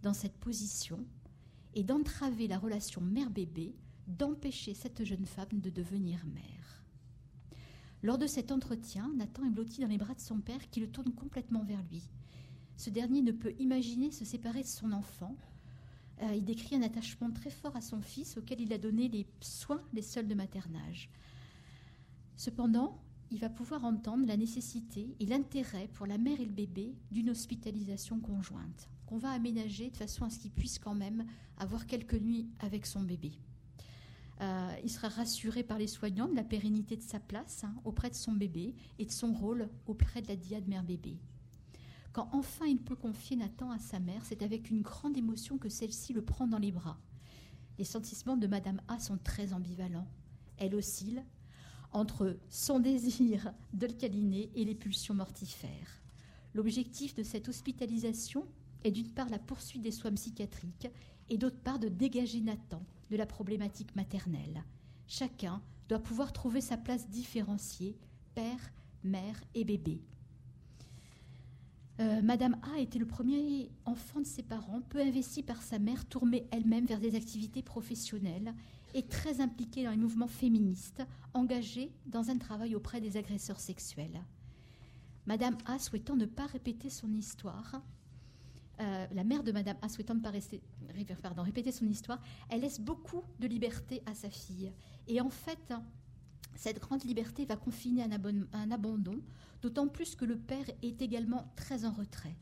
dans 0.01 0.13
cette 0.13 0.37
position 0.37 1.05
et 1.73 1.83
d'entraver 1.83 2.47
la 2.47 2.57
relation 2.57 3.01
mère-bébé, 3.01 3.75
d'empêcher 4.07 4.73
cette 4.73 5.03
jeune 5.03 5.25
femme 5.25 5.59
de 5.59 5.69
devenir 5.69 6.25
mère. 6.25 6.85
Lors 8.03 8.17
de 8.17 8.27
cet 8.27 8.51
entretien, 8.51 9.11
Nathan 9.15 9.45
est 9.45 9.49
blotti 9.49 9.81
dans 9.81 9.87
les 9.87 9.97
bras 9.97 10.13
de 10.13 10.19
son 10.19 10.39
père 10.39 10.69
qui 10.69 10.79
le 10.79 10.87
tourne 10.87 11.11
complètement 11.11 11.63
vers 11.63 11.81
lui. 11.89 12.03
Ce 12.77 12.89
dernier 12.89 13.21
ne 13.21 13.31
peut 13.31 13.55
imaginer 13.57 14.11
se 14.11 14.25
séparer 14.25 14.61
de 14.61 14.67
son 14.67 14.91
enfant. 14.91 15.35
Euh, 16.21 16.35
il 16.35 16.45
décrit 16.45 16.75
un 16.75 16.81
attachement 16.81 17.31
très 17.31 17.49
fort 17.49 17.75
à 17.75 17.81
son 17.81 18.01
fils 18.01 18.37
auquel 18.37 18.61
il 18.61 18.71
a 18.73 18.77
donné 18.77 19.07
les 19.07 19.25
soins, 19.41 19.81
les 19.93 20.01
seuls 20.01 20.27
de 20.27 20.35
maternage. 20.35 21.09
Cependant, 22.37 23.01
il 23.31 23.39
va 23.39 23.49
pouvoir 23.49 23.83
entendre 23.85 24.27
la 24.27 24.37
nécessité 24.37 25.15
et 25.19 25.25
l'intérêt 25.25 25.89
pour 25.93 26.05
la 26.05 26.17
mère 26.17 26.39
et 26.39 26.45
le 26.45 26.51
bébé 26.51 26.95
d'une 27.11 27.29
hospitalisation 27.29 28.19
conjointe, 28.19 28.89
qu'on 29.05 29.17
va 29.17 29.31
aménager 29.31 29.89
de 29.89 29.97
façon 29.97 30.25
à 30.25 30.29
ce 30.29 30.39
qu'il 30.39 30.51
puisse 30.51 30.79
quand 30.79 30.95
même 30.95 31.25
avoir 31.57 31.87
quelques 31.87 32.21
nuits 32.21 32.47
avec 32.59 32.85
son 32.85 33.01
bébé. 33.01 33.31
Euh, 34.41 34.75
il 34.83 34.89
sera 34.89 35.07
rassuré 35.07 35.63
par 35.63 35.77
les 35.77 35.87
soignants 35.87 36.27
de 36.27 36.35
la 36.35 36.43
pérennité 36.43 36.97
de 36.97 37.01
sa 37.01 37.19
place 37.19 37.63
hein, 37.63 37.73
auprès 37.85 38.09
de 38.09 38.15
son 38.15 38.33
bébé 38.33 38.75
et 38.99 39.05
de 39.05 39.11
son 39.11 39.33
rôle 39.33 39.69
auprès 39.87 40.21
de 40.21 40.27
la 40.27 40.35
diade 40.35 40.67
mère-bébé. 40.67 41.17
Quand 42.11 42.29
enfin 42.33 42.65
il 42.65 42.79
peut 42.79 42.95
confier 42.95 43.37
Nathan 43.37 43.71
à 43.71 43.79
sa 43.79 43.99
mère, 43.99 44.23
c'est 44.23 44.41
avec 44.41 44.69
une 44.69 44.81
grande 44.81 45.17
émotion 45.17 45.57
que 45.57 45.69
celle-ci 45.69 46.13
le 46.13 46.21
prend 46.21 46.47
dans 46.47 46.59
les 46.59 46.71
bras. 46.71 46.97
Les 47.77 47.83
sentiments 47.83 48.37
de 48.37 48.47
Madame 48.47 48.81
A 48.87 48.99
sont 48.99 49.17
très 49.17 49.53
ambivalents. 49.53 50.07
Elle 50.57 50.75
oscille 50.75 51.23
entre 51.95 52.37
son 52.49 52.79
désir 52.79 53.53
de 53.73 53.87
le 53.87 53.93
câliner 53.93 54.51
et 54.53 54.65
les 54.65 54.75
pulsions 54.75 55.13
mortifères. 55.13 56.01
L'objectif 56.53 57.15
de 57.15 57.23
cette 57.23 57.47
hospitalisation 57.47 58.45
est 58.83 58.91
d'une 58.91 59.11
part 59.11 59.29
la 59.29 59.39
poursuite 59.39 59.81
des 59.81 59.91
soins 59.91 60.11
psychiatriques 60.11 60.89
et 61.29 61.37
d'autre 61.37 61.59
part 61.59 61.79
de 61.79 61.87
dégager 61.87 62.41
Nathan 62.41 62.83
de 63.09 63.15
la 63.15 63.25
problématique 63.25 63.95
maternelle. 63.95 64.63
Chacun 65.07 65.61
doit 65.87 65.99
pouvoir 65.99 66.33
trouver 66.33 66.59
sa 66.59 66.75
place 66.75 67.07
différenciée, 67.09 67.95
père, 68.35 68.71
mère 69.03 69.41
et 69.53 69.63
bébé. 69.63 70.01
Euh, 72.01 72.21
Madame 72.21 72.57
A 72.75 72.79
était 72.79 72.99
le 72.99 73.05
premier 73.05 73.71
enfant 73.85 74.19
de 74.19 74.25
ses 74.25 74.43
parents, 74.43 74.81
peu 74.81 74.99
investi 74.99 75.43
par 75.43 75.61
sa 75.61 75.79
mère, 75.79 76.05
tournée 76.05 76.45
elle-même 76.51 76.85
vers 76.85 76.99
des 76.99 77.15
activités 77.15 77.61
professionnelles 77.61 78.53
et 78.95 79.03
très 79.03 79.41
impliquée 79.41 79.83
dans 79.83 79.91
les 79.91 79.97
mouvements 79.97 80.27
féministes, 80.27 81.03
engagée 81.33 81.91
dans 82.05 82.29
un 82.29 82.37
travail 82.37 82.75
auprès 82.75 83.01
des 83.01 83.17
agresseurs 83.17 83.59
sexuels. 83.59 84.23
Madame 85.25 85.57
A, 85.65 85.77
souhaitant 85.79 86.15
ne 86.15 86.25
pas 86.25 86.45
répéter 86.45 86.89
son 86.89 87.13
histoire, 87.13 87.81
euh, 88.79 89.07
la 89.13 89.23
mère 89.25 89.43
de 89.43 89.51
Madame 89.51 89.75
A 89.81 89.89
souhaitant 89.89 90.15
ne 90.15 90.21
pas 90.21 90.31
pardon, 91.21 91.43
répéter 91.43 91.73
son 91.73 91.87
histoire, 91.87 92.21
elle 92.49 92.61
laisse 92.61 92.79
beaucoup 92.79 93.21
de 93.39 93.47
liberté 93.47 94.01
à 94.05 94.13
sa 94.13 94.29
fille. 94.29 94.71
Et 95.07 95.19
en 95.19 95.29
fait, 95.29 95.73
cette 96.55 96.79
grande 96.79 97.03
liberté 97.03 97.43
va 97.45 97.57
confiner 97.57 98.03
un 98.03 98.71
abandon, 98.71 99.19
d'autant 99.61 99.89
plus 99.89 100.15
que 100.15 100.23
le 100.23 100.37
père 100.37 100.65
est 100.81 101.01
également 101.01 101.51
très 101.57 101.83
en 101.83 101.91
retrait. 101.91 102.37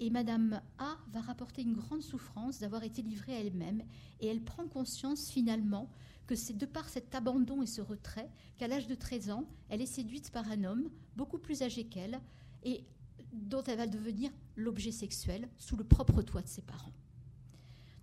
Et 0.00 0.10
Madame 0.10 0.60
A 0.78 0.96
va 1.12 1.20
rapporter 1.20 1.62
une 1.62 1.74
grande 1.74 2.02
souffrance 2.02 2.60
d'avoir 2.60 2.84
été 2.84 3.02
livrée 3.02 3.34
à 3.34 3.40
elle-même, 3.40 3.82
et 4.20 4.28
elle 4.28 4.42
prend 4.42 4.66
conscience 4.66 5.30
finalement 5.30 5.90
que 6.26 6.36
c'est 6.36 6.56
de 6.56 6.66
par 6.66 6.88
cet 6.88 7.14
abandon 7.14 7.62
et 7.62 7.66
ce 7.66 7.80
retrait 7.80 8.30
qu'à 8.58 8.68
l'âge 8.68 8.86
de 8.86 8.94
13 8.94 9.30
ans, 9.30 9.44
elle 9.68 9.80
est 9.80 9.86
séduite 9.86 10.30
par 10.30 10.48
un 10.50 10.64
homme 10.64 10.90
beaucoup 11.16 11.38
plus 11.38 11.62
âgé 11.62 11.84
qu'elle, 11.84 12.20
et 12.62 12.84
dont 13.32 13.62
elle 13.64 13.78
va 13.78 13.86
devenir 13.86 14.30
l'objet 14.56 14.92
sexuel 14.92 15.48
sous 15.58 15.76
le 15.76 15.84
propre 15.84 16.22
toit 16.22 16.42
de 16.42 16.48
ses 16.48 16.62
parents. 16.62 16.92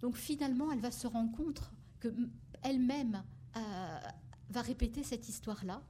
Donc 0.02 0.18
finalement, 0.18 0.72
elle 0.72 0.80
va 0.80 0.92
se 0.92 1.08
rendre 1.08 1.32
compte 1.36 1.62
que 2.00 2.14
elle-même 2.62 3.24
euh, 3.56 4.00
va 4.50 4.62
répéter 4.62 5.04
cette 5.04 5.30
histoire-là 5.30 5.82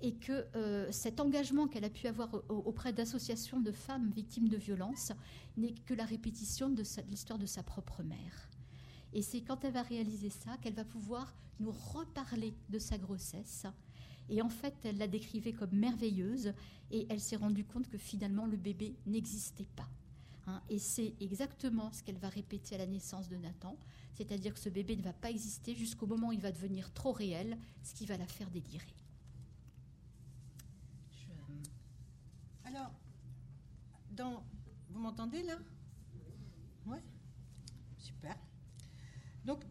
et 0.00 0.14
que 0.14 0.46
euh, 0.56 0.90
cet 0.90 1.20
engagement 1.20 1.68
qu'elle 1.68 1.84
a 1.84 1.90
pu 1.90 2.06
avoir 2.06 2.30
auprès 2.48 2.92
d'associations 2.92 3.60
de 3.60 3.72
femmes 3.72 4.10
victimes 4.10 4.48
de 4.48 4.56
violences 4.56 5.12
n'est 5.56 5.74
que 5.86 5.94
la 5.94 6.04
répétition 6.04 6.68
de 6.68 6.82
l'histoire 7.08 7.38
de 7.38 7.46
sa 7.46 7.62
propre 7.62 8.02
mère. 8.02 8.48
Et 9.12 9.22
c'est 9.22 9.42
quand 9.42 9.64
elle 9.64 9.72
va 9.72 9.82
réaliser 9.82 10.30
ça 10.30 10.56
qu'elle 10.58 10.74
va 10.74 10.84
pouvoir 10.84 11.34
nous 11.58 11.72
reparler 11.72 12.54
de 12.70 12.78
sa 12.78 12.96
grossesse 12.96 13.66
et 14.30 14.42
en 14.42 14.48
fait, 14.48 14.74
elle 14.84 14.98
la 14.98 15.08
décrivait 15.08 15.52
comme 15.52 15.72
merveilleuse 15.72 16.54
et 16.92 17.06
elle 17.10 17.20
s'est 17.20 17.36
rendue 17.36 17.64
compte 17.64 17.88
que 17.88 17.98
finalement 17.98 18.46
le 18.46 18.56
bébé 18.56 18.94
n'existait 19.06 19.68
pas. 19.76 19.88
Hein. 20.46 20.62
et 20.70 20.78
c'est 20.78 21.12
exactement 21.20 21.92
ce 21.92 22.02
qu'elle 22.02 22.16
va 22.16 22.30
répéter 22.30 22.74
à 22.74 22.78
la 22.78 22.86
naissance 22.86 23.28
de 23.28 23.36
Nathan, 23.36 23.76
c'est-à-dire 24.14 24.54
que 24.54 24.58
ce 24.58 24.70
bébé 24.70 24.96
ne 24.96 25.02
va 25.02 25.12
pas 25.12 25.30
exister 25.30 25.74
jusqu'au 25.74 26.06
moment 26.06 26.28
où 26.28 26.32
il 26.32 26.40
va 26.40 26.50
devenir 26.50 26.90
trop 26.94 27.12
réel, 27.12 27.58
ce 27.82 27.92
qui 27.92 28.06
va 28.06 28.16
la 28.16 28.26
faire 28.26 28.50
délirer. 28.50 28.94
Alors, 32.64 32.90
vous 34.90 35.00
m'entendez 35.00 35.42
là? 35.42 35.58
Oui 36.86 36.98
Super. 37.98 38.36
Donc, 39.44 39.64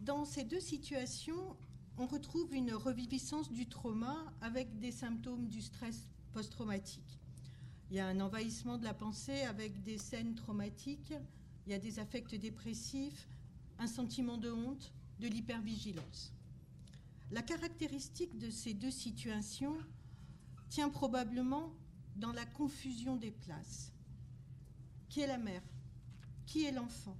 dans 0.00 0.24
ces 0.24 0.44
deux 0.44 0.60
situations, 0.60 1.56
on 1.98 2.06
retrouve 2.06 2.54
une 2.54 2.72
reviviscence 2.72 3.50
du 3.50 3.66
trauma 3.66 4.32
avec 4.40 4.78
des 4.78 4.92
symptômes 4.92 5.48
du 5.48 5.62
stress 5.62 6.06
post-traumatique. 6.32 7.18
Il 7.90 7.96
y 7.96 8.00
a 8.00 8.06
un 8.06 8.20
envahissement 8.20 8.78
de 8.78 8.84
la 8.84 8.94
pensée 8.94 9.42
avec 9.42 9.82
des 9.82 9.98
scènes 9.98 10.34
traumatiques, 10.34 11.14
il 11.66 11.72
y 11.72 11.74
a 11.74 11.78
des 11.78 11.98
affects 11.98 12.34
dépressifs, 12.34 13.28
un 13.78 13.86
sentiment 13.86 14.36
de 14.36 14.50
honte, 14.50 14.92
de 15.20 15.28
l'hypervigilance. 15.28 16.32
La 17.30 17.42
caractéristique 17.42 18.38
de 18.38 18.50
ces 18.50 18.74
deux 18.74 18.90
situations 18.90 19.76
tient 20.68 20.90
probablement 20.90 21.72
dans 22.16 22.32
la 22.32 22.44
confusion 22.44 23.16
des 23.16 23.30
places. 23.30 23.92
Qui 25.16 25.22
est 25.22 25.28
la 25.28 25.38
mère? 25.38 25.62
Qui 26.44 26.66
est 26.66 26.72
l'enfant? 26.72 27.16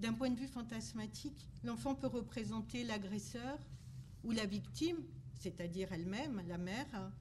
D'un 0.00 0.12
point 0.12 0.28
de 0.28 0.40
vue 0.40 0.48
fantasmatique, 0.48 1.48
l'enfant 1.62 1.94
peut 1.94 2.08
représenter 2.08 2.82
l'agresseur 2.82 3.60
ou 4.24 4.32
la 4.32 4.44
victime, 4.44 4.96
c'est-à-dire 5.38 5.92
elle-même, 5.92 6.42
la 6.48 6.58
mère, 6.58 7.12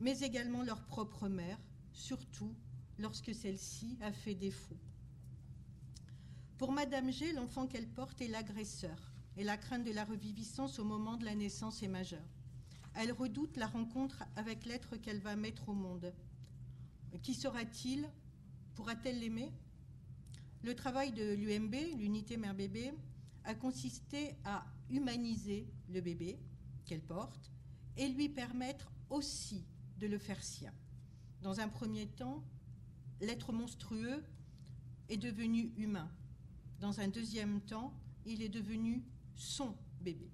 mais 0.00 0.18
également 0.20 0.62
leur 0.62 0.80
propre 0.86 1.28
mère, 1.28 1.58
surtout 1.92 2.54
lorsque 2.98 3.34
celle-ci 3.34 3.98
a 4.00 4.10
fait 4.10 4.34
défaut. 4.34 4.78
Pour 6.56 6.72
Madame 6.72 7.12
G, 7.12 7.34
l'enfant 7.34 7.66
qu'elle 7.66 7.88
porte 7.88 8.22
est 8.22 8.28
l'agresseur, 8.28 9.12
et 9.36 9.44
la 9.44 9.58
crainte 9.58 9.84
de 9.84 9.92
la 9.92 10.06
reviviscence 10.06 10.78
au 10.78 10.84
moment 10.84 11.18
de 11.18 11.26
la 11.26 11.34
naissance 11.34 11.82
est 11.82 11.88
majeure. 11.88 12.24
Elle 12.94 13.12
redoute 13.12 13.58
la 13.58 13.66
rencontre 13.66 14.24
avec 14.34 14.64
l'être 14.64 14.96
qu'elle 14.96 15.20
va 15.20 15.36
mettre 15.36 15.68
au 15.68 15.74
monde. 15.74 16.14
Qui 17.22 17.34
sera-t-il? 17.34 18.08
Pourra-t-elle 18.78 19.18
l'aimer? 19.18 19.50
Le 20.62 20.72
travail 20.72 21.10
de 21.10 21.34
l'UMB, 21.34 21.74
l'unité 21.98 22.36
mère-bébé, 22.36 22.92
a 23.42 23.52
consisté 23.56 24.36
à 24.44 24.64
humaniser 24.88 25.66
le 25.88 26.00
bébé 26.00 26.38
qu'elle 26.84 27.02
porte 27.02 27.50
et 27.96 28.06
lui 28.06 28.28
permettre 28.28 28.92
aussi 29.10 29.64
de 29.98 30.06
le 30.06 30.16
faire 30.16 30.40
sien. 30.44 30.72
Dans 31.42 31.58
un 31.58 31.66
premier 31.66 32.06
temps, 32.06 32.44
l'être 33.20 33.52
monstrueux 33.52 34.22
est 35.08 35.16
devenu 35.16 35.72
humain. 35.76 36.08
Dans 36.78 37.00
un 37.00 37.08
deuxième 37.08 37.60
temps, 37.62 37.92
il 38.26 38.42
est 38.42 38.48
devenu 38.48 39.02
son 39.34 39.74
bébé. 40.00 40.30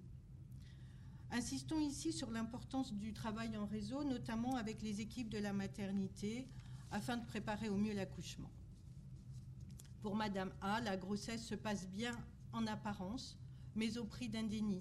Insistons 1.31 1.81
ici 1.81 2.13
sur 2.13 2.31
l'importance 2.31 2.93
du 2.93 3.15
travail 3.15 3.57
en 3.57 3.65
réseau, 3.65 4.05
notamment 4.05 4.57
avec 4.57 4.83
les 4.83 5.01
équipes 5.01 5.31
de 5.31 5.39
la 5.39 5.55
maternité, 5.55 6.47
afin 6.95 7.17
de 7.17 7.27
préparer 7.27 7.69
au 7.69 7.77
mieux 7.77 7.93
l'accouchement. 7.93 8.53
Pour 10.01 10.15
Madame 10.15 10.53
A, 10.61 10.81
la 10.81 10.97
grossesse 10.97 11.45
se 11.45 11.57
passe 11.57 11.89
bien 11.89 12.17
en 12.53 12.69
apparence, 12.69 13.37
mais 13.75 13.99
au 13.99 14.05
prix 14.05 14.29
d'un 14.29 14.45
déni. 14.45 14.81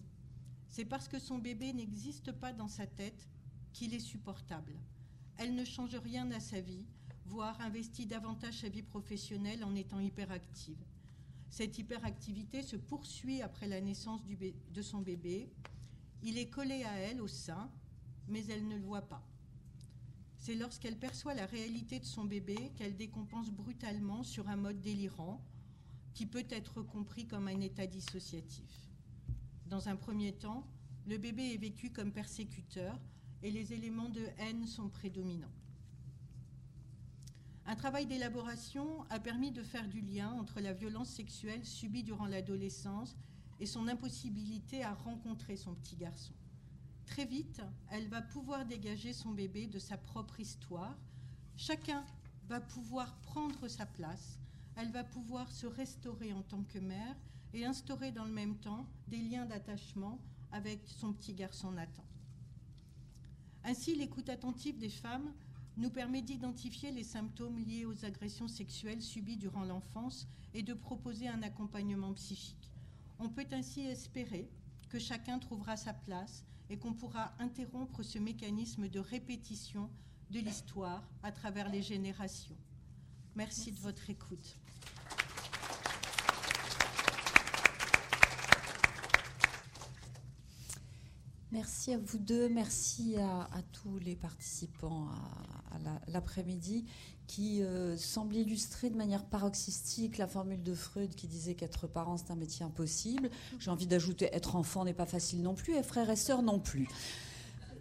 C'est 0.67 0.85
parce 0.85 1.07
que 1.07 1.17
son 1.17 1.39
bébé 1.39 1.73
n'existe 1.73 2.31
pas 2.31 2.53
dans 2.53 2.67
sa 2.67 2.85
tête 2.85 3.27
qu'il 3.73 3.95
est 3.95 3.99
supportable. 3.99 4.75
Elle 5.37 5.55
ne 5.55 5.65
change 5.65 5.95
rien 5.95 6.29
à 6.29 6.39
sa 6.39 6.61
vie, 6.61 6.85
voire 7.25 7.59
investit 7.61 8.05
davantage 8.05 8.59
sa 8.59 8.69
vie 8.69 8.83
professionnelle 8.83 9.63
en 9.63 9.73
étant 9.73 9.99
hyperactive. 9.99 10.85
Cette 11.49 11.79
hyperactivité 11.79 12.61
se 12.61 12.75
poursuit 12.75 13.41
après 13.41 13.67
la 13.67 13.81
naissance 13.81 14.21
de 14.27 14.81
son 14.83 14.99
bébé. 14.99 15.51
Il 16.21 16.37
est 16.37 16.51
collé 16.51 16.83
à 16.83 16.93
elle 16.99 17.21
au 17.21 17.27
sein, 17.27 17.71
mais 18.27 18.45
elle 18.45 18.67
ne 18.67 18.75
le 18.75 18.83
voit 18.83 19.09
pas. 19.09 19.27
C'est 20.43 20.55
lorsqu'elle 20.55 20.97
perçoit 20.97 21.33
la 21.35 21.45
réalité 21.45 22.01
de 22.01 22.05
son 22.05 22.25
bébé 22.25 22.73
qu'elle 22.75 22.97
décompense 22.97 23.49
brutalement 23.49 24.23
sur 24.23 24.49
un 24.49 24.57
mode 24.57 24.81
délirant 24.81 25.41
qui 26.13 26.25
peut 26.25 26.43
être 26.49 26.81
compris 26.81 27.25
comme 27.25 27.47
un 27.47 27.61
état 27.61 27.87
dissociatif. 27.87 28.89
Dans 29.67 29.87
un 29.87 29.95
premier 29.95 30.33
temps, 30.33 30.67
le 31.07 31.17
bébé 31.17 31.53
est 31.53 31.57
vécu 31.57 31.91
comme 31.91 32.11
persécuteur 32.11 32.99
et 33.41 33.51
les 33.51 33.71
éléments 33.71 34.09
de 34.09 34.27
haine 34.37 34.67
sont 34.67 34.89
prédominants. 34.89 35.55
Un 37.65 37.77
travail 37.77 38.05
d'élaboration 38.05 39.05
a 39.09 39.21
permis 39.21 39.53
de 39.53 39.63
faire 39.63 39.87
du 39.87 40.01
lien 40.01 40.29
entre 40.33 40.59
la 40.59 40.73
violence 40.73 41.11
sexuelle 41.11 41.65
subie 41.65 42.03
durant 42.03 42.27
l'adolescence 42.27 43.15
et 43.61 43.65
son 43.65 43.87
impossibilité 43.87 44.83
à 44.83 44.93
rencontrer 44.93 45.55
son 45.55 45.73
petit 45.73 45.95
garçon. 45.95 46.33
Très 47.05 47.25
vite, 47.25 47.61
elle 47.91 48.07
va 48.07 48.21
pouvoir 48.21 48.65
dégager 48.65 49.13
son 49.13 49.31
bébé 49.31 49.67
de 49.67 49.79
sa 49.79 49.97
propre 49.97 50.39
histoire. 50.39 50.97
Chacun 51.55 52.03
va 52.47 52.59
pouvoir 52.59 53.15
prendre 53.21 53.67
sa 53.67 53.85
place. 53.85 54.39
Elle 54.75 54.91
va 54.91 55.03
pouvoir 55.03 55.51
se 55.51 55.67
restaurer 55.67 56.33
en 56.33 56.41
tant 56.41 56.63
que 56.63 56.79
mère 56.79 57.15
et 57.53 57.65
instaurer 57.65 58.11
dans 58.11 58.25
le 58.25 58.31
même 58.31 58.57
temps 58.57 58.87
des 59.07 59.21
liens 59.21 59.45
d'attachement 59.45 60.19
avec 60.51 60.79
son 60.87 61.13
petit 61.13 61.33
garçon 61.33 61.71
Nathan. 61.71 62.03
Ainsi, 63.63 63.95
l'écoute 63.95 64.29
attentive 64.29 64.77
des 64.77 64.89
femmes 64.89 65.31
nous 65.77 65.89
permet 65.89 66.21
d'identifier 66.21 66.91
les 66.91 67.03
symptômes 67.03 67.59
liés 67.59 67.85
aux 67.85 68.05
agressions 68.05 68.47
sexuelles 68.47 69.01
subies 69.01 69.37
durant 69.37 69.63
l'enfance 69.63 70.27
et 70.53 70.61
de 70.61 70.73
proposer 70.73 71.27
un 71.27 71.41
accompagnement 71.41 72.13
psychique. 72.13 72.71
On 73.19 73.29
peut 73.29 73.47
ainsi 73.51 73.81
espérer 73.81 74.49
que 74.89 74.99
chacun 74.99 75.39
trouvera 75.39 75.77
sa 75.77 75.93
place 75.93 76.45
et 76.69 76.77
qu'on 76.77 76.93
pourra 76.93 77.33
interrompre 77.39 78.03
ce 78.03 78.19
mécanisme 78.19 78.87
de 78.87 78.99
répétition 78.99 79.89
de 80.31 80.39
l'histoire 80.39 81.03
à 81.21 81.31
travers 81.31 81.69
les 81.69 81.81
générations. 81.81 82.57
Merci, 83.35 83.71
de 83.71 83.79
votre 83.79 84.09
écoute. 84.09 84.57
Merci 91.53 91.93
à 91.93 91.99
vous 91.99 92.17
deux, 92.17 92.49
merci 92.49 93.15
à, 93.17 93.47
tous 93.73 93.99
les 93.99 94.15
participants 94.15 95.05
à, 95.71 95.77
l'après-midi 96.07 96.83
qui 97.27 97.61
euh, 97.61 97.95
semblent 97.95 98.35
illustrer 98.35 98.89
de 98.89 98.97
manière 98.97 99.23
paroxystique 99.23 100.17
la 100.17 100.25
formule 100.25 100.63
de 100.63 100.73
Freud 100.73 101.13
qui 101.13 101.27
disait 101.27 101.53
qu'être 101.53 101.85
parent 101.85 102.17
c'est 102.17 102.31
un 102.31 102.35
métier 102.35 102.65
impossible. 102.65 103.29
J'ai 103.59 103.69
envie 103.69 103.85
d'ajouter 103.85 104.29
être 104.33 104.55
enfant 104.55 104.83
n'est 104.83 104.95
pas 104.95 105.05
facile 105.05 105.43
non 105.43 105.53
plus 105.53 105.75
et 105.75 105.83
frères 105.83 106.09
et 106.09 106.15
sœurs 106.15 106.41
non 106.41 106.57
plus. 106.57 106.87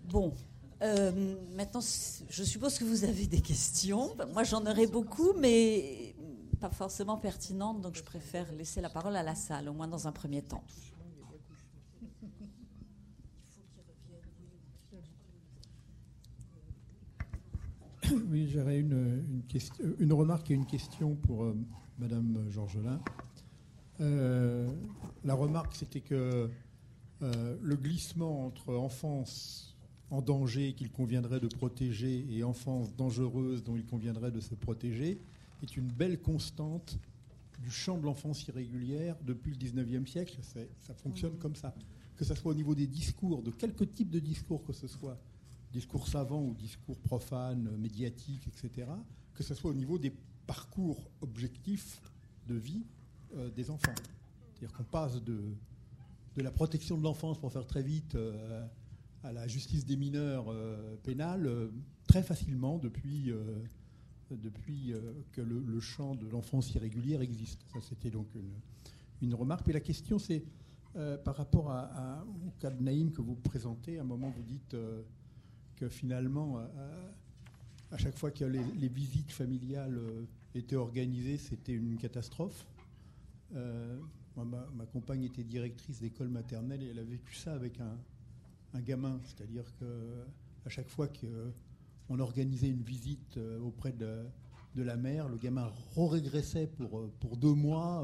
Bon, 0.05 0.35
euh, 0.83 1.35
maintenant 1.57 1.81
je 2.29 2.45
suppose 2.45 2.79
que 2.79 2.85
vous 2.85 3.05
avez 3.05 3.27
des 3.27 3.41
questions. 3.41 4.15
Moi 4.35 4.45
j'en 4.45 4.67
aurais 4.67 4.87
beaucoup 4.87 5.33
mais 5.39 6.15
pas 6.61 6.69
forcément 6.69 7.17
pertinentes 7.17 7.81
donc 7.81 7.97
je 7.97 8.03
préfère 8.03 8.53
laisser 8.53 8.83
la 8.83 8.91
parole 8.91 9.17
à 9.17 9.23
la 9.23 9.35
salle 9.35 9.71
au 9.71 9.73
moins 9.73 9.89
dans 9.89 10.07
un 10.07 10.13
premier 10.13 10.43
temps. 10.43 10.63
Oui, 18.31 18.49
j'aurais 18.49 18.79
une, 18.79 19.45
une, 19.99 20.13
remarque 20.13 20.51
et 20.51 20.55
une 20.55 20.67
question 20.67 21.15
pour 21.15 21.45
euh, 21.45 21.57
Madame 21.99 22.45
Georgelin. 22.51 23.01
Euh, 24.01 24.69
la 25.25 25.35
remarque, 25.35 25.75
c'était 25.75 26.01
que 26.01 26.51
euh, 27.23 27.57
le 27.61 27.77
glissement 27.77 28.47
entre 28.47 28.75
enfance 28.75 29.77
en 30.11 30.21
danger 30.21 30.75
qu'il 30.75 30.91
conviendrait 30.91 31.41
de 31.41 31.47
protéger 31.47 32.27
et 32.31 32.45
enfance 32.45 32.95
dangereuse 32.95 33.65
dont 33.65 33.77
il 33.77 33.87
conviendrait 33.87 34.31
de 34.31 34.41
se 34.41 34.55
protéger 34.55 35.21
est 35.63 35.77
une 35.77 35.89
belle 35.89 36.21
constante 36.21 36.99
du 37.61 37.71
champ 37.71 37.97
de 37.97 38.05
l'enfance 38.05 38.47
irrégulière 38.49 39.17
depuis 39.25 39.53
le 39.53 39.57
19e 39.57 40.07
siècle. 40.07 40.39
Ça 40.81 40.95
fonctionne 40.95 41.39
comme 41.39 41.55
ça. 41.55 41.75
Que 42.17 42.25
ce 42.25 42.35
soit 42.35 42.51
au 42.51 42.55
niveau 42.55 42.75
des 42.75 42.87
discours, 42.87 43.43
de 43.43 43.51
quelque 43.51 43.85
type 43.85 44.11
de 44.11 44.19
discours 44.19 44.65
que 44.65 44.73
ce 44.73 44.87
soit, 44.87 45.19
discours 45.73 46.07
savants 46.07 46.43
ou 46.43 46.55
discours 46.55 46.99
profanes, 47.01 47.77
médiatiques, 47.79 48.47
etc., 48.47 48.89
que 49.35 49.43
ce 49.43 49.55
soit 49.55 49.71
au 49.71 49.75
niveau 49.75 49.99
des 49.99 50.13
parcours 50.47 51.11
objectifs 51.21 52.01
de 52.47 52.55
vie 52.55 52.85
euh, 53.35 53.51
des 53.51 53.71
enfants. 53.71 53.95
C'est-à-dire 54.53 54.77
qu'on 54.77 54.85
passe 54.85 55.23
de, 55.23 55.55
de 56.37 56.43
la 56.43 56.51
protection 56.51 56.99
de 56.99 57.03
l'enfance, 57.03 57.39
pour 57.39 57.53
faire 57.53 57.67
très 57.67 57.83
vite, 57.83 58.15
euh, 58.15 58.67
à 59.23 59.33
la 59.33 59.47
justice 59.47 59.87
des 59.87 59.97
mineurs 59.97 60.47
euh, 60.49 60.97
pénale 61.03 61.49
très 62.07 62.23
facilement 62.23 62.79
depuis, 62.79 63.33
depuis 64.31 64.93
que 65.31 65.41
le, 65.41 65.81
champ 65.81 66.15
de 66.15 66.27
l'enfance 66.27 66.75
irrégulière 66.75 67.23
existe. 67.23 67.65
Ça, 67.73 67.79
c'était 67.81 68.11
donc 68.11 68.27
une, 69.23 69.35
remarque. 69.35 69.69
Et 69.69 69.73
la 69.73 69.81
question, 69.81 70.19
c'est 70.19 70.45
par 71.25 71.37
rapport 71.37 71.71
à, 71.71 72.27
au 72.45 72.51
cas 72.59 72.71
de 72.71 72.83
Naïm 72.83 73.13
que 73.13 73.23
vous 73.23 73.37
présentez, 73.37 73.99
à 73.99 74.03
un 74.03 74.05
moment 74.05 74.31
vous 74.37 74.43
dites 74.43 74.77
finalement, 75.89 76.59
euh, 76.59 77.11
à, 77.91 77.97
chaque 77.99 78.17
fois 78.17 78.31
que 78.31 78.45
les, 78.45 78.89
visites 78.89 79.33
familiales 79.33 79.99
euh, 79.99 80.25
étaient 80.55 80.77
organisées, 80.77 81.39
c'était 81.39 81.73
une 81.73 81.97
catastrophe. 81.97 82.67
Euh, 83.55 83.99
ma, 84.37 84.87
compagne 84.87 85.25
était 85.25 85.45
directrice 85.45 86.01
d'école 86.01 86.29
maternelle 86.29 86.83
et 86.83 86.89
elle 86.89 86.99
a 86.99 87.05
vécu 87.05 87.35
ça 87.35 87.55
avec 87.55 87.81
un, 87.81 87.99
gamin. 88.81 89.21
C'est-à-dire 89.25 89.65
que 89.79 89.85
à 90.65 90.71
chaque 90.71 90.89
fois 90.89 91.09
qu'on 91.09 92.19
organisait 92.19 92.69
une 92.71 92.83
visite 92.83 93.39
auprès 93.63 93.93
de, 93.93 94.25
la 94.77 94.97
mère, 94.97 95.29
le 95.29 95.37
gamin 95.37 95.71
régressait 95.95 96.69
pour, 96.69 97.11
pour 97.21 97.37
deux 97.37 97.53
mois 97.53 98.03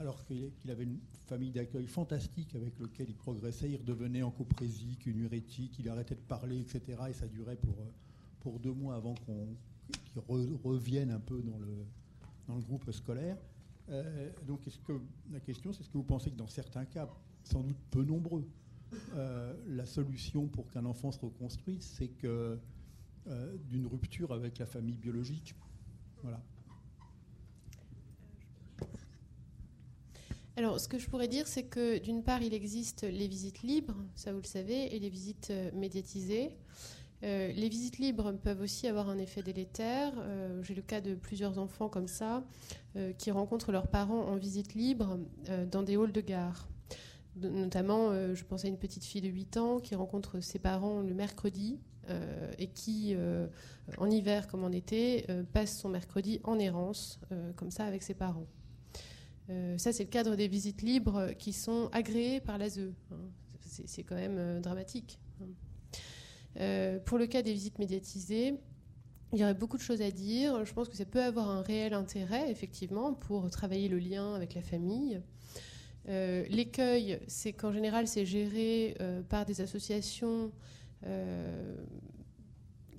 alors 0.00 0.24
qu'il 0.24 0.70
avait 0.70 0.84
une 0.84 0.98
famille 1.26 1.50
d'accueil 1.50 1.86
fantastique 1.86 2.54
avec 2.54 2.78
lequel 2.78 3.08
il 3.08 3.16
progressait, 3.16 3.70
il 3.70 3.76
redevenait 3.76 4.22
en 4.22 4.30
coprésique, 4.30 5.06
une 5.06 5.18
urétique, 5.20 5.78
il 5.78 5.88
arrêtait 5.88 6.14
de 6.14 6.20
parler, 6.20 6.60
etc. 6.60 6.82
Et 7.08 7.12
ça 7.12 7.26
durait 7.26 7.56
pour, 7.56 7.76
pour 8.40 8.60
deux 8.60 8.72
mois 8.72 8.94
avant 8.94 9.14
qu'on 9.26 9.48
qu'ils 10.04 10.22
re- 10.22 10.62
reviennent 10.62 11.10
un 11.10 11.20
peu 11.20 11.42
dans 11.42 11.58
le, 11.58 12.60
groupe 12.60 12.90
scolaire. 12.92 13.36
Euh, 13.90 14.30
donc, 14.46 14.60
la 15.32 15.40
question, 15.40 15.72
c'est 15.72 15.80
est-ce 15.80 15.88
que 15.90 15.98
vous 15.98 16.04
pensez 16.04 16.30
que 16.30 16.36
dans 16.36 16.48
certains 16.48 16.84
cas, 16.84 17.08
sans 17.42 17.62
doute 17.62 17.78
peu 17.90 18.04
nombreux, 18.04 18.46
euh, 19.14 19.54
la 19.66 19.86
solution 19.86 20.46
pour 20.46 20.70
qu'un 20.70 20.84
enfant 20.84 21.12
se 21.12 21.20
reconstruise, 21.20 21.82
c'est 21.82 22.08
que 22.08 22.58
euh, 23.26 23.56
d'une 23.68 23.86
rupture 23.86 24.32
avec 24.32 24.58
la 24.58 24.66
famille 24.66 24.96
biologique 24.96 25.54
Voilà. 26.22 26.40
Alors, 30.58 30.80
ce 30.80 30.88
que 30.88 30.98
je 30.98 31.08
pourrais 31.08 31.28
dire, 31.28 31.46
c'est 31.46 31.62
que 31.62 31.98
d'une 31.98 32.24
part, 32.24 32.42
il 32.42 32.52
existe 32.52 33.04
les 33.04 33.28
visites 33.28 33.62
libres, 33.62 33.94
ça 34.16 34.32
vous 34.32 34.40
le 34.40 34.44
savez, 34.44 34.92
et 34.92 34.98
les 34.98 35.08
visites 35.08 35.50
euh, 35.52 35.70
médiatisées. 35.72 36.50
Euh, 37.22 37.52
les 37.52 37.68
visites 37.68 37.98
libres 37.98 38.32
peuvent 38.32 38.60
aussi 38.60 38.88
avoir 38.88 39.08
un 39.08 39.18
effet 39.18 39.40
délétère. 39.40 40.12
Euh, 40.18 40.60
J'ai 40.64 40.74
le 40.74 40.82
cas 40.82 41.00
de 41.00 41.14
plusieurs 41.14 41.60
enfants 41.60 41.88
comme 41.88 42.08
ça 42.08 42.42
qui 43.18 43.30
rencontrent 43.30 43.70
leurs 43.70 43.86
parents 43.86 44.22
en 44.22 44.34
visite 44.34 44.74
libre 44.74 45.20
dans 45.70 45.84
des 45.84 45.96
halls 45.96 46.10
de 46.10 46.20
gare. 46.20 46.68
Notamment, 47.36 48.12
je 48.34 48.42
pense 48.42 48.64
à 48.64 48.68
une 48.68 48.78
petite 48.78 49.04
fille 49.04 49.20
de 49.20 49.28
8 49.28 49.56
ans 49.56 49.78
qui 49.78 49.94
rencontre 49.94 50.40
ses 50.40 50.58
parents 50.58 51.00
le 51.02 51.14
mercredi 51.14 51.78
et 52.58 52.66
qui, 52.66 53.14
en 53.98 54.10
hiver 54.10 54.48
comme 54.48 54.64
en 54.64 54.72
été, 54.72 55.24
passe 55.52 55.78
son 55.78 55.90
mercredi 55.90 56.40
en 56.42 56.58
errance, 56.58 57.20
comme 57.54 57.70
ça, 57.70 57.84
avec 57.84 58.02
ses 58.02 58.14
parents. 58.14 58.48
Euh, 59.50 59.78
ça, 59.78 59.92
c'est 59.92 60.04
le 60.04 60.10
cadre 60.10 60.36
des 60.36 60.48
visites 60.48 60.82
libres 60.82 61.32
qui 61.38 61.52
sont 61.52 61.88
agréées 61.92 62.40
par 62.40 62.58
l'ASE. 62.58 62.92
hein. 63.12 63.16
C'est 63.60 64.02
quand 64.02 64.14
même 64.14 64.38
euh, 64.38 64.60
dramatique. 64.60 65.18
Euh, 66.58 66.98
pour 66.98 67.18
le 67.18 67.26
cas 67.26 67.42
des 67.42 67.52
visites 67.52 67.78
médiatisées, 67.78 68.54
il 69.32 69.38
y 69.38 69.44
aurait 69.44 69.54
beaucoup 69.54 69.76
de 69.76 69.82
choses 69.82 70.02
à 70.02 70.10
dire. 70.10 70.64
Je 70.64 70.72
pense 70.72 70.88
que 70.88 70.96
ça 70.96 71.04
peut 71.04 71.22
avoir 71.22 71.48
un 71.48 71.62
réel 71.62 71.92
intérêt, 71.92 72.50
effectivement, 72.50 73.12
pour 73.12 73.50
travailler 73.50 73.88
le 73.88 73.98
lien 73.98 74.34
avec 74.34 74.54
la 74.54 74.62
famille. 74.62 75.20
L'écueil, 76.06 77.20
c'est 77.26 77.52
qu'en 77.52 77.70
général, 77.70 78.08
c'est 78.08 78.24
géré 78.24 78.96
par 79.28 79.44
des 79.44 79.60
associations 79.60 80.50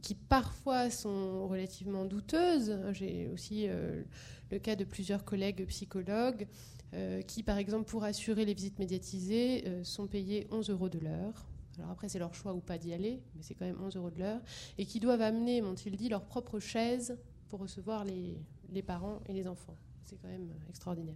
qui 0.02 0.16
parfois 0.16 0.90
sont 0.90 1.48
relativement 1.48 2.06
douteuses. 2.06 2.78
J'ai 2.94 3.28
aussi 3.30 3.66
euh, 3.68 4.04
le 4.52 4.60
cas 4.60 4.76
de 4.76 4.84
plusieurs 4.84 5.26
collègues 5.26 5.66
psychologues 5.68 6.48
euh, 6.94 7.22
qui, 7.22 7.44
par 7.44 7.58
exemple, 7.58 7.86
pour 7.86 8.04
assurer 8.04 8.46
les 8.46 8.54
visites 8.54 8.80
médiatisées, 8.80 9.64
euh, 9.68 9.84
sont 9.84 10.08
payés 10.08 10.48
11 10.52 10.70
euros 10.70 10.90
de 10.90 11.00
l'heure. 11.00 11.46
Alors 11.78 11.92
après, 11.92 12.10
c'est 12.10 12.20
leur 12.20 12.34
choix 12.34 12.54
ou 12.54 12.60
pas 12.60 12.78
d'y 12.78 12.94
aller, 12.94 13.22
mais 13.36 13.44
c'est 13.44 13.54
quand 13.54 13.66
même 13.66 13.82
11 13.82 13.96
euros 13.96 14.10
de 14.10 14.20
l'heure. 14.20 14.42
Et 14.78 14.86
qui 14.86 15.00
doivent 15.00 15.22
amener, 15.22 15.62
m'ont-ils 15.62 15.96
dit, 15.96 16.10
leur 16.10 16.26
propre 16.26 16.60
chaise 16.60 17.18
pour 17.48 17.60
recevoir 17.60 18.04
les, 18.06 18.38
les 18.72 18.82
parents 18.82 19.20
et 19.28 19.34
les 19.34 19.48
enfants. 19.48 19.76
C'est 20.04 20.18
quand 20.22 20.28
même 20.28 20.50
extraordinaire. 20.68 21.16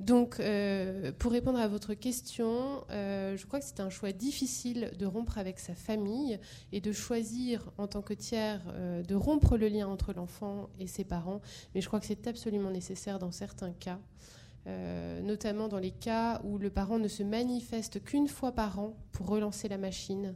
Donc, 0.00 0.40
euh, 0.40 1.12
pour 1.18 1.30
répondre 1.30 1.58
à 1.58 1.68
votre 1.68 1.94
question, 1.94 2.84
euh, 2.90 3.36
je 3.36 3.46
crois 3.46 3.60
que 3.60 3.64
c'est 3.64 3.80
un 3.80 3.90
choix 3.90 4.10
difficile 4.10 4.90
de 4.98 5.06
rompre 5.06 5.38
avec 5.38 5.60
sa 5.60 5.74
famille 5.74 6.38
et 6.72 6.80
de 6.80 6.90
choisir 6.90 7.70
en 7.78 7.86
tant 7.86 8.02
que 8.02 8.12
tiers 8.12 8.60
euh, 8.72 9.02
de 9.02 9.14
rompre 9.14 9.56
le 9.56 9.68
lien 9.68 9.86
entre 9.86 10.12
l'enfant 10.12 10.68
et 10.80 10.88
ses 10.88 11.04
parents. 11.04 11.40
Mais 11.74 11.80
je 11.80 11.86
crois 11.86 12.00
que 12.00 12.06
c'est 12.06 12.26
absolument 12.26 12.70
nécessaire 12.70 13.20
dans 13.20 13.30
certains 13.30 13.72
cas, 13.72 14.00
notamment 15.22 15.68
dans 15.68 15.78
les 15.78 15.90
cas 15.90 16.40
où 16.42 16.58
le 16.58 16.70
parent 16.70 16.98
ne 16.98 17.08
se 17.08 17.22
manifeste 17.22 18.02
qu'une 18.02 18.28
fois 18.28 18.50
par 18.50 18.78
an 18.78 18.96
pour 19.12 19.26
relancer 19.26 19.68
la 19.68 19.76
machine 19.78 20.34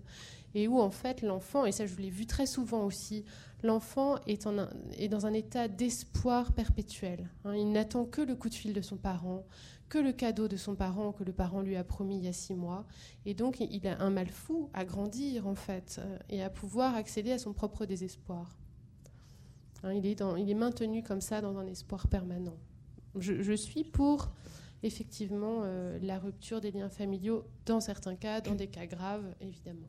et 0.55 0.68
où 0.68 0.80
en 0.80 0.90
fait 0.90 1.22
l'enfant, 1.22 1.64
et 1.64 1.72
ça 1.72 1.86
je 1.86 1.97
l'ai 1.97 2.10
vu 2.10 2.26
très 2.26 2.47
souvent 2.47 2.85
aussi, 2.85 3.24
l'enfant 3.62 4.16
est, 4.26 4.47
dans 4.47 5.26
un 5.26 5.32
état 5.32 5.68
d'espoir 5.68 6.52
perpétuel. 6.52 7.28
hein. 7.44 7.55
il 7.55 7.72
n'attend 7.72 8.05
que 8.05 8.20
le 8.20 8.35
coup 8.35 8.48
de 8.48 8.55
fil 8.55 8.72
de 8.72 8.80
son 8.80 8.97
parent, 8.97 9.44
que 9.89 9.98
le 9.98 10.12
cadeau 10.12 10.48
de 10.48 10.56
son 10.56 10.74
parent 10.74 11.12
que 11.12 11.24
le 11.24 11.32
parent 11.32 11.62
lui 11.62 11.76
a 11.76 11.85
promis 11.85 12.18
il 12.18 12.24
y 12.24 12.28
a 12.28 12.32
six 12.32 12.55
mois. 12.55 12.86
Et 13.24 13.35
donc 13.35 13.60
il 13.60 13.86
a 13.86 14.01
un 14.02 14.10
mal 14.10 14.28
fou 14.28 14.70
à 14.74 14.85
grandir 14.85 15.47
en 15.47 15.55
fait 15.55 15.97
euh, 15.98 16.18
et 16.28 16.43
à 16.43 16.51
pouvoir 16.51 16.94
accéder 16.94 17.32
à 17.32 17.39
son 17.39 17.52
propre 17.52 17.86
désespoir. 17.86 18.56
Hein, 19.82 19.93
il, 19.93 20.06
est 20.06 20.55
maintenu 20.55 21.02
comme 21.02 21.20
ça 21.20 21.40
dans 21.40 21.56
un 21.56 21.66
espoir 21.66 22.09
permanent. 22.09 22.56
Je, 23.16 23.43
je 23.43 23.52
suis 23.52 23.85
pour 23.85 24.30
effectivement 24.82 25.60
euh, 25.62 25.98
la 26.02 26.18
rupture 26.18 26.60
des 26.60 26.70
liens 26.70 26.89
familiaux 26.89 27.44
dans 27.66 27.80
certains 27.80 28.14
cas, 28.14 28.40
dans 28.40 28.55
des 28.55 28.68
cas 28.68 28.86
graves 28.86 29.35
évidemment. 29.40 29.89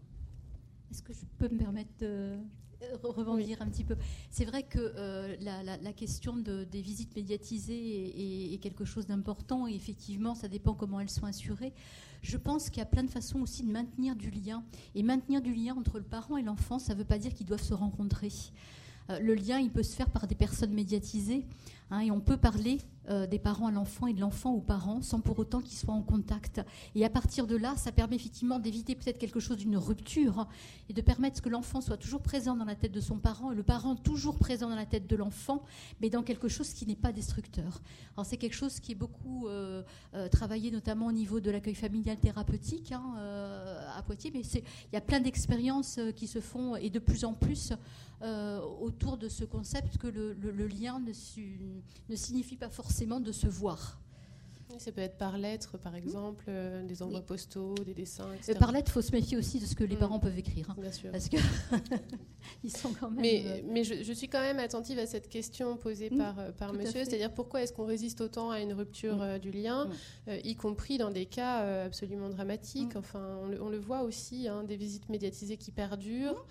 Est-ce 0.92 1.04
que 1.04 1.14
je 1.14 1.26
peux 1.38 1.50
me 1.50 1.58
permettre 1.58 1.92
de 2.00 2.38
re- 2.82 3.14
rebondir 3.14 3.62
un 3.62 3.68
petit 3.68 3.84
peu 3.84 3.96
C'est 4.30 4.46
vrai 4.46 4.64
que 4.64 4.80
euh, 4.80 5.36
la, 5.42 5.64
la- 5.64 5.78
la 5.78 5.94
question 5.94 6.36
de- 6.36 6.64
des 6.64 6.82
visites 6.82 7.16
médiatisées 7.16 7.74
est, 8.06 8.20
est- 8.20 8.54
est 8.54 8.58
quelque 8.58 8.86
chose 8.86 9.06
d'important 9.08 9.68
et 9.68 9.74
effectivement, 9.74 10.36
ça 10.36 10.48
dépend 10.48 10.74
comment 10.74 11.00
elles 11.00 11.10
sont 11.10 11.26
assurées. 11.26 11.74
Je 12.22 12.38
pense 12.38 12.70
qu'il 12.70 12.80
y 12.80 12.82
a 12.82 12.86
plein 12.86 13.04
de 13.04 13.10
façons 13.10 13.40
aussi 13.42 13.64
de 13.64 13.72
maintenir 13.72 14.16
du 14.16 14.30
lien. 14.30 14.64
Et 14.96 15.04
maintenir 15.04 15.42
du 15.42 15.54
lien 15.54 15.76
entre 15.78 15.98
le 16.00 16.04
parent 16.04 16.38
et 16.38 16.42
l'enfant, 16.44 16.78
ça 16.80 16.94
ne 16.94 17.00
veut 17.00 17.06
pas 17.06 17.18
dire 17.18 17.34
qu'ils 17.34 17.46
doivent 17.46 17.64
se 17.64 17.74
rencontrer. 17.74 18.30
Euh, 19.10 19.20
le 19.20 19.34
lien, 19.36 19.60
il 19.60 19.72
peut 19.72 19.84
se 19.84 19.96
faire 19.96 20.10
par 20.10 20.28
des 20.28 20.36
personnes 20.36 20.74
médiatisées. 20.74 21.46
Hein, 21.92 22.00
et 22.00 22.12
on 22.12 22.20
peut 22.20 22.38
parler 22.38 22.80
euh, 23.10 23.26
des 23.26 23.40
parents 23.40 23.66
à 23.66 23.72
l'enfant 23.72 24.06
et 24.06 24.14
de 24.14 24.20
l'enfant 24.20 24.54
aux 24.54 24.62
parents 24.62 25.02
sans 25.02 25.20
pour 25.20 25.40
autant 25.40 25.62
qu'ils 25.62 25.78
soient 25.78 25.96
en 25.96 26.04
contact. 26.04 26.62
Et 26.94 27.04
à 27.04 27.10
partir 27.10 27.48
de 27.48 27.56
là, 27.56 27.76
ça 27.76 27.92
permet 27.92 28.16
effectivement 28.16 28.60
d'éviter 28.60 28.94
peut-être 28.94 29.18
quelque 29.18 29.40
chose 29.40 29.58
d'une 29.58 29.78
rupture 29.78 30.48
et 30.90 30.94
de 30.94 31.02
permettre 31.02 31.42
que 31.42 31.50
l'enfant 31.50 31.82
soit 31.82 31.98
toujours 31.98 32.22
présent 32.22 32.56
dans 32.56 32.66
la 32.66 32.76
tête 32.76 32.92
de 32.92 33.00
son 33.00 33.18
parent 33.18 33.52
et 33.52 33.56
le 33.56 33.64
parent 33.64 33.96
toujours 33.96 34.38
présent 34.38 34.70
dans 34.70 34.76
la 34.76 34.86
tête 34.86 35.08
de 35.08 35.16
l'enfant, 35.16 35.64
mais 36.02 36.12
dans 36.12 36.22
quelque 36.22 36.48
chose 36.48 36.72
qui 36.72 36.86
n'est 36.86 36.96
pas 36.96 37.12
destructeur. 37.12 37.82
Alors 38.16 38.28
c'est 38.28 38.38
quelque 38.38 38.56
chose 38.56 38.80
qui 38.80 38.92
est 38.92 38.96
beaucoup 38.96 39.48
euh, 39.48 39.82
euh, 40.14 40.28
travaillé 40.28 40.70
notamment 40.70 41.08
au 41.08 41.12
niveau 41.12 41.40
de 41.40 41.50
l'accueil 41.50 41.76
familial 41.76 42.18
thérapeutique 42.20 42.92
hein, 42.92 43.16
à 43.96 44.04
Poitiers, 44.04 44.30
mais 44.32 44.42
il 44.42 44.94
y 44.94 44.98
a 44.98 45.02
plein 45.02 45.20
d'expériences 45.20 46.00
qui 46.16 46.28
se 46.28 46.42
font 46.42 46.76
et 46.76 46.92
de 46.92 47.00
plus 47.00 47.26
en 47.26 47.34
plus 47.34 47.74
autour 48.82 49.18
de 49.18 49.30
ce 49.30 49.46
concept 49.46 49.98
que 49.98 50.08
le, 50.08 50.68
lien 50.68 51.00
ne, 51.00 51.14
ne 52.10 52.16
signifie 52.16 52.56
pas 52.58 52.70
forcément 52.70 53.20
de 53.20 53.32
se 53.32 53.48
voir. 53.48 54.00
Ça 54.78 54.92
peut 54.92 55.02
être 55.02 55.18
par 55.18 55.38
lettre, 55.40 55.78
par 55.80 55.96
exemple, 55.96 56.46
euh, 56.48 56.84
des 56.86 57.02
envois 57.02 57.20
Oui. 57.20 57.26
postaux, 57.26 57.74
des 57.86 57.96
dessins, 57.96 58.28
Euh, 58.30 58.36
etc. 58.36 58.54
par 58.60 58.72
lettre, 58.72 58.92
il 58.92 58.94
faut 58.94 59.02
se 59.02 59.12
méfier 59.12 59.36
aussi 59.36 59.60
de 59.60 59.66
ce 59.66 59.74
que 59.76 59.84
les 59.84 59.98
parents 59.98 60.20
peuvent 60.20 60.38
écrire, 60.38 60.70
hein, 60.70 60.76
Bien 60.80 60.92
sûr. 60.92 61.12
parce 61.12 61.28
que 61.28 61.38
ils 62.64 62.76
sont 62.76 62.94
quand 63.00 63.10
même. 63.10 63.20
Mais, 63.20 63.44
euh, 63.46 63.62
mais 63.68 63.84
je, 63.84 64.04
je 64.04 64.14
suis 64.14 64.28
quand 64.28 64.40
même 64.42 64.60
attentive 64.60 65.00
à 65.00 65.08
cette 65.08 65.28
question 65.28 65.76
posée 65.76 66.10
Mm, 66.12 66.18
par, 66.18 66.40
euh, 66.40 66.52
par 66.52 66.70
tout 66.70 66.76
à 66.76 66.78
monsieur, 66.78 67.04
c'est-à-dire 67.04 67.34
pourquoi 67.34 67.64
est-ce 67.64 67.74
qu'on 67.74 67.86
résiste 67.88 68.22
autant 68.22 68.52
à 68.52 68.62
une 68.62 68.74
rupture 68.74 69.18
Mm. 69.18 69.22
euh, 69.22 69.40
du 69.40 69.52
lien, 69.52 69.86
Mm. 69.86 69.92
euh, 70.30 70.40
y 70.44 70.56
compris 70.56 70.98
dans 71.00 71.10
des 71.10 71.26
cas 71.26 71.64
euh, 71.64 71.86
absolument 71.88 72.30
dramatiques. 72.30 72.96
Enfin, 72.96 73.40
on 73.42 73.48
le, 73.48 73.62
on 73.62 73.70
le 73.70 73.80
voit 73.80 74.04
aussi, 74.04 74.48
hein, 74.48 74.64
des 74.64 74.78
visites 74.78 75.10
médiatisées 75.10 75.58
qui 75.58 75.72
perdurent. 75.72 76.46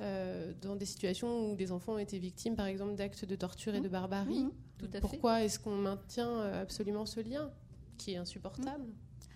Euh, 0.00 0.52
dans 0.62 0.76
des 0.76 0.86
situations 0.86 1.50
où 1.52 1.56
des 1.56 1.72
enfants 1.72 1.94
ont 1.94 1.98
été 1.98 2.18
victimes, 2.20 2.54
par 2.54 2.66
exemple, 2.66 2.94
d'actes 2.94 3.24
de 3.24 3.34
torture 3.34 3.74
et 3.74 3.80
de 3.80 3.88
barbarie. 3.88 4.46
Tout 4.78 4.86
à 4.86 4.90
fait. 4.92 5.00
Pourquoi 5.00 5.42
est-ce 5.42 5.58
qu'on 5.58 5.76
maintient 5.76 6.30
euh, 6.30 6.62
absolument 6.62 7.04
ce 7.04 7.18
lien 7.20 7.50
qui 7.96 8.12
est 8.12 8.16
insupportable? 8.16 8.84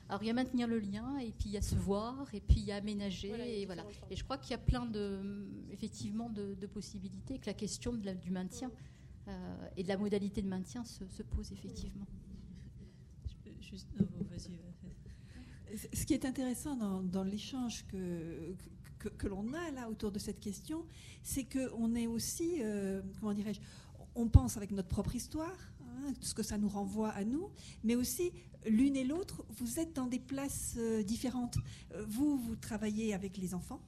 Alors 0.09 0.23
il 0.23 0.27
y 0.27 0.31
a 0.31 0.35
maintenir 0.35 0.69
le 0.69 0.79
lien, 0.79 1.19
et 1.19 1.33
puis 1.33 1.47
il 1.47 1.53
y 1.53 1.57
a 1.57 1.63
se 1.63 1.75
voir, 1.75 2.33
et 2.35 2.41
puis 2.41 2.59
il 2.61 2.65
y 2.65 2.71
a 2.73 2.77
aménager, 2.77 3.29
Voilà, 3.29 3.47
y 3.49 3.63
et 3.63 3.67
voilà. 3.67 3.85
Et 4.11 4.15
je 4.15 4.23
crois 4.23 4.37
qu'il 4.39 4.51
y 4.53 4.55
a 4.55 4.59
plein 4.59 4.85
de, 4.87 5.49
effectivement, 5.71 6.29
de, 6.29 6.55
de 6.55 6.67
possibilités, 6.67 7.39
que 7.39 7.47
la 7.47 7.55
question 7.55 7.93
de 7.95 8.05
la- 8.05 8.15
du 8.15 8.31
maintien 8.31 8.71
euh, 9.29 9.69
et 9.77 9.83
de 9.83 9.89
la 9.89 9.97
modalité 9.97 10.43
de 10.43 10.49
maintien 10.49 10.85
se, 10.85 11.09
se 11.09 11.23
pose 11.25 11.51
effectivement. 11.53 12.07
Juste- 13.61 13.89
non, 13.99 14.07
bon, 14.13 14.25
vas-y, 14.31 14.51
vas-y. 14.57 15.97
Ce 15.97 16.05
qui 16.05 16.13
est 16.13 16.25
intéressant 16.27 16.77
dans, 16.77 17.01
dans 17.03 17.25
l'échange 17.25 17.87
que, 17.87 18.55
que, 19.09 19.27
l'on 19.27 19.53
a 19.53 19.71
là 19.71 19.89
autour 19.89 20.13
de 20.13 20.19
cette 20.19 20.41
question, 20.41 20.85
c'est 21.23 21.45
qu'on 21.45 21.95
est 21.95 22.07
aussi, 22.07 22.59
euh, 22.61 23.03
comment 23.21 23.33
dirais-je, 23.33 23.61
on 24.15 24.29
pense 24.29 24.57
avec 24.57 24.71
notre 24.73 24.89
propre 24.89 25.15
histoire, 25.15 25.57
hein, 26.07 26.13
ce 26.21 26.35
que 26.35 26.43
ça 26.43 26.59
nous 26.59 26.69
renvoie 26.69 27.11
à 27.11 27.25
nous, 27.25 27.49
mais 27.85 27.95
aussi 27.95 28.31
l'une 28.67 28.95
et 28.97 29.03
l'autre, 29.03 29.45
vous 29.59 29.81
êtes 29.81 29.93
dans 29.97 30.07
des 30.07 30.21
places 30.21 30.75
euh, 30.79 31.03
différentes. 31.03 31.57
Euh, 31.95 32.05
Vous, 32.09 32.39
vous 32.39 32.55
travaillez 32.55 33.13
avec 33.13 33.37
les 33.37 33.55
enfants, 33.55 33.81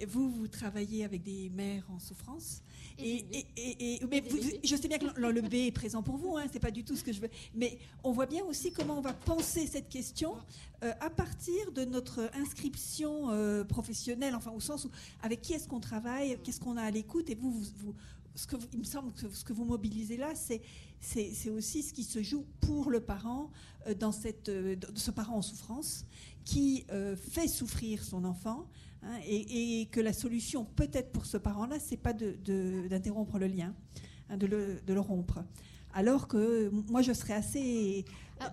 et 0.00 0.06
vous, 0.06 0.30
vous 0.30 0.48
travaillez 0.48 1.04
avec 1.04 1.22
des 1.22 1.50
mères 1.50 1.84
en 1.90 1.98
souffrance. 1.98 2.62
Et 2.98 3.16
Et, 3.18 3.22
des 3.24 3.38
et- 3.38 3.46
et- 3.56 4.02
et- 4.02 4.06
mais 4.06 4.22
des 4.22 4.30
vous- 4.30 4.36
bébés. 4.38 4.60
je 4.64 4.74
sais 4.74 4.88
bien 4.88 4.96
que 4.98 5.20
le, 5.20 5.30
le 5.30 5.42
B 5.42 5.54
est 5.54 5.70
présent 5.72 6.02
pour 6.02 6.16
vous, 6.16 6.36
hein, 6.38 6.46
c'est 6.50 6.60
pas 6.60 6.70
du 6.70 6.82
tout 6.82 6.96
ce 6.96 7.04
que 7.04 7.12
je 7.12 7.20
veux. 7.20 7.28
Mais 7.54 7.78
on 8.04 8.12
voit 8.12 8.24
bien 8.24 8.42
aussi 8.46 8.72
comment 8.72 8.96
on 8.96 9.02
va 9.02 9.12
penser 9.12 9.66
cette 9.66 9.90
question 9.90 10.34
euh, 10.82 10.92
à 11.00 11.10
partir 11.10 11.72
de 11.72 11.84
notre 11.84 12.30
inscription 12.34 13.28
euh, 13.30 13.64
professionnelle, 13.64 14.34
enfin 14.34 14.50
au 14.52 14.60
sens 14.60 14.86
où 14.86 14.90
avec 15.22 15.42
qui 15.42 15.52
est-ce 15.52 15.68
qu'on 15.68 15.80
travaille, 15.80 16.38
qu'est-ce 16.42 16.60
qu'on 16.60 16.78
a 16.78 16.82
à 16.82 16.90
l'écoute, 16.90 17.28
et 17.28 17.34
vous, 17.34 17.50
vous, 17.52 17.66
vous, 17.78 17.94
ce 18.36 18.46
que 18.46 18.56
il 18.72 18.78
me 18.78 18.84
semble 18.84 19.12
que 19.12 19.28
ce 19.28 19.44
que 19.44 19.52
vous 19.52 19.64
mobilisez 19.64 20.16
là, 20.16 20.34
c'est 20.34 20.62
c'est 21.00 21.50
aussi 21.50 21.82
ce 21.82 21.92
qui 21.92 22.04
se 22.04 22.22
joue 22.22 22.44
pour 22.60 22.90
le 22.90 23.00
parent 23.00 23.50
euh, 23.86 23.94
dans 23.94 24.12
cette, 24.12 24.48
euh, 24.48 24.76
ce 24.94 25.10
parent 25.10 25.36
en 25.36 25.42
souffrance 25.42 26.04
qui 26.44 26.84
euh, 26.90 27.16
fait 27.16 27.48
souffrir 27.48 28.02
son 28.02 28.24
enfant 28.24 28.66
hein, 29.02 29.18
et, 29.26 29.86
que 29.92 30.00
la 30.00 30.12
solution 30.12 30.64
peut-être 30.64 31.12
pour 31.12 31.26
ce 31.26 31.36
parent-là, 31.36 31.78
c'est 31.78 31.96
pas 31.96 32.12
d'interrompre 32.12 33.38
le 33.38 33.46
lien, 33.46 33.74
hein, 34.28 34.36
de, 34.36 34.46
le, 34.46 34.80
de 34.86 34.94
le 34.94 35.00
rompre. 35.00 35.44
Alors 35.92 36.28
que 36.28 36.70
moi, 36.90 37.02
je 37.02 37.12
serais 37.12 37.34
assez 37.34 38.04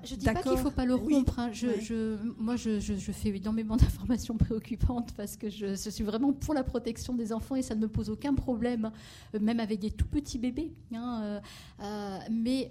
je 0.03 0.15
ne 0.15 0.19
dis 0.19 0.26
pas 0.26 0.35
qu'il 0.35 0.51
ne 0.51 0.57
faut 0.57 0.72
pas 0.72 0.85
le 0.85 0.95
rompre. 0.95 1.39
Hein. 1.39 1.51
Je, 1.51 2.18
moi, 2.38 2.55
je, 2.55 2.80
fais 3.11 3.30
énormément 3.30 3.76
d'informations 3.77 4.38
préoccupantes 4.38 5.14
parce 5.15 5.35
que 5.35 5.49
je, 5.49 5.76
suis 5.76 6.03
vraiment 6.03 6.34
pour 6.34 6.53
la 6.53 6.64
protection 6.64 7.14
des 7.14 7.34
enfants 7.34 7.55
et 7.55 7.61
ça 7.61 7.76
ne 7.76 7.81
me 7.81 7.88
pose 7.88 8.10
aucun 8.10 8.34
problème, 8.34 8.91
euh, 9.35 9.39
même 9.39 9.60
avec 9.60 9.80
des 9.80 9.91
tout 9.91 10.07
petits 10.07 10.39
bébés. 10.39 10.72
Hein, 10.93 11.22
euh, 11.23 11.39
euh, 11.81 12.18
mais 12.31 12.69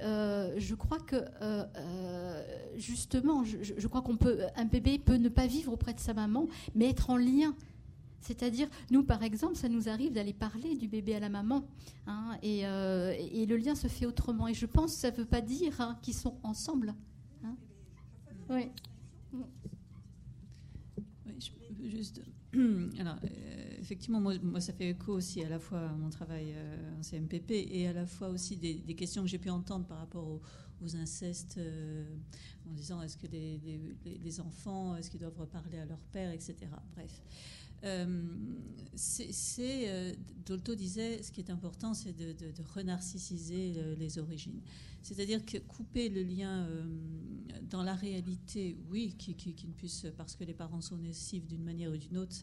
je 0.57 0.75
crois 0.75 0.99
que 0.99 1.17
justement, 2.77 3.45
je, 3.45 3.87
crois 3.89 4.03
qu'on 4.03 4.17
peut, 4.17 4.39
un 4.57 4.65
bébé 4.65 4.99
peut 4.99 5.17
ne 5.17 5.29
pas 5.29 5.47
vivre 5.47 5.73
auprès 5.73 5.95
de 5.95 6.01
sa 6.01 6.15
maman, 6.15 6.49
mais 6.75 6.89
être 6.89 7.11
en 7.11 7.17
lien 7.17 7.55
c'est-à-dire, 8.23 8.69
nous, 8.91 9.03
par 9.03 9.23
exemple, 9.25 9.57
ça 9.57 9.69
nous 9.69 9.89
arrive 9.89 10.13
d'aller 10.13 10.33
parler 10.33 10.77
du 10.77 10.87
bébé 10.87 11.17
à 11.17 11.21
la 11.21 11.29
maman. 11.29 11.67
Hein, 12.07 12.39
euh, 12.45 13.13
et, 13.19 13.47
le 13.47 13.57
lien 13.57 13.75
se 13.75 13.89
fait 13.89 14.07
autrement. 14.07 14.47
Et 14.47 14.55
je 14.55 14.65
pense 14.65 14.95
que 14.95 15.01
ça 15.01 15.11
ne 15.11 15.17
veut 15.17 15.25
pas 15.25 15.41
dire 15.41 15.81
hein, 15.81 15.99
qu'ils 16.03 16.15
sont 16.15 16.39
ensemble. 16.45 16.95
Hein. 17.45 17.57
Oui. 18.49 18.71
juste. 21.85 22.23
Alors, 22.99 23.17
euh, 23.25 23.77
effectivement, 23.81 24.21
moi, 24.21 24.35
moi, 24.41 24.61
ça 24.61 24.73
fait 24.73 24.91
écho 24.91 25.15
aussi 25.15 25.43
à 25.43 25.49
la 25.49 25.59
fois 25.59 25.81
à 25.81 25.93
mon 25.95 26.11
travail 26.11 26.53
euh, 26.55 26.99
en 26.99 27.03
CMPP 27.03 27.51
et 27.51 27.89
à 27.89 27.93
la 27.93 28.07
fois 28.07 28.29
aussi 28.29 28.57
des, 28.57 28.95
questions 28.95 29.23
que 29.23 29.29
j'ai 29.29 29.39
pu 29.39 29.51
entendre 29.51 29.87
par 29.87 29.99
rapport 29.99 30.29
aux, 30.29 30.41
incestes, 30.97 31.61
en 32.69 32.73
disant 32.73 33.01
est-ce 33.03 33.17
que 33.17 33.29
les, 33.29 33.61
les 34.05 34.41
enfants, 34.41 34.97
est-ce 34.97 35.11
qu'ils 35.11 35.21
doivent 35.21 35.39
reparler 35.39 35.79
à 35.79 35.87
leur 35.87 36.01
père, 36.13 36.33
etc. 36.33 36.57
Bref. 36.97 37.23
Euh, 37.85 38.23
c'est, 38.95 39.89
euh, 39.89 40.13
Dolto 40.45 40.75
disait, 40.75 41.23
ce 41.23 41.33
qui 41.33 41.41
est 41.41 41.51
important, 41.51 41.95
c'est 41.95 42.13
de, 42.13 42.35
renarcissiser 42.75 43.75
les 43.99 44.19
origines. 44.19 44.61
C'est-à-dire 45.03 45.45
que 45.45 45.59
couper 45.59 46.09
le 46.09 46.23
lien 46.23 46.67
euh, 46.67 46.85
dans 47.71 47.83
la 47.83 47.95
réalité, 47.95 48.77
oui, 48.91 49.15
qui, 49.19 49.35
ne 49.67 49.73
puisse, 49.73 50.07
parce 50.17 50.37
que 50.37 50.45
les 50.45 50.55
parents 50.55 50.81
sont 50.81 50.99
nocifs 50.99 51.47
d'une 51.47 51.65
manière 51.65 51.91
ou 51.91 51.97
d'une 51.97 52.19
autre, 52.19 52.37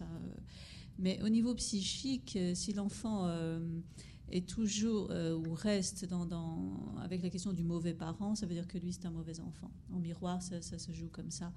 mais 0.97 1.21
au 1.21 1.29
niveau 1.29 1.53
psychique, 1.55 2.37
si 2.55 2.73
l'enfant 2.73 3.29
est 4.31 4.47
toujours 4.47 5.11
ou 5.11 5.53
reste 5.53 6.05
avec 7.01 7.21
la 7.23 7.29
question 7.29 7.53
du 7.53 7.63
mauvais 7.63 7.93
parent, 7.93 8.35
ça 8.35 8.45
veut 8.45 8.53
dire 8.53 8.67
que 8.67 8.77
lui 8.77 8.93
c'est 8.93 9.05
un 9.05 9.11
mauvais 9.11 9.39
enfant. 9.39 9.71
En 9.91 9.99
miroir, 9.99 10.41
ça, 10.41 10.61
se 10.61 10.91
joue 10.91 11.09
comme 11.09 11.31
ça. 11.31 11.51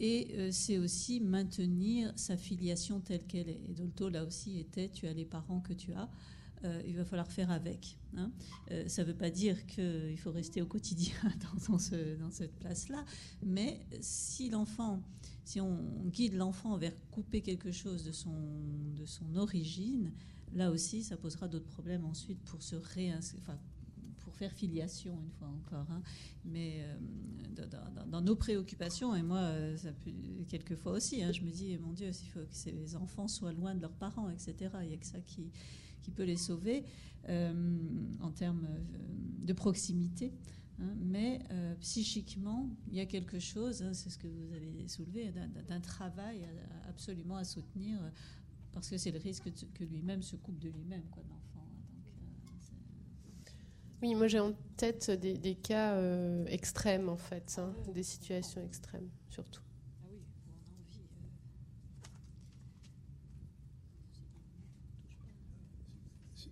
Et 0.00 0.34
euh, 0.34 0.50
c'est 0.50 0.78
aussi 0.78 1.20
maintenir 1.20 2.12
sa 2.16 2.36
filiation 2.36 3.00
telle 3.00 3.24
qu'elle 3.26 3.48
est. 3.48 3.60
Et 3.68 3.72
Dolto, 3.72 4.08
là 4.08 4.24
aussi, 4.24 4.58
était 4.58 4.88
tu 4.88 5.06
as 5.06 5.12
les 5.12 5.24
parents 5.24 5.60
que 5.60 5.72
tu 5.72 5.92
as. 5.92 6.10
Euh, 6.64 6.82
il 6.86 6.96
va 6.96 7.04
falloir 7.04 7.30
faire 7.30 7.50
avec. 7.50 7.98
Hein. 8.16 8.30
Euh, 8.70 8.88
ça 8.88 9.02
ne 9.02 9.08
veut 9.08 9.14
pas 9.14 9.30
dire 9.30 9.66
qu'il 9.66 10.18
faut 10.18 10.32
rester 10.32 10.62
au 10.62 10.66
quotidien 10.66 11.14
dans, 11.68 11.78
cette 12.30 12.58
place-là, 12.58 13.04
mais 13.42 13.80
si 14.00 14.48
l'enfant, 14.48 15.02
si 15.44 15.60
on 15.60 15.78
guide 16.06 16.34
l'enfant 16.34 16.78
vers 16.78 16.94
couper 17.10 17.42
quelque 17.42 17.70
chose 17.70 18.04
de 18.04 18.12
son 18.12 19.36
origine, 19.36 20.10
là 20.54 20.70
aussi, 20.70 21.02
ça 21.02 21.16
posera 21.16 21.48
d'autres 21.48 21.68
problèmes 21.68 22.04
ensuite 22.04 22.40
pour 22.44 22.62
se 22.62 22.76
réinscrire, 22.76 23.58
faire 24.34 24.52
filiation, 24.52 25.18
une 25.22 25.30
fois 25.30 25.48
encore. 25.48 25.86
Hein. 25.90 26.02
Mais 26.44 26.82
euh, 26.82 27.66
dans, 28.06 28.20
nos 28.20 28.36
préoccupations, 28.36 29.14
et 29.14 29.22
moi, 29.22 29.38
euh, 29.38 29.76
quelquefois 30.48 30.92
aussi, 30.92 31.22
hein, 31.22 31.32
je 31.32 31.42
me 31.42 31.50
dis, 31.50 31.76
mon 31.78 31.92
Dieu, 31.92 32.08
il 32.08 32.28
faut 32.28 32.40
que 32.40 32.46
ces 32.54 32.96
enfants 32.96 33.28
soient 33.28 33.52
loin 33.52 33.74
de 33.74 33.80
leurs 33.80 33.94
parents, 33.94 34.28
etc. 34.30 34.54
Il 34.82 34.88
n'y 34.88 34.94
a 34.94 34.98
que 34.98 35.06
ça 35.06 35.20
qui, 35.20 35.50
qui 36.02 36.10
peut 36.10 36.24
les 36.24 36.36
sauver 36.36 36.84
euh, 37.28 37.78
en 38.20 38.30
termes 38.30 38.68
de 39.42 39.52
proximité. 39.52 40.32
Hein. 40.80 40.92
mais 41.00 41.40
psychiquement, 41.78 42.68
il 42.88 42.96
y 42.96 43.00
a 43.00 43.06
quelque 43.06 43.38
chose, 43.38 43.84
c'est 43.92 44.10
ce 44.10 44.18
que 44.18 44.26
vous 44.26 44.52
avez 44.52 44.88
soulevé, 44.88 45.32
d'un 45.68 45.80
travail 45.80 46.48
absolument 46.88 47.36
à 47.36 47.44
soutenir, 47.44 48.00
parce 48.74 48.90
que 48.90 48.98
c'est 48.98 49.12
le 49.12 49.18
risque 49.18 49.44
que 49.72 49.84
lui-même 49.84 50.22
se 50.22 50.36
coupe 50.36 50.58
de 50.58 50.68
lui-même, 50.68 51.04
quoi, 51.10 51.22
oui, 54.04 54.14
moi 54.14 54.28
j'ai 54.28 54.38
en 54.38 54.52
tête 54.76 55.10
des, 55.10 55.54
cas 55.54 55.94
euh, 55.94 56.44
extrêmes 56.48 57.08
en 57.08 57.16
fait, 57.16 57.56
hein, 57.58 57.72
des 57.94 58.02
situations 58.02 58.62
extrêmes 58.62 59.08
surtout. 59.30 59.62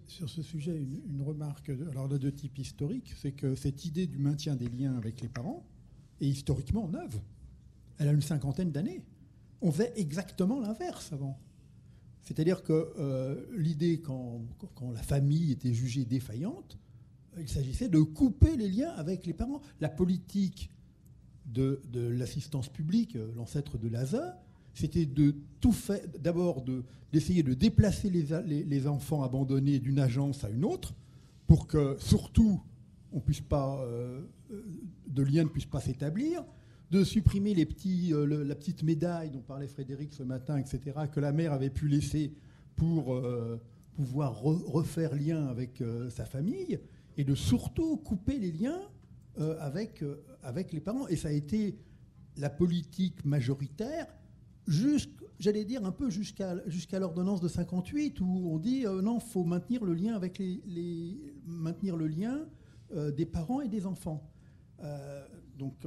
Sur 0.06 0.30
ce 0.30 0.40
sujet, 0.40 0.74
une, 0.74 1.20
remarque, 1.20 1.68
alors 1.90 2.08
là 2.08 2.16
de 2.16 2.30
type 2.30 2.56
historique, 2.56 3.12
c'est 3.18 3.32
que 3.32 3.54
cette 3.54 3.84
idée 3.84 4.06
du 4.06 4.16
maintien 4.16 4.56
des 4.56 4.68
liens 4.68 4.96
avec 4.96 5.20
les 5.20 5.28
parents 5.28 5.62
est 6.22 6.28
historiquement 6.28 6.88
neuve. 6.88 7.20
Elle 7.98 8.08
a 8.08 8.12
une 8.12 8.22
cinquantaine 8.22 8.72
d'années. 8.72 9.04
On 9.60 9.70
faisait 9.70 9.92
exactement 9.96 10.58
l'inverse 10.58 11.12
avant. 11.12 11.38
C'est-à-dire 12.22 12.62
que 12.62 12.92
euh, 12.98 13.44
l'idée, 13.56 14.00
quand, 14.00 14.40
la 14.92 15.02
famille 15.02 15.52
était 15.52 15.74
jugée 15.74 16.04
défaillante, 16.04 16.78
il 17.38 17.48
s'agissait 17.48 17.88
de 17.88 18.00
couper 18.00 18.56
les 18.56 18.68
liens 18.68 18.90
avec 18.90 19.26
les 19.26 19.32
parents. 19.32 19.60
La 19.80 19.88
politique 19.88 20.70
de, 21.46 21.80
l'assistance 21.94 22.68
publique, 22.68 23.16
euh, 23.16 23.32
l'ancêtre 23.36 23.76
de 23.76 23.88
l'ASA, 23.88 24.40
c'était 24.74 25.08
tout 25.60 25.74
d'abord 26.20 26.64
d'essayer 27.12 27.42
de, 27.42 27.54
déplacer 27.54 28.08
les, 28.08 28.86
enfants 28.86 29.22
abandonnés 29.22 29.80
d'une 29.80 29.98
agence 29.98 30.44
à 30.44 30.50
une 30.50 30.64
autre, 30.64 30.94
pour 31.46 31.66
que 31.66 31.96
surtout 31.98 32.62
on 33.12 33.20
puisse 33.20 33.42
pas, 33.42 33.82
euh, 33.82 34.22
de 35.08 35.22
lien 35.22 35.42
ne 35.42 35.48
puisse 35.48 35.66
pas 35.66 35.80
s'établir, 35.80 36.44
de 36.92 37.02
supprimer 37.02 37.54
les 37.54 37.66
euh, 38.12 38.44
la 38.44 38.54
petite 38.54 38.84
médaille 38.84 39.30
dont 39.30 39.40
parlait 39.40 39.66
Frédéric 39.66 40.12
ce 40.12 40.22
matin, 40.22 40.56
etc., 40.58 40.80
que 41.10 41.18
la 41.18 41.32
mère 41.32 41.52
avait 41.52 41.70
pu 41.70 41.88
laisser 41.88 42.32
pour 42.76 43.20
pouvoir 43.94 44.40
refaire 44.40 45.14
lien 45.14 45.46
avec 45.46 45.82
sa 46.08 46.24
famille 46.24 46.80
et 47.16 47.24
de 47.24 47.34
surtout 47.34 47.96
couper 47.98 48.38
les 48.38 48.52
liens 48.52 48.80
euh, 49.38 49.56
avec, 49.60 50.02
euh, 50.02 50.22
les 50.72 50.80
parents. 50.80 51.08
Et 51.08 51.16
ça 51.16 51.28
a 51.28 51.32
été 51.32 51.78
la 52.36 52.50
politique 52.50 53.24
majoritaire, 53.24 54.06
j'allais 55.38 55.64
dire 55.64 55.84
un 55.84 55.92
peu 55.92 56.10
jusqu'à 56.10 56.98
l'ordonnance 56.98 57.40
de 57.40 57.48
58, 57.48 58.20
où 58.20 58.50
on 58.50 58.58
dit 58.58 58.86
euh, 58.86 59.00
non, 59.00 59.20
faut 59.20 59.44
maintenir 59.44 59.84
le 59.84 59.94
lien 59.94 60.14
avec 60.14 60.38
les, 60.38 61.18
maintenir 61.46 61.96
le 61.96 62.06
lien 62.06 62.46
des 63.16 63.24
parents 63.24 63.62
et 63.62 63.68
des 63.68 63.86
enfants. 63.86 64.30
donc 65.58 65.86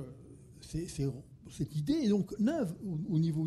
cette 0.66 1.76
idée 1.76 1.94
est 1.94 2.10
donc 2.10 2.38
neuve 2.40 2.76
au, 3.10 3.20
niveau, 3.20 3.46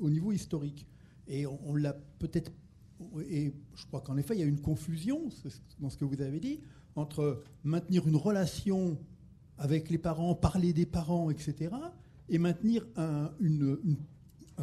au 0.00 0.10
niveau 0.10 0.32
historique. 0.32 0.86
Et 1.26 1.46
on, 1.46 1.58
on 1.64 1.74
l'a 1.74 1.94
peut-être 2.18 2.52
et 3.28 3.52
je 3.74 3.86
crois 3.86 4.00
qu'en 4.00 4.16
effet, 4.16 4.34
il 4.36 4.40
y 4.40 4.42
a 4.42 4.46
une 4.46 4.60
confusion 4.60 5.28
dans 5.78 5.90
ce 5.90 5.96
que 5.96 6.04
vous 6.04 6.20
avez 6.20 6.40
dit 6.40 6.60
entre 6.96 7.42
maintenir 7.64 8.06
une 8.06 8.16
relation 8.16 8.98
avec 9.58 9.90
les 9.90 9.98
parents, 9.98 10.34
parler 10.34 10.72
des 10.72 10.86
parents, 10.86 11.30
etc., 11.30 11.74
et 12.28 12.38
maintenir 12.38 12.86
un, 12.96 13.30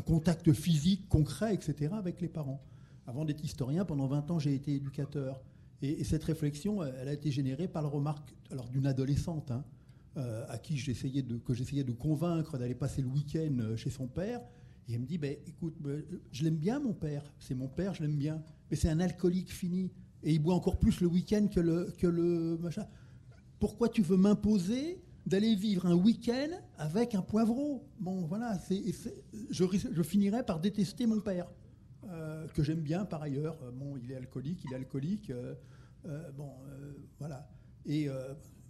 contact 0.05 0.53
physique 0.53 1.07
concret, 1.09 1.53
etc., 1.53 1.93
avec 1.93 2.21
les 2.21 2.29
parents. 2.29 2.61
Avant 3.05 3.25
d'être 3.25 3.43
historien, 3.43 3.85
pendant 3.85 4.07
20 4.07 4.31
ans, 4.31 4.39
j'ai 4.39 4.53
été 4.53 4.75
éducateur. 4.75 5.41
Et, 5.81 6.03
cette 6.03 6.23
réflexion, 6.23 6.83
elle 6.83 7.07
a 7.07 7.13
été 7.13 7.31
générée 7.31 7.67
par 7.67 7.81
la 7.81 7.89
remarque 7.89 8.33
alors 8.51 8.69
d'une 8.69 8.87
adolescente, 8.87 9.51
hein, 9.51 9.63
euh, 10.17 10.45
à 10.49 10.57
qui 10.57 10.77
j'essayais 10.77 11.21
de, 11.21 11.37
que 11.37 11.53
j'essayais 11.53 11.83
de 11.83 11.91
convaincre 11.91 12.57
d'aller 12.57 12.73
passer 12.73 13.03
le 13.03 13.07
week-end 13.07 13.55
euh, 13.59 13.75
chez 13.75 13.91
son 13.91 14.07
père. 14.07 14.41
Et 14.87 14.93
elle 14.93 15.01
me 15.01 15.05
dit, 15.05 15.19
ben, 15.19 15.35
écoute, 15.45 15.75
ben, 15.79 16.01
je 16.31 16.43
l'aime 16.43 16.55
bien 16.55 16.79
mon 16.79 16.93
père, 16.93 17.21
c'est 17.37 17.53
mon 17.53 17.67
père, 17.67 17.93
je 17.93 18.01
l'aime 18.01 18.15
bien, 18.15 18.41
mais 18.71 18.77
c'est 18.77 18.89
un 18.89 18.99
alcoolique 18.99 19.53
fini, 19.53 19.91
et 20.23 20.33
il 20.33 20.39
boit 20.39 20.55
encore 20.55 20.79
plus 20.79 21.01
le 21.01 21.07
week-end 21.07 21.47
que 21.53 21.59
le, 21.59 21.93
que 21.99 22.07
le 22.07 22.57
machin. 22.57 22.87
Pourquoi 23.59 23.89
tu 23.89 24.01
veux 24.01 24.17
m'imposer 24.17 25.03
d'aller 25.27 25.53
vivre 25.53 25.85
un 25.85 25.93
week-end 25.93 26.49
avec 26.79 27.13
un 27.13 27.21
poivreau? 27.21 27.87
Bon, 27.99 28.25
voilà, 28.25 28.57
je, 29.51 29.65
je, 29.93 30.03
finirais 30.03 30.43
par 30.43 30.59
détester 30.59 31.05
mon 31.05 31.19
père, 31.19 31.47
euh, 32.09 32.47
que 32.47 32.63
j'aime 32.63 32.81
bien 32.81 33.05
par 33.05 33.21
ailleurs. 33.21 33.59
Bon, 33.73 33.97
il 33.97 34.11
est 34.11 34.15
alcoolique, 34.15 34.63
il 34.65 34.73
est 34.73 34.77
alcoolique. 34.77 35.31
Bon, 36.35 36.53
voilà. 37.19 37.47
Et 37.85 38.07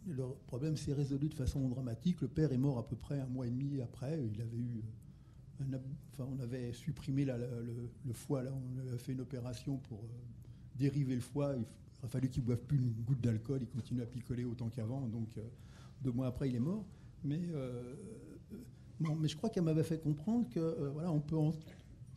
le 0.07 0.23
problème 0.47 0.77
s'est 0.77 0.93
résolu 0.93 1.29
de 1.29 1.34
façon 1.34 1.67
dramatique. 1.67 2.21
Le 2.21 2.27
père 2.27 2.51
est 2.51 2.57
mort 2.57 2.77
à 2.77 2.88
peu 2.88 2.95
près 2.95 3.19
un 3.19 3.27
mois 3.27 3.47
et 3.47 3.49
demi 3.49 3.81
après. 3.81 4.19
Il 4.34 4.41
avait 4.41 4.57
eu 4.57 4.84
enfin, 6.13 6.27
on 6.31 6.39
avait 6.39 6.71
supprimé 6.73 7.25
le, 7.25 8.13
foie, 8.13 8.43
on 8.43 8.88
avait 8.88 8.97
fait 8.97 9.13
une 9.13 9.21
opération 9.21 9.77
pour 9.77 9.99
euh, 9.99 10.07
dériver 10.77 11.15
le 11.15 11.21
foie 11.21 11.55
a 12.03 12.07
fallu 12.07 12.29
qu'il 12.29 12.43
boive 12.43 12.59
plus 12.59 12.77
une 12.77 12.91
goutte 12.91 13.21
d'alcool, 13.21 13.59
il 13.61 13.67
continue 13.67 14.01
à 14.01 14.05
picoler 14.05 14.45
autant 14.45 14.69
qu'avant, 14.69 15.01
donc 15.07 15.29
deux 16.01 16.11
mois 16.11 16.27
après, 16.27 16.49
il 16.49 16.55
est 16.55 16.59
mort. 16.59 16.85
Mais, 17.23 17.41
mais 18.99 19.27
je 19.27 19.35
crois 19.35 19.49
qu'elle 19.49 19.63
m'avait 19.63 19.84
fait 19.84 19.99
comprendre 19.99 20.47
que 20.49 20.89
voilà, 20.93 21.11
peut 21.27 21.35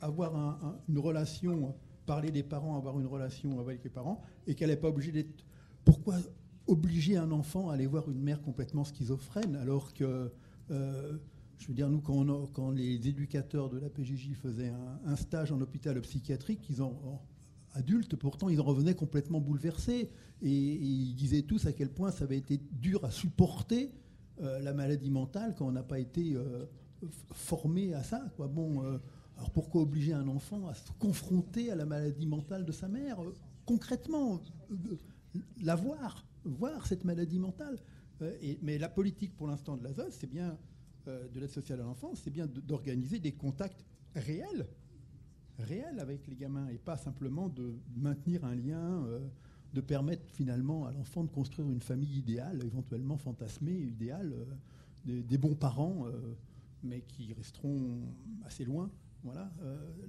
avoir 0.00 0.78
une 0.88 0.98
relation, 0.98 1.74
parler 2.06 2.30
des 2.30 2.42
parents, 2.42 2.76
avoir 2.76 2.98
une 3.00 3.06
relation 3.06 3.58
avec 3.60 3.82
les 3.82 3.90
parents, 3.90 4.22
et 4.46 4.54
qu'elle 4.54 4.70
n'est 4.70 4.76
pas 4.76 4.88
obligée 4.88 5.12
d'être. 5.12 5.44
Pourquoi 5.84 6.16
obliger 6.66 7.16
un 7.16 7.30
enfant 7.30 7.70
à 7.70 7.74
aller 7.74 7.86
voir 7.86 8.10
une 8.10 8.20
mère 8.20 8.42
complètement 8.42 8.84
schizophrène 8.84 9.56
alors 9.56 9.92
que 9.92 10.30
je 11.60 11.66
veux 11.68 11.74
dire, 11.74 11.90
nous, 11.90 12.00
quand, 12.00 12.70
les 12.70 13.06
éducateurs 13.06 13.68
de 13.68 13.78
la 13.78 13.90
PJJ 13.90 14.32
faisaient 14.34 14.72
un, 15.04 15.16
stage 15.16 15.52
en 15.52 15.60
hôpital 15.60 16.00
psychiatrique, 16.00 16.60
ils 16.70 16.80
en, 16.80 17.20
adultes, 17.74 18.16
pourtant, 18.16 18.48
ils 18.48 18.60
en 18.60 18.64
revenaient 18.64 18.94
complètement 18.94 19.40
bouleversés. 19.40 20.08
Et, 20.40 20.50
ils 20.50 21.14
disaient 21.14 21.42
tous 21.42 21.66
à 21.66 21.72
quel 21.72 21.90
point 21.90 22.10
ça 22.10 22.24
avait 22.24 22.38
été 22.38 22.60
dur 22.72 23.04
à 23.04 23.10
supporter 23.10 23.92
euh, 24.40 24.58
la 24.60 24.72
maladie 24.72 25.10
mentale 25.10 25.54
quand 25.56 25.66
on 25.66 25.72
n'a 25.72 25.82
pas 25.82 25.98
été 25.98 26.34
euh, 26.34 26.64
formé 27.32 27.92
à 27.92 28.02
ça. 28.02 28.24
Quoi. 28.36 28.48
Bon, 28.48 28.82
euh, 28.82 28.98
alors 29.36 29.50
pourquoi 29.50 29.82
obliger 29.82 30.14
un 30.14 30.28
enfant 30.28 30.66
à 30.66 30.74
se 30.74 30.90
confronter 30.98 31.70
à 31.70 31.74
la 31.74 31.84
maladie 31.84 32.26
mentale 32.26 32.64
de 32.64 32.72
sa 32.72 32.88
mère 32.88 33.18
Concrètement, 33.66 34.40
la 35.62 35.76
voir, 35.76 36.24
voir 36.44 36.86
cette 36.86 37.04
maladie 37.04 37.38
mentale. 37.38 37.78
mais 38.62 38.78
la 38.78 38.88
politique 38.88 39.36
pour 39.36 39.46
l'instant 39.46 39.76
de 39.76 39.84
la 39.84 40.10
c'est 40.10 40.30
bien 40.30 40.58
euh, 41.08 41.28
de 41.28 41.40
l'aide 41.40 41.50
sociale 41.50 41.80
à 41.80 41.84
l'enfance, 41.84 42.20
c'est 42.22 42.30
bien 42.30 42.46
d'organiser 42.46 43.18
des 43.18 43.32
contacts 43.32 43.86
réels, 44.14 44.66
réels 45.58 45.98
avec 45.98 46.26
les 46.26 46.36
gamins, 46.36 46.68
et 46.68 46.76
pas 46.76 46.98
simplement 46.98 47.48
de 47.48 47.74
maintenir 47.96 48.44
un 48.44 48.54
lien, 48.54 49.02
euh, 49.06 49.26
de 49.72 49.80
permettre 49.80 50.28
finalement 50.30 50.84
à 50.86 50.92
l'enfant 50.92 51.24
de 51.24 51.30
construire 51.30 51.70
une 51.70 51.80
famille 51.80 52.18
idéale, 52.18 52.62
éventuellement 52.66 53.16
fantasmée, 53.16 53.72
idéale, 53.78 54.34
euh, 55.08 55.22
des, 55.22 55.38
bons 55.38 55.54
parents, 55.54 56.04
mais 56.82 57.00
qui 57.00 57.32
resteront 57.32 58.00
assez 58.44 58.66
loin. 58.66 58.90
Voilà. 59.22 59.50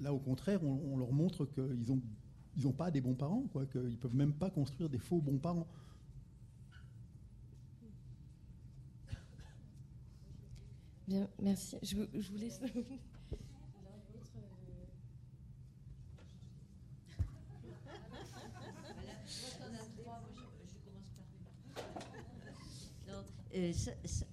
là, 0.02 0.14
au 0.14 0.20
contraire, 0.20 0.62
on, 0.64 0.98
leur 0.98 1.14
montre 1.14 1.46
qu'ils 1.46 2.64
n'ont 2.64 2.72
pas 2.74 2.92
des 2.92 3.00
bons 3.00 3.14
parents, 3.14 3.46
qu'ils 3.72 3.92
ne 3.92 3.96
peuvent 3.96 4.16
même 4.16 4.34
pas 4.34 4.50
construire 4.50 4.90
des 4.90 5.00
faux 5.00 5.22
bons 5.22 5.38
parents. 5.38 5.68
Merci. 11.42 11.78
Je, 11.84 11.96
vous 11.96 12.38
laisse. 12.38 12.60
Euh, 23.54 23.74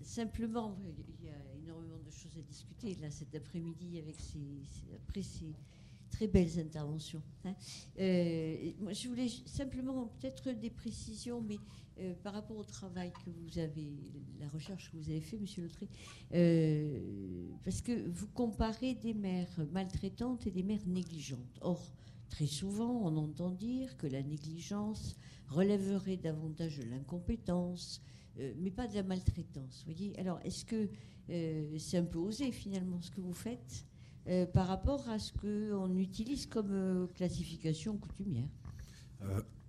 simplement, 0.03 0.79
il 1.09 1.27
y 1.27 1.29
a 1.29 1.55
énormément 1.57 1.99
de 1.99 2.11
choses 2.11 2.39
à 2.39 2.43
discuter 2.43 2.95
là 3.01 3.11
cet 3.11 3.35
après-midi 3.35 3.99
avec 3.99 4.15
ces, 4.21 4.63
après 4.95 5.23
ces 5.23 5.57
très 6.19 6.27
belles 6.27 6.59
interventions. 6.59 7.23
Hein. 7.45 7.55
Euh, 8.01 8.73
moi, 8.81 8.93
je 8.93 9.07
voulais 9.07 9.29
simplement 9.47 10.09
peut-être 10.19 10.51
des 10.51 10.71
précisions, 10.71 11.41
mais 11.41 11.59
euh, 12.01 12.13
par 12.25 12.33
rapport 12.33 12.57
au 12.57 12.65
travail 12.65 13.13
que 13.25 13.31
vous 13.31 13.61
avez, 13.61 13.93
la 14.41 14.49
recherche 14.49 14.91
que 14.91 14.97
vous 14.97 15.11
avez 15.11 15.21
fait, 15.21 15.39
Monsieur 15.39 15.63
Lautré, 15.63 15.89
euh, 16.35 17.49
parce 17.65 17.81
que 17.83 18.09
vous 18.09 18.27
comparez 18.35 18.97
des 18.97 19.15
mères 19.15 19.61
maltraitantes 19.73 20.45
et 20.49 20.51
des 20.51 20.65
mères 20.65 20.87
négligentes. 20.89 21.59
Or, 21.61 21.81
très 22.29 22.47
souvent, 22.47 23.01
on 23.05 23.17
entend 23.17 23.53
dire 23.53 23.97
que 23.97 24.09
la 24.09 24.25
négligence 24.25 25.17
relèverait 25.47 26.17
davantage 26.17 26.79
de 26.79 26.85
l'incompétence, 26.91 28.03
euh, 28.41 28.53
mais 28.59 28.73
pas 28.73 28.89
de 28.89 28.97
la 28.97 29.05
maltraitance. 29.05 29.85
Voyez. 29.85 30.19
Alors, 30.19 30.41
est-ce 30.43 30.65
que 30.65 30.89
c'est 31.79 31.99
un 31.99 32.07
peu 32.07 32.19
osé 32.19 32.51
finalement 32.51 33.03
ce 33.03 33.11
que 33.11 33.21
vous 33.21 33.35
faites? 33.35 33.85
Par 34.53 34.67
rapport 34.67 35.09
à 35.09 35.19
ce 35.19 35.33
qu'on 35.33 35.97
utilise 35.97 36.47
comme 36.47 37.09
classification 37.15 37.97
coutumière 37.97 38.49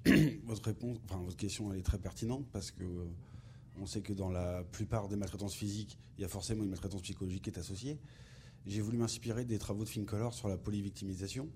enfin 0.48 1.18
votre 1.24 1.36
question, 1.36 1.74
est 1.74 1.82
très 1.82 1.98
pertinente 1.98 2.48
parce 2.52 2.72
que 2.72 2.84
euh, 2.84 3.06
on 3.78 3.86
sait 3.86 4.02
que 4.02 4.14
dans 4.14 4.30
la 4.30 4.64
plupart 4.64 5.08
des 5.08 5.16
maltraitances 5.16 5.56
physiques, 5.56 5.98
il 6.18 6.22
y 6.22 6.26
a 6.26 6.28
forcément 6.28 6.64
une 6.64 6.70
maltraitance 6.70 7.02
psychologique 7.02 7.44
qui 7.44 7.50
est 7.50 7.60
associée. 7.60 8.00
J'ai 8.66 8.82
voulu 8.82 8.98
m'inspirer 8.98 9.46
des 9.46 9.58
travaux 9.58 9.84
de 9.84 9.90
Fincolor 9.90 10.34
sur 10.34 10.48
la 10.48 10.58
polyvictimisation 10.58 11.50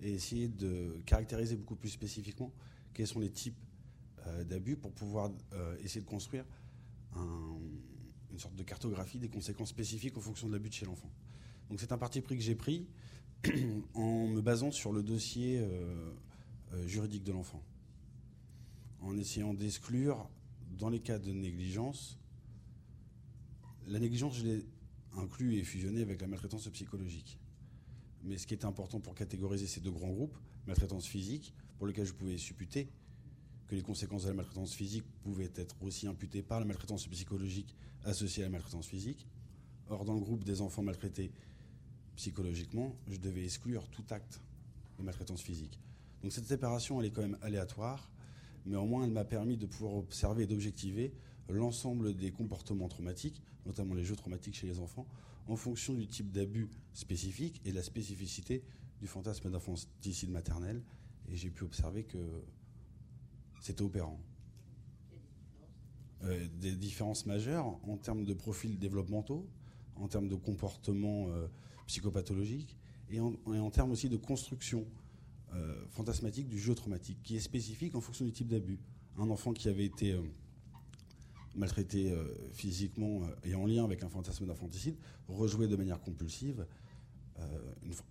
et 0.00 0.12
essayer 0.12 0.48
de 0.48 1.00
caractériser 1.06 1.56
beaucoup 1.56 1.76
plus 1.76 1.90
spécifiquement 1.90 2.52
quels 2.92 3.06
sont 3.06 3.20
les 3.20 3.30
types 3.30 3.58
euh, 4.26 4.44
d'abus 4.44 4.76
pour 4.76 4.92
pouvoir 4.92 5.30
euh, 5.52 5.76
essayer 5.82 6.00
de 6.00 6.06
construire 6.06 6.44
une 7.16 8.40
sorte 8.40 8.56
de 8.56 8.64
cartographie 8.64 9.20
des 9.20 9.28
conséquences 9.28 9.68
spécifiques 9.68 10.18
en 10.18 10.20
fonction 10.20 10.48
de 10.48 10.52
l'abus 10.52 10.68
de 10.68 10.74
chez 10.74 10.84
l'enfant. 10.84 11.12
Donc 11.68 11.80
c'est 11.80 11.92
un 11.92 11.98
parti 11.98 12.20
pris 12.20 12.36
que 12.36 12.42
j'ai 12.42 12.54
pris 12.54 12.86
en 13.94 14.26
me 14.26 14.40
basant 14.40 14.70
sur 14.70 14.92
le 14.92 15.02
dossier 15.02 15.62
juridique 16.86 17.24
de 17.24 17.32
l'enfant 17.32 17.62
en 19.04 19.18
essayant 19.18 19.54
d'exclure, 19.54 20.28
dans 20.78 20.88
les 20.88 21.00
cas 21.00 21.18
de 21.18 21.30
négligence, 21.30 22.18
la 23.86 23.98
négligence, 23.98 24.38
je 24.38 24.44
l'ai 24.44 24.66
inclus 25.16 25.56
et 25.56 25.64
fusionné 25.64 26.00
avec 26.00 26.20
la 26.20 26.26
maltraitance 26.26 26.68
psychologique. 26.70 27.38
Mais 28.22 28.38
ce 28.38 28.46
qui 28.46 28.54
est 28.54 28.64
important 28.64 29.00
pour 29.00 29.14
catégoriser 29.14 29.66
ces 29.66 29.80
deux 29.80 29.90
grands 29.90 30.10
groupes, 30.10 30.36
maltraitance 30.66 31.06
physique, 31.06 31.52
pour 31.76 31.86
lequel 31.86 32.06
je 32.06 32.14
pouvais 32.14 32.38
supputer 32.38 32.88
que 33.66 33.74
les 33.74 33.82
conséquences 33.82 34.22
de 34.22 34.28
la 34.28 34.34
maltraitance 34.34 34.74
physique 34.74 35.04
pouvaient 35.22 35.52
être 35.54 35.76
aussi 35.82 36.06
imputées 36.06 36.42
par 36.42 36.60
la 36.60 36.66
maltraitance 36.66 37.06
psychologique 37.06 37.76
associée 38.04 38.42
à 38.42 38.46
la 38.46 38.52
maltraitance 38.52 38.86
physique. 38.86 39.26
Or, 39.88 40.06
dans 40.06 40.14
le 40.14 40.20
groupe 40.20 40.44
des 40.44 40.62
enfants 40.62 40.82
maltraités 40.82 41.30
psychologiquement, 42.16 42.96
je 43.08 43.16
devais 43.16 43.44
exclure 43.44 43.88
tout 43.88 44.04
acte 44.10 44.40
de 44.98 45.02
maltraitance 45.02 45.42
physique. 45.42 45.78
Donc 46.22 46.32
cette 46.32 46.46
séparation, 46.46 47.00
elle 47.00 47.06
est 47.06 47.10
quand 47.10 47.22
même 47.22 47.38
aléatoire 47.42 48.10
mais 48.66 48.76
au 48.76 48.86
moins 48.86 49.04
elle 49.04 49.12
m'a 49.12 49.24
permis 49.24 49.56
de 49.56 49.66
pouvoir 49.66 49.94
observer 49.94 50.44
et 50.44 50.46
d'objectiver 50.46 51.12
l'ensemble 51.48 52.14
des 52.14 52.30
comportements 52.30 52.88
traumatiques, 52.88 53.42
notamment 53.66 53.94
les 53.94 54.04
jeux 54.04 54.16
traumatiques 54.16 54.54
chez 54.54 54.66
les 54.66 54.78
enfants, 54.78 55.06
en 55.46 55.56
fonction 55.56 55.92
du 55.92 56.06
type 56.06 56.32
d'abus 56.32 56.68
spécifique 56.94 57.60
et 57.64 57.70
de 57.70 57.76
la 57.76 57.82
spécificité 57.82 58.62
du 59.00 59.06
fantasme 59.06 59.50
d'infanticide 59.50 60.30
maternel. 60.30 60.82
Et 61.28 61.36
j'ai 61.36 61.50
pu 61.50 61.64
observer 61.64 62.04
que 62.04 62.18
c'était 63.60 63.82
opérant. 63.82 64.18
Euh, 66.22 66.48
des 66.60 66.72
différences 66.72 67.26
majeures 67.26 67.78
en 67.86 67.98
termes 67.98 68.24
de 68.24 68.32
profils 68.32 68.78
développementaux, 68.78 69.46
en 69.96 70.08
termes 70.08 70.28
de 70.28 70.34
comportements 70.34 71.28
euh, 71.28 71.46
psychopathologiques 71.86 72.76
et 73.10 73.20
en, 73.20 73.70
termes 73.70 73.92
aussi 73.92 74.08
de 74.08 74.16
construction 74.16 74.86
euh, 75.52 75.84
fantasmatique 75.90 76.48
du 76.48 76.58
jeu 76.58 76.74
traumatique, 76.74 77.18
qui 77.22 77.36
est 77.36 77.40
spécifique 77.40 77.94
en 77.94 78.00
fonction 78.00 78.24
du 78.24 78.32
type 78.32 78.48
d'abus. 78.48 78.78
Un 79.18 79.30
enfant 79.30 79.52
qui 79.52 79.68
avait 79.68 79.84
été 79.84 80.12
euh, 80.12 80.22
maltraité 81.54 82.10
euh, 82.10 82.24
physiquement 82.52 83.22
et 83.44 83.54
en 83.54 83.66
lien 83.66 83.84
avec 83.84 84.02
un 84.02 84.08
fantasme 84.08 84.46
d'infanticide 84.46 84.96
rejouait 85.28 85.68
de 85.68 85.76
manière 85.76 86.00
compulsive 86.00 86.66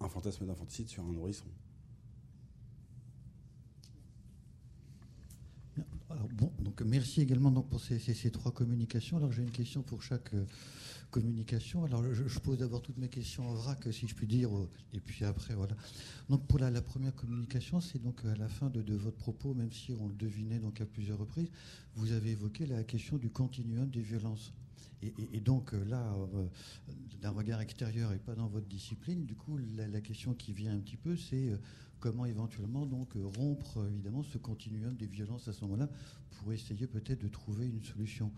un 0.01 0.09
fantasme 0.09 0.45
d'infanticide 0.45 0.89
sur 0.89 1.01
un 1.01 1.11
nourrisson. 1.13 1.45
Alors 6.09 6.27
bon, 6.27 6.51
donc 6.59 6.81
merci 6.81 7.21
également 7.21 7.49
pour 7.61 7.79
ces, 7.79 7.99
ces, 7.99 8.31
trois 8.31 8.51
communications. 8.51 9.15
Alors 9.15 9.31
j'ai 9.31 9.43
une 9.43 9.51
question 9.51 9.81
pour 9.81 10.03
chaque 10.03 10.31
communication. 11.13 11.85
Alors, 11.85 12.03
je, 12.11 12.39
pose 12.39 12.57
d'abord 12.57 12.81
toutes 12.81 12.97
mes 12.97 13.07
questions 13.07 13.47
en 13.47 13.53
vrac, 13.53 13.87
si 13.91 14.07
je 14.07 14.15
puis 14.15 14.25
dire, 14.25 14.49
et 14.93 14.99
puis 14.99 15.23
après, 15.23 15.53
voilà. 15.53 15.75
Donc, 16.27 16.47
pour 16.47 16.57
la, 16.57 16.81
première 16.81 17.13
communication, 17.13 17.79
c'est 17.79 18.01
donc 18.01 18.25
à 18.25 18.35
la 18.35 18.47
fin 18.47 18.69
de, 18.69 18.95
votre 18.95 19.17
propos, 19.17 19.53
même 19.53 19.71
si 19.71 19.93
on 19.93 20.07
le 20.07 20.15
devinait 20.15 20.59
donc 20.59 20.81
à 20.81 20.85
plusieurs 20.85 21.19
reprises, 21.19 21.49
vous 21.95 22.11
avez 22.11 22.31
évoqué 22.31 22.65
la 22.65 22.83
question 22.83 23.17
du 23.17 23.29
continuum 23.29 23.89
des 23.89 24.01
violences. 24.01 24.53
Et, 25.03 25.41
donc 25.41 25.73
là, 25.89 26.15
euh, 26.33 26.47
d'un 27.21 27.31
regard 27.31 27.61
extérieur 27.61 28.13
et 28.13 28.19
pas 28.19 28.35
dans 28.35 28.47
votre 28.47 28.67
discipline, 28.67 29.25
du 29.25 29.35
coup, 29.35 29.59
la, 29.75 30.01
question 30.01 30.33
qui 30.33 30.53
vient 30.53 30.73
un 30.73 30.79
petit 30.79 30.97
peu, 30.97 31.17
c'est 31.17 31.49
euh, 31.49 31.57
comment 31.99 32.25
éventuellement 32.25 32.85
donc 32.85 33.13
rompre 33.37 33.85
évidemment 33.91 34.23
ce 34.23 34.37
continuum 34.37 34.95
des 34.95 35.07
violences 35.07 35.47
à 35.49 35.53
ce 35.53 35.61
moment-là 35.65 35.89
pour 36.31 36.53
essayer 36.53 36.87
peut-être 36.87 37.21
de 37.21 37.27
trouver 37.27 37.67
une 37.67 37.83
solution. 37.83 38.31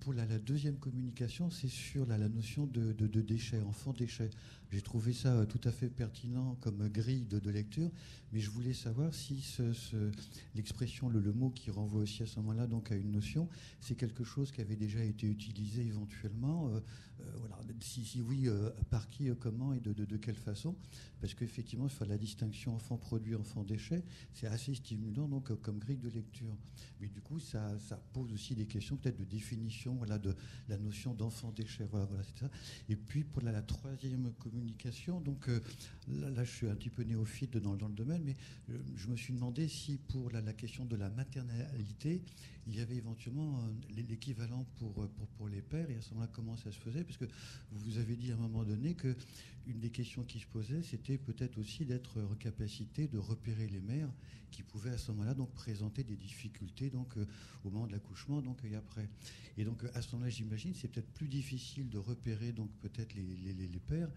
Pour 0.00 0.12
la, 0.12 0.26
deuxième 0.26 0.76
communication, 0.76 1.50
c'est 1.50 1.68
sur 1.68 2.06
la, 2.06 2.18
notion 2.18 2.66
de, 2.66 2.92
de, 2.92 3.20
déchets, 3.20 3.62
enfant 3.62 3.92
déchets. 3.92 4.30
J'ai 4.74 4.82
trouvé 4.82 5.12
ça 5.12 5.32
euh, 5.32 5.46
tout 5.46 5.60
à 5.62 5.70
fait 5.70 5.88
pertinent 5.88 6.56
comme 6.60 6.88
grille 6.88 7.26
de, 7.26 7.48
lecture, 7.48 7.88
mais 8.32 8.40
je 8.40 8.50
voulais 8.50 8.72
savoir 8.72 9.14
si 9.14 9.40
ce, 9.40 9.62
l'expression, 10.56 11.08
le, 11.08 11.32
mot 11.32 11.50
qui 11.50 11.70
renvoie 11.70 12.00
aussi 12.00 12.24
à 12.24 12.26
ce 12.26 12.40
moment-là 12.40 12.66
donc 12.66 12.90
à 12.90 12.96
une 12.96 13.12
notion, 13.12 13.48
c'est 13.80 13.94
quelque 13.94 14.24
chose 14.24 14.50
qui 14.50 14.60
avait 14.60 14.74
déjà 14.74 15.04
été 15.04 15.28
utilisé 15.28 15.86
éventuellement. 15.86 16.70
Euh, 16.70 16.80
euh, 17.20 17.30
voilà, 17.38 17.56
si, 17.80 18.20
oui, 18.22 18.48
par 18.90 19.08
qui, 19.08 19.30
comment 19.38 19.72
et 19.72 19.78
de, 19.78 20.16
quelle 20.16 20.34
façon 20.34 20.74
Parce 21.20 21.32
qu'effectivement, 21.34 21.88
faire 21.88 22.08
la 22.08 22.18
distinction 22.18 22.74
enfant-produit, 22.74 23.36
enfant-déchet, 23.36 24.02
c'est 24.32 24.48
assez 24.48 24.74
stimulant 24.74 25.28
donc 25.28 25.54
comme 25.62 25.78
grille 25.78 25.98
de 25.98 26.08
lecture. 26.08 26.56
Mais 27.00 27.06
du 27.06 27.20
coup, 27.20 27.38
ça, 27.38 27.76
pose 28.12 28.32
aussi 28.32 28.56
des 28.56 28.66
questions 28.66 28.96
peut-être 28.96 29.18
de 29.18 29.24
définition 29.24 29.94
voilà, 29.94 30.18
de 30.18 30.34
la 30.68 30.76
notion 30.76 31.14
d'enfant-déchet. 31.14 31.86
Voilà, 31.88 32.06
voilà, 32.06 32.24
c'est 32.24 32.40
ça. 32.40 32.50
Et 32.88 32.96
puis 32.96 33.22
pour 33.22 33.42
la, 33.42 33.62
troisième 33.62 34.32
communication, 34.32 34.63
donc 35.24 35.48
euh, 35.48 35.60
là, 36.08 36.44
je 36.44 36.50
suis 36.50 36.68
un 36.68 36.74
petit 36.74 36.90
peu 36.90 37.02
néophyte 37.02 37.56
dans, 37.56 37.72
le 37.72 37.94
domaine, 37.94 38.22
mais 38.24 38.36
euh, 38.70 38.78
je 38.96 39.08
me 39.08 39.16
suis 39.16 39.32
demandé 39.32 39.68
si 39.68 39.98
pour 39.98 40.30
la, 40.30 40.40
question 40.52 40.84
de 40.84 40.96
la 40.96 41.10
maternalité, 41.10 42.22
il 42.66 42.76
y 42.76 42.80
avait 42.80 42.96
éventuellement 42.96 43.60
euh, 43.60 44.02
l'équivalent 44.08 44.66
pour, 44.78 44.92
pour, 44.94 45.26
pour, 45.36 45.48
les 45.48 45.62
pères, 45.62 45.90
et 45.90 45.96
à 45.96 46.00
ce 46.00 46.10
moment-là, 46.10 46.30
comment 46.32 46.56
ça 46.56 46.72
se 46.72 46.78
faisait? 46.78 47.04
Parce 47.04 47.18
que 47.18 47.26
vous 47.72 47.98
avez 47.98 48.16
dit 48.16 48.32
à 48.32 48.34
un 48.34 48.38
moment 48.38 48.64
donné 48.64 48.94
que 48.94 49.16
une 49.66 49.80
des 49.80 49.90
questions 49.90 50.24
qui 50.24 50.40
se 50.40 50.46
posait, 50.46 50.82
c'était 50.82 51.18
peut-être 51.18 51.58
aussi 51.58 51.84
d'être 51.84 52.20
en 52.20 52.34
capacité 52.34 53.08
de 53.08 53.18
repérer 53.18 53.66
les 53.66 53.80
mères 53.80 54.10
qui 54.50 54.62
pouvaient 54.62 54.90
à 54.90 54.98
ce 54.98 55.10
moment-là 55.10 55.34
donc 55.34 55.52
présenter 55.52 56.04
des 56.04 56.16
difficultés 56.16 56.88
donc 56.88 57.16
euh, 57.16 57.26
au 57.64 57.70
moment 57.70 57.86
de 57.86 57.92
l'accouchement 57.92 58.42
et 58.64 58.76
après. 58.76 59.08
Et 59.56 59.64
donc 59.64 59.82
à 59.94 60.02
ce 60.02 60.12
moment-là, 60.12 60.30
j'imagine, 60.30 60.74
c'est 60.74 60.88
peut-être 60.88 61.10
plus 61.12 61.28
difficile 61.28 61.88
de 61.88 61.98
repérer 61.98 62.52
donc 62.52 62.70
peut-être 62.80 63.14
les, 63.14 63.52
les, 63.52 63.80
pères 63.80 64.10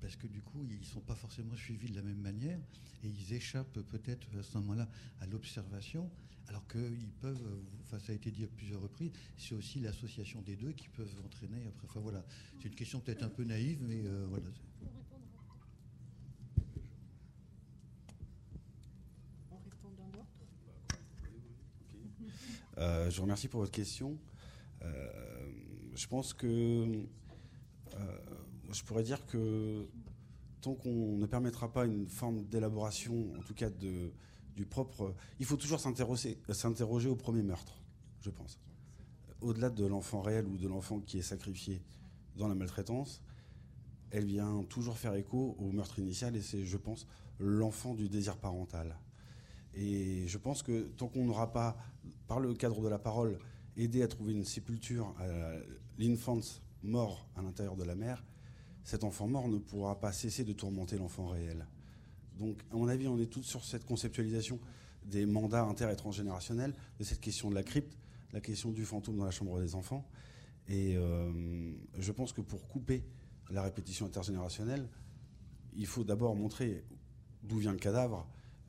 parce 0.00 0.16
que 0.16 0.26
du 0.26 0.42
coup 0.42 0.66
ils 0.68 0.84
sont 0.84 1.00
pas 1.00 1.14
forcément 1.14 1.56
suivis 1.56 1.90
de 1.90 1.96
la 1.96 2.02
même 2.02 2.20
manière 2.20 2.58
et 3.02 3.08
ils 3.08 3.32
échappent 3.32 3.80
peut-être 3.80 4.26
à 4.38 4.42
ce 4.42 4.58
moment-là 4.58 4.88
à 5.20 5.26
l'observation 5.26 6.10
alors 6.48 6.66
qu'ils 6.66 7.12
peuvent, 7.20 7.59
enfin 7.82 7.98
ça 7.98 8.12
a 8.12 8.14
été 8.14 8.30
dit 8.30 8.44
à 8.44 8.48
plusieurs 8.48 8.80
reprises, 8.80 9.12
c'est 9.36 9.54
aussi 9.54 9.80
l'association 9.80 10.42
des 10.42 10.56
deux 10.56 10.72
qui 10.72 10.88
peuvent 10.88 11.14
entraîner 11.24 11.66
après. 11.68 11.86
Enfin 11.88 12.00
voilà, 12.00 12.24
c'est 12.58 12.68
une 12.68 12.74
question 12.74 13.00
peut-être 13.00 13.22
un 13.22 13.28
peu 13.28 13.44
naïve, 13.44 13.78
mais 13.82 14.02
euh, 14.04 14.26
voilà. 14.28 14.46
Euh, 22.78 23.10
je 23.10 23.16
vous 23.16 23.22
remercie 23.22 23.48
pour 23.48 23.60
votre 23.60 23.72
question. 23.72 24.18
Euh, 24.82 25.52
je 25.94 26.06
pense 26.06 26.32
que 26.32 27.06
je 28.72 28.82
pourrais 28.84 29.02
dire 29.02 29.26
que 29.26 29.86
tant 30.60 30.74
qu'on 30.74 31.16
ne 31.16 31.26
permettra 31.26 31.72
pas 31.72 31.86
une 31.86 32.06
forme 32.06 32.44
d'élaboration, 32.44 33.32
en 33.38 33.42
tout 33.42 33.54
cas 33.54 33.68
de, 33.68 34.12
Il 34.56 35.46
faut 35.46 35.56
toujours 35.56 35.80
s'interroger 35.80 37.08
au 37.08 37.16
premier 37.16 37.42
meurtre, 37.42 37.80
je 38.20 38.30
pense. 38.30 38.60
Au-delà 39.40 39.70
de 39.70 39.86
l'enfant 39.86 40.20
réel 40.20 40.46
ou 40.46 40.58
de 40.58 40.68
l'enfant 40.68 41.00
qui 41.00 41.18
est 41.18 41.22
sacrifié 41.22 41.82
dans 42.36 42.48
la 42.48 42.54
maltraitance, 42.54 43.22
elle 44.10 44.26
vient 44.26 44.64
toujours 44.68 44.98
faire 44.98 45.14
écho 45.14 45.56
au 45.58 45.70
meurtre 45.72 45.98
initial 45.98 46.36
et 46.36 46.42
c'est, 46.42 46.64
je 46.64 46.76
pense, 46.76 47.06
l'enfant 47.38 47.94
du 47.94 48.08
désir 48.08 48.36
parental. 48.36 48.98
Et 49.74 50.26
je 50.26 50.36
pense 50.36 50.62
que 50.62 50.88
tant 50.96 51.08
qu'on 51.08 51.24
n'aura 51.24 51.52
pas, 51.52 51.76
par 52.26 52.40
le 52.40 52.54
cadre 52.54 52.80
de 52.82 52.88
la 52.88 52.98
parole, 52.98 53.38
aidé 53.76 54.02
à 54.02 54.08
trouver 54.08 54.32
une 54.32 54.44
sépulture 54.44 55.14
à 55.18 55.52
l'infant 55.98 56.40
mort 56.82 57.28
à 57.36 57.42
l'intérieur 57.42 57.76
de 57.76 57.84
la 57.84 57.94
mère, 57.94 58.24
cet 58.82 59.04
enfant 59.04 59.28
mort 59.28 59.48
ne 59.48 59.58
pourra 59.58 60.00
pas 60.00 60.12
cesser 60.12 60.44
de 60.44 60.52
tourmenter 60.52 60.98
l'enfant 60.98 61.28
réel. 61.28 61.66
Donc, 62.40 62.58
à 62.72 62.76
mon 62.76 62.88
avis, 62.88 63.06
on 63.06 63.18
est 63.18 63.26
tous 63.26 63.42
sur 63.42 63.64
cette 63.64 63.84
conceptualisation 63.84 64.58
des 65.04 65.26
mandats 65.26 65.62
inter- 65.62 65.90
et 65.92 65.96
transgénérationnels, 65.96 66.74
de 66.98 67.04
cette 67.04 67.20
question 67.20 67.50
de 67.50 67.54
la 67.54 67.62
crypte, 67.62 67.96
la 68.32 68.40
question 68.40 68.72
du 68.72 68.84
fantôme 68.84 69.18
dans 69.18 69.24
la 69.26 69.30
chambre 69.30 69.60
des 69.60 69.74
enfants. 69.74 70.08
Et 70.66 70.96
euh, 70.96 71.72
je 71.98 72.12
pense 72.12 72.32
que 72.32 72.40
pour 72.40 72.66
couper 72.66 73.04
la 73.50 73.62
répétition 73.62 74.06
intergénérationnelle, 74.06 74.88
il 75.74 75.86
faut 75.86 76.02
d'abord 76.02 76.34
montrer 76.34 76.84
d'où 77.42 77.58
vient 77.58 77.72
le 77.72 77.78
cadavre, 77.78 78.26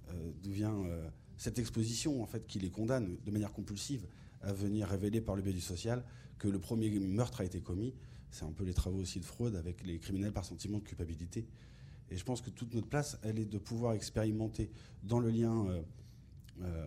euh, 0.09 0.31
d'où 0.43 0.51
vient 0.51 0.75
euh, 0.83 1.09
cette 1.37 1.57
exposition 1.57 2.21
en 2.21 2.25
fait 2.25 2.45
qui 2.47 2.59
les 2.59 2.69
condamne 2.69 3.17
de 3.23 3.31
manière 3.31 3.53
compulsive 3.53 4.05
à 4.41 4.51
venir 4.51 4.87
révéler 4.87 5.21
par 5.21 5.35
le 5.35 5.41
biais 5.41 5.53
du 5.53 5.61
social 5.61 6.03
que 6.39 6.47
le 6.47 6.59
premier 6.59 6.89
meurtre 6.99 7.41
a 7.41 7.45
été 7.45 7.61
commis. 7.61 7.93
C'est 8.31 8.45
un 8.45 8.51
peu 8.51 8.63
les 8.63 8.73
travaux 8.73 8.99
aussi 8.99 9.19
de 9.19 9.25
Freud 9.25 9.55
avec 9.55 9.85
les 9.85 9.97
criminels 9.99 10.33
par 10.33 10.43
sentiment 10.45 10.79
de 10.79 10.83
culpabilité. 10.83 11.47
Et 12.11 12.17
je 12.17 12.23
pense 12.25 12.41
que 12.41 12.49
toute 12.49 12.73
notre 12.73 12.87
place, 12.87 13.17
elle 13.23 13.39
est 13.39 13.45
de 13.45 13.57
pouvoir 13.57 13.93
expérimenter 13.93 14.69
dans 15.03 15.19
le 15.19 15.29
lien 15.29 15.65
euh, 15.67 15.81
euh, 16.61 16.85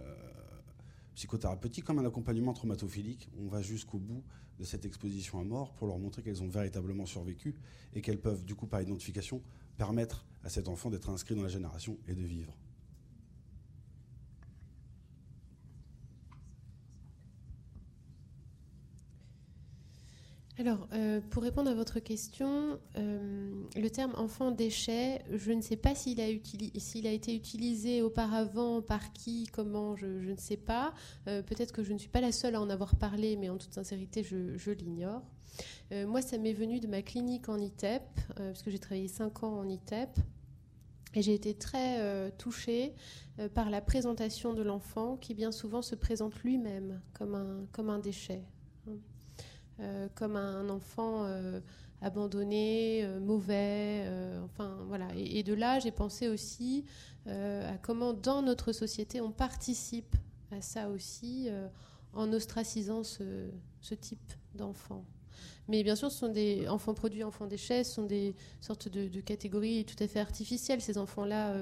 psychothérapeutique 1.15 1.85
comme 1.85 1.99
un 1.99 2.05
accompagnement 2.05 2.53
traumatophilique. 2.53 3.31
On 3.41 3.49
va 3.49 3.63
jusqu'au 3.63 3.99
bout 3.99 4.23
de 4.59 4.65
cette 4.65 4.85
exposition 4.85 5.41
à 5.41 5.45
mort 5.45 5.73
pour 5.73 5.87
leur 5.87 5.99
montrer 5.99 6.23
qu'elles 6.23 6.43
ont 6.43 6.49
véritablement 6.49 7.07
survécu 7.07 7.55
et 7.95 8.03
qu'elles 8.03 8.21
peuvent, 8.21 8.45
du 8.45 8.55
coup, 8.55 8.67
par 8.67 8.83
identification, 8.83 9.43
permettre 9.79 10.27
à 10.45 10.51
cet 10.51 10.69
enfant 10.69 10.91
d'être 10.91 11.09
inscrit 11.09 11.35
dans 11.35 11.43
la 11.43 11.49
génération 11.49 11.97
et 12.07 12.15
de 12.15 12.23
vivre. 12.23 12.55
Alors, 20.57 20.87
euh, 20.93 21.21
pour 21.31 21.43
répondre 21.43 21.69
à 21.69 21.75
votre 21.75 21.99
question, 21.99 22.79
euh, 22.97 23.65
le 23.75 23.91
terme 23.91 24.13
enfant 24.17 24.53
déchet, 24.53 25.25
je 25.33 25.51
ne 25.51 25.61
sais 25.61 25.77
pas 25.77 25.97
s'il 25.97 26.21
a, 26.21 26.29
été 26.29 27.35
utilisé 27.35 28.03
auparavant, 28.03 28.81
par 28.81 29.13
qui, 29.13 29.49
comment, 29.53 29.97
je, 29.97 30.07
ne 30.07 30.37
sais 30.37 30.57
pas. 30.57 30.95
Euh, 31.27 31.43
peut-être 31.43 31.73
que 31.73 31.83
je 31.83 31.93
ne 31.93 31.99
suis 31.99 32.09
pas 32.09 32.21
la 32.21 32.31
seule 32.31 32.55
à 32.55 32.61
en 32.61 32.71
avoir 32.71 32.95
parlé, 32.95 33.37
mais 33.37 33.49
en 33.49 33.59
toute 33.59 33.75
sincérité, 33.75 34.23
je, 34.23 34.71
l'ignore. 34.71 35.23
moi, 36.07 36.23
ça 36.23 36.39
m'est 36.39 36.53
venu 36.53 36.79
de 36.79 36.87
ma 36.87 37.03
clinique 37.03 37.49
en 37.49 37.59
ITEP, 37.59 38.03
parce 38.37 38.63
que 38.63 38.71
j'ai 38.71 38.79
travaillé 38.79 39.09
5 39.09 39.43
ans 39.43 39.59
en 39.59 39.69
ITEP. 39.69 40.11
Et 41.17 41.23
j'ai 41.23 41.35
été 41.35 41.55
très 41.55 42.31
touchée 42.39 42.95
par 43.55 43.71
la 43.71 43.81
présentation 43.81 44.53
de 44.53 44.63
l'enfant 44.63 45.17
qui 45.17 45.35
bien 45.35 45.53
souvent 45.53 45.83
se 45.83 45.95
présente 45.95 46.35
lui-même 46.43 47.01
comme 47.13 47.35
un, 47.35 47.67
comme 47.73 47.91
un 47.91 47.99
déchet. 47.99 48.43
Euh, 49.81 50.09
comme 50.15 50.37
un 50.37 50.69
enfant 50.69 51.25
euh, 51.25 51.61
abandonné, 52.01 53.01
euh, 53.03 53.19
mauvais. 53.19 54.09
enfin, 54.45 54.79
voilà. 54.87 55.09
Et, 55.17 55.43
de 55.43 55.53
là, 55.53 55.81
j'ai 55.81 55.91
pensé 55.91 56.29
aussi 56.29 56.85
à 57.27 57.79
comment, 57.83 58.13
dans 58.13 58.43
notre 58.43 58.73
société, 58.73 59.21
on 59.21 59.33
participe 59.33 60.15
à 60.51 60.61
ça 60.61 60.91
aussi 60.91 61.49
en 62.13 62.33
ostracisant 62.33 63.03
ce, 63.03 63.95
type 64.01 64.33
d'enfants. 64.55 65.05
Mais 65.67 65.83
bien 65.83 65.97
sûr, 65.97 66.13
ce 66.13 66.19
sont 66.19 66.29
des 66.29 66.69
enfants 66.69 66.93
produits, 66.93 67.25
enfants 67.25 67.47
déchets, 67.47 67.83
ce 67.83 67.95
sont 67.95 68.05
des 68.05 68.37
sortes 68.61 68.89
de, 68.89 69.21
catégories 69.21 69.87
tout 69.87 70.01
à 70.05 70.07
fait 70.07 70.21
artificielles. 70.21 70.83
Ces 70.83 70.99
enfants-là, 70.99 71.57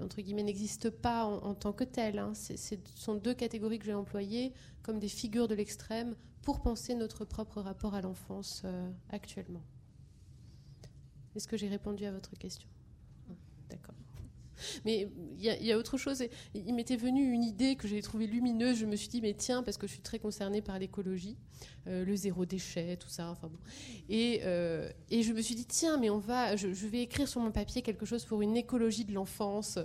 entre 0.00 0.20
guillemets, 0.22 0.44
n'existent 0.44 0.90
pas 1.02 1.24
en, 1.24 1.54
tant 1.54 1.72
que 1.72 1.82
tels. 1.82 2.20
Hein. 2.20 2.32
ce 2.34 2.76
sont 2.94 3.16
deux 3.16 3.34
catégories 3.34 3.80
que 3.80 3.86
j'ai 3.86 3.94
employées 3.94 4.52
comme 4.84 5.00
des 5.00 5.08
figures 5.08 5.48
de 5.48 5.56
l'extrême 5.56 6.14
pour 6.44 6.60
penser 6.60 6.94
notre 6.94 7.24
propre 7.24 7.60
rapport 7.60 7.94
à 7.94 8.02
l'enfance 8.02 8.62
euh, 8.64 8.90
actuellement. 9.10 9.62
Est-ce 11.34 11.48
que 11.48 11.56
j'ai 11.56 11.68
répondu 11.68 12.04
à 12.04 12.12
votre 12.12 12.36
question? 12.36 12.68
D'accord. 13.68 13.94
Mais 14.84 15.08
il 15.36 15.42
y, 15.42 15.72
a 15.72 15.78
autre 15.78 15.96
chose. 15.96 16.22
Il 16.54 16.74
m'était 16.74 16.96
venu 16.96 17.32
une 17.32 17.42
idée 17.42 17.74
que 17.74 17.88
j'ai 17.88 18.00
trouvée 18.02 18.28
lumineuse. 18.28 18.78
Je 18.78 18.86
me 18.86 18.94
suis 18.94 19.08
dit, 19.08 19.20
mais 19.20 19.34
tiens, 19.34 19.64
parce 19.64 19.76
que 19.76 19.88
je 19.88 19.92
suis 19.92 20.02
très 20.02 20.20
concernée 20.20 20.62
par 20.62 20.78
l'écologie, 20.78 21.36
euh, 21.88 22.04
le 22.04 22.14
zéro 22.14 22.44
déchet, 22.44 22.96
tout 22.96 23.08
ça. 23.08 23.30
Enfin 23.30 23.48
bon. 23.48 23.58
Et, 24.08 24.42
euh, 24.44 24.88
et, 25.10 25.22
je 25.22 25.32
me 25.32 25.40
suis 25.42 25.56
dit, 25.56 25.66
tiens, 25.66 25.96
mais 25.96 26.08
on 26.08 26.18
va, 26.18 26.54
je, 26.54 26.72
je, 26.72 26.86
vais 26.86 27.02
écrire 27.02 27.26
sur 27.26 27.40
mon 27.40 27.50
papier 27.50 27.82
quelque 27.82 28.06
chose 28.06 28.24
pour 28.24 28.42
une 28.42 28.56
écologie 28.56 29.04
de 29.04 29.12
l'enfance. 29.12 29.78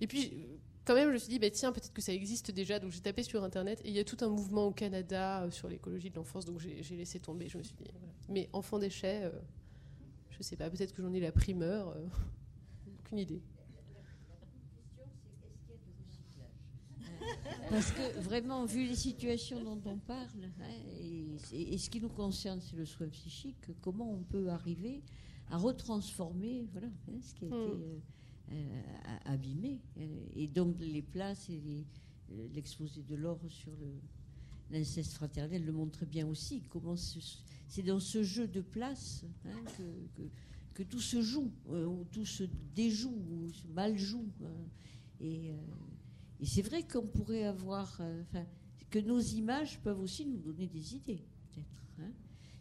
Et 0.00 0.08
puis, 0.08 0.48
quand 0.88 0.94
même, 0.94 1.08
je 1.08 1.12
me 1.12 1.18
suis 1.18 1.28
dit, 1.28 1.38
bah, 1.38 1.50
tiens, 1.50 1.70
peut-être 1.70 1.92
que 1.92 2.00
ça 2.00 2.14
existe 2.14 2.50
déjà. 2.50 2.78
Donc 2.78 2.92
j'ai 2.92 3.00
tapé 3.00 3.22
sur 3.22 3.44
Internet 3.44 3.78
et 3.84 3.88
il 3.88 3.94
y 3.94 3.98
a 3.98 4.04
tout 4.04 4.16
un 4.22 4.28
mouvement 4.28 4.66
au 4.68 4.72
Canada 4.72 5.42
euh, 5.42 5.50
sur 5.50 5.68
l'écologie 5.68 6.08
de 6.08 6.16
l'enfance. 6.16 6.46
Donc 6.46 6.60
j'ai 6.60 6.96
laissé 6.96 7.20
tomber. 7.20 7.46
Je 7.46 7.58
me 7.58 7.62
suis 7.62 7.74
dit, 7.74 7.84
mais 8.30 8.48
enfant 8.54 8.78
déchet, 8.78 9.24
euh, 9.24 9.30
je 10.30 10.42
sais 10.42 10.56
pas, 10.56 10.70
peut-être 10.70 10.94
que 10.94 11.02
j'en 11.02 11.12
ai 11.12 11.20
la 11.20 11.30
primeur. 11.30 11.88
Euh, 11.90 12.06
aucune 13.00 13.18
idée. 13.18 13.42
Parce 17.68 17.92
que 17.92 18.20
vraiment, 18.20 18.64
vu 18.64 18.86
les 18.86 18.96
situations 18.96 19.62
dont 19.62 19.80
on 19.84 19.98
parle, 19.98 20.26
hein, 20.42 20.64
et, 21.52 21.76
ce 21.76 21.90
qui 21.90 22.00
nous 22.00 22.08
concerne, 22.08 22.62
c'est 22.62 22.76
le 22.76 22.86
soin 22.86 23.08
psychique, 23.08 23.58
comment 23.82 24.10
on 24.10 24.22
peut 24.22 24.48
arriver 24.48 25.02
à 25.50 25.58
retransformer 25.58 26.66
voilà, 26.72 26.86
hein, 26.86 27.18
ce 27.20 27.34
qui 27.34 27.44
a 27.44 27.48
hmm. 27.48 27.62
été 27.62 27.72
euh, 27.72 27.98
abîmé. 29.24 29.80
Euh, 29.98 30.26
et 30.34 30.48
donc 30.48 30.76
les 30.80 31.02
places 31.02 31.48
et 31.50 31.86
euh, 32.32 32.48
l'exposé 32.54 33.02
de 33.02 33.14
l'or 33.14 33.40
sur 33.48 33.72
l'inceste 34.70 35.14
fraternel 35.14 35.64
le 35.64 35.72
montre 35.72 36.04
bien 36.06 36.26
aussi. 36.26 36.62
Comment 36.68 36.96
c'est 36.96 37.82
dans 37.82 38.00
ce 38.00 38.22
jeu 38.22 38.48
de 38.48 38.60
place 38.60 39.24
hein, 39.44 39.50
que, 40.74 40.82
tout 40.82 41.00
se 41.00 41.20
joue, 41.22 41.50
euh, 41.70 41.86
ou 41.86 42.04
tout 42.04 42.24
se 42.24 42.44
déjoue, 42.74 43.18
ou 43.30 43.50
se 43.50 43.66
mal 43.66 43.98
joue. 43.98 44.28
Hein. 44.44 44.64
Et, 45.20 45.50
c'est 46.44 46.62
vrai 46.62 46.86
qu'on 46.86 47.04
pourrait 47.04 47.42
avoir, 47.42 48.00
que 48.90 49.00
nos 49.00 49.18
images 49.18 49.80
peuvent 49.80 49.98
aussi 49.98 50.24
nous 50.24 50.38
donner 50.38 50.68
des 50.68 50.94
idées, 50.94 51.24
peut-être. 51.50 51.84
Hein. 51.98 52.12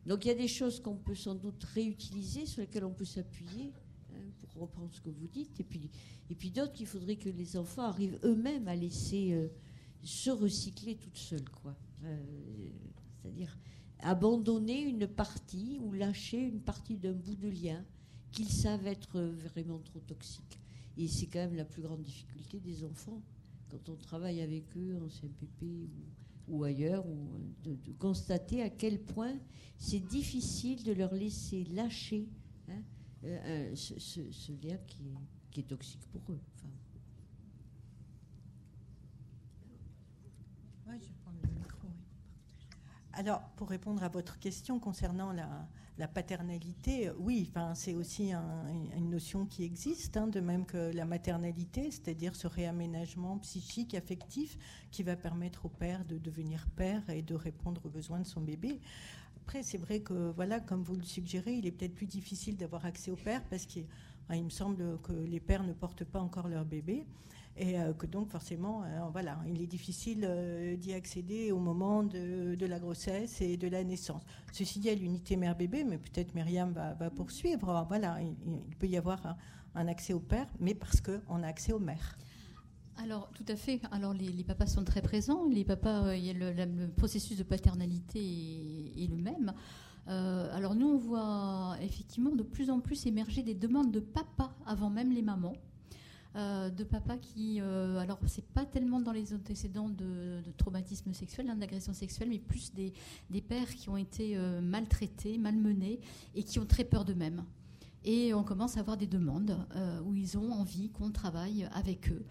Donc 0.07 0.25
il 0.25 0.29
y 0.29 0.31
a 0.31 0.35
des 0.35 0.47
choses 0.47 0.79
qu'on 0.79 0.95
peut 0.95 1.13
sans 1.13 1.35
doute 1.35 1.63
réutiliser, 1.63 2.47
sur 2.47 2.61
lesquelles 2.61 2.85
on 2.85 2.93
peut 2.93 3.05
s'appuyer, 3.05 3.71
reprendre 4.57 4.93
ce 4.93 5.01
que 5.01 5.09
vous 5.09 5.27
dites, 5.27 5.59
et 5.59 5.63
puis, 5.63 5.89
et 6.29 6.35
puis 6.35 6.51
d'autres 6.51 6.73
qu'il 6.73 6.87
faudrait 6.87 7.15
que 7.15 7.29
les 7.29 7.57
enfants 7.57 7.83
arrivent 7.83 8.19
eux-mêmes 8.23 8.67
à 8.67 8.75
laisser 8.75 9.33
euh, 9.33 9.47
se 10.03 10.29
recycler 10.29 10.95
toutes 10.95 11.17
seules, 11.17 11.49
quoi. 11.49 11.75
Euh, 12.03 12.17
c'est-à-dire 13.21 13.57
abandonner 13.99 14.81
une 14.81 15.07
partie 15.07 15.79
ou 15.81 15.91
lâcher 15.91 16.39
une 16.39 16.61
partie 16.61 16.97
d'un 16.97 17.13
bout 17.13 17.35
de 17.35 17.49
lien 17.49 17.83
qu'ils 18.31 18.49
savent 18.49 18.85
être 18.85 19.19
vraiment 19.19 19.79
trop 19.79 19.99
toxique. 20.01 20.59
Et 20.97 21.07
c'est 21.07 21.27
quand 21.27 21.39
même 21.39 21.55
la 21.55 21.65
plus 21.65 21.81
grande 21.81 22.01
difficulté 22.01 22.59
des 22.59 22.83
enfants 22.83 23.21
quand 23.69 23.89
on 23.89 23.95
travaille 23.95 24.41
avec 24.41 24.63
eux 24.77 24.97
en 25.03 25.09
CMPP 25.09 25.89
ou, 26.47 26.63
ailleurs, 26.63 27.05
ou 27.05 27.27
de, 27.63 27.77
constater 27.99 28.61
à 28.61 28.69
quel 28.69 28.99
point 28.99 29.35
c'est 29.77 29.99
difficile 29.99 30.83
de 30.83 30.93
leur 30.93 31.13
laisser 31.13 31.65
lâcher 31.65 32.27
euh, 33.27 33.75
ce, 33.75 34.51
lien 34.51 34.77
qui 34.87 35.59
est, 35.59 35.67
toxique 35.67 36.07
pour 36.11 36.21
eux. 36.29 36.39
Alors, 43.13 43.41
pour 43.55 43.69
répondre 43.69 44.03
à 44.03 44.09
votre 44.09 44.37
question 44.37 44.79
concernant 44.79 45.31
la, 45.31 45.67
la 45.97 46.07
paternalité, 46.07 47.09
oui, 47.17 47.47
enfin, 47.49 47.73
c'est 47.73 47.95
aussi 47.95 48.31
une 48.31 49.09
notion 49.09 49.47
qui 49.47 49.63
existe, 49.63 50.15
hein, 50.15 50.27
de 50.27 50.39
même 50.39 50.65
que 50.65 50.91
la 50.93 51.05
maternalité, 51.05 51.89
c'est-à-dire 51.89 52.35
ce 52.35 52.45
réaménagement 52.45 53.39
psychique, 53.39 53.95
affectif, 53.95 54.57
qui 54.91 55.01
va 55.01 55.15
permettre 55.15 55.65
au 55.65 55.69
père 55.69 56.05
de 56.05 56.19
devenir 56.19 56.67
père 56.75 57.09
et 57.09 57.23
de 57.23 57.33
répondre 57.33 57.81
aux 57.85 57.89
besoins 57.89 58.19
de 58.19 58.27
son 58.27 58.41
bébé. 58.41 58.79
Après, 59.47 59.63
c'est 59.63 59.77
vrai 59.77 60.01
que, 60.01 60.33
voilà, 60.35 60.59
comme 60.59 60.83
vous 60.83 60.97
le 60.97 61.03
suggérez, 61.03 61.53
il 61.53 61.65
est 61.65 61.71
peut-être 61.71 61.95
plus 61.95 62.05
difficile 62.05 62.57
d'avoir 62.57 62.83
accès 62.83 63.11
au 63.11 63.15
père 63.15 63.41
parce 63.49 63.65
qu'il 63.65 63.85
me 64.29 64.49
semble 64.49 64.99
que 65.03 65.13
les 65.13 65.39
pères 65.39 65.63
ne 65.63 65.71
portent 65.71 66.03
pas 66.03 66.19
encore 66.19 66.49
leur 66.49 66.65
bébé 66.65 67.05
et 67.55 67.79
euh, 67.79 67.93
que 67.93 68.05
donc 68.05 68.27
forcément, 68.27 68.83
euh, 68.83 68.99
voilà, 69.09 69.39
il 69.47 69.61
est 69.61 69.67
difficile 69.67 70.25
euh, 70.27 70.75
d'y 70.75 70.93
accéder 70.93 71.53
au 71.53 71.59
moment 71.59 72.03
de, 72.03 72.57
la 72.59 72.77
grossesse 72.77 73.39
et 73.39 73.55
de 73.55 73.69
la 73.69 73.85
naissance. 73.85 74.21
Ceci 74.51 74.81
dit, 74.81 74.89
à 74.89 74.95
l'unité 74.95 75.37
mère-bébé, 75.37 75.85
mais 75.85 75.97
peut-être 75.97 76.35
Myriam 76.35 76.73
va, 76.73 77.09
poursuivre. 77.09 77.85
Voilà, 77.87 78.19
il, 78.21 78.75
peut 78.75 78.87
y 78.87 78.97
avoir 78.97 79.37
un, 79.75 79.87
accès 79.87 80.11
au 80.11 80.19
père, 80.19 80.49
mais 80.59 80.75
parce 80.75 80.99
qu'on 80.99 81.41
a 81.41 81.47
accès 81.47 81.71
aux 81.71 81.79
mères. 81.79 82.17
Alors, 82.97 83.29
tout 83.33 83.45
à 83.47 83.55
fait. 83.55 83.79
Alors, 83.91 84.13
les, 84.13 84.43
papas 84.43 84.67
sont 84.67 84.83
très 84.83 85.01
présents. 85.01 85.45
Les 85.45 85.63
papas, 85.63 86.15
y 86.15 86.29
a 86.29 86.33
le, 86.33 86.87
processus 86.95 87.37
de 87.37 87.43
paternalité 87.43 88.19
est, 88.97 89.07
le 89.07 89.17
même. 89.17 89.53
alors, 90.07 90.75
nous, 90.75 90.87
on 90.87 90.97
voit 90.97 91.75
effectivement 91.81 92.35
de 92.35 92.43
plus 92.43 92.69
en 92.69 92.79
plus 92.79 93.05
émerger 93.05 93.43
des 93.43 93.53
demandes 93.53 93.91
de 93.91 93.99
papa 93.99 94.51
avant 94.65 94.89
même 94.89 95.11
les 95.11 95.21
mamans. 95.21 95.53
Euh, 96.37 96.69
de 96.69 96.83
papa 96.83 97.17
qui, 97.17 97.59
euh, 97.61 97.97
alors 97.97 98.19
c'est 98.27 98.45
pas 98.45 98.63
tellement 98.63 98.99
dans 98.99 99.11
les 99.11 99.33
antécédents 99.33 99.89
de, 99.89 100.43
traumatisme 100.57 101.11
sexuel, 101.11 101.49
hein, 101.49 101.55
d'agression 101.55 101.93
sexuelle, 101.93 102.29
mais 102.29 102.37
plus 102.37 102.71
des, 102.73 102.93
pères 103.41 103.73
qui 103.73 103.89
ont 103.89 103.97
été 103.97 104.37
euh, 104.37 104.61
maltraités, 104.61 105.39
malmenés 105.39 105.99
et 106.35 106.43
qui 106.43 106.59
ont 106.59 106.65
très 106.67 106.83
peur 106.83 107.05
d'eux-mêmes. 107.05 107.43
Et 108.03 108.33
on 108.33 108.43
commence 108.43 108.77
à 108.77 108.79
avoir 108.79 108.95
des 108.97 109.07
demandes 109.07 109.57
où 110.05 110.15
ils 110.15 110.37
ont 110.37 110.51
envie 110.51 110.89
qu'on 110.89 111.11
travaille 111.11 111.67
avec 111.73 112.09
eux 112.09 112.25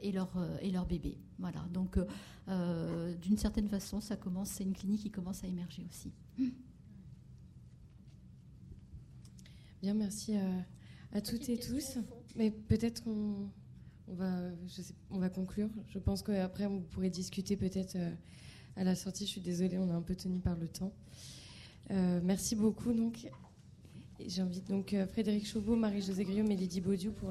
et, 0.00 0.12
leur, 0.12 0.30
et 0.62 0.70
leur 0.70 0.86
bébé. 0.86 1.18
Voilà. 1.38 1.62
Donc, 1.72 1.98
d'une 3.20 3.36
certaine 3.36 3.68
façon, 3.68 4.00
ça 4.00 4.16
commence. 4.16 4.50
C'est 4.50 4.64
une 4.64 4.72
clinique 4.72 5.02
qui 5.02 5.10
commence 5.10 5.44
à 5.44 5.46
émerger 5.46 5.84
aussi. 5.90 6.12
Bien, 9.82 9.92
merci 9.92 10.36
à 11.12 11.20
toutes 11.20 11.48
et 11.50 11.58
tous. 11.58 11.98
Mais 12.36 12.50
peut-être 12.50 13.04
qu'on 13.04 13.50
on 14.08 14.14
va, 14.14 14.50
on 15.10 15.18
va 15.18 15.28
conclure. 15.28 15.68
Je 15.88 15.98
pense 15.98 16.22
qu'après, 16.22 16.66
on 16.66 16.80
pourrait 16.80 17.10
discuter 17.10 17.56
peut-être 17.56 17.96
euh, 17.96 18.10
à 18.76 18.84
la 18.84 18.94
sortie. 18.94 19.26
Je 19.26 19.30
suis 19.30 19.40
désolée, 19.40 19.78
on 19.78 19.88
est 19.88 19.94
un 19.94 20.02
peu 20.02 20.14
tenu 20.14 20.40
par 20.40 20.56
le 20.56 20.68
temps. 20.68 20.92
Euh, 21.90 22.20
merci 22.22 22.56
beaucoup. 22.56 22.92
Donc, 22.92 23.28
j'invite 24.26 24.68
donc 24.68 24.94
euh, 24.94 25.06
Frédéric 25.06 25.46
Chauveau, 25.46 25.76
Marie-Josée 25.76 26.24
Griot 26.24 26.46
et 26.46 26.56
Lydie 26.56 26.80
pour 26.80 27.30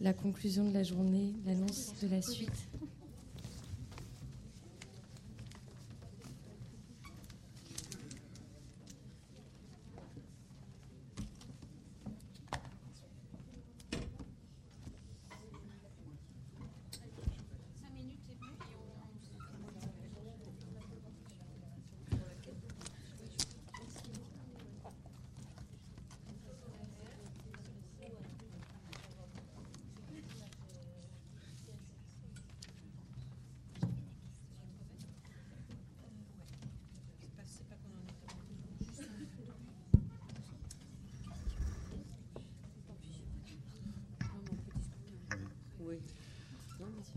la 0.00 0.12
conclusion 0.12 0.68
de 0.68 0.74
la 0.74 0.82
journée, 0.82 1.34
l'annonce 1.44 1.92
de 2.02 2.08
la 2.08 2.22
suite. 2.22 2.68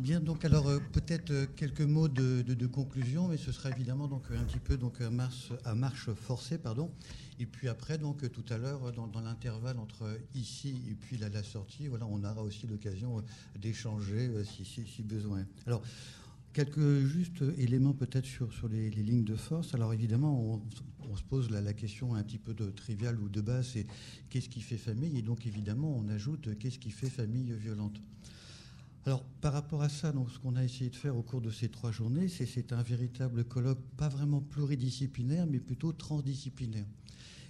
Bien, 0.01 0.19
alors 0.43 0.67
euh, 0.67 0.79
peut-être 0.91 1.31
euh, 1.31 1.45
quelques 1.55 1.81
mots 1.81 2.07
de, 2.07 2.65
conclusion, 2.67 3.27
mais 3.27 3.37
ce 3.37 3.51
sera 3.51 3.69
évidemment 3.69 4.07
donc 4.07 4.23
un 4.31 4.43
petit 4.43 4.59
peu 4.59 4.77
donc 4.77 4.99
à 5.01 5.75
marche, 5.75 6.11
forcée, 6.13 6.57
pardon. 6.57 6.91
Et 7.39 7.45
puis 7.45 7.67
après, 7.67 7.97
donc 7.97 8.29
tout 8.31 8.45
à 8.49 8.57
l'heure, 8.57 8.91
dans, 8.91 9.21
l'intervalle 9.21 9.77
entre 9.77 10.19
ici 10.35 10.81
et 10.89 10.95
puis 10.95 11.17
la, 11.17 11.43
sortie, 11.43 11.87
voilà, 11.87 12.05
on 12.05 12.23
aura 12.23 12.43
aussi 12.43 12.67
l'occasion 12.67 13.19
euh, 13.19 13.21
d'échanger 13.59 14.29
si, 14.45 15.03
besoin. 15.03 15.45
Alors, 15.67 15.81
quelques 16.53 17.05
justes 17.05 17.43
éléments 17.57 17.93
peut-être 17.93 18.25
sur, 18.25 18.51
sur 18.53 18.67
les, 18.67 18.89
lignes 18.89 19.23
de 19.23 19.35
force. 19.35 19.73
Alors 19.73 19.93
évidemment, 19.93 20.61
on, 21.09 21.15
se 21.15 21.23
pose 21.23 21.49
la, 21.49 21.61
la, 21.61 21.73
question 21.73 22.15
un 22.15 22.23
petit 22.23 22.39
peu 22.39 22.53
de 22.53 22.69
triviale 22.69 23.19
ou 23.19 23.27
de 23.27 23.41
base, 23.41 23.71
c'est 23.73 23.85
qu'est-ce 24.29 24.49
qui 24.49 24.61
fait 24.61 24.77
famille? 24.77 25.17
Et 25.17 25.21
donc 25.21 25.45
évidemment, 25.45 25.95
on 25.97 26.07
ajoute 26.09 26.57
qu'est-ce 26.57 26.79
qui 26.79 26.91
fait 26.91 27.09
famille 27.09 27.51
violente? 27.53 28.01
Alors, 29.05 29.23
par 29.41 29.53
rapport 29.53 29.81
à 29.81 29.89
ça, 29.89 30.11
donc, 30.11 30.29
ce 30.29 30.37
qu'on 30.37 30.55
a 30.55 30.63
essayé 30.63 30.89
de 30.91 30.95
faire 30.95 31.17
au 31.17 31.23
cours 31.23 31.41
de 31.41 31.49
ces 31.49 31.69
trois 31.69 31.91
journées, 31.91 32.27
c'est 32.27 32.71
un 32.71 32.83
véritable 32.83 33.43
colloque, 33.45 33.79
pas 33.97 34.09
vraiment 34.09 34.41
pluridisciplinaire, 34.41 35.47
mais 35.47 35.59
plutôt 35.59 35.91
transdisciplinaire. 35.91 36.85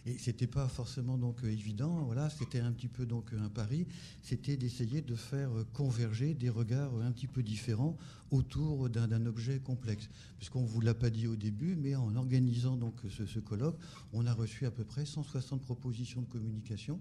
Et 0.05 0.17
c'était 0.17 0.47
pas 0.47 0.67
forcément 0.67 1.17
donc 1.17 1.43
évident. 1.43 2.03
Voilà, 2.05 2.29
c'était 2.29 2.59
un 2.59 2.71
petit 2.71 2.87
peu 2.87 3.05
donc 3.05 3.33
un 3.33 3.49
pari. 3.49 3.85
C'était 4.23 4.57
d'essayer 4.57 5.01
de 5.01 5.13
faire 5.13 5.51
converger 5.73 6.33
des 6.33 6.49
regards 6.49 6.95
un 7.01 7.11
petit 7.11 7.27
peu 7.27 7.43
différents 7.43 7.97
autour 8.31 8.89
d'un 8.89 9.25
objet 9.27 9.59
complexe. 9.59 10.09
Puisqu'on 10.37 10.63
vous 10.63 10.81
l'a 10.81 10.95
pas 10.95 11.11
dit 11.11 11.27
au 11.27 11.35
début, 11.35 11.75
mais 11.75 11.95
en 11.95 12.15
organisant 12.15 12.77
donc 12.77 12.95
ce, 13.09 13.27
ce 13.27 13.39
colloque, 13.39 13.77
on 14.13 14.25
a 14.25 14.33
reçu 14.33 14.65
à 14.65 14.71
peu 14.71 14.85
près 14.85 15.05
160 15.05 15.61
propositions 15.61 16.21
de 16.21 16.27
communication 16.27 16.99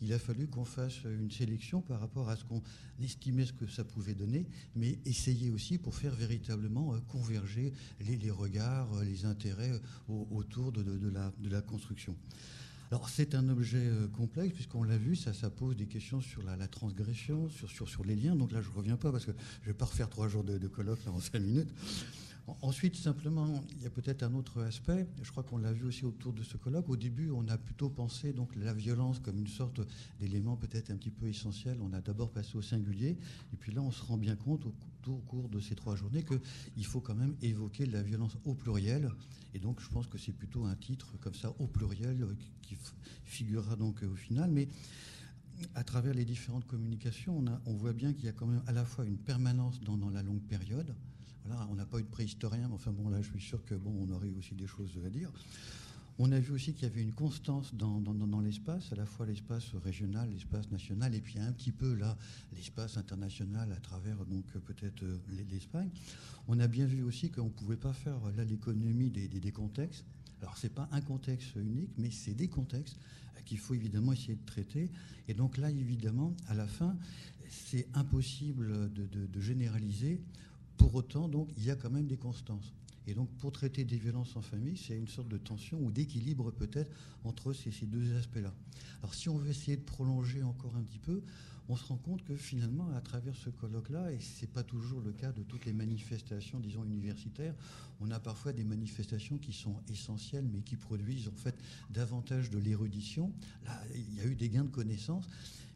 il 0.00 0.12
a 0.12 0.18
fallu 0.18 0.46
qu'on 0.46 0.64
fasse 0.64 1.04
une 1.04 1.30
sélection 1.30 1.80
par 1.80 2.00
rapport 2.00 2.28
à 2.28 2.36
ce 2.36 2.44
qu'on 2.44 2.62
estimait 3.02 3.46
ce 3.46 3.52
que 3.52 3.66
ça 3.66 3.84
pouvait 3.84 4.14
donner, 4.14 4.46
mais 4.76 4.98
essayer 5.04 5.50
aussi 5.50 5.78
pour 5.78 5.94
faire 5.94 6.14
véritablement 6.14 6.94
euh, 6.94 6.98
converger 7.08 7.72
les, 8.00 8.30
regards, 8.30 8.92
euh, 8.94 9.04
les 9.04 9.24
intérêts 9.24 9.72
euh, 10.10 10.24
autour 10.30 10.72
de, 10.72 10.84
la, 11.48 11.62
construction. 11.62 12.16
Alors 12.90 13.08
c'est 13.10 13.34
un 13.34 13.48
objet 13.50 13.90
complexe 14.16 14.54
puisqu'on 14.54 14.82
l'a 14.82 14.96
vu, 14.96 15.14
ça, 15.14 15.34
ça 15.34 15.50
pose 15.50 15.76
des 15.76 15.86
questions 15.86 16.20
sur 16.20 16.42
la, 16.42 16.68
transgression, 16.68 17.48
sur, 17.50 18.04
les 18.04 18.14
liens. 18.14 18.34
Donc 18.34 18.52
là 18.52 18.62
je 18.62 18.70
ne 18.70 18.74
reviens 18.74 18.96
pas 18.96 19.12
parce 19.12 19.26
que 19.26 19.32
je 19.60 19.68
ne 19.68 19.72
vais 19.72 19.76
pas 19.76 19.84
refaire 19.84 20.08
trois 20.08 20.28
jours 20.28 20.44
de, 20.44 20.68
colloque 20.68 21.04
là, 21.04 21.12
en 21.12 21.20
cinq 21.20 21.40
minutes. 21.40 21.68
Ensuite, 22.62 22.96
simplement, 22.96 23.62
il 23.76 23.82
y 23.82 23.86
a 23.86 23.90
peut-être 23.90 24.22
un 24.22 24.34
autre 24.34 24.62
aspect. 24.62 25.06
Je 25.22 25.30
crois 25.30 25.42
qu'on 25.42 25.58
l'a 25.58 25.72
vu 25.72 25.84
aussi 25.84 26.04
autour 26.04 26.32
de 26.32 26.42
ce 26.42 26.56
colloque. 26.56 26.88
Au 26.88 26.96
début, 26.96 27.30
on 27.30 27.46
a 27.48 27.58
plutôt 27.58 27.90
pensé 27.90 28.32
donc 28.32 28.56
la 28.56 28.72
violence 28.72 29.18
comme 29.18 29.38
une 29.38 29.48
sorte 29.48 29.80
d'élément 30.18 30.56
peut-être 30.56 30.90
un 30.90 30.96
petit 30.96 31.10
peu 31.10 31.26
essentiel. 31.28 31.78
On 31.82 31.92
a 31.92 32.00
d'abord 32.00 32.30
passé 32.30 32.56
au 32.56 32.62
singulier, 32.62 33.18
et 33.52 33.56
puis 33.56 33.72
là, 33.72 33.82
on 33.82 33.90
se 33.90 34.02
rend 34.02 34.16
bien 34.16 34.36
compte 34.36 34.64
au, 34.66 34.74
cours 35.26 35.48
de 35.48 35.58
ces 35.58 35.74
trois 35.74 35.96
journées 35.96 36.22
qu'il 36.22 36.84
faut 36.84 37.00
quand 37.00 37.14
même 37.14 37.34
évoquer 37.40 37.86
la 37.86 38.02
violence 38.02 38.36
au 38.44 38.54
pluriel. 38.54 39.10
Et 39.54 39.58
donc, 39.58 39.80
je 39.80 39.88
pense 39.88 40.06
que 40.06 40.18
c'est 40.18 40.32
plutôt 40.32 40.64
un 40.64 40.74
titre 40.74 41.18
comme 41.20 41.34
ça 41.34 41.54
au 41.58 41.66
pluriel 41.66 42.26
qui 42.60 42.76
figurera 43.24 43.76
donc 43.76 44.02
au 44.02 44.16
final. 44.16 44.50
Mais 44.50 44.68
à 45.74 45.82
travers 45.82 46.12
les 46.12 46.26
différentes 46.26 46.66
communications, 46.66 47.42
on, 47.64 47.74
voit 47.74 47.94
bien 47.94 48.12
qu'il 48.12 48.26
y 48.26 48.28
a 48.28 48.32
quand 48.32 48.46
même 48.46 48.62
à 48.66 48.72
la 48.72 48.84
fois 48.84 49.06
une 49.06 49.16
permanence 49.16 49.80
dans 49.80 50.10
la 50.10 50.22
longue 50.22 50.42
période 50.42 50.94
on 51.70 51.74
n'a 51.74 51.86
pas 51.86 51.98
eu 51.98 52.02
de 52.02 52.08
préhistorien, 52.08 52.68
mais 52.68 52.74
enfin 52.74 52.92
bon, 52.92 53.08
là, 53.08 53.20
je 53.22 53.30
suis 53.30 53.40
sûr 53.40 53.64
que 53.64 53.74
bon, 53.74 53.94
on 54.00 54.10
aurait 54.12 54.30
aussi 54.30 54.54
des 54.54 54.66
choses 54.66 54.98
à 55.04 55.10
dire. 55.10 55.30
On 56.20 56.32
a 56.32 56.40
vu 56.40 56.52
aussi 56.52 56.74
qu'il 56.74 56.82
y 56.82 56.90
avait 56.90 57.02
une 57.02 57.12
constance 57.12 57.72
dans, 57.76 58.40
l'espace, 58.40 58.92
à 58.92 58.96
la 58.96 59.06
fois 59.06 59.24
l'espace 59.24 59.72
régional, 59.84 60.28
l'espace 60.32 60.68
national, 60.72 61.14
et 61.14 61.20
puis 61.20 61.38
un 61.38 61.52
petit 61.52 61.70
peu 61.70 61.94
là 61.94 62.16
l'espace 62.56 62.96
international 62.96 63.70
à 63.70 63.76
travers 63.76 64.24
donc 64.26 64.44
peut-être 64.46 65.04
euh, 65.04 65.18
l'Espagne. 65.48 65.90
On 66.48 66.58
a 66.58 66.66
bien 66.66 66.86
vu 66.86 67.04
aussi 67.04 67.30
qu'on 67.30 67.44
ne 67.44 67.50
pouvait 67.50 67.76
pas 67.76 67.92
faire 67.92 68.18
là 68.36 68.44
l'économie 68.44 69.10
des, 69.10 69.52
contextes. 69.52 70.04
Alors 70.42 70.58
c'est 70.58 70.74
pas 70.74 70.88
un 70.90 71.00
contexte 71.00 71.54
unique, 71.54 71.90
mais 71.98 72.10
c'est 72.10 72.34
des 72.34 72.48
contextes 72.48 72.98
qu'il 73.44 73.58
faut 73.58 73.74
évidemment 73.74 74.12
essayer 74.12 74.34
de 74.34 74.44
traiter. 74.44 74.90
Et 75.28 75.34
donc 75.34 75.56
là, 75.56 75.70
évidemment, 75.70 76.34
à 76.48 76.54
la 76.54 76.66
fin, 76.66 76.96
c'est 77.48 77.86
impossible 77.94 78.92
de 78.92 79.40
généraliser 79.40 80.20
pour 80.78 80.94
autant, 80.94 81.28
donc, 81.28 81.50
il 81.58 81.64
y 81.64 81.70
a 81.70 81.76
quand 81.76 81.90
même 81.90 82.06
des 82.06 82.16
constances. 82.16 82.72
Et 83.06 83.14
donc, 83.14 83.28
pour 83.38 83.52
traiter 83.52 83.84
des 83.84 83.96
violences 83.96 84.36
en 84.36 84.42
famille, 84.42 84.76
c'est 84.76 84.96
une 84.96 85.08
sorte 85.08 85.28
de 85.28 85.38
tension 85.38 85.78
ou 85.80 85.90
d'équilibre 85.90 86.50
peut-être 86.50 86.94
entre 87.24 87.52
ces, 87.52 87.70
deux 87.86 88.14
aspects-là. 88.16 88.52
Alors, 89.00 89.14
si 89.14 89.28
on 89.28 89.38
veut 89.38 89.48
essayer 89.48 89.76
de 89.76 89.82
prolonger 89.82 90.42
encore 90.42 90.76
un 90.76 90.82
petit 90.82 90.98
peu, 90.98 91.22
on 91.70 91.76
se 91.76 91.84
rend 91.84 91.96
compte 91.96 92.22
que 92.24 92.36
finalement, 92.36 92.88
à 92.94 93.00
travers 93.00 93.34
ce 93.34 93.48
colloque-là, 93.48 94.12
et 94.12 94.20
ce 94.20 94.42
n'est 94.42 94.48
pas 94.48 94.62
toujours 94.62 95.00
le 95.00 95.12
cas 95.12 95.32
de 95.32 95.42
toutes 95.42 95.64
les 95.64 95.72
manifestations, 95.72 96.60
disons, 96.60 96.84
universitaires, 96.84 97.54
on 98.00 98.10
a 98.10 98.20
parfois 98.20 98.52
des 98.52 98.64
manifestations 98.64 99.38
qui 99.38 99.54
sont 99.54 99.76
essentielles, 99.90 100.46
mais 100.52 100.60
qui 100.60 100.76
produisent 100.76 101.28
en 101.28 101.36
fait 101.36 101.58
davantage 101.90 102.50
de 102.50 102.58
l'érudition. 102.58 103.32
Là, 103.64 103.82
il 103.94 104.16
y 104.16 104.20
a 104.20 104.26
eu 104.26 104.34
des 104.34 104.50
gains 104.50 104.64
de 104.64 104.70
connaissances, 104.70 105.28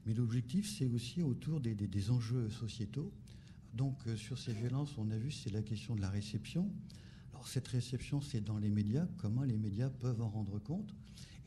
mais 0.05 0.13
l'objectif, 0.13 0.71
c'est 0.71 0.87
aussi 0.87 1.23
autour 1.23 1.61
des, 1.61 1.75
des 1.75 2.11
enjeux 2.11 2.51
sociétaux. 2.51 3.11
Donc 3.73 3.97
euh, 4.07 4.17
sur 4.17 4.39
ces 4.39 4.53
violences, 4.53 4.97
on 4.99 5.11
a 5.11 5.17
vu, 5.17 5.31
c'est 5.31 5.51
la 5.51 5.63
question 5.63 5.95
de 5.95 6.01
la 6.01 6.11
réception. 6.11 6.71
Alors 7.33 7.49
cette 7.49 7.69
réception, 7.69 8.21
c'est 8.21 8.43
dans 8.43 8.59
les 8.59 8.71
médias, 8.71 9.07
comment 9.19 9.43
les 9.43 9.57
médias 9.57 9.89
peuvent 9.89 10.21
en 10.21 10.29
rendre 10.29 10.59
compte? 10.59 10.95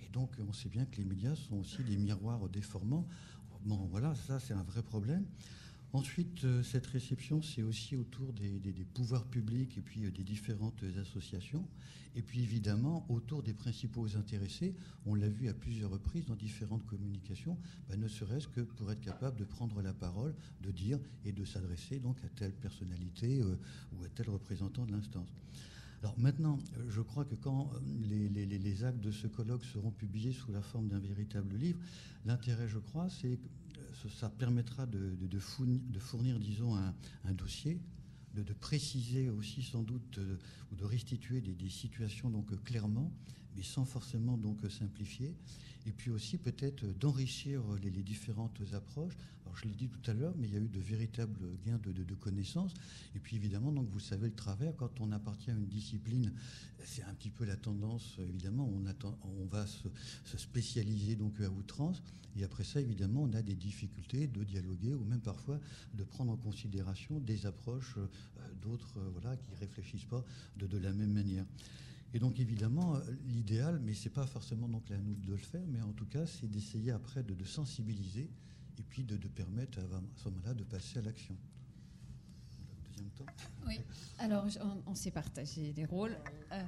Et 0.04 0.10
donc 0.10 0.32
on 0.48 0.54
sait 0.54 0.70
bien 0.70 0.86
que 0.86 0.98
les 0.98 1.06
médias 1.06 1.36
sont 1.36 1.58
aussi 1.58 1.84
des 1.84 1.98
miroirs 1.98 2.50
déformants. 2.50 3.08
Bon 3.64 3.88
voilà, 3.90 4.14
ça 4.16 4.40
c'est 4.40 4.54
un 4.54 4.64
vrai 4.64 4.84
problème. 4.84 5.26
Ensuite, 5.96 6.44
euh, 6.44 6.62
cette 6.62 6.88
réception, 6.88 7.42
c'est 7.42 7.64
aussi 7.64 7.96
autour 7.96 8.34
des, 8.34 8.60
pouvoirs 8.94 9.24
publics 9.24 9.78
et 9.78 9.82
puis 9.82 10.04
euh, 10.04 10.12
des 10.12 10.26
différentes 10.26 10.84
associations. 11.00 11.66
Et 12.18 12.22
puis 12.22 12.42
évidemment, 12.44 13.06
autour 13.08 13.42
des 13.42 13.54
principaux 13.54 14.06
intéressés, 14.18 14.76
on 15.06 15.16
l'a 15.16 15.30
vu 15.30 15.48
à 15.48 15.54
plusieurs 15.54 15.90
reprises 15.90 16.26
dans 16.26 16.36
différentes 16.36 16.86
communications, 16.86 17.58
bah, 17.88 17.96
ne 17.96 18.10
serait-ce 18.10 18.50
que 18.50 18.60
pour 18.60 18.92
être 18.92 19.00
capable 19.00 19.40
de 19.40 19.46
prendre 19.46 19.82
la 19.82 19.94
parole, 19.94 20.36
de 20.64 20.72
dire 20.72 21.00
et 21.24 21.32
de 21.32 21.46
s'adresser 21.46 22.00
donc 22.00 22.18
à 22.26 22.28
telle 22.28 22.52
personnalité 22.52 23.40
euh, 23.40 23.56
ou 23.94 24.04
à 24.04 24.10
tel 24.10 24.30
représentant 24.30 24.86
de 24.86 24.92
l'instance. 24.92 25.30
Alors 26.02 26.20
maintenant, 26.20 26.60
je 26.90 27.00
crois 27.00 27.24
que 27.24 27.36
quand 27.36 27.72
les, 28.10 28.28
les, 28.28 28.84
actes 28.84 29.00
de 29.00 29.12
ce 29.12 29.28
colloque 29.28 29.64
seront 29.64 29.92
publiés 29.92 30.34
sous 30.34 30.52
la 30.52 30.62
forme 30.62 30.90
d'un 30.90 31.00
véritable 31.00 31.56
livre, 31.56 31.80
l'intérêt, 32.26 32.68
je 32.68 32.80
crois, 32.80 33.10
c'est 33.10 33.40
ça 34.10 34.30
permettra 34.30 34.86
de, 34.86 35.40
fournir, 35.40 36.40
disons, 36.40 36.76
un, 36.76 37.34
dossier, 37.34 37.80
de, 38.34 38.54
préciser 38.54 39.30
aussi 39.30 39.64
sans 39.64 39.84
doute 39.84 40.18
euh, 40.18 40.38
ou 40.72 40.76
de 40.76 40.84
restituer 40.84 41.42
des, 41.42 41.70
situations 41.70 42.30
donc 42.30 42.62
clairement, 42.64 43.12
mais 43.56 43.64
sans 43.64 43.86
forcément 43.86 44.38
donc 44.38 44.60
simplifier, 44.70 45.36
et 45.86 45.92
puis 45.92 46.10
aussi 46.10 46.38
peut-être 46.38 46.86
d'enrichir 46.98 47.62
les, 47.82 47.92
différentes 47.92 48.62
approches. 48.74 49.14
Alors 49.46 49.56
je 49.56 49.66
l'ai 49.66 49.76
dit 49.76 49.88
tout 49.88 50.10
à 50.10 50.14
l'heure, 50.14 50.34
mais 50.38 50.48
il 50.48 50.54
y 50.54 50.58
a 50.58 50.60
eu 50.60 50.68
de 50.68 50.80
véritables 50.80 51.40
gains 51.66 51.80
de, 51.84 52.16
connaissances. 52.16 52.74
Et 53.16 53.20
puis 53.20 53.36
évidemment, 53.36 53.72
donc 53.72 53.88
vous 53.90 54.00
savez 54.00 54.28
le 54.28 54.34
travers, 54.34 54.76
quand 54.76 55.00
on 55.00 55.12
appartient 55.12 55.52
à 55.52 55.54
une 55.54 55.68
discipline, 55.68 56.34
c'est 56.84 57.04
un 57.04 57.14
petit 57.14 57.30
peu 57.30 57.46
la 57.46 57.56
tendance, 57.56 58.18
évidemment, 58.20 58.68
on, 58.68 59.46
va 59.46 59.68
se, 59.68 59.88
spécialiser 60.38 61.16
donc 61.16 61.40
à 61.42 61.50
outrance. 61.50 62.02
Et 62.38 62.44
après 62.44 62.64
ça, 62.64 62.82
évidemment, 62.82 63.24
on 63.24 63.34
a 63.34 63.42
des 63.42 63.56
difficultés 63.56 64.28
de 64.28 64.44
dialoguer 64.44 64.94
ou 64.94 65.06
même 65.06 65.22
parfois 65.22 65.60
de 65.94 66.04
prendre 66.04 66.34
en 66.34 66.38
considération 66.38 67.20
des 67.20 67.46
approches 67.46 67.96
euh, 67.98 68.08
d'autres 68.62 68.98
euh, 68.98 69.10
voilà, 69.14 69.38
qui 69.38 69.56
réfléchissent 69.56 70.06
pas 70.06 70.24
de 70.58 70.78
la 70.78 70.92
même 70.92 71.14
manière. 71.14 71.46
Et 72.16 72.20
donc 72.20 72.40
évidemment, 72.40 72.96
euh, 72.96 73.02
l'idéal, 73.28 73.78
mais 73.84 73.94
ce 73.94 74.06
n'est 74.06 74.14
pas 74.14 74.26
forcément 74.26 74.70
donc 74.70 74.90
à 74.90 74.98
nous 74.98 75.16
de 75.16 75.28
le 75.28 75.36
faire, 75.36 75.66
mais 75.68 75.82
en 75.82 75.92
tout 75.92 76.06
cas, 76.06 76.26
c'est 76.26 76.48
d'essayer 76.48 76.92
après 76.92 77.24
de, 77.24 77.44
sensibiliser 77.44 78.32
et 78.80 78.84
puis 78.84 79.04
de, 79.04 79.18
permettre 79.28 79.80
à, 79.80 80.02
ce 80.16 80.30
moment-là 80.30 80.54
de 80.54 80.64
passer 80.64 81.00
à 81.00 81.02
l'action. 81.02 81.36
Deuxième 82.88 83.10
temps. 83.10 83.26
Oui, 83.68 83.82
alors 84.20 84.48
on, 84.86 84.96
s'est 84.96 85.12
partagé 85.12 85.74
les 85.74 85.84
rôles. 85.84 86.18
Euh, 86.54 86.64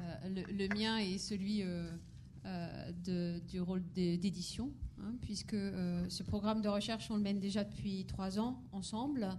le, 0.51 0.67
mien 0.67 0.97
est 0.97 1.17
celui 1.17 1.61
euh, 1.63 3.41
du 3.47 3.61
rôle 3.61 3.83
d'édition, 3.93 4.73
hein, 4.99 5.13
puisque 5.21 5.55
ce 5.55 6.23
programme 6.23 6.61
de 6.61 6.67
recherche, 6.67 7.09
on 7.09 7.15
le 7.15 7.23
mène 7.23 7.39
déjà 7.39 7.63
depuis 7.63 8.03
trois 8.03 8.37
ans 8.37 8.61
ensemble, 8.73 9.29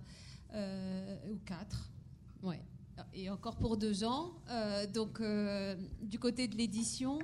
ou 0.54 1.36
quatre. 1.44 1.90
Ouais 2.42 2.62
et 3.14 3.30
encore 3.30 3.56
pour 3.56 3.76
deux 3.76 4.04
ans. 4.04 4.32
Euh, 4.50 4.86
donc, 4.86 5.20
euh, 5.20 5.76
du 6.02 6.18
côté 6.18 6.48
de 6.48 6.56
l'édition, 6.56 7.18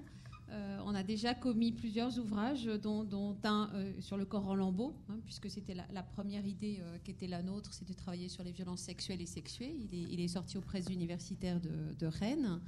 euh, 0.51 0.79
on 0.85 0.95
a 0.95 1.03
déjà 1.03 1.35
commis 1.35 1.73
plusieurs 1.73 2.19
ouvrages, 2.19 2.65
dont, 2.65 3.37
un 3.45 3.71
sur 4.01 4.17
le 4.17 4.25
corps 4.25 4.49
en 4.49 4.55
lambeaux, 4.55 4.95
hein, 5.09 5.19
puisque 5.25 5.51
c'était 5.51 5.75
la, 5.75 6.03
première 6.03 6.47
idée 6.47 6.81
qui 7.03 7.11
était 7.11 7.27
la 7.27 7.43
nôtre, 7.43 7.73
c'est 7.73 7.87
de 7.87 7.93
travailler 7.93 8.29
sur 8.29 8.45
les 8.45 8.53
violences 8.53 8.81
sexuelles 8.81 9.21
et 9.21 9.27
sexuées. 9.27 9.75
Il 9.91 10.21
est, 10.21 10.29
sorti 10.29 10.57
aux 10.59 10.63
presses 10.63 10.89
universitaires 10.91 11.61
de, 11.61 11.95
de 11.99 12.07
Rennes. 12.07 12.61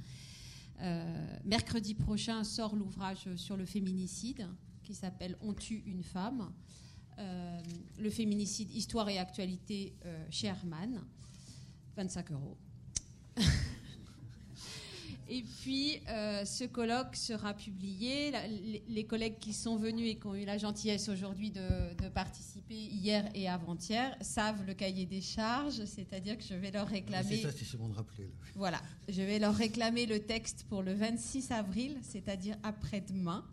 mercredi 1.45 1.93
prochain 1.93 2.43
sort 2.43 2.75
l'ouvrage 2.75 3.33
sur 3.35 3.55
le 3.55 3.65
féminicide, 3.65 4.47
qui 4.83 4.93
s'appelle 4.93 5.37
On 5.41 5.53
tue 5.53 5.83
une 5.85 6.03
femme. 6.03 6.51
le 7.17 8.09
féminicide, 8.09 8.71
histoire 8.71 9.07
et 9.09 9.17
actualité 9.17 9.95
chez 10.29 10.47
Herman. 10.47 11.01
25 11.95 12.31
euros. 12.31 12.57
Et 15.29 15.43
puis, 15.61 15.99
euh, 16.07 16.45
ce 16.45 16.63
colloque 16.63 17.15
sera 17.15 17.53
publié. 17.53 18.31
les, 18.87 19.03
collègues 19.03 19.39
qui 19.39 19.51
sont 19.51 19.75
venus 19.75 20.09
et 20.09 20.15
qui 20.15 20.25
ont 20.25 20.35
eu 20.35 20.45
la 20.45 20.57
gentillesse 20.57 21.09
aujourd'hui 21.09 21.51
de, 21.51 22.07
participer 22.13 22.75
hier 22.75 23.29
et 23.35 23.49
avant-hier 23.49 24.15
savent 24.21 24.65
le 24.65 24.73
cahier 24.73 25.05
des 25.05 25.21
charges, 25.21 25.83
c'est-à-dire 25.85 26.37
que 26.37 26.43
je 26.43 26.55
vais 26.55 26.71
leur 26.71 26.87
réclamer. 26.87 27.41
C'est 27.41 27.41
ça, 27.41 27.51
c'est 27.51 27.77
bon 27.77 27.89
de 27.89 27.95
rappeler. 27.95 28.31
Voilà, 28.55 28.81
je 29.09 29.21
vais 29.21 29.37
leur 29.39 29.53
réclamer 29.53 30.05
le 30.05 30.19
texte 30.19 30.65
pour 30.69 30.81
le 30.81 30.93
26 30.93 31.51
avril, 31.51 31.97
c'est-à-dire 32.01 32.55
après-demain. 32.63 33.45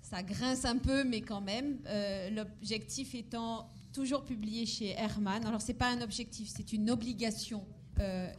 Ça 0.00 0.22
grince 0.22 0.64
un 0.64 0.78
peu, 0.78 1.04
mais 1.04 1.20
quand 1.20 1.40
même. 1.42 1.78
Euh, 1.86 2.30
l'objectif 2.30 3.14
étant 3.14 3.70
toujours 3.92 4.24
publié 4.24 4.64
chez 4.64 4.90
Herman. 4.90 5.44
Alors, 5.44 5.60
ce 5.60 5.68
n'est 5.68 5.78
pas 5.78 5.90
un 5.90 6.00
objectif, 6.00 6.50
c'est 6.54 6.72
une 6.72 6.90
obligation 6.90 7.64
euh. 8.00 8.30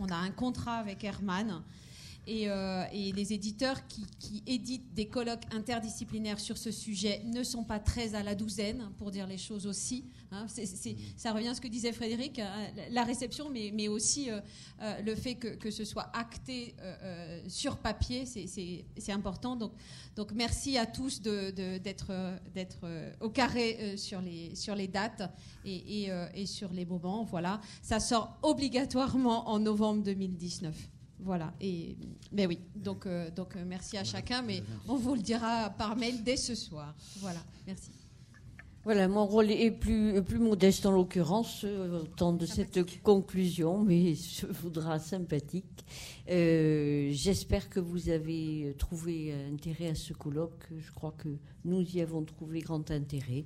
On 0.00 0.06
a 0.08 0.16
un 0.16 0.30
contrat 0.30 0.76
avec 0.76 1.04
Herman. 1.04 1.62
Et, 2.26 2.48
euh, 2.48 2.84
les 2.92 3.32
éditeurs 3.32 3.86
qui, 3.86 4.06
qui, 4.18 4.42
éditent 4.46 4.94
des 4.94 5.06
colloques 5.06 5.44
interdisciplinaires 5.52 6.40
sur 6.40 6.56
ce 6.56 6.70
sujet 6.70 7.22
ne 7.24 7.42
sont 7.42 7.64
pas 7.64 7.78
très 7.78 8.14
à 8.14 8.22
la 8.22 8.34
douzaine, 8.34 8.90
pour 8.98 9.10
dire 9.10 9.26
les 9.26 9.38
choses 9.38 9.66
aussi. 9.66 10.04
Hein, 10.34 10.46
ça 11.16 11.32
revient 11.32 11.48
à 11.48 11.54
ce 11.54 11.60
que 11.60 11.68
disait 11.68 11.92
Frédéric, 11.92 12.38
hein, 12.38 12.50
la 12.90 13.04
réception, 13.04 13.50
mais, 13.50 13.70
mais 13.74 13.88
aussi 13.88 14.30
euh, 14.30 14.40
euh, 14.80 15.02
le 15.02 15.14
fait 15.14 15.34
que, 15.34 15.48
que, 15.48 15.70
ce 15.70 15.84
soit 15.84 16.10
acté 16.14 16.74
euh, 16.80 17.42
sur 17.48 17.76
papier, 17.76 18.24
c'est 18.24 19.12
important. 19.12 19.56
Donc, 19.56 19.72
donc 20.16 20.32
merci 20.32 20.78
à 20.78 20.86
tous 20.86 21.20
d'être 21.20 22.12
au 23.20 23.28
carré 23.28 23.96
sur, 23.98 24.22
les, 24.22 24.54
sur 24.54 24.74
les 24.74 24.88
dates 24.88 25.30
et, 25.66 26.04
et, 26.04 26.10
et 26.34 26.46
sur 26.46 26.72
les 26.72 26.86
moments. 26.86 27.24
Voilà, 27.24 27.60
ça 27.82 28.00
sort 28.00 28.38
obligatoirement 28.42 29.50
en 29.50 29.58
novembre 29.58 30.02
2019. 30.02 30.91
Voilà. 31.22 31.52
Et 31.60 31.96
mais 32.32 32.46
oui. 32.46 32.58
Donc 32.74 33.06
donc 33.34 33.54
merci 33.66 33.96
à 33.96 34.04
chacun, 34.04 34.42
mais 34.42 34.62
on 34.88 34.96
vous 34.96 35.14
le 35.14 35.22
dira 35.22 35.70
par 35.70 35.96
mail 35.96 36.22
dès 36.22 36.36
ce 36.36 36.54
soir. 36.54 36.94
Voilà. 37.20 37.40
Merci. 37.66 37.90
Voilà, 38.84 39.06
mon 39.06 39.26
rôle 39.26 39.52
est 39.52 39.70
plus, 39.70 40.20
plus 40.24 40.40
modeste 40.40 40.86
en 40.86 40.90
l'occurrence, 40.90 41.62
au 41.62 42.04
temps 42.04 42.32
de 42.32 42.46
cette 42.46 43.00
conclusion, 43.02 43.78
mais 43.78 44.14
je 44.16 44.46
voudrais 44.46 44.98
sympathique. 44.98 45.84
Euh, 46.30 47.08
j'espère 47.10 47.68
que 47.68 47.80
vous 47.80 48.08
avez 48.08 48.74
trouvé 48.78 49.34
intérêt 49.52 49.88
à 49.88 49.94
ce 49.94 50.12
colloque. 50.12 50.68
Je 50.78 50.92
crois 50.92 51.14
que 51.18 51.28
nous 51.64 51.82
y 51.96 52.00
avons 52.00 52.22
trouvé 52.22 52.60
grand 52.60 52.90
intérêt. 52.90 53.44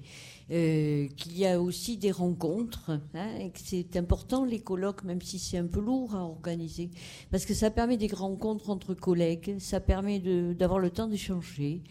Euh, 0.51 1.09
qu'il 1.17 1.39
y 1.39 1.47
a 1.47 1.61
aussi 1.61 1.97
des 1.97 2.11
rencontres, 2.11 2.91
hein, 3.15 3.31
et 3.39 3.51
que 3.51 3.59
c'est 3.63 3.97
important 3.97 4.45
les 4.45 4.61
colloques, 4.61 5.05
même 5.05 5.21
si 5.21 5.39
c'est 5.39 5.59
un 5.59 5.67
peu 5.67 5.81
lourd 5.81 6.15
à 6.15 6.25
organiser, 6.25 6.91
parce 7.31 7.45
que 7.45 7.55
ça 7.55 7.71
permet 7.71 7.97
des 7.97 8.09
rencontres 8.09 8.71
entre 8.71 8.95
collègues, 8.95 9.57
ça 9.59 9.81
permet 9.81 10.21
d'avoir 10.55 10.79
le 10.79 10.91
temps 10.91 11.07
d'échanger, 11.07 11.83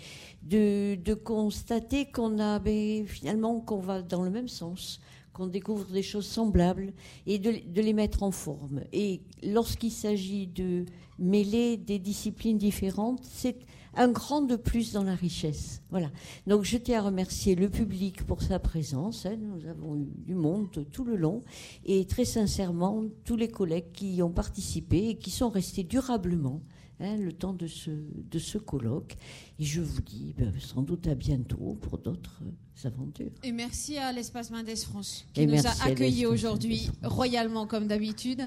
de, 0.44 0.96
de, 0.96 1.14
constater 1.14 2.06
qu'on 2.06 2.40
a 2.40 2.60
ben, 2.60 3.06
finalement 3.08 3.60
qu'on 3.60 3.80
va 3.80 4.02
dans 4.02 4.24
le 4.24 4.30
même 4.30 4.48
sens 4.48 5.00
qu'on 5.36 5.48
découvre 5.48 5.86
des 5.92 6.02
choses 6.02 6.26
semblables 6.26 6.94
et 7.28 7.40
de, 7.40 7.82
les 7.82 7.94
mettre 7.94 8.24
en 8.24 8.32
forme. 8.32 8.82
Et 8.94 9.22
lorsqu'il 9.44 9.92
s'agit 9.92 10.48
de 10.48 10.86
mêler 11.20 11.76
des 11.76 12.00
disciplines 12.00 12.58
différentes, 12.58 13.20
c'est 13.24 13.58
un 13.96 14.10
grand 14.10 14.42
de 14.42 14.56
plus 14.56 14.94
dans 14.94 15.04
la 15.04 15.14
richesse. 15.14 15.82
Voilà. 15.92 16.10
Donc 16.48 16.64
je 16.64 16.78
tiens 16.78 17.00
à 17.00 17.02
remercier 17.04 17.56
le 17.56 17.70
public 17.70 18.24
pour 18.24 18.42
sa 18.42 18.60
présence. 18.60 19.26
Hein. 19.26 19.36
Nous 19.38 19.68
avons 19.68 19.98
eu 19.98 20.08
du 20.26 20.36
monde 20.36 20.70
tout 20.92 21.04
le 21.04 21.18
long 21.18 21.42
et 21.86 22.06
très 22.06 22.26
sincèrement 22.26 23.04
tous 23.26 23.36
les 23.36 23.50
collègues 23.50 23.92
qui 23.92 24.16
y 24.16 24.24
ont 24.24 24.32
participé 24.32 25.10
et 25.10 25.16
qui 25.16 25.32
sont 25.32 25.50
restés 25.50 25.84
durablement 25.84 26.62
hein, 27.00 27.18
le 27.18 27.34
temps 27.34 27.54
de 27.54 27.68
ce, 27.68 27.92
de 27.92 28.40
ce 28.40 28.58
colloque. 28.58 29.16
Et 29.60 29.64
je 29.64 29.82
vous 29.82 30.02
dis 30.02 30.34
ben, 30.38 30.52
sans 30.60 30.82
doute 30.82 31.08
à 31.08 31.16
bientôt 31.16 31.78
pour 31.82 31.98
d'autres 31.98 32.42
aventures. 32.84 33.32
Et 33.44 33.52
merci 33.52 33.98
à 33.98 34.12
l'espace 34.12 34.52
Mendes 34.52 34.76
France 34.76 35.26
qui 35.34 35.48
nous 35.48 35.66
a 35.66 35.86
accueillis 35.86 36.26
aujourd'hui 36.26 36.90
royalement 37.04 37.68
comme 37.68 37.88
d'habitude. 37.88 38.42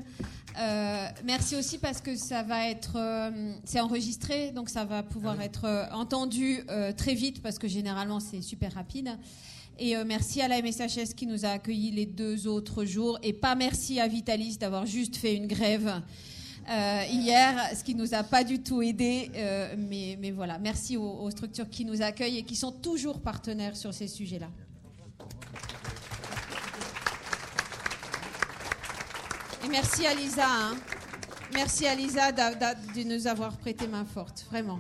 Euh, 0.59 1.09
merci 1.25 1.57
aussi 1.57 1.79
parce 1.79 2.01
que 2.01 2.17
ça 2.17 2.43
va 2.43 2.69
être, 2.69 2.97
euh, 2.97 3.53
c'est 3.65 3.81
enregistré, 3.81 4.51
donc 4.51 4.69
ça 4.69 4.85
va 4.85 5.03
pouvoir 5.03 5.37
ah 5.39 5.45
être 5.45 5.65
euh, 5.65 5.85
entendu 5.93 6.61
très 6.97 7.15
vite 7.15 7.43
parce 7.43 7.59
que 7.59 7.69
généralement 7.69 8.21
c'est 8.21 8.43
super 8.43 8.75
rapide. 8.75 9.11
Et 9.81 9.95
merci 10.05 10.43
à 10.43 10.49
la 10.49 10.61
MSHS 10.61 11.15
qui 11.15 11.25
nous 11.25 11.45
a 11.45 11.51
accueillis 11.51 11.93
les 11.93 12.07
deux 12.07 12.49
autres 12.49 12.85
jours. 12.85 13.17
Et 13.23 13.33
pas 13.33 13.55
merci 13.55 14.01
à 14.01 14.09
Vitalis 14.09 14.59
d'avoir 14.59 14.87
juste 14.87 15.17
fait 15.17 15.37
une 15.37 15.47
grève 15.47 16.03
hier, 16.69 17.71
ce 17.77 17.83
qui 17.83 17.95
nous 17.95 18.15
a 18.15 18.23
pas 18.23 18.45
du 18.45 18.63
tout 18.63 18.83
aidé. 18.83 19.31
mais, 19.77 20.17
mais, 20.21 20.31
voilà, 20.31 20.59
merci 20.59 20.97
aux 20.97 21.31
structures 21.31 21.69
qui 21.69 21.85
nous 21.85 22.03
accueillent 22.03 22.39
et 22.39 22.43
qui 22.45 22.57
sont 22.57 22.73
toujours 22.73 23.21
partenaires 23.21 23.77
sur 23.77 23.95
ces 23.95 24.09
sujets-là. 24.09 24.49
merci 29.69 30.07
à 30.07 30.15
Lisa. 30.15 30.47
Hein. 30.47 30.77
Merci 31.53 31.87
à 31.87 31.95
Lisa 31.95 32.33
de 32.33 33.03
nous 33.03 33.27
avoir 33.27 33.57
prêté 33.57 33.87
main 33.87 34.05
forte, 34.05 34.47
vraiment. 34.51 34.79